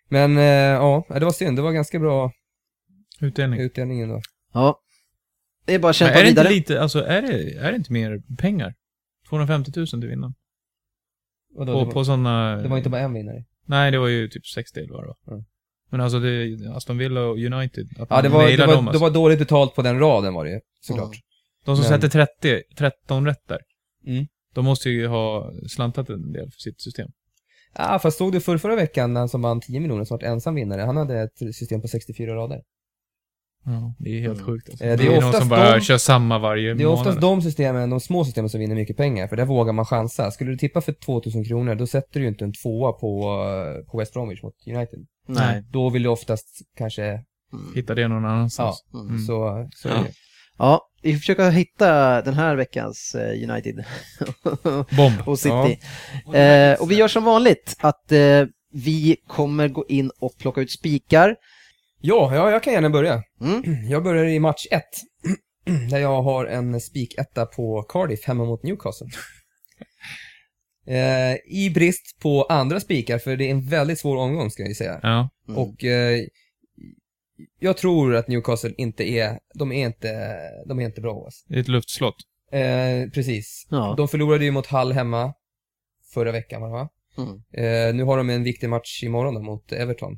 Men 0.08 0.36
eh, 0.38 0.42
ja, 0.44 1.04
det 1.08 1.24
var 1.24 1.32
synd. 1.32 1.56
Det 1.58 1.62
var 1.62 1.72
ganska 1.72 1.98
bra 1.98 2.32
Utdelning. 3.20 3.60
utdelning 3.60 4.00
ändå. 4.00 4.20
ja. 4.52 4.80
Det 5.64 5.74
är 5.74 5.78
bara 5.78 5.90
att 5.90 6.00
Men 6.00 6.08
kämpa 6.08 6.18
är 6.20 6.22
det 6.22 6.28
inte 6.28 6.40
vidare. 6.42 6.54
lite, 6.54 6.80
alltså 6.82 7.04
är 7.04 7.22
det, 7.22 7.52
är 7.52 7.70
det 7.70 7.76
inte 7.76 7.92
mer 7.92 8.22
pengar? 8.38 8.74
250 9.28 9.72
000 9.76 9.86
till 9.86 9.98
vinnaren. 10.08 10.34
Och 11.54 11.66
då, 11.66 11.72
På, 11.72 11.78
det, 11.80 11.84
var, 11.84 11.92
på 11.92 12.04
sådana... 12.04 12.56
det 12.56 12.68
var 12.68 12.76
inte 12.76 12.88
bara 12.90 13.00
en 13.00 13.12
vinnare. 13.14 13.44
Nej, 13.66 13.90
det 13.90 13.98
var 13.98 14.08
ju 14.08 14.28
typ 14.28 14.46
60 14.46 14.80
eller 14.80 14.92
vad 14.92 15.02
det 15.04 15.14
var. 15.24 15.32
Mm. 15.34 15.44
Men 15.90 16.00
alltså 16.00 16.20
det, 16.20 16.56
Aston 16.76 16.98
Villa 16.98 17.20
och 17.22 17.36
United, 17.38 17.88
att 17.90 17.98
Ja, 17.98 18.06
man 18.10 18.22
det 18.22 18.28
var, 18.28 18.46
det, 18.48 18.56
var, 18.66 18.74
dem 18.74 18.84
det 18.84 18.90
alltså. 18.90 19.02
var 19.04 19.10
dåligt 19.10 19.38
betalt 19.38 19.74
på 19.74 19.82
den 19.82 19.98
raden 19.98 20.34
var 20.34 20.44
det 20.44 20.50
ju, 20.50 20.60
såklart. 20.80 21.06
Mm. 21.06 21.20
De 21.64 21.76
som 21.76 21.90
men- 21.90 22.00
sätter 22.00 22.26
30, 22.42 22.62
13 22.76 23.26
rätt 23.26 23.48
där. 23.48 23.58
Mm. 24.06 24.26
De 24.54 24.64
måste 24.64 24.90
ju 24.90 25.06
ha 25.06 25.52
slantat 25.68 26.10
en 26.10 26.32
del 26.32 26.50
för 26.50 26.58
sitt 26.60 26.80
system. 26.80 27.08
Ja, 27.74 27.98
fast 27.98 28.18
såg 28.18 28.32
du 28.32 28.40
för 28.40 28.58
förra 28.58 28.76
veckan 28.76 29.14
den 29.14 29.28
som 29.28 29.42
vann 29.42 29.60
10 29.60 29.80
miljoner 29.80 30.04
som 30.04 30.18
var 30.20 30.28
ensam 30.28 30.54
vinnare? 30.54 30.82
Han 30.82 30.96
hade 30.96 31.20
ett 31.22 31.38
system 31.38 31.82
på 31.82 31.88
64 31.88 32.34
rader. 32.36 32.60
Ja, 33.64 33.94
det 33.98 34.10
är 34.10 34.20
helt 34.20 34.34
Mm. 34.40 34.46
sjukt 34.46 34.68
alltså. 34.70 34.84
Eh, 34.84 34.90
det 34.90 34.96
det 34.96 35.06
är 35.12 35.16
är 35.16 35.20
någon 35.20 35.32
som 35.32 35.48
bara 35.48 35.74
de- 35.74 35.80
kör 35.80 35.98
samma 35.98 36.38
varje 36.38 36.74
Det 36.74 36.82
är 36.82 36.86
månad. 36.86 37.00
oftast 37.00 37.20
de 37.20 37.42
systemen, 37.42 37.90
de 37.90 38.00
små 38.00 38.24
systemen 38.24 38.48
som 38.50 38.60
vinner 38.60 38.74
mycket 38.74 38.96
pengar, 38.96 39.28
för 39.28 39.36
där 39.36 39.44
vågar 39.44 39.72
man 39.72 39.84
chansa. 39.84 40.30
Skulle 40.30 40.50
du 40.50 40.56
tippa 40.56 40.80
för 40.80 40.92
2000 40.92 41.44
kronor, 41.44 41.74
då 41.74 41.86
sätter 41.86 42.20
du 42.20 42.22
ju 42.22 42.28
inte 42.28 42.44
en 42.44 42.52
tvåa 42.52 42.92
på, 42.92 43.22
på 43.90 43.98
West 43.98 44.12
Bromwich 44.12 44.42
mot 44.42 44.54
United. 44.66 44.98
Nej. 45.26 45.62
Då 45.70 45.90
vill 45.90 46.02
du 46.02 46.08
oftast 46.08 46.46
kanske. 46.76 47.24
Hitta 47.74 47.94
det 47.94 48.08
någon 48.08 48.24
annanstans. 48.24 48.84
Mm. 48.94 49.06
Mm. 49.08 49.18
så, 49.18 49.68
så 49.74 49.88
är 49.88 49.92
Ja. 49.94 50.02
det. 50.02 50.10
Ja, 50.58 50.87
vi 51.02 51.16
försöker 51.16 51.50
hitta 51.50 52.22
den 52.22 52.34
här 52.34 52.56
veckans 52.56 53.14
eh, 53.14 53.50
United 53.50 53.84
Bomb. 54.96 55.28
och 55.28 55.38
City. 55.38 55.78
Eh, 56.34 56.80
och 56.80 56.90
vi 56.90 56.94
gör 56.94 57.08
som 57.08 57.24
vanligt 57.24 57.76
att 57.78 58.12
eh, 58.12 58.44
vi 58.72 59.16
kommer 59.28 59.68
gå 59.68 59.84
in 59.88 60.10
och 60.20 60.38
plocka 60.38 60.60
ut 60.60 60.70
spikar. 60.70 61.36
Ja, 62.00 62.34
ja, 62.34 62.50
jag 62.50 62.62
kan 62.62 62.72
gärna 62.72 62.90
börja. 62.90 63.22
Mm. 63.40 63.62
Jag 63.90 64.04
börjar 64.04 64.24
i 64.24 64.38
match 64.38 64.66
1. 64.70 64.82
Där 65.90 65.98
jag 65.98 66.22
har 66.22 66.46
en 66.46 66.80
spiketta 66.80 67.46
på 67.46 67.82
Cardiff 67.82 68.24
hemma 68.24 68.44
mot 68.44 68.62
Newcastle. 68.62 69.06
Eh, 70.90 71.36
I 71.46 71.70
brist 71.74 72.18
på 72.22 72.44
andra 72.44 72.80
spikar, 72.80 73.18
för 73.18 73.36
det 73.36 73.44
är 73.44 73.50
en 73.50 73.68
väldigt 73.68 73.98
svår 73.98 74.16
omgång 74.16 74.50
ska 74.50 74.62
jag 74.62 74.76
säga. 74.76 75.00
Ja. 75.02 75.28
Mm. 75.48 75.58
Och 75.60 75.84
jag 77.58 77.76
tror 77.76 78.14
att 78.14 78.28
Newcastle 78.28 78.74
inte 78.78 79.04
är, 79.10 79.38
de 79.54 79.72
är 79.72 79.86
inte, 79.86 80.38
de 80.68 80.80
är 80.80 80.84
inte 80.84 81.00
bra 81.00 81.24
alltså. 81.24 81.44
Det 81.48 81.56
är 81.56 81.60
ett 81.60 81.68
luftslott. 81.68 82.16
Eh, 82.52 83.10
precis. 83.14 83.66
Ja. 83.70 83.94
De 83.96 84.08
förlorade 84.08 84.44
ju 84.44 84.50
mot 84.50 84.66
Hull 84.66 84.92
hemma 84.92 85.32
förra 86.14 86.32
veckan 86.32 86.62
va? 86.62 86.88
Mm. 87.18 87.30
Eh, 87.30 87.94
nu 87.94 88.02
har 88.04 88.16
de 88.16 88.30
en 88.30 88.44
viktig 88.44 88.68
match 88.68 89.02
imorgon 89.02 89.34
då, 89.34 89.42
mot 89.42 89.72
Everton. 89.72 90.12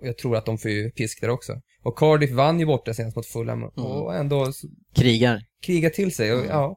Och 0.00 0.06
jag 0.06 0.18
tror 0.18 0.36
att 0.36 0.46
de 0.46 0.58
får 0.58 0.70
ju 0.70 0.90
pisk 0.90 1.20
där 1.20 1.28
också. 1.30 1.52
Och 1.82 1.98
Cardiff 1.98 2.30
vann 2.30 2.60
ju 2.60 2.66
borta 2.66 2.94
senast 2.94 3.16
mot 3.16 3.26
Fulham 3.26 3.62
och 3.64 4.14
ändå 4.14 4.52
Krigar. 4.94 5.40
kriga 5.66 5.90
till 5.90 6.14
sig. 6.14 6.32
Och, 6.32 6.38
Mm. 6.38 6.50
ja, 6.50 6.76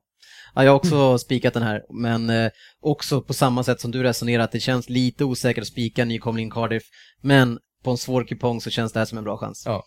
Ja, 0.55 0.63
jag 0.63 0.71
har 0.71 0.77
också 0.77 1.17
spikat 1.17 1.53
den 1.53 1.63
här, 1.63 1.81
men 1.89 2.29
eh, 2.29 2.51
också 2.79 3.21
på 3.21 3.33
samma 3.33 3.63
sätt 3.63 3.79
som 3.81 3.91
du 3.91 4.03
resonerar 4.03 4.43
att 4.43 4.51
det 4.51 4.59
känns 4.59 4.89
lite 4.89 5.23
osäkert 5.25 5.61
att 5.61 5.67
spika 5.67 6.05
nykomling 6.05 6.49
Cardiff, 6.49 6.83
men 7.21 7.59
på 7.83 7.91
en 7.91 7.97
svår 7.97 8.23
kupong 8.23 8.61
så 8.61 8.69
känns 8.69 8.93
det 8.93 8.99
här 8.99 9.05
som 9.05 9.17
en 9.17 9.23
bra 9.23 9.37
chans. 9.37 9.63
Ja. 9.65 9.83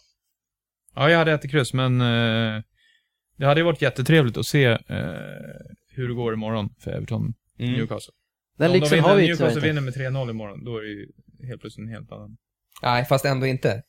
Ja, 0.95 1.11
jag 1.11 1.19
hade 1.19 1.33
ätit 1.33 1.51
kryss, 1.51 1.73
men 1.75 2.01
eh, 2.01 2.63
det 3.37 3.47
hade 3.47 3.61
ju 3.61 3.65
varit 3.65 3.83
jättetrevligt 3.83 4.37
att 4.37 4.47
se 4.47 4.65
eh, 4.65 4.79
hur 5.89 6.09
det 6.09 6.15
går 6.15 6.35
imorgon 6.35 6.75
för 6.79 6.91
Everton 6.91 7.35
Mm. 7.59 7.73
Newcastle. 7.73 8.13
Den 8.59 8.67
Om 8.67 8.73
de 8.73 8.79
lyxen 8.79 8.97
vinner, 8.97 9.09
har 9.09 9.17
vi 9.17 9.23
Newcastle 9.23 9.49
inte. 9.49 9.61
vinner 9.61 9.81
med 9.81 9.95
3-0 9.95 10.31
imorgon, 10.31 10.65
då 10.65 10.77
är 10.77 10.83
det 10.83 10.89
ju 10.89 11.07
helt 11.49 11.61
plötsligt 11.61 11.87
en 11.87 11.93
helt 11.93 12.13
annan... 12.13 12.37
Nej, 12.83 13.05
fast 13.05 13.25
ändå 13.25 13.47
inte. 13.47 13.83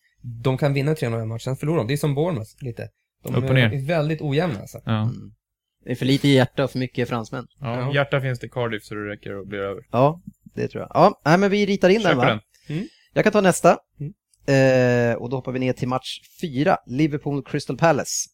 De 0.44 0.58
kan 0.58 0.74
vinna 0.74 0.94
3-0 0.94 1.24
i 1.24 1.26
match, 1.26 1.44
sen 1.44 1.56
förlorar 1.56 1.78
de. 1.78 1.88
Det 1.88 1.94
är 1.94 1.98
som 1.98 2.16
Bournemouth 2.16 2.52
lite. 2.64 2.90
De 3.24 3.36
Upp 3.36 3.44
och 3.50 3.56
ner. 3.56 3.74
är 3.74 3.86
väldigt 3.86 4.22
ojämna 4.22 4.60
alltså. 4.60 4.82
Ja. 4.86 5.02
Mm. 5.02 5.34
Det 5.86 5.92
är 5.92 5.96
för 5.96 6.06
lite 6.06 6.28
hjärta 6.28 6.64
och 6.64 6.72
för 6.72 6.80
mycket 6.80 7.10
fransmän. 7.10 7.48
ja. 7.60 7.80
Ja. 7.80 7.94
Hjärta 7.94 8.22
finns 8.22 8.40
det 8.40 8.48
i 8.48 8.50
Cardiff 8.50 8.84
så 8.84 8.96
det 8.96 9.10
räcker 9.10 9.34
och 9.40 9.48
blir 9.48 9.60
över. 9.60 9.84
Ja, 9.92 10.22
det 10.56 10.68
tror 10.68 10.82
jag. 10.82 10.92
Ja, 10.94 11.22
nej, 11.26 11.38
men 11.38 11.52
vi 11.52 11.66
ritar 11.66 11.90
in 11.90 12.02
den 12.02 12.12
Köper 12.12 12.16
va? 12.16 12.40
den. 12.68 12.88
Jag 13.14 13.24
kan 13.24 13.34
ta 13.34 13.42
nästa. 13.42 13.78
Mm. 14.00 14.14
Eh, 14.48 15.16
och 15.16 15.30
då 15.30 15.36
hoppar 15.38 15.52
vi 15.52 15.60
ner 15.60 15.74
till 15.74 15.88
match 15.88 16.20
fyra, 16.42 16.78
Liverpool 16.86 17.44
Crystal 17.44 17.78
Palace. 17.78 18.30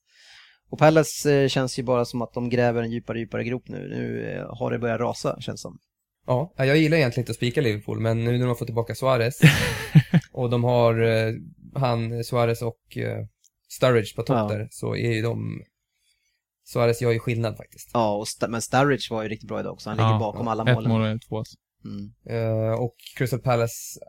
Och 0.70 0.80
Palace 0.80 1.34
eh, 1.36 1.48
känns 1.48 1.80
ju 1.80 1.84
bara 1.84 2.06
som 2.06 2.22
att 2.22 2.34
de 2.34 2.50
gräver 2.50 2.84
en 2.84 2.92
djupare 2.92 3.20
djupare 3.20 3.44
grop 3.44 3.64
nu. 3.68 3.88
Nu 3.90 4.32
eh, 4.32 4.58
har 4.58 4.72
det 4.72 4.80
börjat 4.80 5.00
rasa, 5.00 5.42
känns 5.42 5.62
som. 5.62 5.78
Ja, 6.26 6.54
jag 6.58 6.78
gillar 6.78 6.98
egentligen 6.98 7.22
inte 7.24 7.32
att 7.32 7.36
spika 7.36 7.62
Liverpool, 7.62 8.00
men 8.00 8.24
nu 8.26 8.32
när 8.32 8.40
de 8.40 8.46
har 8.48 8.56
fått 8.56 8.68
tillbaka 8.68 8.96
Suarez 8.96 9.40
och 10.32 10.50
de 10.50 10.64
har 10.64 11.02
eh, 11.02 11.34
han, 11.76 12.24
Suarez 12.24 12.62
och 12.62 12.98
eh, 12.98 13.26
Sturridge 13.70 14.16
på 14.16 14.22
topp 14.24 14.38
Ja. 14.52 14.58
där, 14.58 14.68
så 14.72 14.96
är 14.96 15.12
ju 15.12 15.22
de... 15.22 15.62
Suarez 16.66 17.02
gör 17.02 17.12
ju 17.12 17.20
skillnad 17.20 17.58
faktiskt. 17.58 17.90
Ja, 17.94 18.16
och 18.16 18.26
Sta- 18.26 18.48
men 18.48 18.62
Sturridge 18.62 19.08
var 19.10 19.24
ju 19.24 19.30
riktigt 19.30 19.48
bra 19.50 19.60
idag 19.60 19.74
också. 19.74 19.90
Han 19.90 20.00
Ja, 20.00 20.08
ligger 20.08 20.20
bakom 20.20 20.48
alla 20.48 20.64
Ett 20.72 20.76
målen. 20.76 20.92
mål 20.92 21.16
och 21.16 21.22
två. 21.30 21.44
Mm. 21.86 22.14
Eh, 22.30 22.74
och 22.74 22.96
Crystal 23.18 23.40
Palace 23.40 24.00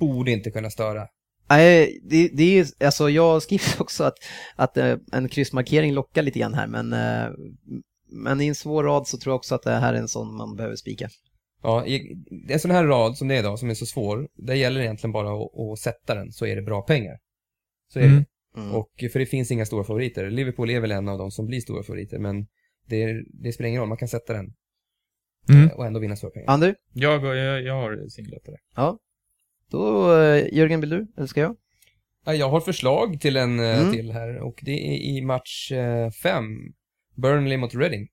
borde 0.00 0.30
inte 0.30 0.50
kunna 0.50 0.70
störa. 0.70 1.06
Nej, 1.50 2.00
det, 2.02 2.28
det 2.28 2.58
är 2.58 2.84
alltså 2.84 3.10
jag 3.10 3.42
skriver 3.42 3.64
också 3.82 4.04
att, 4.04 4.14
att 4.56 4.76
eh, 4.76 4.96
en 5.12 5.28
kryssmarkering 5.28 5.92
lockar 5.92 6.22
lite 6.22 6.38
grann 6.38 6.54
här, 6.54 6.66
men, 6.66 6.92
eh, 6.92 7.32
men 8.10 8.40
i 8.40 8.46
en 8.46 8.54
svår 8.54 8.84
rad 8.84 9.06
så 9.08 9.18
tror 9.18 9.30
jag 9.32 9.36
också 9.36 9.54
att 9.54 9.62
det 9.62 9.70
här 9.70 9.94
är 9.94 9.98
en 9.98 10.08
sån 10.08 10.36
man 10.36 10.56
behöver 10.56 10.76
spika. 10.76 11.08
Ja, 11.62 11.84
en 12.48 12.60
sån 12.60 12.70
här 12.70 12.84
rad 12.84 13.16
som 13.18 13.28
det 13.28 13.34
är 13.34 13.38
idag, 13.38 13.58
som 13.58 13.70
är 13.70 13.74
så 13.74 13.86
svår, 13.86 14.28
där 14.34 14.54
gäller 14.54 14.80
det 14.80 14.86
egentligen 14.86 15.12
bara 15.12 15.28
att, 15.44 15.58
att 15.72 15.78
sätta 15.78 16.14
den, 16.14 16.32
så 16.32 16.46
är 16.46 16.56
det 16.56 16.62
bra 16.62 16.82
pengar. 16.82 17.18
Så 17.92 17.98
är 17.98 18.04
Mm. 18.04 18.16
det. 18.16 18.60
Mm. 18.60 18.74
Och, 18.74 18.88
för 19.12 19.18
det 19.18 19.26
finns 19.26 19.50
inga 19.50 19.66
stora 19.66 19.84
favoriter. 19.84 20.30
Liverpool 20.30 20.70
är 20.70 20.80
väl 20.80 20.90
en 20.90 21.08
av 21.08 21.18
de 21.18 21.30
som 21.30 21.46
blir 21.46 21.60
stora 21.60 21.82
favoriter, 21.82 22.18
men 22.18 22.46
det, 22.88 23.24
det 23.42 23.52
spelar 23.52 23.68
ingen 23.68 23.80
roll, 23.80 23.88
man 23.88 23.98
kan 23.98 24.08
sätta 24.08 24.32
den 24.32 24.52
Mm. 25.48 25.64
eh, 25.68 25.72
och 25.72 25.86
ändå 25.86 26.00
vinna 26.00 26.16
stora 26.16 26.30
pengar. 26.30 26.50
Ander? 26.50 26.74
Jag, 26.92 27.24
jag, 27.24 27.62
jag 27.62 27.74
har 27.74 28.08
singlat 28.08 28.44
där. 28.44 28.56
Ja. 28.76 28.98
Då, 29.74 30.16
eh, 30.20 30.54
Jörgen, 30.54 30.80
vill 30.80 30.90
du? 30.90 31.06
Eller 31.16 31.26
ska 31.26 31.40
jag? 31.40 31.56
Ja, 32.24 32.34
Jag 32.34 32.48
har 32.50 32.60
förslag 32.60 33.20
till 33.20 33.36
en 33.36 33.60
eh, 33.60 33.78
Mm. 33.80 33.92
till 33.92 34.12
här 34.12 34.36
och 34.42 34.58
det 34.62 34.70
är 34.72 34.98
i 35.16 35.22
match 35.22 35.72
5, 36.22 36.44
Burnley 37.16 37.56
mot 37.58 37.74
Reading. 37.74 38.08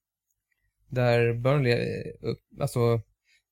Där 0.90 1.34
Burnley, 1.34 1.72
eh, 1.74 2.62
alltså 2.62 3.02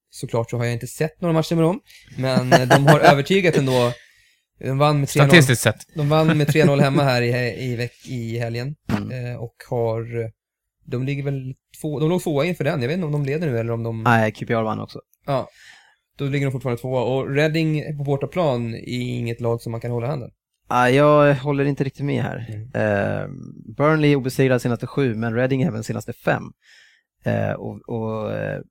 såklart 0.10 0.49
så 0.49 0.57
har 0.57 0.66
jag 0.66 0.74
inte 0.74 0.88
sett 0.88 1.22
några 1.22 1.34
matcher 1.34 1.55
med 1.55 1.64
dem, 1.64 1.80
men 2.18 2.53
eh, 2.53 2.68
de 2.68 2.88
har 2.88 2.99
övertygat 3.12 3.57
ändå. 3.57 3.93
De 4.60 4.78
vann 4.78 4.99
med 4.99 5.07
3-0 5.10 5.12
Statistiskt 5.28 5.62
sett. 5.62 5.95
De 5.95 6.10
vann 6.10 6.38
med 6.38 6.47
3-0 6.47 6.82
hemma 6.82 7.03
här 7.03 7.22
i, 7.22 7.64
i, 7.72 7.76
veck, 7.76 8.07
i 8.07 8.38
helgen 8.38 8.76
Mm. 8.97 9.26
eh, 9.26 9.36
och 9.36 9.55
har, 9.70 10.32
de 10.86 11.03
ligger 11.05 11.24
väl 11.24 11.55
två, 11.82 11.99
de 11.99 12.10
låg 12.10 12.24
tvåa 12.24 12.45
inför 12.45 12.64
den, 12.64 12.82
jag 12.82 12.88
vet 12.88 12.95
inte 12.95 13.05
om 13.05 13.12
de 13.12 13.26
leder 13.26 13.47
nu 13.47 13.60
eller 13.60 13.72
om 13.74 13.84
de, 13.84 14.03
Nej, 14.03 14.32
QPR 14.32 14.53
vann 14.64 14.80
också. 14.80 14.99
ja. 15.26 15.49
Då 16.20 16.26
ligger 16.26 16.45
de 16.45 16.51
fortfarande 16.51 16.82
tvåa 16.82 17.03
och 17.03 17.36
Reading 17.36 17.97
på 17.97 18.03
bortaplan 18.03 18.76
är 18.76 19.17
inget 19.17 19.41
lag 19.41 19.61
som 19.61 19.72
man 19.72 19.82
kan 19.82 19.91
hålla 19.91 20.07
handen. 20.07 20.32
Ah, 20.67 20.88
jag 20.88 21.36
håller 21.36 21.65
inte 21.65 21.84
riktigt 21.84 22.05
med 22.05 22.24
här. 22.24 22.45
Mm. 22.49 22.70
Eh, 22.74 23.28
Burnley 23.78 24.11
är 24.11 24.15
obesegrad 24.15 24.61
senaste 24.61 24.88
sju, 24.88 25.15
men 25.15 25.36
Reading 25.36 25.61
även 25.61 25.84
senaste 25.84 26.13
fem. 26.13 26.43
Eh, 27.24 27.51
och 27.51 27.89
och 27.89 28.32
eh, 28.32 28.61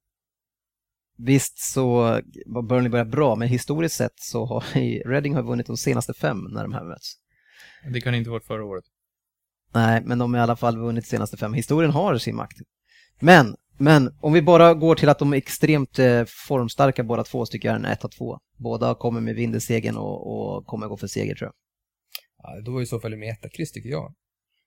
visst 1.19 1.59
så 1.59 2.21
var 2.47 2.63
Burnley 2.63 2.91
börjat 2.91 3.09
bra, 3.09 3.37
men 3.37 3.49
historiskt 3.49 3.97
sett 3.97 4.21
så 4.21 4.45
har 4.45 4.65
Reading 5.09 5.35
har 5.35 5.43
vunnit 5.43 5.67
de 5.67 5.77
senaste 5.77 6.15
fem 6.15 6.39
när 6.51 6.63
de 6.63 6.73
här 6.73 6.85
möts. 6.85 7.15
Det 7.93 8.01
kan 8.01 8.15
inte 8.15 8.31
varit 8.31 8.47
förra 8.47 8.65
året. 8.65 8.85
Nej, 9.75 10.03
men 10.05 10.19
de 10.19 10.35
har 10.35 10.41
i 10.41 10.43
alla 10.43 10.57
fall 10.57 10.79
vunnit 10.79 11.05
de 11.05 11.11
senaste 11.11 11.37
fem. 11.37 11.53
Historien 11.53 11.91
har 11.91 12.19
sin 12.19 12.37
makt. 12.37 12.59
Men, 13.21 13.57
men 13.79 14.15
om 14.21 14.33
vi 14.33 14.43
bara 14.43 14.75
går 14.75 14.95
till 14.95 15.09
att 15.09 15.19
de 15.19 15.33
är 15.33 15.37
extremt 15.37 15.99
eh, 15.99 16.25
formstarka 16.27 17.05
båda 17.05 17.25
två, 17.25 17.47
så 17.47 17.51
tycker 17.51 17.69
jag 17.69 17.75
är 17.75 17.91
en 17.91 17.97
1-2. 17.97 18.39
Båda 18.57 18.95
kommer 18.95 19.21
med 19.21 19.35
vind 19.35 19.57
i 19.57 19.61
segern 19.61 19.97
och, 19.97 20.57
och 20.57 20.67
kommer 20.67 20.89
gå 20.89 20.97
för 20.97 21.07
seger 21.07 21.35
tror 21.35 21.47
jag. 21.47 21.55
Ja, 22.43 22.61
då 22.61 22.79
är 22.79 22.83
i 22.83 22.87
så 22.87 23.01
fall 23.01 23.17
med 23.17 23.31
etta 23.31 23.49
kryss 23.49 23.73
tycker 23.73 23.89
jag. 23.89 24.15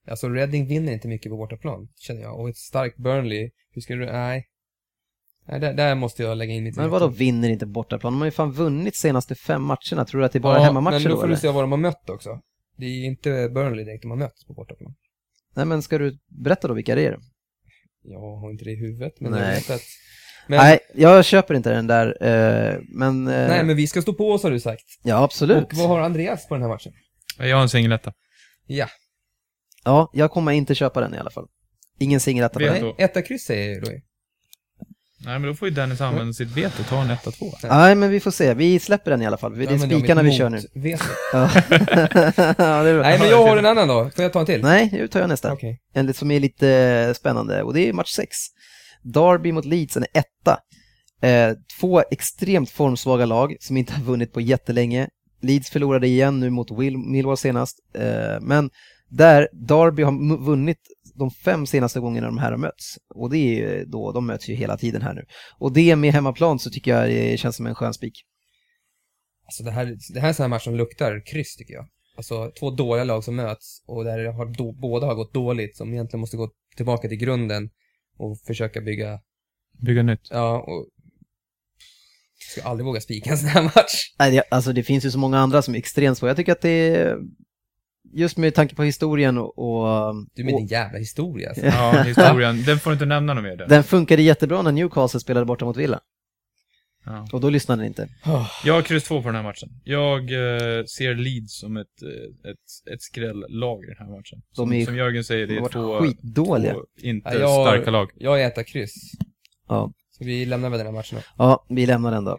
Alltså 0.07 0.29
Reading 0.29 0.67
vinner 0.67 0.93
inte 0.93 1.07
mycket 1.07 1.31
på 1.31 1.37
bortaplan, 1.37 1.87
känner 1.95 2.21
jag. 2.21 2.39
Och 2.39 2.49
ett 2.49 2.57
starkt 2.57 2.97
Burnley, 2.97 3.51
hur 3.71 3.81
ska 3.81 3.93
du, 3.95 4.05
nej. 4.05 4.47
Nej, 5.47 5.59
där, 5.59 5.73
där 5.73 5.95
måste 5.95 6.23
jag 6.23 6.37
lägga 6.37 6.53
in 6.53 6.63
mitt 6.63 6.75
Men 6.75 6.89
vadå 6.89 7.07
vinner 7.07 7.49
inte 7.49 7.65
bortaplan? 7.65 8.13
De 8.13 8.19
har 8.19 8.25
ju 8.25 8.31
fan 8.31 8.51
vunnit 8.51 8.95
senaste 8.95 9.35
fem 9.35 9.61
matcherna. 9.61 10.05
Tror 10.05 10.19
du 10.19 10.25
att 10.25 10.31
det 10.31 10.39
är 10.39 10.41
bara 10.41 10.57
ja, 10.57 10.63
hemmamatcher 10.63 10.99
men 10.99 11.11
då 11.11 11.21
får 11.21 11.27
du 11.27 11.35
se 11.35 11.49
vad 11.49 11.63
de 11.63 11.71
har 11.71 11.79
mött 11.79 12.09
också. 12.09 12.39
Det 12.77 12.85
är 12.85 13.05
inte 13.05 13.49
Burnley 13.49 13.85
direkt 13.85 14.01
de 14.01 14.11
har 14.11 14.17
mött 14.17 14.45
på 14.47 14.53
bortaplan. 14.53 14.95
Nej 15.55 15.65
men 15.65 15.81
ska 15.81 15.97
du 15.97 16.17
berätta 16.27 16.67
då 16.67 16.73
vilka 16.73 16.95
det 16.95 17.05
är? 17.05 17.19
Jag 18.03 18.37
har 18.37 18.51
inte 18.51 18.65
det 18.65 18.71
i 18.71 18.75
huvudet, 18.75 19.13
men 19.19 19.31
Nej. 19.31 19.41
jag 19.41 19.55
vet 19.55 19.69
att... 19.69 19.81
Men, 20.47 20.57
Nej, 20.57 20.79
jag 20.93 21.25
köper 21.25 21.53
inte 21.53 21.69
den 21.69 21.87
där, 21.87 22.07
eh, 22.21 22.79
men... 22.89 23.27
eh, 23.27 23.47
nej, 23.47 23.63
men 23.63 23.75
vi 23.75 23.87
ska 23.87 24.01
stå 24.01 24.13
på 24.13 24.31
oss 24.31 24.43
har 24.43 24.51
du 24.51 24.59
sagt. 24.59 24.85
Ja, 25.03 25.23
absolut. 25.23 25.63
Och 25.63 25.73
vad 25.73 25.87
har 25.87 25.99
Andreas 25.99 26.47
på 26.47 26.55
den 26.55 26.61
här 26.61 26.69
matchen? 26.69 26.93
Jag 27.37 27.55
har 27.55 27.63
en 27.63 27.69
singeletta. 27.69 28.13
Ja, 28.67 28.87
Ja, 29.83 30.09
jag 30.13 30.31
kommer 30.31 30.51
inte 30.51 30.75
köpa 30.75 31.01
den 31.01 31.15
i 31.15 31.17
alla 31.17 31.29
fall. 31.29 31.47
Ingen 31.99 32.19
singeletta 32.19 32.53
på 32.53 32.59
den. 32.59 32.93
etta 32.97 33.21
kryss 33.21 33.43
säger 33.43 33.81
Louis. 33.81 34.03
Nej, 35.25 35.39
men 35.39 35.49
då 35.49 35.55
får 35.55 35.67
ju 35.67 35.73
Dennis 35.73 36.01
använda 36.01 36.33
sitt 36.33 36.57
veto 36.57 36.81
och 36.81 36.87
ta 36.87 37.01
en 37.01 37.09
1-2. 37.09 37.53
Nej, 37.63 37.95
men 37.95 38.09
vi 38.09 38.19
får 38.19 38.31
se. 38.31 38.53
Vi 38.53 38.79
släpper 38.79 39.11
den 39.11 39.21
i 39.21 39.25
alla 39.25 39.37
fall. 39.37 39.57
Det 39.57 39.63
är 39.63 39.77
spikarna 39.77 40.21
vi 40.21 40.31
kör 40.31 40.49
nu. 40.49 40.59
Ja. 40.73 40.89
ja, 42.57 42.83
det 42.83 42.89
är 42.89 42.93
bra. 42.93 43.01
Nej, 43.01 43.19
men 43.19 43.29
jag 43.29 43.43
har 43.43 43.57
en 43.57 43.65
annan 43.65 43.87
då. 43.87 44.09
Får 44.15 44.23
jag 44.23 44.33
ta 44.33 44.39
en 44.39 44.45
till? 44.45 44.61
Nej, 44.61 44.89
nu 44.91 45.07
tar 45.07 45.19
jag 45.19 45.29
nästa. 45.29 45.53
Okej. 45.53 45.79
En 45.93 46.13
som 46.13 46.31
är 46.31 46.39
lite 46.39 47.13
spännande 47.17 47.63
och 47.63 47.73
det 47.73 47.89
är 47.89 47.93
match 47.93 48.11
6. 48.11 48.37
Derby 49.03 49.51
mot 49.51 49.65
Leeds, 49.65 49.97
en 49.97 50.05
etta. 50.13 50.57
Eh, 51.21 51.53
två 51.79 52.03
extremt 52.11 52.69
formsvaga 52.69 53.25
lag 53.25 53.55
som 53.59 53.77
inte 53.77 53.93
har 53.93 54.03
vunnit 54.03 54.33
på 54.33 54.41
jättelänge. 54.41 55.07
Leeds 55.41 55.69
förlorade 55.69 56.07
igen 56.07 56.39
nu 56.39 56.49
mot 56.49 56.71
Will, 56.71 56.97
Millwall 56.97 57.37
senast. 57.37 57.77
Eh, 57.95 58.41
men 58.41 58.69
där 59.11 59.47
Derby 59.53 60.03
har 60.03 60.37
vunnit 60.37 60.77
de 61.15 61.31
fem 61.31 61.65
senaste 61.65 61.99
gångerna 61.99 62.27
de 62.27 62.37
här 62.37 62.51
har 62.51 62.57
mötts. 62.57 62.97
Och 63.15 63.29
det 63.29 63.37
är 63.37 63.55
ju 63.55 63.85
då, 63.85 64.11
de 64.11 64.27
möts 64.27 64.49
ju 64.49 64.53
hela 64.53 64.77
tiden 64.77 65.01
här 65.01 65.13
nu. 65.13 65.25
Och 65.59 65.73
det 65.73 65.95
med 65.95 66.13
hemmaplan 66.13 66.59
så 66.59 66.69
tycker 66.69 66.91
jag 66.91 67.09
det 67.09 67.39
känns 67.39 67.55
som 67.55 67.65
en 67.67 67.75
skön 67.75 67.93
spik. 67.93 68.13
Alltså 69.45 69.63
det 69.63 69.71
här, 69.71 69.97
det 70.13 70.19
här 70.19 70.27
är 70.27 70.29
en 70.29 70.33
sån 70.35 70.43
här 70.43 70.49
match 70.49 70.63
som 70.63 70.75
luktar 70.75 71.25
kryss 71.25 71.55
tycker 71.55 71.73
jag. 71.73 71.87
Alltså 72.17 72.51
två 72.59 72.69
dåliga 72.71 73.03
lag 73.03 73.23
som 73.23 73.35
möts 73.35 73.83
och 73.87 74.03
där 74.03 74.17
det 74.17 74.31
har 74.31 74.45
då, 74.45 74.71
båda 74.71 75.07
har 75.07 75.15
gått 75.15 75.33
dåligt, 75.33 75.77
som 75.77 75.93
egentligen 75.93 76.21
måste 76.21 76.37
gå 76.37 76.49
tillbaka 76.75 77.07
till 77.07 77.17
grunden 77.17 77.69
och 78.17 78.39
försöka 78.47 78.81
bygga, 78.81 79.19
Bygga 79.85 80.03
nytt. 80.03 80.27
ja, 80.29 80.59
och 80.59 80.87
ska 82.51 82.63
aldrig 82.63 82.85
våga 82.85 83.01
spika 83.01 83.29
en 83.29 83.37
sån 83.37 83.49
här 83.49 83.63
match. 83.63 83.93
Nej, 84.19 84.31
det, 84.31 84.43
alltså 84.51 84.73
det 84.73 84.83
finns 84.83 85.05
ju 85.05 85.11
så 85.11 85.19
många 85.19 85.39
andra 85.39 85.61
som 85.61 85.73
är 85.75 85.79
extremt 85.79 86.17
svåra. 86.17 86.29
Jag 86.29 86.37
tycker 86.37 86.51
att 86.51 86.61
det 86.61 86.95
är, 86.95 87.17
just 88.13 88.37
med 88.37 88.55
tanke 88.55 88.75
på 88.75 88.83
historien 88.83 89.37
och, 89.37 89.59
och, 89.59 90.15
Du 90.33 90.43
med 90.43 90.53
och 90.53 90.59
din 90.59 90.67
jävla 90.67 90.99
historia 90.99 91.49
alltså. 91.49 91.65
Ja, 91.65 91.91
historien. 92.01 92.63
Den 92.63 92.79
får 92.79 92.89
du 92.89 92.93
inte 92.93 93.05
nämna 93.05 93.33
något 93.33 93.43
mer 93.43 93.55
där. 93.55 93.67
den 93.67 93.83
funkade 93.83 94.21
jättebra 94.21 94.61
när 94.61 94.71
Newcastle 94.71 95.19
spelade 95.19 95.45
borta 95.45 95.65
mot 95.65 95.77
Villa. 95.77 95.99
Ja. 97.05 97.27
Och 97.33 97.41
då 97.41 97.49
lyssnade 97.49 97.81
ni 97.81 97.87
inte. 97.87 98.09
Jag 98.65 98.73
har 98.73 98.81
kryss 98.81 99.03
2 99.03 99.21
på 99.21 99.27
den 99.27 99.35
här 99.35 99.43
matchen. 99.43 99.69
Jag 99.83 100.19
eh, 100.19 100.85
ser 100.85 101.15
Leeds 101.15 101.59
som 101.59 101.77
ett, 101.77 101.87
eh, 102.03 102.51
ett, 102.51 102.93
ett 102.93 103.01
skräll-lag 103.01 103.83
i 103.83 103.87
den 103.87 103.97
här 104.07 104.15
matchen. 104.17 104.41
Som, 104.51 104.69
De 104.69 104.81
är- 104.81 104.85
som 104.85 104.95
Jörgen 104.95 105.23
säger, 105.23 105.47
det 105.47 105.55
De 105.55 105.65
är 105.65 105.69
två, 105.69 105.99
skitdåliga. 105.99 106.73
två 106.73 106.81
inte 107.01 107.29
Ja, 107.29 107.39
jag 107.39 107.67
starka 107.67 107.91
lag. 107.91 108.11
Jag 108.15 108.41
är 108.41 108.47
etta 108.47 108.63
kryss. 108.63 108.93
Ja. 109.67 109.91
Så 110.17 110.23
vi 110.23 110.45
lämnar 110.45 110.69
väl 110.69 110.77
den 110.77 110.87
här 110.87 110.93
matchen 110.93 111.17
då. 111.17 111.43
ja, 111.43 111.65
vi 111.69 111.85
lämnar 111.85 112.11
den 112.11 112.23
då. 112.25 112.37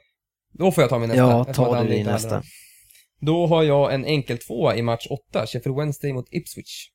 Då 0.52 0.72
får 0.72 0.82
jag 0.82 0.88
ta 0.90 0.98
min 0.98 1.08
nästa. 1.08 1.22
Ja, 1.22 1.44
ta 1.44 1.82
du 1.82 1.88
din 1.88 2.06
nästa. 2.06 2.42
Då 3.26 3.46
har 3.46 3.62
jag 3.62 3.94
en 3.94 4.04
enkel 4.04 4.38
tvåa 4.38 4.76
i 4.76 4.82
match 4.82 5.06
8, 5.10 5.46
Sheffield 5.46 5.78
Wednesday 5.78 6.12
mot 6.12 6.26
Ipswich. 6.30 6.88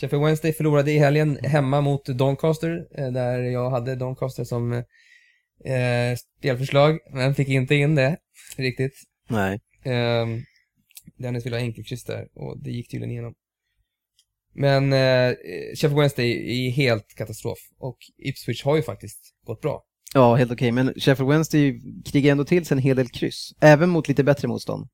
Sheffield 0.00 0.24
Wednesday 0.24 0.52
förlorade 0.52 0.92
i 0.92 0.98
helgen 0.98 1.38
hemma 1.42 1.80
mot 1.80 2.06
Doncaster, 2.06 2.86
eh, 2.98 3.12
där 3.12 3.38
jag 3.38 3.70
hade 3.70 3.94
Doncaster 3.94 4.44
som 4.44 4.72
eh, 4.72 6.16
spelförslag, 6.38 6.98
men 7.12 7.34
fick 7.34 7.48
inte 7.48 7.74
in 7.74 7.94
det 7.94 8.16
riktigt. 8.56 8.92
Nej. 9.28 9.60
Eh, 9.84 10.26
Dennis 11.18 11.46
ville 11.46 11.56
ha 11.56 11.60
enkelkryss 11.60 12.04
där, 12.04 12.28
och 12.34 12.62
det 12.62 12.70
gick 12.70 12.90
tydligen 12.90 13.10
igenom. 13.10 13.34
Men 14.54 14.92
eh, 14.92 15.34
Sheffield 15.74 15.98
Wednesday 15.98 16.66
är 16.66 16.70
helt 16.70 17.14
katastrof, 17.14 17.58
och 17.78 17.98
Ipswich 18.18 18.64
har 18.64 18.76
ju 18.76 18.82
faktiskt 18.82 19.34
gått 19.46 19.60
bra. 19.60 19.82
Ja, 20.14 20.34
helt 20.34 20.52
okej. 20.52 20.72
Men 20.72 20.94
Sheffield 20.96 21.30
Wednesday 21.30 21.80
krigar 22.04 22.32
ändå 22.32 22.44
till 22.44 22.66
sig 22.66 22.74
en 22.74 22.82
hel 22.82 22.96
del 22.96 23.08
kryss. 23.08 23.52
Även 23.60 23.90
mot 23.90 24.08
lite 24.08 24.24
bättre 24.24 24.48
motstånd. 24.48 24.88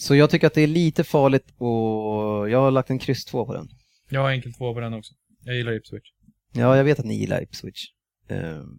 Så 0.00 0.14
jag 0.14 0.30
tycker 0.30 0.46
att 0.46 0.54
det 0.54 0.62
är 0.62 0.66
lite 0.66 1.04
farligt 1.04 1.46
och 1.58 2.50
jag 2.50 2.58
har 2.58 2.70
lagt 2.70 2.90
en 2.90 2.98
kryss 2.98 3.24
2 3.24 3.46
på 3.46 3.54
den. 3.54 3.68
Jag 4.08 4.20
har 4.20 4.30
enkel 4.30 4.52
2 4.52 4.74
på 4.74 4.80
den 4.80 4.94
också. 4.94 5.14
Jag 5.44 5.56
gillar 5.56 5.72
Ipswich. 5.72 6.12
Ja, 6.52 6.76
jag 6.76 6.84
vet 6.84 6.98
att 6.98 7.04
ni 7.04 7.14
gillar 7.14 7.42
Ipswich. 7.42 7.86
Ehm, 8.28 8.78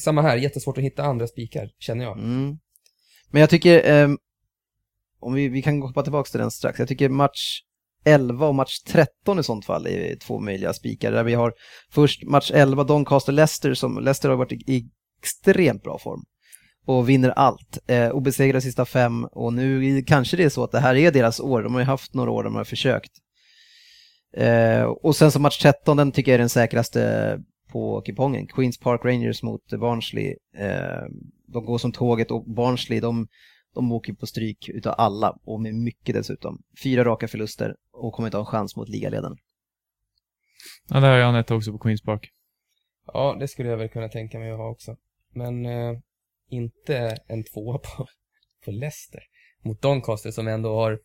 Samma 0.00 0.22
här, 0.22 0.36
jättesvårt 0.36 0.78
att 0.78 0.84
hitta 0.84 1.02
andra 1.02 1.26
spikar, 1.26 1.70
känner 1.78 2.04
jag. 2.04 2.18
Mm. 2.18 2.58
Men 3.30 3.40
jag 3.40 3.50
tycker, 3.50 3.82
ehm, 3.84 4.18
om 5.20 5.34
vi, 5.34 5.48
vi 5.48 5.62
kan 5.62 5.82
hoppa 5.82 6.02
tillbaka 6.02 6.30
till 6.30 6.40
den 6.40 6.50
strax, 6.50 6.78
jag 6.78 6.88
tycker 6.88 7.08
match 7.08 7.60
11 8.04 8.46
och 8.46 8.54
match 8.54 8.78
13 8.78 9.38
i 9.38 9.42
sånt 9.42 9.64
fall 9.64 9.86
är 9.86 10.16
två 10.16 10.40
möjliga 10.40 10.72
spikar. 10.72 11.12
Där 11.12 11.24
vi 11.24 11.34
har 11.34 11.52
först 11.90 12.24
match 12.24 12.50
11, 12.54 12.84
Doncaster-Leicester, 12.84 13.74
som 13.74 13.98
Leicester 13.98 14.28
har 14.28 14.36
varit 14.36 14.52
i, 14.52 14.72
i 14.72 14.90
extremt 15.20 15.82
bra 15.82 15.98
form. 15.98 16.24
Och 16.88 17.08
vinner 17.08 17.30
allt. 17.30 17.78
Eh, 17.86 18.10
obesegrade 18.10 18.60
sista 18.60 18.84
fem 18.84 19.24
och 19.24 19.52
nu 19.52 20.02
kanske 20.02 20.36
det 20.36 20.44
är 20.44 20.48
så 20.48 20.64
att 20.64 20.72
det 20.72 20.80
här 20.80 20.94
är 20.94 21.12
deras 21.12 21.40
år. 21.40 21.62
De 21.62 21.74
har 21.74 21.80
ju 21.80 21.86
haft 21.86 22.14
några 22.14 22.30
år 22.30 22.44
de 22.44 22.54
har 22.54 22.64
försökt. 22.64 23.12
Eh, 24.36 24.82
och 24.82 25.16
sen 25.16 25.32
så 25.32 25.40
match 25.40 25.58
13, 25.58 25.96
den 25.96 26.12
tycker 26.12 26.30
jag 26.30 26.34
är 26.34 26.38
den 26.38 26.48
säkraste 26.48 27.42
på 27.72 28.00
kupongen. 28.00 28.46
Queens 28.46 28.78
Park 28.78 29.04
Rangers 29.04 29.42
mot 29.42 29.70
Barnsley. 29.70 30.36
Eh, 30.56 31.02
de 31.46 31.64
går 31.64 31.78
som 31.78 31.92
tåget 31.92 32.30
och 32.30 32.44
Barnsley, 32.44 33.00
de, 33.00 33.28
de 33.74 33.92
åker 33.92 34.12
på 34.12 34.26
stryk 34.26 34.68
utav 34.68 34.94
alla 34.98 35.38
och 35.44 35.60
med 35.60 35.74
mycket 35.74 36.14
dessutom. 36.14 36.62
Fyra 36.82 37.04
raka 37.04 37.28
förluster 37.28 37.74
och 37.92 38.12
kommer 38.12 38.26
inte 38.26 38.36
ha 38.36 38.42
en 38.42 38.50
chans 38.50 38.76
mot 38.76 38.88
ligaledaren. 38.88 39.36
Ja, 40.88 41.00
där 41.00 41.10
har 41.10 41.16
jag 41.16 41.28
en 41.28 41.34
etta 41.34 41.54
också 41.54 41.72
på 41.72 41.78
Queens 41.78 42.02
Park. 42.02 42.30
Ja, 43.06 43.36
det 43.40 43.48
skulle 43.48 43.68
jag 43.68 43.76
väl 43.76 43.88
kunna 43.88 44.08
tänka 44.08 44.38
mig 44.38 44.50
att 44.50 44.58
ha 44.58 44.70
också. 44.70 44.96
Men 45.34 45.66
eh, 45.66 45.98
inte 46.50 47.16
en 47.28 47.44
tvåa 47.44 47.78
på, 47.78 48.06
på 48.64 48.70
Leicester. 48.70 49.20
Mot 49.64 49.82
Doncaster 49.82 50.30
som 50.30 50.48
ändå 50.48 50.74
har... 50.74 50.98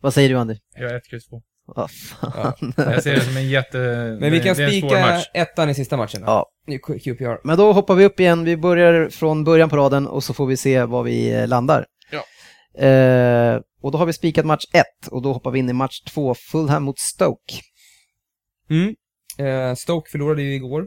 Vad 0.00 0.14
säger 0.14 0.28
du 0.28 0.34
Andy? 0.34 0.56
Jag 0.74 0.88
har 0.88 0.96
ett 0.96 1.08
kryss 1.10 1.28
2. 1.28 1.42
Vad 1.66 1.90
fan. 1.90 2.72
Jag 2.76 3.02
ser 3.02 3.14
det 3.14 3.20
som 3.20 3.36
en 3.36 3.48
jätte... 3.48 3.78
Men 4.20 4.32
vi 4.32 4.40
kan 4.40 4.54
spika 4.54 5.20
ettan 5.34 5.70
i 5.70 5.74
sista 5.74 5.96
matchen. 5.96 6.20
då. 6.20 6.26
Ja, 6.26 6.78
QPR. 6.78 7.46
men 7.46 7.58
då 7.58 7.72
hoppar 7.72 7.94
vi 7.94 8.04
upp 8.04 8.20
igen. 8.20 8.44
Vi 8.44 8.56
börjar 8.56 9.08
från 9.08 9.44
början 9.44 9.68
på 9.68 9.76
raden 9.76 10.06
och 10.06 10.24
så 10.24 10.34
får 10.34 10.46
vi 10.46 10.56
se 10.56 10.84
var 10.84 11.02
vi 11.02 11.32
eh, 11.32 11.48
landar. 11.48 11.86
Ja. 12.10 12.24
Eh, 12.86 13.60
och 13.80 13.92
då 13.92 13.98
har 13.98 14.06
vi 14.06 14.12
spikat 14.12 14.46
match 14.46 14.64
1 14.72 14.84
och 15.10 15.22
då 15.22 15.32
hoppar 15.32 15.50
vi 15.50 15.58
in 15.58 15.70
i 15.70 15.72
match 15.72 16.00
2, 16.00 16.34
Fulham 16.34 16.82
mot 16.82 16.98
Stoke. 16.98 17.54
Mm. 18.70 18.94
Eh, 19.38 19.74
Stoke 19.74 20.10
förlorade 20.10 20.42
ju 20.42 20.54
igår. 20.54 20.84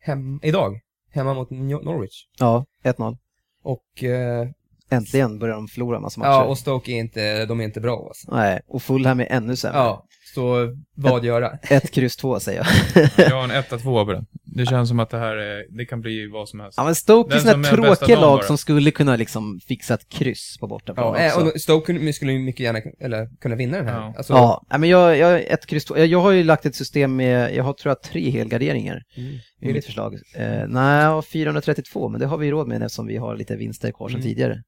Hem, 0.00 0.40
idag. 0.42 0.80
Hemma 1.14 1.34
mot 1.34 1.50
Nor- 1.50 1.82
Norwich. 1.84 2.26
Ja, 2.38 2.64
1-0. 2.82 3.16
Och, 3.64 4.04
eh, 4.04 4.48
Äntligen 4.90 5.38
börjar 5.38 5.54
de 5.54 5.68
förlora 5.68 5.96
en 5.96 6.02
massa 6.02 6.20
matcher. 6.20 6.30
ja, 6.30 6.44
och 6.44 6.58
Stoke 6.58 6.92
är 6.92 6.96
inte, 6.98 7.46
de 7.46 7.60
är 7.60 7.64
inte 7.64 7.80
bra 7.80 8.04
alltså. 8.08 8.34
Nej, 8.34 8.60
och 8.66 8.82
Fulham 8.82 9.20
är 9.20 9.26
ännu 9.30 9.56
sämre. 9.56 9.78
Ja, 9.78 10.04
så 10.34 10.76
vad 10.96 11.24
göra? 11.24 11.50
Ett 11.70 11.90
kryss 11.90 12.16
två 12.16 12.40
säger 12.40 12.58
jag. 12.94 13.08
Jag 13.28 13.36
har 13.36 13.44
en 13.44 13.50
etta 13.50 13.78
2 13.78 14.04
på 14.04 14.12
den. 14.12 14.26
Det 14.44 14.66
känns 14.66 14.88
som 14.88 15.00
att 15.00 15.10
det 15.10 15.18
här 15.18 15.36
är, 15.36 15.66
det 15.78 15.84
kan 15.86 16.00
bli 16.00 16.26
vad 16.26 16.48
som 16.48 16.60
helst. 16.60 16.74
Ja 16.78 16.84
men 16.84 16.94
Stoke 16.94 17.30
är 17.30 17.34
Den 17.34 17.40
sådana 17.44 17.68
tråkiga 17.68 18.20
lag 18.20 18.38
bara. 18.38 18.46
som 18.46 18.58
skulle 18.58 18.90
kunna 18.90 19.16
liksom 19.16 19.60
fixa 19.66 19.94
ett 19.94 20.08
kryss 20.08 20.56
på 20.60 20.66
bortaplan 20.66 21.14
Ja, 21.22 21.26
också. 21.36 21.40
eh, 21.40 21.46
och 21.54 21.60
Stoke 21.60 22.12
skulle 22.12 22.32
ju 22.32 22.38
mycket 22.38 22.60
gärna 22.60 22.78
eller, 23.00 23.28
kunna 23.40 23.54
vinna 23.56 23.76
den 23.76 23.86
här. 23.86 23.94
Ja. 24.00 24.14
Alltså, 24.16 24.32
Ja, 24.32 24.78
men 24.78 24.88
jag, 24.88 25.16
jag, 25.18 25.40
ett 25.42 25.66
kryss 25.66 25.84
två. 25.84 25.98
Jag, 25.98 26.06
jag 26.06 26.20
har 26.20 26.30
ju 26.30 26.44
lagt 26.44 26.66
ett 26.66 26.76
system 26.76 27.16
med, 27.16 27.54
jag 27.54 27.64
har 27.64 27.72
tror 27.72 27.90
jag 27.90 28.02
tre 28.02 28.30
helgarderingar 28.30 29.02
Mm. 29.16 29.34
i 29.60 29.72
mitt 29.72 29.84
förslag. 29.86 30.14
Eh, 30.34 30.64
nej, 30.68 31.22
432, 31.22 32.08
men 32.08 32.20
det 32.20 32.26
har 32.26 32.38
vi 32.38 32.50
råd 32.50 32.68
med 32.68 32.82
eftersom 32.82 33.06
vi 33.06 33.16
har 33.16 33.36
lite 33.36 33.56
vinster 33.56 33.92
kvar 33.92 34.08
sedan 34.08 34.20
Mm. 34.20 34.28
tidigare. 34.28 34.62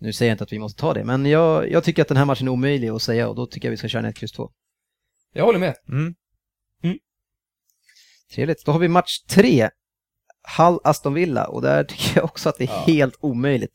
Nu 0.00 0.12
säger 0.12 0.30
jag 0.30 0.34
inte 0.34 0.44
att 0.44 0.52
vi 0.52 0.58
måste 0.58 0.80
ta 0.80 0.94
det, 0.94 1.04
men 1.04 1.26
jag, 1.26 1.70
jag 1.70 1.84
tycker 1.84 2.02
att 2.02 2.08
den 2.08 2.16
här 2.16 2.24
matchen 2.24 2.48
är 2.48 2.52
omöjlig 2.52 2.88
att 2.88 3.02
säga 3.02 3.28
och 3.28 3.34
då 3.36 3.46
tycker 3.46 3.68
jag 3.68 3.70
vi 3.70 3.76
ska 3.76 3.88
köra 3.88 4.02
en 4.02 4.08
ett 4.08 4.16
kryss 4.16 4.32
två. 4.32 4.50
Jag 5.34 5.44
håller 5.44 5.58
med. 5.58 5.74
Mm. 5.88 6.14
Trevligt. 8.34 8.64
Då 8.66 8.72
har 8.72 8.78
vi 8.78 8.88
match 8.88 9.18
tre. 9.28 9.68
Hull 10.58 10.78
Aston 10.84 11.14
Villa 11.14 11.46
och 11.46 11.62
där 11.62 11.84
tycker 11.88 12.16
jag 12.16 12.24
också 12.24 12.48
att 12.48 12.58
det 12.58 12.64
är 12.64 12.68
Ja. 12.68 12.84
helt 12.86 13.16
omöjligt. 13.20 13.74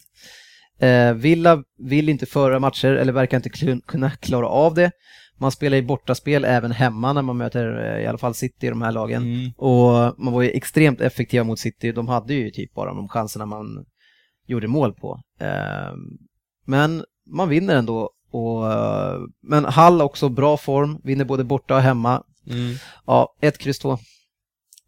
Eh, 0.79 1.13
Villa 1.13 1.63
vill 1.77 2.09
inte 2.09 2.25
föra 2.25 2.59
matcher 2.59 2.87
eller 2.87 3.13
verkar 3.13 3.37
inte 3.37 3.79
kunna 3.87 4.11
klara 4.11 4.47
av 4.47 4.73
det. 4.73 4.91
Man 5.37 5.51
spelar 5.51 5.77
i 5.77 5.81
bortaspel 5.81 6.45
även 6.45 6.71
hemma 6.71 7.13
när 7.13 7.21
man 7.21 7.37
möter 7.37 7.95
eh, 7.95 8.03
i 8.03 8.07
alla 8.07 8.17
fall 8.17 8.33
City 8.33 8.67
i 8.67 8.69
de 8.69 8.81
här 8.81 8.91
lagen. 8.91 9.23
Mm. 9.23 9.51
Och 9.57 10.19
man 10.19 10.33
var 10.33 10.41
ju 10.41 10.49
extremt 10.49 11.01
effektiva 11.01 11.43
mot 11.43 11.59
City. 11.59 11.91
De 11.91 12.07
hade 12.07 12.33
ju 12.33 12.51
typ 12.51 12.73
bara 12.73 12.93
de 12.93 13.07
chanserna 13.09 13.45
man 13.45 13.85
gjorde 14.47 14.67
mål 14.67 14.93
på. 14.93 15.21
Eh, 15.39 15.93
men 16.65 17.03
man 17.27 17.49
vinner 17.49 17.75
ändå. 17.75 18.11
Och, 18.31 18.71
eh, 18.71 19.19
men 19.43 19.65
Hall 19.65 20.01
också 20.01 20.29
bra 20.29 20.57
form, 20.57 21.01
vinner 21.03 21.25
både 21.25 21.43
borta 21.43 21.75
och 21.75 21.81
hemma. 21.81 22.23
Mm. 22.49 22.75
Ja, 23.05 23.35
ett 23.41 23.57
kryss 23.57 23.79
två. 23.79 23.97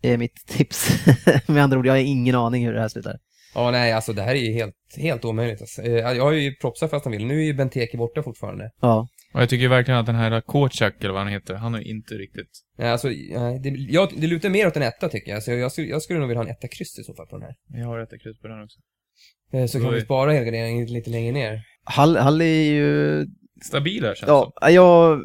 är 0.02 0.18
mitt 0.18 0.48
tips. 0.48 0.90
Med 1.48 1.64
andra 1.64 1.78
ord, 1.80 1.86
jag 1.86 1.94
har 1.94 1.98
ingen 2.00 2.36
aning 2.36 2.66
hur 2.66 2.74
det 2.74 2.80
här 2.82 2.88
slutar. 2.88 3.18
Ja, 3.56 3.72
nej, 3.72 3.92
alltså 3.94 4.14
det 4.14 4.22
här 4.22 4.36
är 4.36 4.40
ju 4.40 4.54
helt, 4.54 4.76
helt 4.98 5.26
omöjligt. 5.26 5.62
Alltså. 5.62 5.82
Jag 5.82 6.24
har 6.24 6.32
ju 6.32 6.56
propsat 6.56 6.90
fast 6.90 7.06
han 7.06 7.12
vill. 7.12 7.26
Nu 7.26 7.40
är 7.40 7.44
ju 7.46 7.54
Benteke 7.54 7.98
borta 7.98 8.24
fortfarande. 8.24 8.72
Ja, 8.82 9.08
Och 9.34 9.42
jag 9.42 9.50
tycker 9.50 9.68
verkligen 9.68 10.00
att 10.00 10.06
den 10.06 10.16
här 10.16 10.42
Kocak, 10.42 10.96
eller 11.00 11.10
vad 11.14 11.22
han 11.22 11.32
heter, 11.32 11.54
han 11.56 11.74
har 11.74 11.82
inte 11.82 12.14
riktigt... 12.14 12.50
Nej, 12.78 12.92
alltså, 12.92 13.08
nej, 13.08 13.60
det, 13.60 13.70
jag, 13.70 14.10
det 14.18 14.28
lutar 14.28 14.50
mer 14.50 14.68
åt 14.68 14.76
en 14.78 14.84
etta 14.84 15.10
tycker 15.10 15.32
jag. 15.32 15.44
Så 15.44 15.52
jag, 15.52 15.72
skulle- 15.72 15.88
jag 15.88 16.02
skulle 16.02 16.20
nog 16.20 16.28
vilja 16.28 16.40
ha 16.44 16.46
en 16.50 16.52
etta 16.56 16.68
kryss 16.68 17.00
i 17.00 17.04
så 17.04 17.14
fall 17.16 17.28
på 17.28 17.38
den 17.38 17.46
här. 17.46 17.56
Jag 17.82 17.88
har 17.88 17.98
rätta 18.00 18.18
kryss 18.18 18.40
på 18.40 18.48
den 18.48 18.64
också. 18.64 18.80
Eh, 19.54 19.66
Så 19.66 19.80
kan 19.80 19.94
vi 19.94 20.02
spara 20.02 20.32
helgarderingen 20.34 20.86
lite 20.86 21.10
längre 21.10 21.32
ner. 21.32 21.62
Hall, 21.84 22.18
Hall 22.18 22.42
är 22.42 22.72
ju... 22.72 23.28
Stabil 23.64 24.04
här 24.06 24.16
känns 24.16 24.28
Ja, 24.28 24.70
jag... 24.70 25.22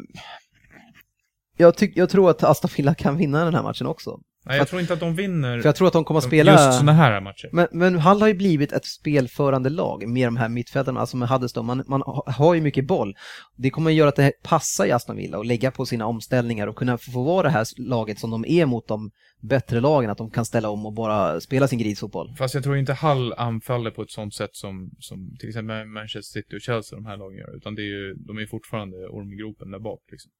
Jag, 1.57 1.77
tyck, 1.77 1.97
jag 1.97 2.09
tror 2.09 2.29
att 2.29 2.43
Aston 2.43 2.71
Villa 2.77 2.95
kan 2.95 3.17
vinna 3.17 3.45
den 3.45 3.55
här 3.55 3.63
matchen 3.63 3.87
också. 3.87 4.19
Nej, 4.47 4.57
jag 4.57 4.67
tror 4.67 4.81
inte 4.81 4.93
att 4.93 4.99
de 4.99 5.15
vinner 5.15 5.59
För 5.61 5.67
jag 5.67 5.75
tror 5.75 5.87
att 5.87 5.93
de 5.93 6.03
kommer 6.03 6.17
att 6.17 6.23
spela... 6.23 6.51
just 6.51 6.79
såna 6.79 6.93
här 6.93 7.21
matcher. 7.21 7.49
Men, 7.51 7.67
men 7.71 7.95
Hall 7.99 8.21
har 8.21 8.27
ju 8.27 8.33
blivit 8.33 8.71
ett 8.71 8.85
spelförande 8.85 9.69
lag 9.69 10.07
med 10.07 10.27
de 10.27 10.37
här 10.37 10.49
mittfältarna, 10.49 10.99
alltså 10.99 11.17
med 11.17 11.29
Huddeston. 11.29 11.65
Man, 11.65 11.83
man 11.87 12.01
ha- 12.01 12.31
har 12.31 12.53
ju 12.53 12.61
mycket 12.61 12.87
boll. 12.87 13.15
Det 13.55 13.69
kommer 13.69 13.91
att 13.91 13.95
göra 13.95 14.09
att 14.09 14.15
det 14.15 14.31
passar 14.43 14.85
i 14.85 14.91
Aston 14.91 15.15
Villa 15.15 15.37
och 15.37 15.45
lägga 15.45 15.71
på 15.71 15.85
sina 15.85 16.05
omställningar 16.05 16.67
och 16.67 16.75
kunna 16.75 16.97
få 16.97 17.23
vara 17.23 17.43
det 17.43 17.49
här 17.49 17.65
laget 17.77 18.19
som 18.19 18.31
de 18.31 18.45
är 18.47 18.65
mot 18.65 18.87
de 18.87 19.11
bättre 19.41 19.81
lagen, 19.81 20.09
att 20.09 20.17
de 20.17 20.29
kan 20.31 20.45
ställa 20.45 20.69
om 20.69 20.85
och 20.85 20.93
bara 20.93 21.41
spela 21.41 21.67
sin 21.67 21.79
grisfotboll. 21.79 22.35
Fast 22.37 22.53
jag 22.53 22.63
tror 22.63 22.77
inte 22.77 22.93
Hall 22.93 23.33
anfaller 23.33 23.91
på 23.91 24.01
ett 24.01 24.11
sånt 24.11 24.33
sätt 24.33 24.55
som, 24.55 24.91
som 24.99 25.35
till 25.39 25.49
exempel 25.49 25.85
Manchester 25.85 26.41
City 26.41 26.55
och 26.57 26.61
Chelsea, 26.61 26.97
de 26.99 27.05
här 27.05 27.17
lagen 27.17 27.37
gör. 27.37 27.55
Utan 27.57 27.75
det 27.75 27.81
är 27.81 27.91
ju, 27.97 28.13
de 28.13 28.37
är 28.37 28.45
fortfarande 28.47 28.97
ormgropen 28.97 29.71
där 29.71 29.79
bak 29.79 30.01
liksom. 30.11 30.31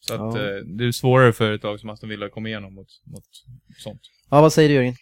Så 0.00 0.14
att 0.14 0.20
Ja. 0.36 0.40
eh, 0.56 0.56
det 0.64 0.84
är 0.86 0.92
svårare 0.92 1.32
för 1.32 1.52
ett 1.52 1.62
lag 1.62 1.80
som 1.80 1.90
Aston 1.90 2.08
Villa 2.08 2.26
att 2.26 2.32
komma 2.32 2.48
igenom 2.48 2.74
mot, 2.74 2.88
mot 3.04 3.24
sånt. 3.78 4.00
Ja, 4.30 4.40
vad 4.40 4.52
säger 4.52 4.68
du 4.68 4.74
Jörgen? 4.74 4.94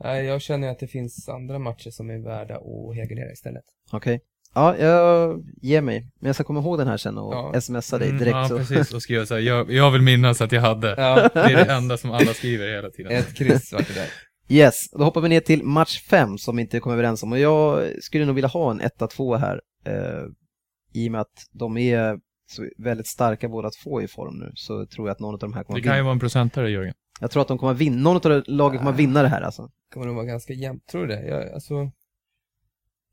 Nej, 0.00 0.24
jag 0.24 0.42
känner 0.42 0.68
att 0.68 0.78
det 0.78 0.86
finns 0.88 1.28
andra 1.28 1.58
matcher 1.58 1.90
som 1.90 2.10
är 2.10 2.18
värda 2.18 2.54
att 2.56 2.96
helgardera 2.96 3.32
istället. 3.32 3.64
Okej. 3.92 4.20
Ja, 4.54 4.76
jag 4.78 5.42
ger 5.62 5.80
mig. 5.80 6.10
Men 6.20 6.26
jag 6.28 6.34
ska 6.34 6.44
komma 6.44 6.60
ihåg 6.60 6.78
den 6.78 6.88
här 6.88 6.96
sen 6.96 7.18
och 7.18 7.34
Ja. 7.34 7.60
smsa 7.60 7.98
dig 7.98 8.08
Mm, 8.08 8.18
direkt. 8.18 8.34
ja, 8.34 8.48
så. 8.48 8.58
precis. 8.58 8.94
Och 8.94 9.02
skriva 9.02 9.26
så 9.26 9.34
här, 9.34 9.40
jag, 9.50 9.70
jag 9.72 9.90
vill 9.90 10.02
minnas 10.02 10.40
att 10.40 10.52
jag 10.52 10.60
hade. 10.60 10.88
Ja, 10.98 11.30
Det 11.34 11.40
är 11.40 11.64
det 11.64 11.72
enda 11.72 11.96
som 11.96 12.10
alla 12.10 12.34
skriver 12.34 12.68
hela 12.74 12.90
tiden. 12.90 13.12
ett 13.12 13.34
kryss 13.36 13.72
vart 13.72 13.88
det 13.88 13.94
där. 13.94 14.08
Yes, 14.48 14.90
då 14.90 15.04
hoppar 15.04 15.20
vi 15.20 15.28
ner 15.28 15.40
till 15.40 15.62
match 15.64 16.00
5 16.02 16.38
som 16.38 16.56
vi 16.56 16.62
inte 16.62 16.80
kom 16.80 16.92
överens 16.92 17.22
om. 17.22 17.32
Och 17.32 17.38
jag 17.38 17.88
skulle 18.02 18.24
nog 18.26 18.34
vilja 18.34 18.48
ha 18.48 18.70
en 18.70 18.80
1-2 18.80 19.36
här. 19.36 19.60
Eh, 19.86 20.22
I 20.92 21.08
och 21.08 21.12
med 21.12 21.20
att 21.20 21.46
de 21.52 21.76
är 21.78 22.18
så 22.54 22.68
väldigt 22.78 23.06
starka 23.06 23.48
båda 23.48 23.70
två 23.82 24.02
i 24.02 24.08
form 24.08 24.38
nu 24.38 24.52
så 24.54 24.86
tror 24.86 25.08
jag 25.08 25.12
att 25.14 25.20
någon 25.20 25.34
av 25.34 25.38
de 25.38 25.52
här 25.54 25.64
kommer 25.64 25.80
Det 25.80 25.84
kan 25.88 25.96
ju 25.96 26.02
vara 26.02 26.12
en 26.12 26.20
procentare, 26.20 26.70
Jörgen. 26.70 26.94
Jag 27.20 27.30
tror 27.30 27.42
att 27.42 27.48
de 27.48 27.58
kommer 27.58 27.74
vinna, 27.74 27.96
någon 28.02 28.32
av 28.32 28.42
lagen 28.46 28.78
kommer 28.78 28.92
vinna 28.92 29.22
det 29.22 29.28
här 29.28 29.42
alltså. 29.42 29.70
Kommer 29.92 30.06
nog 30.06 30.14
vara 30.16 30.26
ganska 30.26 30.52
jämnt, 30.52 30.86
tror 30.86 31.06
du 31.06 31.14
det? 31.16 31.26
Jag, 31.26 31.52
alltså... 31.52 31.74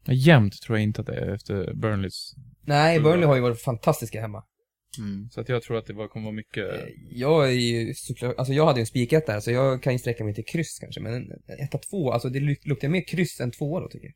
Ja, 0.05 0.13
Jämnt 0.13 0.53
tror 0.61 0.77
jag 0.77 0.83
inte 0.83 1.01
att 1.01 1.07
det 1.07 1.15
är 1.15 1.33
efter 1.33 1.73
Burnleys. 1.73 2.33
Nej. 2.61 2.99
Burnley 2.99 3.25
har 3.25 3.35
ju 3.35 3.41
varit 3.41 3.61
fantastiska 3.61 4.21
hemma. 4.21 4.43
Så 5.31 5.41
att 5.41 5.49
jag 5.49 5.61
tror 5.63 5.77
att 5.77 5.85
det 5.85 5.93
var- 5.93 6.07
kommer 6.07 6.23
vara 6.25 6.35
mycket... 6.35 6.65
Jag 7.09 7.47
är 7.47 7.51
ju 7.51 7.93
såklart, 7.93 8.35
alltså 8.37 8.53
jag 8.53 8.65
hade 8.65 8.79
ju 8.79 8.81
en 8.81 8.85
spiketta 8.87 9.31
här, 9.31 9.39
så 9.39 9.51
jag 9.51 9.83
kan 9.83 9.93
ju 9.93 9.99
sträcka 9.99 10.23
mig 10.23 10.33
till 10.35 10.45
kryss 10.45 10.79
kanske, 10.79 11.01
men 11.01 11.13
en 11.13 11.31
etta, 11.59 11.77
två, 11.77 12.11
alltså 12.11 12.29
det 12.29 12.39
luk- 12.39 12.67
luktar 12.67 12.87
mer 12.87 13.07
kryss 13.07 13.39
än 13.39 13.51
tvåa 13.51 13.79
då 13.79 13.87
tycker 13.89 14.07
jag. 14.07 14.13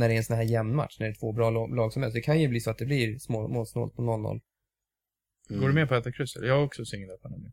När 0.00 0.08
det 0.08 0.14
är 0.14 0.16
en 0.18 0.24
sån 0.24 0.36
här 0.36 0.42
jämn 0.42 0.76
match, 0.76 0.96
när 0.98 1.06
det 1.06 1.12
är 1.12 1.16
två 1.20 1.32
bra 1.32 1.50
lag, 1.50 1.92
som 1.92 2.02
helst. 2.02 2.14
Det 2.14 2.20
kan 2.20 2.40
ju 2.40 2.48
bli 2.48 2.60
så 2.60 2.70
att 2.70 2.78
det 2.78 2.84
blir 2.86 3.18
små, 3.18 3.48
målsnålt 3.48 3.94
på 3.96 4.02
0-0. 4.02 4.40
Går 5.48 5.68
du 5.68 5.74
med 5.74 5.88
på 5.88 5.94
att 5.94 6.00
äta 6.00 6.12
kryss? 6.12 6.36
Eller? 6.36 6.48
Jag 6.48 6.54
har 6.56 6.64
också 6.64 6.84
singlat 6.84 7.22
på 7.22 7.28
den. 7.28 7.52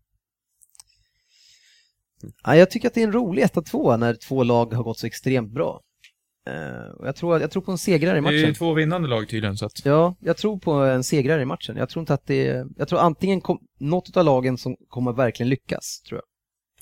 Ja, 2.44 2.56
jag 2.56 2.72
tycker 2.72 2.88
att 2.88 2.94
det 2.94 3.02
är 3.02 3.08
en 3.08 3.14
rolig 3.14 3.44
1-2 3.44 3.98
när 3.98 4.14
två 4.14 4.44
lag 4.44 4.74
har 4.74 4.84
gått 4.84 4.98
så 5.00 5.08
extremt 5.08 5.52
bra. 5.52 5.82
Och 6.98 7.08
jag, 7.08 7.16
tror, 7.16 7.42
jag 7.42 7.52
tror 7.52 7.62
på 7.64 7.72
en 7.72 7.78
segrare 7.78 8.18
i 8.18 8.22
Det 8.22 8.28
är 8.28 8.32
ju 8.32 8.42
matchen. 8.42 8.56
två 8.56 8.74
vinnande 8.74 9.08
lag 9.08 9.30
tydligen, 9.30 9.58
så 9.58 9.66
att... 9.66 9.86
Ja, 9.86 10.16
jag 10.20 10.38
tror 10.38 10.60
på 10.60 10.72
en 10.72 11.04
segrare 11.04 11.42
i 11.42 11.46
matchen. 11.46 11.78
Jag 11.78 11.90
tror 11.90 12.02
inte 12.02 12.14
att 12.14 12.26
det 12.26 12.48
är, 12.48 12.66
Jag 12.78 12.88
tror 12.88 13.00
antingen 13.00 13.42
kom, 13.42 13.60
något 13.80 14.18
av 14.18 14.26
lagen 14.26 14.58
som 14.58 14.76
kommer 14.88 15.14
verkligen 15.14 15.50
lyckas, 15.50 16.02
tror 16.02 16.18
jag. 16.22 16.26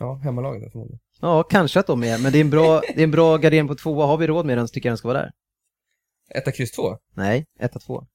Ja, 0.08 0.16
hemmalaget 0.16 0.64
då 0.64 0.70
förmodligen. 0.70 1.00
Ja, 1.22 1.44
kanske 1.44 1.80
att 1.80 1.88
de 1.88 2.04
är, 2.04 2.24
men 2.24 2.32
det 2.32 2.38
är 2.38 2.42
en 2.42 2.50
bra, 2.50 2.82
det 2.96 3.00
är 3.02 3.04
en 3.04 3.12
bra 3.12 3.38
gardering 3.38 3.68
på 3.68 3.76
tvåa. 3.76 4.06
Har 4.06 4.18
vi 4.18 4.28
råd 4.28 4.46
med 4.46 4.58
den 4.58 4.68
så 4.68 4.72
tycker 4.74 4.90
jag 4.90 4.92
den 4.92 4.98
ska 4.98 5.08
vara 5.08 5.18
där. 5.22 5.32
Etta, 6.36 6.52
kryss, 6.52 6.72
två? 6.72 6.98
Nej, 7.16 7.46
1-2. 7.60 8.06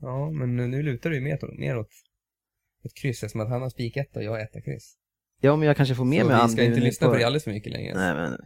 Ja, 0.00 0.30
men 0.30 0.56
nu 0.56 0.82
lutar 0.82 1.10
det 1.10 1.16
ju 1.16 1.22
mer, 1.22 1.58
mer 1.58 1.78
åt 1.78 1.88
ett 2.84 2.94
kryss, 2.94 3.22
eftersom 3.22 3.40
att 3.40 3.48
han 3.48 3.62
har 3.62 3.70
spiketta 3.70 4.18
och 4.18 4.24
jag 4.24 4.30
har 4.30 4.38
etta, 4.38 4.60
kryss. 4.60 4.94
Ja, 5.40 5.56
men 5.56 5.66
jag 5.68 5.76
kanske 5.76 5.94
får 5.94 6.04
med 6.04 6.20
så 6.22 6.28
mig 6.28 6.40
vi 6.46 6.52
ska 6.52 6.62
inte 6.62 6.78
nu 6.78 6.84
lyssna 6.84 7.08
på 7.08 7.16
det 7.16 7.24
alldeles 7.24 7.44
för 7.44 7.50
mycket 7.50 7.72
längre. 7.72 7.94
Nej, 7.94 8.14
men 8.14 8.36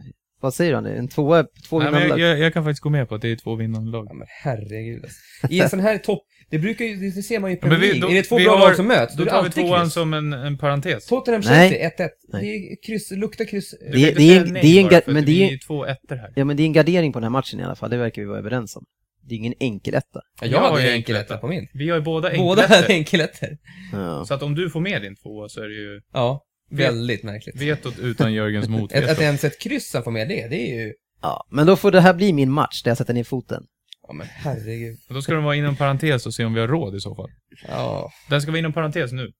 vad 0.41 0.53
säger 0.53 0.71
du 0.71 0.77
Andy? 0.77 0.89
En 0.89 1.07
tvåa, 1.07 1.45
två 1.69 1.79
vinnande 1.79 1.99
jag, 2.01 2.09
lag? 2.09 2.19
jag, 2.19 2.39
jag 2.39 2.53
kan 2.53 2.63
faktiskt 2.63 2.81
gå 2.81 2.89
med 2.89 3.09
på 3.09 3.15
att 3.15 3.21
det 3.21 3.31
är 3.31 3.35
två 3.35 3.55
vinnande 3.55 3.91
lag. 3.91 4.07
Ja 4.09 4.13
men 4.13 4.27
herregud 4.43 5.03
alltså. 5.03 5.19
I 5.49 5.59
en 5.59 5.69
sån 5.69 5.79
här 5.79 5.97
topp, 5.97 6.23
det 6.49 6.59
brukar 6.59 6.85
ju, 6.85 6.95
det 7.11 7.23
ser 7.23 7.39
man 7.39 7.49
ju 7.51 7.57
i 7.57 7.59
Premier 7.59 7.79
vi- 7.79 7.93
League. 7.99 8.11
är 8.11 8.15
det 8.15 8.23
två 8.23 8.35
bra 8.35 8.51
har- 8.57 8.59
lag 8.67 8.75
som 8.75 8.87
möts, 8.87 9.15
då 9.15 9.23
Då 9.23 9.29
är 9.29 9.33
det 9.43 9.49
tar 9.49 9.61
vi 9.61 9.67
tvåan 9.67 9.81
kryss. 9.83 9.93
som 9.93 10.13
en, 10.13 10.33
en 10.33 10.57
parentes. 10.57 11.05
Tottenham 11.05 11.41
Nej. 11.45 11.69
Chelsea 11.69 11.89
1-1. 12.07 12.09
Nej. 12.33 12.41
Det 12.41 12.47
är 12.73 12.83
kryss, 12.87 13.11
luktar 13.11 13.45
kryss. 13.45 13.71
Du 13.79 13.85
Det- 13.85 13.91
kan 13.91 13.99
inte 13.99 14.19
det 14.21 14.35
är 14.35 14.41
en- 14.41 14.53
det 14.53 14.59
är 14.59 15.07
en 15.07 15.13
men 15.13 15.25
det 15.25 15.31
är- 15.49 15.53
är 15.53 15.57
två 15.67 15.85
ettor 15.85 16.15
här. 16.15 16.33
Ja, 16.35 16.45
men 16.45 16.57
det 16.57 16.63
är 16.63 16.65
en 16.65 16.73
gardering 16.73 17.13
på 17.13 17.19
den 17.19 17.23
här 17.23 17.29
matchen 17.29 17.59
i 17.59 17.63
alla 17.63 17.75
fall. 17.75 17.89
Det 17.89 17.97
verkar 17.97 18.21
vi 18.21 18.27
vara 18.27 18.39
överens 18.39 18.75
om. 18.75 18.85
Det 19.29 19.35
är 19.35 19.37
ingen 19.37 19.53
enkel 19.59 19.93
etta. 19.93 20.21
Ja, 20.41 20.47
jag 20.47 20.51
Jag 20.51 20.59
har 20.69 20.79
ju 20.79 20.85
ju 20.85 20.89
enkel 20.91 20.95
enkeletta. 21.15 21.33
etta 21.33 21.41
på 21.41 21.47
min. 21.47 21.67
Vi 21.73 21.89
har 21.89 21.97
ju 21.97 22.03
båda 22.03 22.29
Båda 22.37 22.61
enkelettor. 22.61 22.75
hade 22.81 22.93
enkelettor. 22.93 23.49
Ja. 23.91 24.25
Så 24.25 24.33
att 24.33 24.41
om 24.43 24.55
du 24.55 24.69
får 24.69 24.79
med 24.79 25.01
din 25.01 25.15
tvåa 25.15 25.49
så 25.49 25.61
är 25.63 25.67
det 25.67 25.73
ju 25.75 26.01
Ja, 26.13 26.43
väldigt 26.71 27.23
märkligt. 27.23 27.55
vetot 27.61 27.99
utan 27.99 28.33
Jörgens 28.33 28.65
Att, 28.65 28.71
motveto. 28.71 29.11
att 29.11 29.21
ens 29.21 29.43
ett 29.43 29.59
kryss 29.61 29.91
får 30.03 30.11
med 30.11 30.27
det, 30.29 30.47
det 30.47 30.71
är 30.71 30.75
ju... 30.85 30.93
ja, 31.21 31.47
men 31.51 31.67
då 31.67 31.75
får 31.75 31.91
det 31.91 32.01
här 32.01 32.13
bli 32.13 32.33
min 32.33 32.51
match 32.51 32.83
där 32.83 32.91
jag 32.91 32.97
sätter 32.97 33.13
ner 33.13 33.23
foten. 33.23 33.63
Ja 34.07 34.13
men 34.13 34.27
herregud. 34.29 34.97
Då 35.09 35.21
ska 35.21 35.33
de 35.33 35.43
vara 35.43 35.55
inom 35.55 35.75
parentes 35.75 36.25
och 36.25 36.33
se 36.33 36.45
om 36.45 36.53
vi 36.53 36.59
har 36.59 36.67
råd 36.67 36.95
i 36.95 36.99
så 36.99 37.15
fall. 37.15 37.29
Ja. 37.67 38.11
Den 38.29 38.41
ska 38.41 38.51
vara 38.51 38.59
inom 38.59 38.73
parentes 38.73 39.11
nu. 39.11 39.31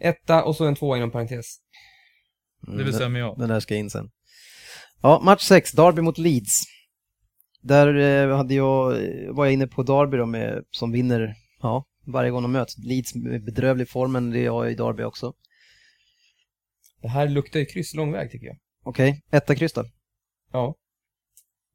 Etta 0.00 0.42
och 0.44 0.56
så 0.56 0.64
en 0.64 0.74
tvåa 0.74 0.96
inom 0.96 1.10
parentes. 1.10 1.46
Mm, 2.66 2.78
Det 2.78 2.84
bestämmer 2.84 3.20
jag. 3.20 3.38
Den 3.38 3.48
där 3.48 3.60
ska 3.60 3.74
in 3.76 3.90
sen. 3.90 4.08
Ja, 5.02 5.20
match 5.24 5.42
6, 5.42 5.72
Derby 5.72 6.02
mot 6.02 6.18
Leeds. 6.18 6.62
Där 7.62 7.94
eh, 7.94 8.36
hade 8.36 8.54
jag, 8.54 9.04
eh, 9.04 9.32
var 9.32 9.44
jag 9.44 9.52
inne 9.52 9.66
på 9.66 9.82
Derby 9.82 10.16
då 10.16 10.26
med, 10.26 10.64
som 10.70 10.92
vinner 10.92 11.34
ja, 11.62 11.84
varje 12.06 12.30
gång 12.30 12.42
de 12.42 12.52
möts. 12.52 12.78
Leeds 12.78 13.14
med 13.14 13.44
bedrövlig 13.44 13.88
form, 13.88 14.12
men 14.12 14.30
det 14.30 14.46
har 14.46 14.64
jag 14.64 14.72
i 14.72 14.76
Derby 14.76 15.02
också. 15.02 15.32
Det 17.02 17.08
här 17.08 17.28
luktar 17.28 17.60
ju 17.60 17.66
kryss 17.66 17.94
lång 17.94 18.12
väg 18.12 18.30
tycker 18.30 18.46
jag. 18.46 18.56
Okej, 18.84 19.22
etta 19.30 19.54
kryss 19.54 19.72
då? 19.72 19.84
Ja. 20.52 20.74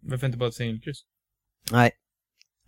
Varför 0.01 0.25
inte 0.27 0.37
bara 0.37 0.49
ett 0.49 0.55
singelkryss? 0.55 0.97
Nej. 1.71 1.91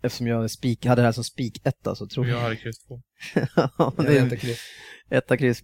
Eftersom 0.02 0.26
jag 0.26 0.50
spik, 0.50 0.86
hade 0.86 1.02
det 1.02 1.06
här 1.06 1.12
som 1.12 1.24
spik 1.24 1.66
etta 1.66 1.94
så 1.94 2.06
tror 2.06 2.26
jag... 2.26 2.36
jag 2.36 2.42
hade 2.42 2.56
kryss 2.56 2.78
två. 2.78 3.02
Ja, 3.56 3.70
Jag 3.76 4.06
det 4.06 4.18
är 4.18 4.24
vet 4.28 4.40
kryss. 4.40 4.60
etta 5.10 5.36
kryss. 5.36 5.60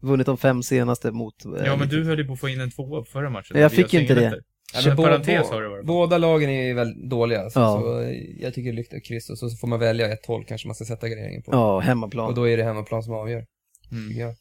Vunnit 0.00 0.26
de 0.26 0.38
fem 0.38 0.62
senaste 0.62 1.10
mot... 1.10 1.44
eh, 1.44 1.52
Ja, 1.64 1.76
men 1.76 1.88
du 1.88 2.04
höll 2.04 2.18
ju 2.18 2.24
på 2.24 2.32
att 2.32 2.40
få 2.40 2.48
in 2.48 2.60
en 2.60 2.70
tvåa 2.70 2.98
på 3.00 3.04
förra 3.04 3.30
matchen. 3.30 3.58
Jag 3.58 3.72
fick 3.72 3.92
har 3.92 4.00
inte 4.00 4.14
det. 4.14 4.42
Ja, 4.74 4.96
parentes 4.96 5.50
har 5.50 5.62
det 5.62 5.68
varit. 5.68 5.86
Båda 5.86 6.18
lagen 6.18 6.50
är 6.50 6.74
väldigt 6.74 7.10
dåliga, 7.10 7.42
Ja. 7.42 7.50
så 7.50 8.02
jag 8.40 8.54
tycker 8.54 8.72
luktar 8.72 9.00
kryss 9.08 9.30
och 9.30 9.38
så 9.38 9.50
får 9.50 9.68
man 9.68 9.78
välja 9.80 10.12
ett 10.12 10.26
håll 10.26 10.44
kanske 10.44 10.68
man 10.68 10.74
ska 10.74 10.84
sätta 10.84 11.08
graderingen 11.08 11.42
på. 11.42 11.52
Ja, 11.52 11.74
Och 11.76 11.82
hemmaplan. 11.82 12.34
då 12.34 12.48
är 12.48 12.56
det 12.56 12.62
hemmaplan 12.64 13.02
som 13.02 13.14
avgör, 13.14 13.46
Mm. 13.92 14.18
jag. 14.18 14.34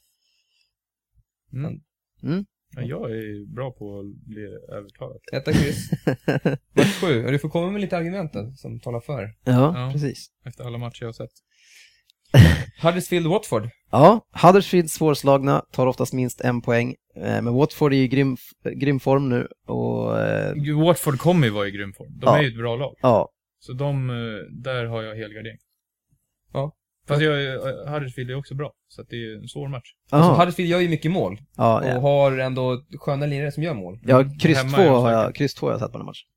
Mm. 1.54 1.80
Mm. 2.24 2.46
Ja, 2.76 2.82
jag 2.82 3.12
är 3.12 3.56
bra 3.56 3.72
på 3.72 4.00
att 4.00 4.06
bli 4.28 4.42
övertalad. 4.78 5.18
Etta 5.34 5.54
kryss. 5.54 5.90
Match 6.74 7.00
sju. 7.02 7.26
Och 7.26 7.32
du 7.32 7.40
får 7.40 7.50
komma 7.50 7.72
med 7.72 7.82
lite 7.82 7.98
argument 7.98 8.34
då, 8.34 8.52
som 8.56 8.80
talar 8.80 9.00
för. 9.00 9.22
Ja, 9.44 9.52
Ja. 9.86 9.90
precis. 9.94 10.28
Efter 10.46 10.64
alla 10.64 10.78
matcher 10.78 10.98
jag 11.02 11.08
har 11.08 11.14
sett. 11.14 11.30
Huddersfield-Watford. 12.82 13.70
Ja, 13.92 14.22
Huddersfield 14.44 14.92
svårslagna, 14.92 15.66
tar 15.72 15.88
oftast 15.88 16.14
minst 16.14 16.42
en 16.42 16.62
poäng. 16.62 16.96
Eh, 17.22 17.42
Men 17.42 17.54
Watford 17.54 17.94
är 17.94 17.98
i 17.98 18.08
grym, 18.08 18.38
grym 18.76 19.00
form 19.00 19.30
nu 19.30 19.48
och 19.68 20.20
eh, 20.20 20.54
Watford 20.86 21.20
kommer 21.20 21.48
ju 21.48 21.54
vara 21.54 21.68
i 21.68 21.72
grym 21.72 21.94
form. 21.94 22.08
De 22.20 22.26
Ja. 22.26 22.38
är 22.38 22.42
ju 22.42 22.48
ett 22.48 22.58
bra 22.58 22.76
lag. 22.76 22.96
ja, 23.02 23.30
Så 23.60 23.74
de, 23.74 24.10
eh, 24.10 24.16
där 24.64 24.86
har 24.86 25.04
jag 25.04 25.16
helgardering. 25.16 25.58
Ja. 26.54 26.76
Fast 27.08 27.22
jag, 27.22 27.60
Huddersfield 27.92 28.32
är 28.32 28.36
också 28.36 28.56
bra. 28.56 28.74
Så 28.88 29.02
att 29.02 29.10
det 29.10 29.16
är 29.16 29.36
en 29.42 29.48
svår 29.48 29.68
match. 29.68 29.94
Alltså. 30.10 30.32
Huddersfield 30.32 30.72
gör 30.72 30.80
ju 30.80 30.90
mycket 30.90 31.12
mål. 31.12 31.38
ja, 31.58 31.80
Och 31.82 31.88
ja. 31.88 32.00
har 32.00 32.38
ändå 32.38 32.84
sköna 33.00 33.26
lirare 33.26 33.52
som 33.52 33.64
gör 33.64 33.74
mål. 33.74 34.00
ja 34.04 34.24
kryss 34.42 34.62
två 34.76 34.82
har 34.82 35.12
jag, 35.12 35.36
kryss 35.36 35.54
två 35.54 35.66
har 35.68 35.72
jag 35.74 35.80
satt 35.80 35.92
på 35.92 35.98
den 35.98 36.06
matchen. 36.06 36.28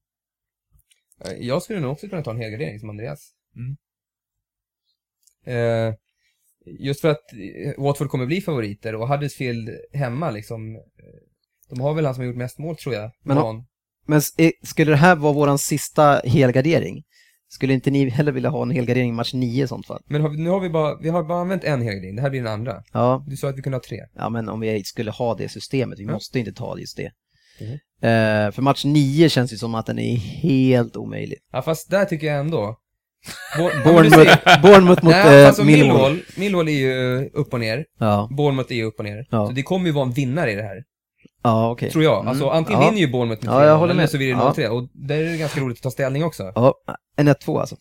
Eh, 1.24 1.47
Jag 1.47 1.62
skulle 1.62 1.80
nog 1.80 1.93
också 1.93 2.09
kunna 2.09 2.22
ta 2.22 2.30
en 2.30 2.37
helgardering 2.41 2.78
som 2.80 2.91
Andreas. 2.91 3.30
Mm. 3.57 3.76
Eh, 5.45 5.95
just 6.67 7.01
för 7.01 7.09
att 7.09 7.33
eh, 7.33 7.83
Watford 7.85 8.09
kommer 8.09 8.27
bli 8.27 8.41
favoriter 8.41 8.95
och 8.95 9.09
Huddersfield 9.09 9.71
hemma 9.93 10.31
liksom. 10.31 10.77
eh, 10.77 10.81
De 11.71 11.81
har 11.81 11.95
väl 11.95 12.05
han 12.05 12.15
som 12.15 12.23
har 12.23 12.27
gjort 12.27 12.37
mest 12.37 12.59
mål 12.59 12.77
tror 12.77 12.95
jag. 12.95 13.11
Men 13.25 13.37
ha- 13.37 13.65
Men 14.07 14.21
eh, 14.39 14.51
skulle 14.63 14.91
det 14.93 14.97
här 14.97 15.17
vara 15.17 15.33
våran 15.33 15.59
sista 15.59 16.21
helgardering 16.25 17.03
Skulle 17.49 17.73
inte 17.75 17.91
ni 17.91 18.09
heller 18.09 18.33
vilja 18.33 18.51
ha 18.51 18.63
en 18.63 18.71
helgardering 18.71 19.09
i 19.09 19.13
match 19.13 19.35
9 19.35 19.65
i 19.65 19.69
sånt 19.69 19.87
fall? 19.87 20.03
Men 20.07 20.23
har 20.23 20.29
vi, 20.29 20.37
nu 20.37 20.51
har 20.51 20.61
vi 20.61 20.71
bara, 20.71 20.99
vi 21.03 21.09
har 21.09 21.23
bara 21.23 21.41
använt 21.41 21.65
en 21.65 21.83
helgardering, 21.83 22.17
det 22.17 22.23
här 22.23 22.31
blir 22.31 22.43
den 22.43 22.53
andra. 22.53 22.83
Ja, 22.93 23.25
Du 23.29 23.37
sa 23.37 23.49
att 23.49 23.57
vi 23.59 23.63
kunde 23.63 23.77
ha 23.77 23.83
tre. 23.83 24.01
ja 24.15 24.29
men 24.29 24.49
om 24.49 24.61
vi 24.61 24.85
skulle 24.85 25.11
ha 25.11 25.35
det 25.35 25.49
systemet, 25.49 25.99
vi 25.99 26.05
Ja. 26.05 26.13
måste 26.13 26.39
inte 26.39 26.53
ta 26.53 26.79
just 26.79 26.97
det. 26.97 27.11
Mhm. 27.61 27.73
Eh, 28.11 28.51
för 28.53 28.63
match 28.63 28.85
9 28.85 29.29
känns 29.29 29.53
ju 29.53 29.57
som 29.57 29.75
att 29.75 29.87
den 29.87 29.99
är 29.99 30.17
helt 30.17 30.97
omöjlig. 30.97 31.39
Ja, 31.53 31.63
fast 31.63 31.91
där 31.91 32.05
tycker 32.05 32.27
jag 32.27 32.41
ändå... 32.41 32.79
Ja, 33.59 33.70
Bournemouth, 33.85 34.62
Bournemouth 34.62 35.05
mot 35.05 35.14
Nej, 35.14 35.41
eh, 35.43 35.47
alltså 35.47 35.64
Millwall. 35.64 35.93
Millwall, 36.12 36.23
Millwall 36.37 36.68
är 36.68 36.73
ju 36.73 37.29
upp 37.33 37.53
och 37.53 37.61
ner, 37.61 37.85
Ja, 37.99 38.29
Bournemouth 38.37 38.73
är 38.73 38.77
ju 38.77 38.85
upp 38.85 38.99
och 38.99 39.05
ner. 39.05 39.27
Ja. 39.31 39.47
Så 39.47 39.53
det 39.53 39.62
kommer 39.62 39.87
ju 39.87 39.93
vara 39.93 40.07
en 40.07 40.12
vinnare 40.12 40.53
i 40.53 40.55
det 40.55 40.62
här, 40.62 40.83
ja 41.43 41.70
okej. 41.70 41.91
tror 41.91 42.05
jag. 42.05 42.16
Mm, 42.16 42.29
Alltså 42.29 42.49
antingen 42.49 42.81
ja. 42.83 42.89
vinner 42.89 43.01
ju 43.01 43.12
Bournemouth 43.12 43.45
med 43.45 43.55
Ja, 43.55 43.64
jag 43.66 43.75
3-0, 43.77 43.79
håller 43.79 43.93
eller 43.93 44.03
med. 44.03 44.11
så 44.11 44.16
det 44.16 44.25
Ja. 44.25 44.55
0-3. 44.57 44.68
Och 44.68 44.89
där 44.93 45.16
är 45.18 45.31
det 45.31 45.37
ganska 45.37 45.61
roligt 45.61 45.79
att 45.79 45.83
ta 45.83 45.91
ställning 45.91 46.25
också. 46.25 46.53
Ja, 46.55 46.75
en 47.16 47.29
1-2 47.29 47.61
alltså. 47.61 47.77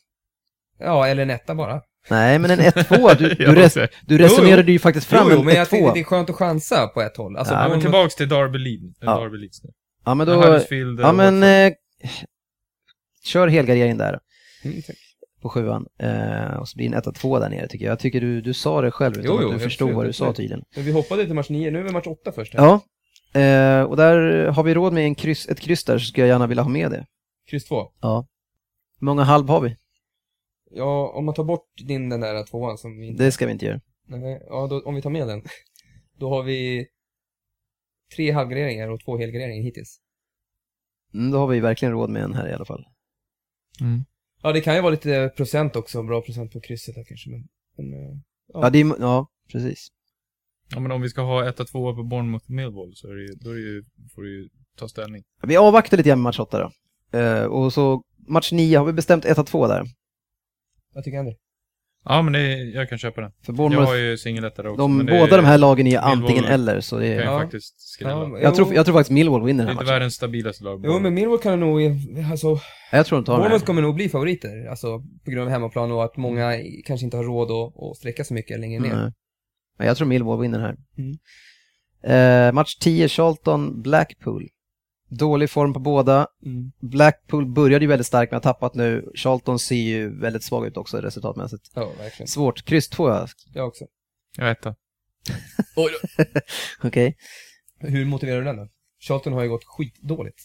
Ja, 0.80 1.08
eller 1.08 1.24
en 1.24 1.30
etta 1.30 1.56
bara. 1.56 1.82
Nej, 2.10 2.40
men 2.40 2.52
en 2.52 2.60
1-2, 2.60 3.16
du, 3.18 3.30
du, 3.36 3.56
res, 3.56 3.78
du 4.08 4.18
resonerade 4.18 4.72
ju 4.72 4.80
faktiskt 4.80 5.08
fram 5.08 5.28
jo, 5.28 5.34
jo, 5.34 5.40
en 5.40 5.46
men 5.46 5.56
jag 5.56 5.70
tycker 5.70 5.86
1-2. 5.88 5.94
det 5.94 6.00
är 6.00 6.04
skönt 6.04 6.30
att 6.30 6.36
chansa 6.36 6.88
på 6.88 7.02
ett 7.02 7.18
håll. 7.18 7.38
Alltså, 7.38 7.54
Ja, 7.54 7.62
Ja, 7.64 7.68
men 7.70 7.78
Bournemouth- 7.78 7.82
tillbaks 7.82 8.16
till 8.16 8.30
Derby 8.30 8.58
Leeds. 8.60 8.98
Ja. 9.02 9.20
Derby 9.20 9.38
Leeds 9.38 9.64
nu. 9.64 9.70
Ja, 10.06 10.14
men 10.16 10.28
då... 10.28 10.34
Huddersfield, 10.34 11.00
Ja, 11.00 11.08
eh, 11.08 11.14
men... 11.14 11.44
Eh, 11.44 11.74
kör 13.24 13.48
helgardering 13.48 13.98
där 13.98 14.20
Mm, 14.66 14.82
tack. 14.82 14.96
På 15.42 15.50
sjuan. 15.50 15.88
Eh, 16.00 16.54
och 16.60 16.70
så 16.70 16.78
blir 16.78 16.90
det 16.90 16.96
en 16.96 17.02
1-2 17.02 17.40
där 17.40 17.50
nere 17.50 17.68
tycker 17.68 17.86
jag. 17.86 17.92
Jag 17.92 18.00
tycker 18.00 18.22
du, 18.22 18.42
du 18.42 18.54
sa 18.54 18.82
det 18.82 18.92
själv 18.92 19.14
utan 19.14 19.26
Jo, 19.26 19.40
jo, 19.42 19.48
att 19.48 19.54
du 19.54 19.60
förstod 19.60 19.88
förstår, 19.88 19.98
vad 19.98 20.06
du 20.06 20.14
sa 20.14 20.34
tydligen. 20.34 20.64
Men 20.76 20.86
vi 20.86 20.92
hoppade 20.92 21.26
till 21.26 21.34
match 21.34 21.50
9, 21.50 21.72
nu 21.72 21.80
är 21.80 21.84
vi 21.84 21.92
match 21.92 22.08
8 22.08 22.32
först. 22.32 22.54
här. 22.54 22.64
Ja, 22.64 23.40
eh, 23.40 23.84
och 23.84 23.98
där 23.98 24.46
har 24.48 24.64
vi 24.64 24.74
råd 24.74 24.94
med 24.94 25.04
en 25.04 25.16
kryss, 25.16 25.50
ett 25.50 25.60
kryss 25.60 25.84
där 25.84 25.98
så 25.98 26.06
skulle 26.06 26.28
jag 26.28 26.34
gärna 26.34 26.48
vilja 26.48 26.64
ha 26.64 26.70
med 26.70 26.92
det. 26.92 27.06
Kryss 27.50 27.66
2. 27.66 27.92
Ja. 28.02 28.28
Hur 29.00 29.06
många 29.06 29.24
halv 29.24 29.50
har 29.50 29.62
vi? 29.62 29.76
Ja, 30.72 31.12
om 31.16 31.26
man 31.26 31.34
tar 31.34 31.44
bort 31.44 31.68
din 31.88 32.10
den 32.10 32.22
där 32.22 32.44
tvåan 32.44 32.78
som 32.78 33.00
vi 33.00 33.08
inte... 33.08 33.24
Det 33.24 33.32
ska 33.32 33.46
vi 33.46 33.52
inte 33.52 33.66
göra. 33.66 33.82
Nej, 34.08 34.42
ja, 34.50 34.68
då, 34.68 34.82
om 34.82 34.96
vi 34.96 35.02
tar 35.02 35.10
med 35.10 35.28
den. 35.28 35.44
Då 36.20 36.30
har 36.30 36.44
vi 36.44 36.88
tre 38.16 38.32
halvgraderingar 38.32 38.90
och 38.90 39.00
två 39.06 39.18
helgraderingar 39.18 39.64
hittills. 39.64 40.00
Mm, 41.14 41.32
då 41.32 41.38
har 41.38 41.48
vi 41.48 41.60
verkligen 41.60 41.92
råd 41.92 42.10
med 42.10 42.24
en 42.24 42.34
här 42.34 42.50
i 42.50 42.54
alla 42.54 42.66
fall. 42.66 42.86
Mm. 43.82 44.04
Ja, 44.44 44.52
det 44.52 44.62
kan 44.62 44.76
ju 44.76 44.82
vara 44.82 44.92
lite 44.92 45.34
procent 45.38 45.76
också, 45.76 46.04
bra 46.04 46.22
procent 46.22 46.52
på 46.52 46.62
krysset 46.62 46.96
där 46.96 47.04
kanske, 47.04 47.30
men... 47.30 47.48
men 47.78 47.94
eh, 47.94 48.18
Ja. 48.54 48.60
Ja, 48.64 48.70
det 48.70 48.82
är, 48.82 48.96
ja 49.00 49.28
precis. 49.52 49.88
Ja, 50.70 50.80
men 50.80 50.92
om 50.92 51.02
vi 51.02 51.10
ska 51.10 51.22
ha 51.22 51.50
1-2 51.50 51.96
på 51.96 52.04
Bournemouth 52.04 52.52
Millwall 52.52 52.92
så 52.96 53.08
är 53.08 53.16
det 53.16 53.36
då 53.36 53.50
är 53.50 53.56
det 53.56 53.62
ju, 53.62 53.84
får 54.16 54.22
du 54.22 54.42
ju 54.42 54.50
ta 54.78 54.88
ställning. 54.88 55.24
Vi 55.44 55.58
avvaktar 55.58 55.98
lite 55.98 56.10
grann 56.10 56.20
med 56.20 56.24
match 56.24 56.40
8 56.40 56.60
då. 56.60 56.72
Eh, 57.20 57.44
och 57.44 57.74
så 57.74 58.04
match 58.28 58.52
9 58.52 58.78
har 58.78 58.86
vi 58.86 58.94
bestämt 58.94 59.26
1-2 59.26 59.68
där. 59.68 59.86
vad 60.94 61.04
tycker 61.04 61.20
Andy? 61.20 61.36
Ja, 62.06 62.22
men 62.22 62.34
det, 62.34 62.58
jag 62.64 62.90
kan 62.90 62.98
köpa 62.98 63.22
den. 63.22 63.32
För 63.46 63.54
Jag 63.74 63.82
har 63.82 63.96
ju 63.96 64.18
singelättare 64.18 64.70
också. 64.70 64.82
de, 64.82 64.98
men 64.98 65.06
det 65.06 65.20
båda 65.20 65.36
de 65.38 65.46
här 65.46 65.58
lagen 65.58 65.88
är 65.88 65.92
Millwall 65.92 66.12
antingen 66.12 66.46
eller, 66.46 66.82
så 66.82 66.98
det 67.00 67.08
kan 67.10 67.20
är... 67.20 67.24
Ja. 67.24 67.40
faktiskt 67.40 67.80
skrälla. 67.90 68.12
Ja, 68.12 68.40
Jag 68.40 68.56
tror, 68.56 68.74
jag 68.74 68.86
tror 68.86 68.94
faktiskt 68.96 69.12
Millwall 69.12 69.44
vinner 69.46 69.64
det 69.64 69.70
den 69.70 69.70
är 69.70 69.74
här 69.74 69.74
inte 69.74 69.84
matchen. 69.84 69.94
världens 69.94 70.14
stabilaste 70.14 70.64
lag. 70.64 70.82
Jo, 70.86 71.00
men 71.00 71.14
Millwall 71.14 71.40
kan 71.40 71.60
nog, 71.60 71.82
alltså, 72.32 72.48
Ja, 72.48 72.98
Jag 72.98 73.06
tror 73.06 73.18
de 73.18 73.26
tar 73.26 73.34
den 73.34 73.42
Bournemouth 73.42 73.66
kommer 73.66 73.82
nog 73.82 73.96
bli 73.96 74.10
favoriter, 74.10 74.68
alltså 74.70 75.00
på 75.26 75.32
grund 75.32 75.44
av 75.46 75.50
hemmaplan 75.50 75.92
och 75.92 76.04
att 76.04 76.18
många 76.18 76.58
kanske 76.86 77.04
inte 77.06 77.18
har 77.18 77.24
råd 77.24 77.52
att, 77.52 77.84
att 77.92 77.98
sträcka 77.98 78.24
så 78.24 78.34
mycket 78.34 78.60
längre 78.60 78.82
ner. 78.82 78.96
Nej. 78.96 79.12
Men 79.78 79.88
jag 79.88 79.98
tror 79.98 80.08
Millwall 80.08 80.40
vinner 80.42 80.60
den 80.60 80.68
här. 80.68 80.76
Mm. 80.98 81.18
Eh, 82.04 82.54
match 82.54 82.76
10, 82.76 83.08
Charlton, 83.10 83.82
Blackpool. 83.82 84.48
Dålig 85.12 85.50
form 85.50 85.74
på 85.74 85.80
båda. 85.80 86.28
Mm. 86.46 86.72
Blackpool 86.80 87.46
började 87.46 87.86
ju 87.86 87.90
väldigt 87.90 88.08
starkt 88.08 88.32
men 88.32 88.36
har 88.36 88.42
tappat 88.42 88.76
nu. 88.76 89.12
Charlton 89.16 89.60
ser 89.60 89.76
ju 89.76 90.20
väldigt 90.20 90.44
svag 90.44 90.68
ut 90.68 90.78
också 90.78 90.98
resultatmässigt. 90.98 91.72
Ja, 91.74 91.92
verkligen. 91.98 92.28
Svårt. 92.28 92.66
Kryss 92.66 92.90
2 92.90 93.10
ja. 93.10 93.28
Jag 93.54 93.68
också. 93.68 93.86
Jag 94.38 94.46
vet 94.46 94.62
det. 94.62 94.76
Oj 95.76 95.92
Okej. 96.84 97.18
Hur 97.80 98.06
motiverar 98.06 98.40
du 98.40 98.46
den 98.46 98.58
då? 98.58 98.68
Charlton 99.00 99.34
har 99.34 99.44
ju 99.44 99.50
gått 99.50 99.66
skitdåligt. 99.66 100.40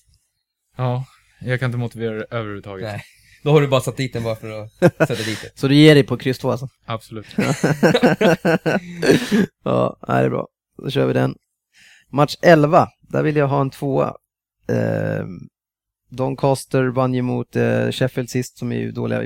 Ja, 0.76 1.04
jag 1.40 1.60
kan 1.60 1.66
inte 1.66 1.78
motivera 1.78 2.14
det 2.14 2.26
överhuvudtaget. 2.30 2.84
Nej. 2.84 3.02
Då 3.42 3.50
har 3.50 3.60
du 3.60 3.68
bara 3.68 3.80
satt 3.80 3.96
dit 3.96 4.12
den 4.12 4.22
bara 4.22 4.36
för 4.36 4.50
att 4.50 4.72
sätta 5.08 5.14
dit 5.14 5.42
det. 5.42 5.50
Så 5.54 5.68
du 5.68 5.74
ger 5.74 5.94
dig 5.94 6.04
på 6.04 6.16
kryss 6.16 6.38
2 6.38 6.50
alltså? 6.50 6.68
Absolut. 6.86 7.26
ja, 9.64 9.98
nej, 10.08 10.20
det 10.20 10.26
är 10.26 10.30
bra. 10.30 10.48
Då 10.82 10.90
kör 10.90 11.06
vi 11.06 11.12
den. 11.12 11.34
Match 12.08 12.36
11, 12.42 12.88
där 13.00 13.22
vill 13.22 13.36
jag 13.36 13.48
ha 13.48 13.60
en 13.60 13.70
tvåa. 13.70 14.16
Eh, 14.68 15.26
Doncaster 16.10 16.88
vann 16.88 17.14
ju 17.14 17.22
mot 17.22 17.56
eh, 17.56 17.90
Sheffield 17.90 18.30
sist 18.30 18.58
som 18.58 18.72
är 18.72 18.76
ju 18.76 18.92
dåliga, 18.92 19.22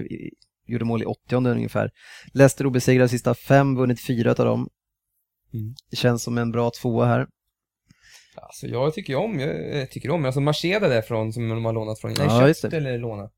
gjorde 0.66 0.84
mål 0.84 1.02
i 1.02 1.04
80 1.04 1.36
ungefär. 1.36 1.90
Leicester 2.34 2.66
obesegrade 2.66 3.08
sista 3.08 3.34
fem, 3.34 3.76
vunnit 3.76 4.06
fyra 4.06 4.30
av 4.30 4.44
dem. 4.44 4.68
Mm. 5.54 5.74
Det 5.90 5.96
känns 5.96 6.22
som 6.22 6.38
en 6.38 6.52
bra 6.52 6.70
tvåa 6.80 7.06
här. 7.06 7.26
Alltså 8.34 8.66
jag 8.66 8.94
tycker 8.94 9.16
om, 9.16 9.40
jag, 9.40 9.90
tycker 9.90 10.10
om, 10.10 10.24
alltså 10.24 10.40
Macheda 10.40 10.88
därifrån 10.88 11.32
som 11.32 11.48
de 11.48 11.64
har 11.64 11.72
lånat 11.72 12.00
från, 12.00 12.14
nej 12.18 12.26
Ja, 12.26 12.54
köpt 12.54 12.74
eller 12.74 12.98
lånat, 12.98 13.32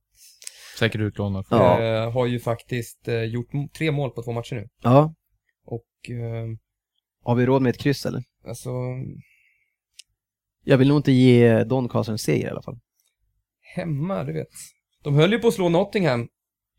Säkert 0.79 1.01
utlånad. 1.01 1.47
Ja. 1.51 1.83
eh, 1.83 2.13
har 2.13 2.27
ju 2.27 2.41
faktiskt 2.41 3.09
eh, 3.09 3.23
gjort 3.23 3.51
tre 3.79 3.91
mål 3.91 4.11
på 4.11 4.23
två 4.23 4.33
matcher 4.33 4.55
nu. 4.55 4.69
Ja, 4.83 5.15
Och, 5.67 6.11
eh, 6.11 6.47
har 7.25 7.35
vi 7.35 7.47
råd 7.47 7.63
med 7.63 7.71
ett 7.71 7.79
kryss 7.79 8.07
eller? 8.07 8.23
alltså, 8.47 8.71
Jag 10.65 10.79
vill 10.79 10.89
nog 10.89 10.99
inte 10.99 11.13
ge 11.13 11.65
Doncaster 11.65 12.13
en 12.13 12.19
seger 12.19 12.47
i 12.47 12.51
alla 12.51 12.63
fall. 12.63 12.79
hemma, 13.75 14.25
du 14.25 14.33
vet. 14.33 14.49
De 15.03 15.15
höll 15.15 15.33
ju 15.33 15.39
på 15.39 15.49
att 15.49 15.55
slå 15.55 15.69
Nottingham 15.69 16.29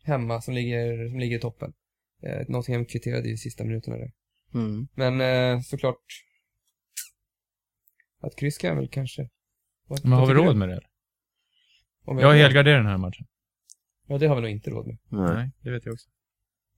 hemma 0.04 0.40
som 0.40 0.54
ligger, 0.54 1.08
som 1.08 1.18
ligger 1.18 1.36
i 1.36 1.40
toppen. 1.40 1.72
Eh, 2.22 2.46
Nottingham 2.48 2.84
kvitterade 2.84 3.28
ju 3.28 3.34
i 3.34 3.36
sista 3.36 3.64
minuterna 3.64 3.96
där. 3.96 4.12
Mm. 4.54 4.88
Men 4.94 5.20
eh, 5.20 5.60
såklart, 5.60 6.02
att 8.20 8.36
kryss 8.36 8.58
kan 8.58 8.68
jag 8.70 8.76
väl 8.76 8.88
kanske. 8.88 9.28
Vad- 9.86 10.04
Men 10.04 10.12
har 10.12 10.26
vi 10.26 10.34
råd 10.34 10.54
du? 10.54 10.58
med 10.58 10.68
det? 10.68 10.80
Om 12.04 12.18
Jag 12.18 12.32
helgarderar 12.34 12.76
den 12.76 12.86
här 12.86 12.98
matchen. 12.98 13.26
Ja, 14.06 14.18
det 14.18 14.26
har 14.26 14.34
vi 14.36 14.40
nog 14.42 14.50
inte 14.50 14.70
råd 14.70 14.86
med. 14.86 14.98
Nej. 15.08 15.34
Nej, 15.34 15.50
det 15.60 15.70
vet 15.70 15.84
jag 15.84 15.92
också. 15.92 16.08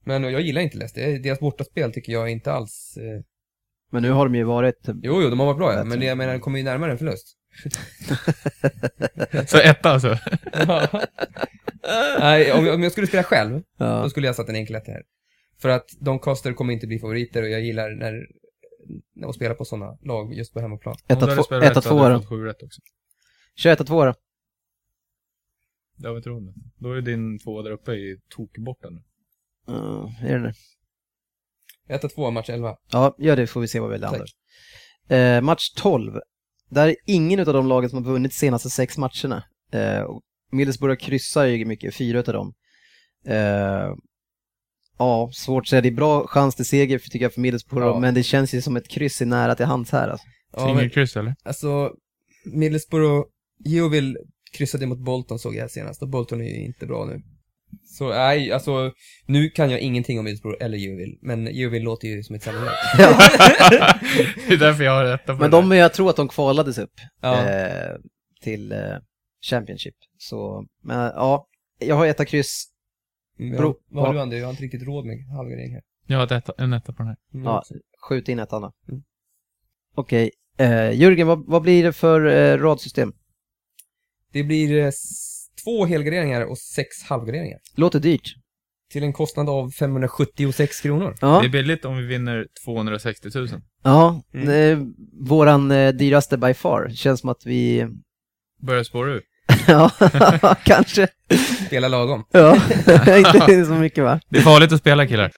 Men 0.03 0.23
jag 0.23 0.41
gillar 0.41 0.61
inte 0.61 0.77
Leicester. 0.77 1.19
Deras 1.19 1.39
bortaspel 1.39 1.93
tycker 1.93 2.11
jag 2.13 2.29
inte 2.29 2.51
alls... 2.51 2.97
Eh... 2.97 3.21
Men 3.89 4.03
nu 4.03 4.11
har 4.11 4.25
de 4.25 4.35
ju 4.35 4.43
varit... 4.43 4.87
Jo, 4.87 5.21
jo, 5.21 5.29
de 5.29 5.39
har 5.39 5.45
varit 5.45 5.57
bra 5.57 5.71
ja. 5.71 5.75
Bättre. 5.75 5.89
Men 5.89 5.99
det, 5.99 6.05
jag 6.05 6.17
menar, 6.17 6.33
de 6.33 6.39
kommer 6.39 6.57
ju 6.57 6.63
närmare 6.63 6.91
en 6.91 6.97
förlust. 6.97 7.37
Så 9.47 9.57
etta 9.57 9.89
alltså? 9.89 10.17
Nej, 12.19 12.51
om 12.51 12.65
jag, 12.65 12.75
om 12.75 12.83
jag 12.83 12.91
skulle 12.91 13.07
spela 13.07 13.23
själv, 13.23 13.51
då 13.53 13.63
Ja, 13.77 14.09
skulle 14.09 14.27
jag 14.27 14.35
satt 14.35 14.49
en 14.49 14.55
enkel 14.55 14.75
etta 14.75 14.91
här. 14.91 15.03
För 15.61 15.69
att 15.69 15.89
Doncaster 15.99 16.53
kommer 16.53 16.73
inte 16.73 16.87
bli 16.87 16.99
favoriter 16.99 17.43
och 17.43 17.49
jag 17.49 17.61
gillar 17.61 17.89
när, 17.89 18.27
när 19.15 19.27
att 19.27 19.35
spela 19.35 19.53
på 19.53 19.65
sådana 19.65 19.97
lag 20.01 20.33
just 20.33 20.53
på 20.53 20.59
hemmaplan. 20.59 20.93
Om 20.93 20.99
du 21.07 21.13
etta, 21.13 21.25
hade 21.25 21.81
två, 21.81 22.09
då. 22.09 22.19
fått 22.19 22.29
sju 22.29 22.45
rätt 22.45 22.63
också. 22.63 22.81
Kör 23.55 23.71
etta, 23.71 23.83
två 23.83 24.05
då. 24.05 24.13
Det 25.95 26.07
har 26.07 26.13
vi 26.13 26.17
inte 26.17 26.29
råd 26.29 26.43
med. 26.43 26.53
Då 26.77 26.91
är 26.91 27.01
din 27.01 27.39
två 27.39 27.61
där 27.61 27.71
uppe 27.71 27.91
i 27.91 28.19
tokborta 28.29 28.89
nu. 28.89 29.01
Ja, 29.67 30.11
är 30.21 30.39
det 30.39 30.53
det? 31.87 31.93
Etta 31.93 32.09
två, 32.09 32.31
match 32.31 32.49
11. 32.49 32.75
Ja, 32.91 33.15
gör 33.19 33.35
det 33.35 33.47
får 33.47 33.61
vi 33.61 33.67
se 33.67 33.79
vad 33.79 33.89
vi 33.89 33.97
landar. 33.97 34.25
Eh, 35.09 35.41
match 35.41 35.69
12. 35.75 36.13
Där 36.69 36.87
är 36.87 36.95
ingen 37.05 37.39
av 37.39 37.45
de 37.45 37.67
lagen 37.67 37.89
som 37.89 38.05
har 38.05 38.11
vunnit 38.11 38.33
senaste 38.33 38.69
sex 38.69 38.97
matcherna. 38.97 39.43
Eh, 39.71 40.05
Middlesbrough 40.51 40.99
kryssar 40.99 41.45
ju 41.45 41.65
mycket, 41.65 41.95
fyra 41.95 42.19
av 42.19 42.23
dem. 42.25 42.53
Eh, 43.27 43.93
ja, 44.97 45.29
svårt 45.33 45.63
att 45.63 45.67
säga. 45.67 45.81
Det 45.81 45.89
är 45.89 45.93
bra 45.93 46.27
chans 46.27 46.55
till 46.55 46.65
seger 46.65 46.99
tycker 46.99 47.25
jag 47.25 47.33
för 47.33 47.41
Middlesbrough, 47.41 47.87
Ja. 47.87 47.99
men 47.99 48.13
det 48.13 48.23
känns 48.23 48.53
ju 48.53 48.61
som 48.61 48.77
ett 48.77 48.87
kryss 48.87 49.21
är 49.21 49.25
nära 49.25 49.55
till 49.55 49.65
hands 49.65 49.91
här. 49.91 50.07
Alltså. 50.09 50.27
Ja, 50.53 50.65
men, 50.65 50.75
Singelkryss 50.77 51.17
eller? 51.17 51.35
alltså, 51.43 51.91
Middlesbrough, 52.45 53.27
Geoville 53.65 54.19
kryssade 54.51 54.85
mot 54.85 54.99
Bolton 54.99 55.39
såg 55.39 55.55
jag 55.55 55.71
senast 55.71 56.01
och 56.01 56.09
Bolton 56.09 56.41
är 56.41 56.45
ju 56.45 56.65
inte 56.65 56.85
bra 56.85 57.05
nu. 57.05 57.21
Så 57.85 58.09
nej, 58.09 58.51
alltså, 58.51 58.91
nu 59.25 59.49
kan 59.49 59.69
jag 59.71 59.79
ingenting 59.79 60.19
om 60.19 60.25
Middlesbrough 60.25 60.63
eller 60.65 60.77
Geoville, 60.77 61.17
men 61.21 61.45
Geoville 61.55 61.85
låter 61.85 62.07
ju 62.07 62.23
som 62.23 62.35
ett 62.35 62.45
lag. 62.45 62.53
det 64.47 64.53
är 64.53 64.57
därför 64.59 64.83
jag 64.83 64.91
har 64.91 65.05
etta 65.05 65.33
på 65.35 65.39
Men 65.41 65.51
de, 65.51 65.71
jag 65.71 65.93
tror 65.93 66.09
att 66.09 66.15
de 66.15 66.27
kvalades 66.27 66.77
upp 66.77 66.93
Ja. 67.21 67.49
eh, 67.49 67.95
till 68.41 68.71
eh, 68.71 68.79
Championship. 69.49 69.95
Så, 70.17 70.65
men 70.83 70.97
ja, 70.99 71.47
jag 71.79 71.95
har 71.95 72.05
etta 72.05 72.25
kryss. 72.25 72.65
Mm, 73.39 73.57
Bro- 73.57 73.79
vad 73.89 74.05
har 74.07 74.13
du 74.13 74.19
Andy? 74.19 74.37
Jag 74.37 74.45
har 74.45 74.51
inte 74.51 74.63
riktigt 74.63 74.83
råd 74.83 75.05
med 75.05 75.17
halvgardering 75.35 75.73
här. 75.73 75.81
Jag 76.05 76.17
har 76.17 76.25
ett 76.25 76.31
etta, 76.31 76.53
en 76.57 76.73
etta 76.73 76.93
på 76.93 76.97
den 76.97 77.07
här. 77.07 77.17
Mm, 77.33 77.45
Ja, 77.45 77.63
skjut 78.09 78.29
in 78.29 78.39
ettan 78.39 78.61
då. 78.61 78.73
Mm. 78.89 79.03
Okej, 79.95 80.31
eh, 80.57 80.91
Jörgen, 81.01 81.27
vad, 81.27 81.45
vad 81.47 81.61
blir 81.61 81.83
det 81.83 81.93
för 81.93 82.25
eh, 82.25 82.57
radsystem? 82.57 83.13
Det 84.31 84.43
blir 84.43 84.77
eh, 84.85 84.91
två 85.67 85.85
helgarderingar 85.85 86.41
och 86.41 86.57
sex 86.57 87.03
halvgarderingar. 87.09 87.59
Låter 87.75 87.99
dyrt. 87.99 88.33
Till 88.91 89.03
en 89.03 89.13
kostnad 89.13 89.49
av 89.49 89.71
576 89.71 90.81
kronor. 90.81 91.15
Ja, 91.21 91.39
Det 91.41 91.47
är 91.47 91.49
billigt 91.49 91.85
om 91.85 91.97
vi 91.97 92.05
vinner 92.05 92.45
260 92.65 93.29
000. 93.35 93.47
ja 93.83 94.21
Mm. 94.33 94.49
eh, 94.49 94.87
våran 95.27 95.71
eh, 95.71 95.89
dyraste 95.93 96.37
by 96.37 96.53
far. 96.53 96.89
Känns 96.95 97.19
som 97.19 97.29
att 97.29 97.45
vi, 97.45 97.87
Börjar 98.61 98.83
spåra 98.83 99.09
ur. 99.11 99.21
ja, 99.67 99.91
kanske. 100.63 101.07
Spela 101.67 101.87
lagom. 101.87 102.23
Ja, 102.31 102.55
inte 103.17 103.65
så 103.65 103.73
mycket 103.73 104.03
va? 104.03 104.19
Det 104.29 104.37
är 104.37 104.41
farligt 104.41 104.71
att 104.71 104.79
spela 104.79 105.07
killar. 105.07 105.31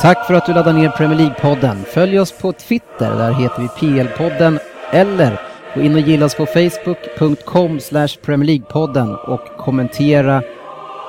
Tack 0.00 0.26
för 0.26 0.34
att 0.34 0.46
du 0.46 0.54
laddar 0.54 0.72
ner 0.72 0.88
Premier 0.90 1.18
League-podden. 1.18 1.84
Följ 1.84 2.18
oss 2.20 2.32
på 2.38 2.52
Twitter, 2.52 3.16
där 3.18 3.32
heter 3.32 3.62
vi 3.62 3.68
PL-podden. 3.68 4.58
Eller 4.92 5.40
gå 5.74 5.80
in 5.82 5.94
och 5.94 6.00
gilla 6.00 6.26
oss 6.26 6.34
på 6.34 6.46
facebook.com 6.46 7.78
Premier 8.22 8.48
League-podden 8.48 9.16
och 9.16 9.56
kommentera 9.58 10.42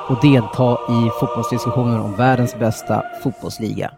och 0.10 0.22
delta 0.22 0.74
i 0.74 1.10
fotbollsdiskussioner 1.20 2.00
om 2.00 2.16
världens 2.16 2.56
bästa 2.60 3.04
fotbollsliga. 3.24 3.92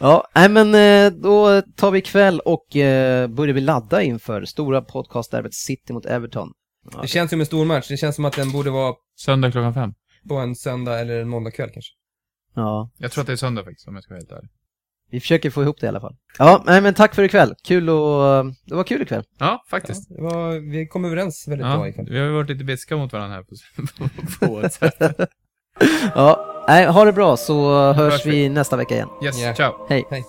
Ja, 0.00 0.26
nej 0.34 0.48
men 0.48 0.74
eh, 0.74 1.12
då 1.20 1.62
tar 1.76 1.90
vi 1.90 2.00
kväll 2.00 2.40
och 2.40 2.76
eh, 2.76 3.28
börjar 3.28 3.54
vi 3.54 3.60
ladda 3.60 4.02
inför 4.02 4.44
stora 4.44 4.82
podcastderbyt 4.82 5.54
City 5.54 5.92
mot 5.92 6.06
Everton. 6.06 6.52
Det 7.02 7.08
känns 7.08 7.30
som 7.30 7.40
en 7.40 7.46
stor 7.46 7.64
match. 7.64 7.88
Det 7.88 7.96
känns 7.96 8.16
som 8.16 8.24
att 8.24 8.36
den 8.36 8.52
borde 8.52 8.70
vara 8.70 8.94
Söndag 9.20 9.52
klockan 9.52 9.74
fem. 9.74 9.94
på 10.28 10.34
en 10.34 10.54
söndag 10.56 11.00
eller 11.00 11.20
en 11.20 11.28
måndagkväll 11.28 11.70
kanske. 11.72 11.92
Ja, 12.54 12.90
Jag 12.98 13.12
tror 13.12 13.22
att 13.22 13.26
det 13.26 13.32
är 13.32 13.36
söndag 13.36 13.64
faktiskt, 13.64 13.88
om 13.88 13.94
jag 13.94 14.04
ska 14.04 14.14
vara 14.14 14.20
helt 14.20 14.32
ärlig. 14.32 14.50
Vi 15.12 15.20
försöker 15.20 15.50
få 15.50 15.62
ihop 15.62 15.76
det 15.80 15.86
i 15.86 15.88
alla 15.88 16.00
fall. 16.00 16.14
Ja, 16.38 16.62
nej 16.66 16.80
men 16.80 16.94
tack 16.94 17.14
för 17.14 17.22
ikväll. 17.22 17.54
Kul 17.64 17.90
och 17.90 18.44
det 18.66 18.74
var 18.74 18.84
kul 18.84 19.02
ikväll. 19.02 19.24
Ja, 19.38 19.64
faktiskt. 19.70 20.06
Ja, 20.10 20.22
var, 20.22 20.70
vi 20.72 20.86
kom 20.86 21.04
överens 21.04 21.48
väldigt 21.48 21.66
Ja, 21.66 21.76
bra 21.76 21.88
ikväll. 21.88 22.06
vi 22.10 22.18
har 22.18 22.28
varit 22.28 22.48
lite 22.50 22.64
bitska 22.64 22.96
mot 22.96 23.12
varandra 23.12 23.36
här 23.36 23.42
på, 23.42 23.54
på, 24.40 24.46
på 24.46 24.60
ett 24.66 24.72
sätt. 24.72 24.94
Ja, 26.14 26.64
nej, 26.68 26.86
ha 26.86 27.04
det 27.04 27.12
bra 27.12 27.36
så 27.36 27.72
hörs 27.92 28.12
Hörs 28.12 28.26
vi. 28.26 28.30
vi 28.30 28.48
nästa 28.48 28.76
vecka 28.76 28.94
igen. 28.94 29.08
Yes, 29.24 29.38
Ja. 29.40 29.54
ciao. 29.54 29.86
Hej. 29.88 30.04
Hej. 30.10 30.24